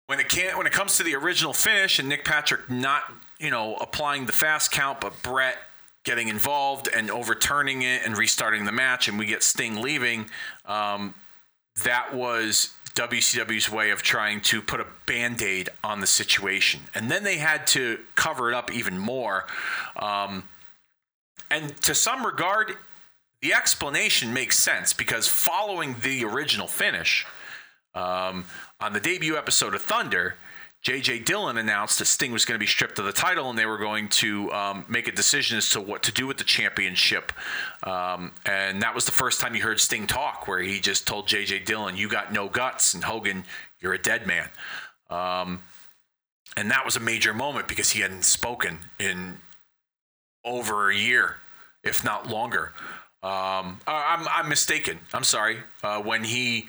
when 0.08 0.20
it 0.20 0.30
can 0.30 0.58
when 0.58 0.68
it 0.68 0.74
comes 0.74 0.98
to 0.98 1.04
the 1.04 1.16
original 1.16 1.54
finish 1.54 2.00
and 2.00 2.10
Nick 2.10 2.26
Patrick 2.26 2.70
not 2.70 3.04
you 3.40 3.50
know 3.50 3.76
applying 3.76 4.26
the 4.26 4.34
fast 4.34 4.72
count, 4.72 5.02
but 5.02 5.22
Bret 5.24 5.58
getting 6.04 6.28
involved 6.28 6.90
and 6.94 7.12
overturning 7.12 7.84
it 7.84 8.02
and 8.06 8.18
restarting 8.18 8.66
the 8.66 8.72
match, 8.72 9.08
and 9.08 9.20
we 9.20 9.26
get 9.26 9.44
Sting 9.44 9.82
leaving. 9.82 10.30
Um, 10.66 11.14
that 11.84 12.14
was 12.14 12.74
WCW's 12.96 13.72
way 13.72 13.92
of 13.92 14.02
trying 14.02 14.42
to 14.42 14.62
put 14.62 14.80
a 14.80 14.88
band 15.06 15.42
aid 15.42 15.70
on 15.84 16.02
the 16.02 16.08
situation. 16.08 16.82
And 16.94 17.10
then 17.10 17.24
they 17.24 17.38
had 17.38 17.66
to 17.68 18.00
cover 18.16 18.52
it 18.52 18.56
up 18.56 18.72
even 18.74 18.98
more. 18.98 19.46
Um, 19.96 20.44
and 21.50 21.76
to 21.84 21.96
some 21.96 22.26
regard, 22.26 22.76
the 23.42 23.54
explanation 23.54 24.34
makes 24.34 24.58
sense 24.58 24.94
because 24.94 25.28
following 25.28 25.96
the 26.02 26.24
original 26.24 26.68
finish 26.68 27.26
um, 27.96 28.46
on 28.80 28.94
the 28.94 29.00
debut 29.00 29.36
episode 29.36 29.74
of 29.74 29.82
Thunder, 29.82 30.36
J.J. 30.82 31.20
Dillon 31.20 31.58
announced 31.58 32.00
that 32.00 32.06
Sting 32.06 32.32
was 32.32 32.44
going 32.44 32.56
to 32.56 32.60
be 32.60 32.68
stripped 32.68 32.98
of 32.98 33.06
the 33.06 33.12
title 33.12 33.50
and 33.50 33.58
they 33.58 33.68
were 33.68 33.78
going 33.78 34.08
to 34.10 34.52
um, 34.52 34.86
make 34.88 35.08
a 35.08 35.12
decision 35.12 35.58
as 35.58 35.70
to 35.72 35.82
what 35.82 36.02
to 36.04 36.12
do 36.12 36.26
with 36.26 36.38
the 36.38 36.44
championship. 36.44 37.32
Um, 37.84 38.32
and 38.46 38.82
that 38.82 38.96
was 38.96 39.06
the 39.06 39.12
first 39.12 39.40
time 39.40 39.54
you 39.54 39.62
heard 39.62 39.80
Sting 39.80 40.08
talk, 40.08 40.48
where 40.48 40.60
he 40.60 40.80
just 40.80 41.06
told 41.06 41.28
J.J. 41.28 41.60
Dillon, 41.60 41.98
You 41.98 42.10
got 42.10 42.34
no 42.34 42.50
guts, 42.50 42.96
and 42.96 43.04
Hogan, 43.04 43.44
you're 43.80 43.94
a 43.94 44.02
dead 44.02 44.26
man. 44.26 44.50
Um, 45.12 45.60
and 46.58 46.72
that 46.72 46.84
was 46.84 46.96
a 46.96 47.00
major 47.00 47.34
moment 47.34 47.68
because 47.68 47.92
he 47.92 48.02
hadn't 48.02 48.26
spoken 48.26 48.80
in 49.00 49.38
over 50.44 50.90
a 50.90 50.96
year, 50.96 51.38
if 51.84 52.04
not 52.04 52.28
longer. 52.28 52.74
Um, 53.24 53.80
I'm, 53.86 54.28
I'm 54.28 54.50
mistaken. 54.50 54.98
I'm 55.14 55.24
sorry. 55.24 55.58
Uh, 55.84 56.02
when 56.02 56.24
he 56.24 56.66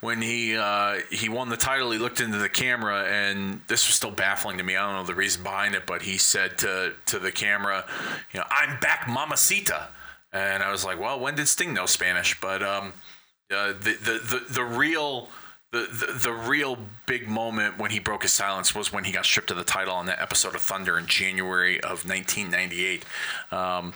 when 0.00 0.22
he 0.22 0.56
uh, 0.56 1.00
he 1.10 1.28
won 1.28 1.50
the 1.50 1.58
title, 1.58 1.90
he 1.90 1.98
looked 1.98 2.20
into 2.20 2.38
the 2.38 2.48
camera, 2.48 3.04
and 3.04 3.60
this 3.68 3.86
was 3.86 3.96
still 3.96 4.10
baffling 4.10 4.56
to 4.56 4.64
me. 4.64 4.76
I 4.76 4.86
don't 4.86 4.94
know 4.94 5.04
the 5.04 5.14
reason 5.14 5.42
behind 5.42 5.74
it, 5.74 5.84
but 5.86 6.02
he 6.02 6.16
said 6.16 6.56
to 6.58 6.94
to 7.06 7.18
the 7.18 7.30
camera, 7.30 7.84
"You 8.32 8.40
know, 8.40 8.46
I'm 8.50 8.80
back, 8.80 9.08
Mamacita," 9.08 9.88
and 10.32 10.62
I 10.62 10.72
was 10.72 10.86
like, 10.86 10.98
"Well, 10.98 11.20
when 11.20 11.34
did 11.34 11.48
Sting 11.48 11.74
know 11.74 11.84
Spanish?" 11.84 12.40
But 12.40 12.62
um, 12.62 12.94
uh, 13.50 13.74
the, 13.74 13.96
the 14.00 14.38
the 14.38 14.44
the 14.48 14.64
real 14.64 15.28
the, 15.72 15.80
the, 15.80 16.12
the 16.14 16.32
real 16.32 16.78
big 17.06 17.28
moment 17.28 17.78
when 17.78 17.90
he 17.90 17.98
broke 17.98 18.22
his 18.22 18.32
silence 18.32 18.74
was 18.74 18.90
when 18.92 19.04
he 19.04 19.12
got 19.12 19.24
stripped 19.24 19.50
of 19.50 19.56
the 19.56 19.64
title 19.64 19.94
on 19.94 20.06
that 20.06 20.20
episode 20.20 20.54
of 20.54 20.62
Thunder 20.62 20.98
in 20.98 21.06
January 21.06 21.76
of 21.80 22.08
1998. 22.08 23.04
Um, 23.52 23.92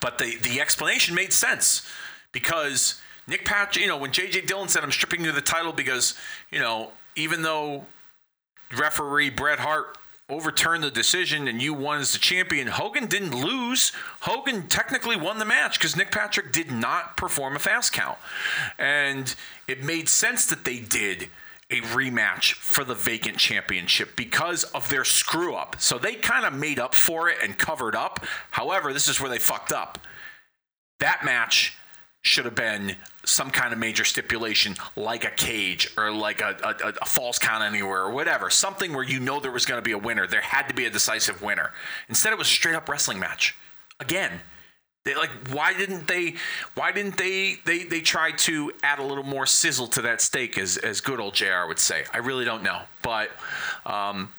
but 0.00 0.18
the 0.18 0.36
the 0.36 0.60
explanation 0.60 1.14
made 1.14 1.32
sense 1.32 1.88
because 2.32 3.00
Nick 3.28 3.44
Patrick, 3.44 3.82
you 3.82 3.88
know, 3.88 3.96
when 3.96 4.12
J.J. 4.12 4.42
Dillon 4.42 4.68
said, 4.68 4.84
I'm 4.84 4.92
stripping 4.92 5.24
you 5.24 5.32
the 5.32 5.40
title 5.40 5.72
because, 5.72 6.14
you 6.50 6.60
know, 6.60 6.90
even 7.16 7.42
though 7.42 7.86
referee 8.76 9.30
Bret 9.30 9.58
Hart 9.58 9.98
overturned 10.28 10.82
the 10.82 10.90
decision 10.90 11.46
and 11.48 11.62
you 11.62 11.72
won 11.72 12.00
as 12.00 12.12
the 12.12 12.18
champion, 12.18 12.68
Hogan 12.68 13.06
didn't 13.06 13.34
lose. 13.34 13.92
Hogan 14.20 14.66
technically 14.68 15.16
won 15.16 15.38
the 15.38 15.44
match 15.44 15.78
because 15.78 15.96
Nick 15.96 16.10
Patrick 16.10 16.52
did 16.52 16.70
not 16.70 17.16
perform 17.16 17.56
a 17.56 17.58
fast 17.58 17.92
count. 17.92 18.18
And 18.78 19.34
it 19.66 19.82
made 19.82 20.08
sense 20.08 20.46
that 20.46 20.64
they 20.64 20.78
did 20.78 21.28
a 21.70 21.80
rematch 21.80 22.52
for 22.54 22.84
the 22.84 22.94
vacant 22.94 23.38
championship 23.38 24.14
because 24.16 24.64
of 24.64 24.88
their 24.88 25.04
screw 25.04 25.54
up. 25.54 25.76
So 25.78 25.98
they 25.98 26.14
kind 26.14 26.44
of 26.44 26.54
made 26.54 26.78
up 26.78 26.94
for 26.94 27.28
it 27.28 27.38
and 27.42 27.58
covered 27.58 27.96
up. 27.96 28.24
However, 28.50 28.92
this 28.92 29.08
is 29.08 29.20
where 29.20 29.30
they 29.30 29.38
fucked 29.38 29.72
up. 29.72 29.98
That 31.00 31.24
match 31.24 31.76
should 32.22 32.44
have 32.44 32.54
been 32.54 32.96
some 33.24 33.50
kind 33.50 33.72
of 33.72 33.78
major 33.78 34.04
stipulation 34.04 34.76
like 34.94 35.24
a 35.24 35.30
cage 35.30 35.92
or 35.96 36.12
like 36.12 36.40
a, 36.40 36.56
a, 36.62 36.92
a 37.02 37.04
falls 37.04 37.38
count 37.38 37.64
anywhere 37.64 38.02
or 38.02 38.10
whatever. 38.10 38.50
Something 38.50 38.92
where 38.92 39.04
you 39.04 39.18
know 39.18 39.40
there 39.40 39.50
was 39.50 39.66
going 39.66 39.78
to 39.78 39.82
be 39.82 39.92
a 39.92 39.98
winner. 39.98 40.26
There 40.26 40.40
had 40.40 40.68
to 40.68 40.74
be 40.74 40.86
a 40.86 40.90
decisive 40.90 41.42
winner. 41.42 41.72
Instead, 42.08 42.32
it 42.32 42.38
was 42.38 42.48
a 42.48 42.50
straight 42.50 42.76
up 42.76 42.88
wrestling 42.88 43.18
match. 43.18 43.56
Again, 43.98 44.40
like 45.14 45.30
why 45.52 45.72
didn't 45.72 46.08
they 46.08 46.34
why 46.74 46.92
didn't 46.92 47.16
they 47.16 47.56
they 47.64 47.84
they 47.84 48.00
try 48.00 48.32
to 48.32 48.72
add 48.82 48.98
a 48.98 49.02
little 49.02 49.24
more 49.24 49.46
sizzle 49.46 49.86
to 49.88 50.02
that 50.02 50.20
steak 50.20 50.58
as 50.58 50.76
as 50.76 51.00
good 51.00 51.20
old 51.20 51.34
JR 51.34 51.66
would 51.68 51.78
say. 51.78 52.04
I 52.12 52.18
really 52.18 52.44
don't 52.44 52.62
know. 52.62 52.80
But 53.02 53.30
um, 53.84 54.32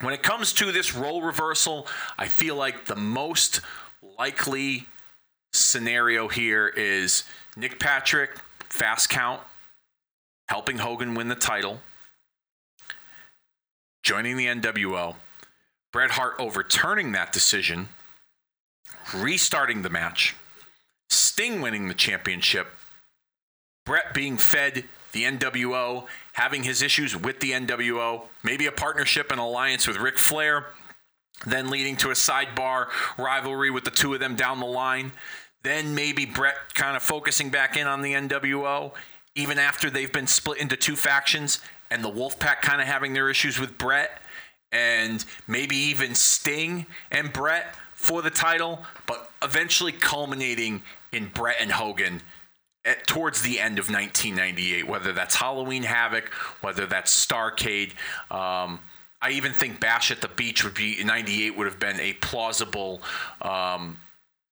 when 0.00 0.14
it 0.14 0.22
comes 0.22 0.52
to 0.54 0.72
this 0.72 0.94
role 0.94 1.22
reversal, 1.22 1.86
I 2.18 2.28
feel 2.28 2.56
like 2.56 2.84
the 2.84 2.96
most 2.96 3.60
likely 4.18 4.86
scenario 5.52 6.28
here 6.28 6.68
is 6.68 7.24
Nick 7.56 7.78
Patrick, 7.78 8.30
fast 8.68 9.08
count, 9.08 9.40
helping 10.48 10.78
Hogan 10.78 11.14
win 11.14 11.28
the 11.28 11.34
title, 11.34 11.80
joining 14.02 14.36
the 14.36 14.46
NWO, 14.46 15.16
Bret 15.92 16.12
Hart 16.12 16.34
overturning 16.38 17.12
that 17.12 17.32
decision, 17.32 17.88
restarting 19.12 19.82
the 19.82 19.90
match, 19.90 20.34
Sting 21.10 21.60
winning 21.60 21.88
the 21.88 21.94
championship, 21.94 22.68
Bret 23.84 24.14
being 24.14 24.36
fed 24.36 24.84
the 25.12 25.24
NWO, 25.24 26.06
having 26.32 26.64
his 26.64 26.82
issues 26.82 27.16
with 27.16 27.40
the 27.40 27.52
NWO, 27.52 28.22
maybe 28.42 28.66
a 28.66 28.72
partnership 28.72 29.30
and 29.30 29.40
alliance 29.40 29.86
with 29.86 29.96
Ric 29.98 30.18
Flair, 30.18 30.66
then 31.46 31.70
leading 31.70 31.96
to 31.96 32.10
a 32.10 32.14
sidebar 32.14 32.86
rivalry 33.18 33.70
with 33.70 33.84
the 33.84 33.90
two 33.90 34.14
of 34.14 34.20
them 34.20 34.36
down 34.36 34.60
the 34.60 34.66
line. 34.66 35.12
Then 35.62 35.94
maybe 35.94 36.26
Bret 36.26 36.74
kind 36.74 36.96
of 36.96 37.02
focusing 37.02 37.50
back 37.50 37.76
in 37.76 37.86
on 37.86 38.02
the 38.02 38.12
NWO, 38.12 38.92
even 39.34 39.58
after 39.58 39.88
they've 39.88 40.12
been 40.12 40.26
split 40.26 40.58
into 40.58 40.76
two 40.76 40.96
factions, 40.96 41.60
and 41.90 42.02
the 42.02 42.10
Wolfpack 42.10 42.60
kind 42.60 42.80
of 42.80 42.86
having 42.86 43.12
their 43.12 43.30
issues 43.30 43.58
with 43.58 43.78
Bret, 43.78 44.20
and 44.72 45.24
maybe 45.46 45.76
even 45.76 46.14
Sting 46.14 46.86
and 47.10 47.32
Bret 47.32 47.74
for 48.04 48.20
the 48.20 48.28
title, 48.28 48.84
but 49.06 49.30
eventually 49.42 49.90
culminating 49.90 50.82
in 51.10 51.26
Bret 51.28 51.56
and 51.58 51.72
Hogan 51.72 52.20
at, 52.84 53.06
towards 53.06 53.40
the 53.40 53.58
end 53.58 53.78
of 53.78 53.88
1998, 53.88 54.86
whether 54.86 55.14
that's 55.14 55.36
Halloween 55.36 55.84
Havoc, 55.84 56.28
whether 56.60 56.84
that's 56.84 57.26
Starcade. 57.26 57.92
Um, 58.30 58.80
I 59.22 59.30
even 59.30 59.52
think 59.52 59.80
Bash 59.80 60.10
at 60.10 60.20
the 60.20 60.28
Beach 60.28 60.64
would 60.64 60.74
be 60.74 61.02
98 61.02 61.56
would 61.56 61.66
have 61.66 61.80
been 61.80 61.98
a 61.98 62.12
plausible 62.12 63.00
um, 63.40 63.96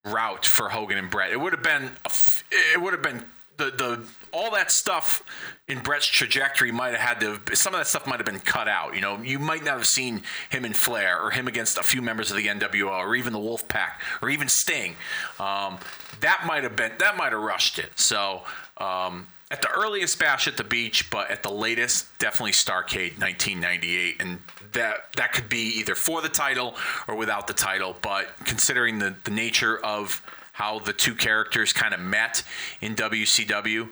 route 0.02 0.46
for 0.46 0.70
Hogan 0.70 0.96
and 0.96 1.10
Bret. 1.10 1.30
It 1.30 1.38
would 1.38 1.52
have 1.52 1.62
been 1.62 1.90
it 2.50 2.80
would 2.80 2.94
have 2.94 3.02
been 3.02 3.22
the 3.70 3.76
the 3.76 4.04
all 4.32 4.50
that 4.52 4.70
stuff 4.70 5.22
in 5.68 5.80
Bret's 5.80 6.06
trajectory 6.06 6.72
might 6.72 6.94
have 6.94 7.18
had 7.18 7.20
to 7.20 7.56
some 7.56 7.74
of 7.74 7.80
that 7.80 7.86
stuff 7.86 8.06
might 8.06 8.16
have 8.16 8.26
been 8.26 8.40
cut 8.40 8.68
out. 8.68 8.94
You 8.94 9.00
know, 9.00 9.20
you 9.22 9.38
might 9.38 9.64
not 9.64 9.76
have 9.76 9.86
seen 9.86 10.22
him 10.50 10.64
in 10.64 10.72
Flair 10.72 11.20
or 11.20 11.30
him 11.30 11.48
against 11.48 11.78
a 11.78 11.82
few 11.82 12.02
members 12.02 12.30
of 12.30 12.36
the 12.36 12.46
NWO 12.46 12.90
or 12.90 13.14
even 13.14 13.32
the 13.32 13.38
Wolfpack 13.38 13.92
or 14.20 14.30
even 14.30 14.48
Sting. 14.48 14.96
Um, 15.38 15.78
that 16.20 16.44
might 16.46 16.62
have 16.64 16.76
been 16.76 16.92
that 16.98 17.16
might 17.16 17.32
have 17.32 17.42
rushed 17.42 17.78
it. 17.78 17.98
So. 17.98 18.42
Um, 18.78 19.28
at 19.50 19.60
the 19.60 19.68
earliest 19.68 20.18
bash 20.18 20.48
at 20.48 20.56
the 20.56 20.64
beach, 20.64 21.10
but 21.10 21.30
at 21.30 21.42
the 21.42 21.50
latest, 21.50 22.06
definitely 22.18 22.52
Starcade 22.52 23.20
1998, 23.20 24.16
and 24.18 24.38
that 24.72 25.12
that 25.16 25.34
could 25.34 25.50
be 25.50 25.78
either 25.78 25.94
for 25.94 26.22
the 26.22 26.28
title 26.30 26.74
or 27.06 27.14
without 27.14 27.46
the 27.46 27.52
title. 27.52 27.94
But 28.00 28.28
considering 28.46 28.98
the 28.98 29.14
the 29.24 29.30
nature 29.30 29.76
of 29.84 30.22
how 30.52 30.78
the 30.78 30.92
two 30.92 31.14
characters 31.14 31.72
kind 31.72 31.94
of 31.94 32.00
met 32.00 32.42
in 32.80 32.94
WCW, 32.94 33.88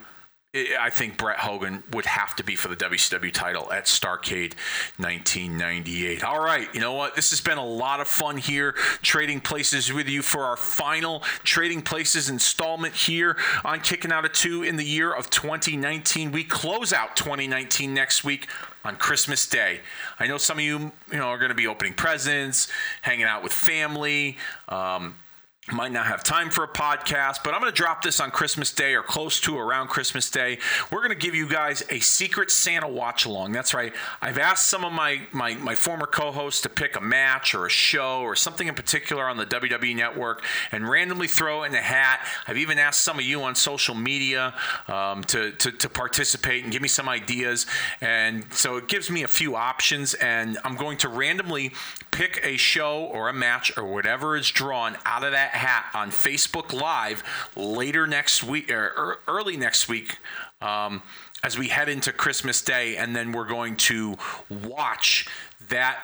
I 0.53 0.91
think 0.91 1.16
Bret 1.16 1.39
Hogan 1.39 1.85
would 1.93 2.07
have 2.07 2.35
to 2.35 2.43
be 2.43 2.57
for 2.57 2.66
the 2.66 2.74
WCW 2.74 3.32
title 3.32 3.73
at 3.73 3.85
Starcade 3.85 4.55
1998. 4.97 6.24
All 6.24 6.41
right, 6.41 6.69
you 6.74 6.81
know 6.81 6.93
what? 6.93 7.15
This 7.15 7.31
has 7.31 7.41
been 7.41 7.57
a 7.57 7.65
lot 7.65 8.01
of 8.01 8.09
fun 8.09 8.37
here, 8.37 8.73
trading 9.01 9.41
places 9.41 9.93
with 9.93 10.09
you 10.09 10.23
for 10.23 10.45
our 10.45 10.57
final 10.57 11.20
Trading 11.45 11.82
Places 11.82 12.28
installment 12.28 12.95
here 12.95 13.37
on 13.65 13.78
Kicking 13.78 14.11
Out 14.11 14.24
of 14.24 14.32
Two 14.32 14.65
in 14.65 14.74
the 14.74 14.85
year 14.85 15.12
of 15.12 15.31
2019. 15.31 16.32
We 16.32 16.43
close 16.43 16.93
out 16.93 17.15
2019 17.15 17.95
next 17.95 18.24
week 18.24 18.49
on 18.85 18.97
Christmas 18.97 19.47
Day. 19.47 19.78
I 20.19 20.27
know 20.27 20.37
some 20.37 20.59
of 20.59 20.65
you, 20.65 20.91
you 21.12 21.19
know, 21.19 21.28
are 21.28 21.39
going 21.39 21.51
to 21.51 21.55
be 21.55 21.69
opening 21.69 21.95
presents, 21.95 22.66
hanging 23.03 23.27
out 23.27 23.45
with 23.45 23.53
family. 23.53 24.37
Um, 24.69 25.15
might 25.73 25.93
not 25.93 26.07
have 26.07 26.23
time 26.23 26.51
for 26.51 26.65
a 26.65 26.69
podcast, 26.69 27.45
but 27.45 27.55
I'm 27.55 27.61
going 27.61 27.73
to 27.73 27.77
drop 27.77 28.03
this 28.03 28.21
on 28.21 28.31
Christmas 28.31 28.73
Day 28.73 28.95
or 28.95 29.03
close 29.03 29.41
to 29.41 29.59
around 29.59 29.89
Christmas 29.89 30.31
Day. 30.31 30.59
We're 30.91 31.01
going 31.01 31.11
to 31.11 31.15
give 31.15 31.35
you 31.35 31.49
guys 31.49 31.83
a 31.91 32.01
secret 32.01 32.51
Santa 32.51 32.89
watch 32.89 33.25
along. 33.25 33.53
That's 33.53 33.75
right. 33.75 33.93
I've 34.21 34.39
asked 34.39 34.69
some 34.69 34.85
of 34.85 34.93
my, 34.93 35.23
my, 35.33 35.55
my 35.55 35.75
former 35.75 36.07
co 36.07 36.33
hosts 36.33 36.63
to 36.63 36.69
pick 36.69 36.97
a 36.97 37.01
match 37.01 37.55
or 37.55 37.67
a 37.67 37.71
show 37.71 38.21
or 38.21 38.35
something 38.37 38.69
in 38.69 38.75
particular 38.75 39.29
on 39.29 39.37
the 39.37 39.47
WWE 39.47 39.95
network 39.95 40.45
and 40.73 40.89
randomly 40.89 41.29
throw 41.29 41.63
it 41.63 41.69
in 41.69 41.75
a 41.75 41.83
hat. 41.83 42.27
I've 42.47 42.59
even 42.59 42.79
asked 42.79 43.03
some 43.03 43.19
of 43.19 43.25
you 43.25 43.43
on 43.43 43.55
social 43.55 43.95
media 43.95 44.55
um, 44.89 45.23
to, 45.25 45.53
to, 45.53 45.73
to 45.73 45.89
participate 45.89 46.65
and 46.65 46.73
give 46.73 46.83
me 46.83 46.89
some 46.89 47.09
ideas. 47.09 47.67
And 48.01 48.53
so 48.53 48.77
it 48.77 48.89
gives 48.89 49.11
me 49.11 49.23
a 49.23 49.29
few 49.29 49.57
options, 49.57 50.15
and 50.15 50.59
I'm 50.65 50.77
going 50.77 50.99
to 50.99 51.09
randomly 51.09 51.73
pick 52.11 52.41
a 52.43 52.57
show 52.57 53.05
or 53.05 53.29
a 53.29 53.33
match 53.33 53.77
or 53.77 53.85
whatever 53.85 54.37
is 54.37 54.51
drawn 54.51 54.97
out 55.05 55.25
of 55.25 55.33
that 55.33 55.60
hat 55.61 55.87
on 55.95 56.11
Facebook 56.11 56.73
Live 56.73 57.23
later 57.55 58.07
next 58.07 58.43
week 58.43 58.70
or 58.70 59.19
early 59.28 59.57
next 59.57 59.89
week. 59.89 60.16
Um, 60.61 61.03
as 61.43 61.59
we 61.59 61.69
head 61.69 61.89
into 61.89 62.12
Christmas 62.12 62.61
Day, 62.61 62.97
and 62.97 63.16
then 63.16 63.32
we're 63.32 63.49
going 63.49 63.77
to 63.77 64.16
watch 64.51 65.27
that 65.69 66.01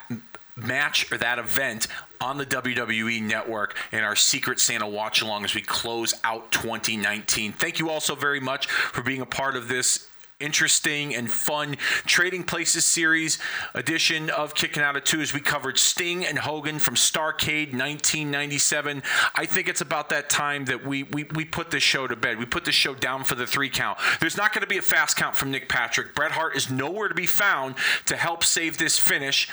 match 0.57 1.11
or 1.13 1.19
that 1.19 1.39
event 1.39 1.89
on 2.21 2.39
the 2.39 2.47
WWE 2.47 3.21
network 3.23 3.77
in 3.93 4.01
our 4.01 4.17
Secret 4.17 4.59
Santa 4.59 4.89
watch 4.89 5.21
along 5.21 5.45
as 5.45 5.55
we 5.55 5.61
close 5.61 6.15
out 6.25 6.51
2019. 6.53 7.53
Thank 7.53 7.79
you 7.79 7.91
all 7.91 8.01
so 8.01 8.15
very 8.15 8.41
much 8.41 8.67
for 8.67 9.03
being 9.03 9.21
a 9.21 9.27
part 9.27 9.57
of 9.57 9.69
this 9.69 10.09
interesting 10.39 11.15
and 11.15 11.31
fun 11.31 11.77
Trading 12.05 12.43
Places 12.43 12.85
series 12.85 13.39
edition 13.75 14.29
of 14.29 14.55
Kicking 14.55 14.83
Out 14.83 14.97
of 14.97 15.05
Two 15.05 15.21
as 15.21 15.33
we 15.33 15.41
covered 15.41 15.79
Sting 15.79 16.27
and 16.27 16.39
Hogan 16.39 16.79
from 16.79 16.95
Starcade 16.95 17.73
1997. 17.73 19.03
I 19.35 19.47
think 19.47 19.69
it's 19.69 19.81
about 19.81 20.11
that 20.11 20.29
time 20.29 20.67
that 20.67 20.85
we, 20.85 21.05
we, 21.05 21.25
we 21.25 21.45
put 21.45 21.71
this 21.71 21.83
show 21.83 22.07
to 22.07 22.17
bed. 22.17 22.39
We 22.39 22.45
put 22.45 22.65
this 22.65 22.75
show 22.75 22.95
down 22.95 23.25
for 23.25 23.35
the 23.35 23.47
three 23.47 23.71
count. 23.71 23.99
There's 24.21 24.37
not 24.37 24.53
going 24.53 24.63
to 24.63 24.69
be 24.69 24.79
a 24.79 24.83
fast 24.83 25.17
count 25.17 25.37
from 25.37 25.51
Nick 25.51 25.69
Patrick. 25.69 26.15
Bret 26.15 26.33
Hart 26.33 26.55
is 26.55 26.71
nowhere 26.71 27.09
to 27.09 27.15
be 27.15 27.27
found 27.27 27.77
to 28.07 28.17
help 28.17 28.45
save 28.45 28.77
this 28.77 28.99
finish. 28.99 29.49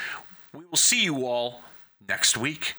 We 0.54 0.66
will 0.70 0.78
see 0.78 1.04
you 1.04 1.26
all 1.26 1.62
next 2.08 2.36
week. 2.36 2.76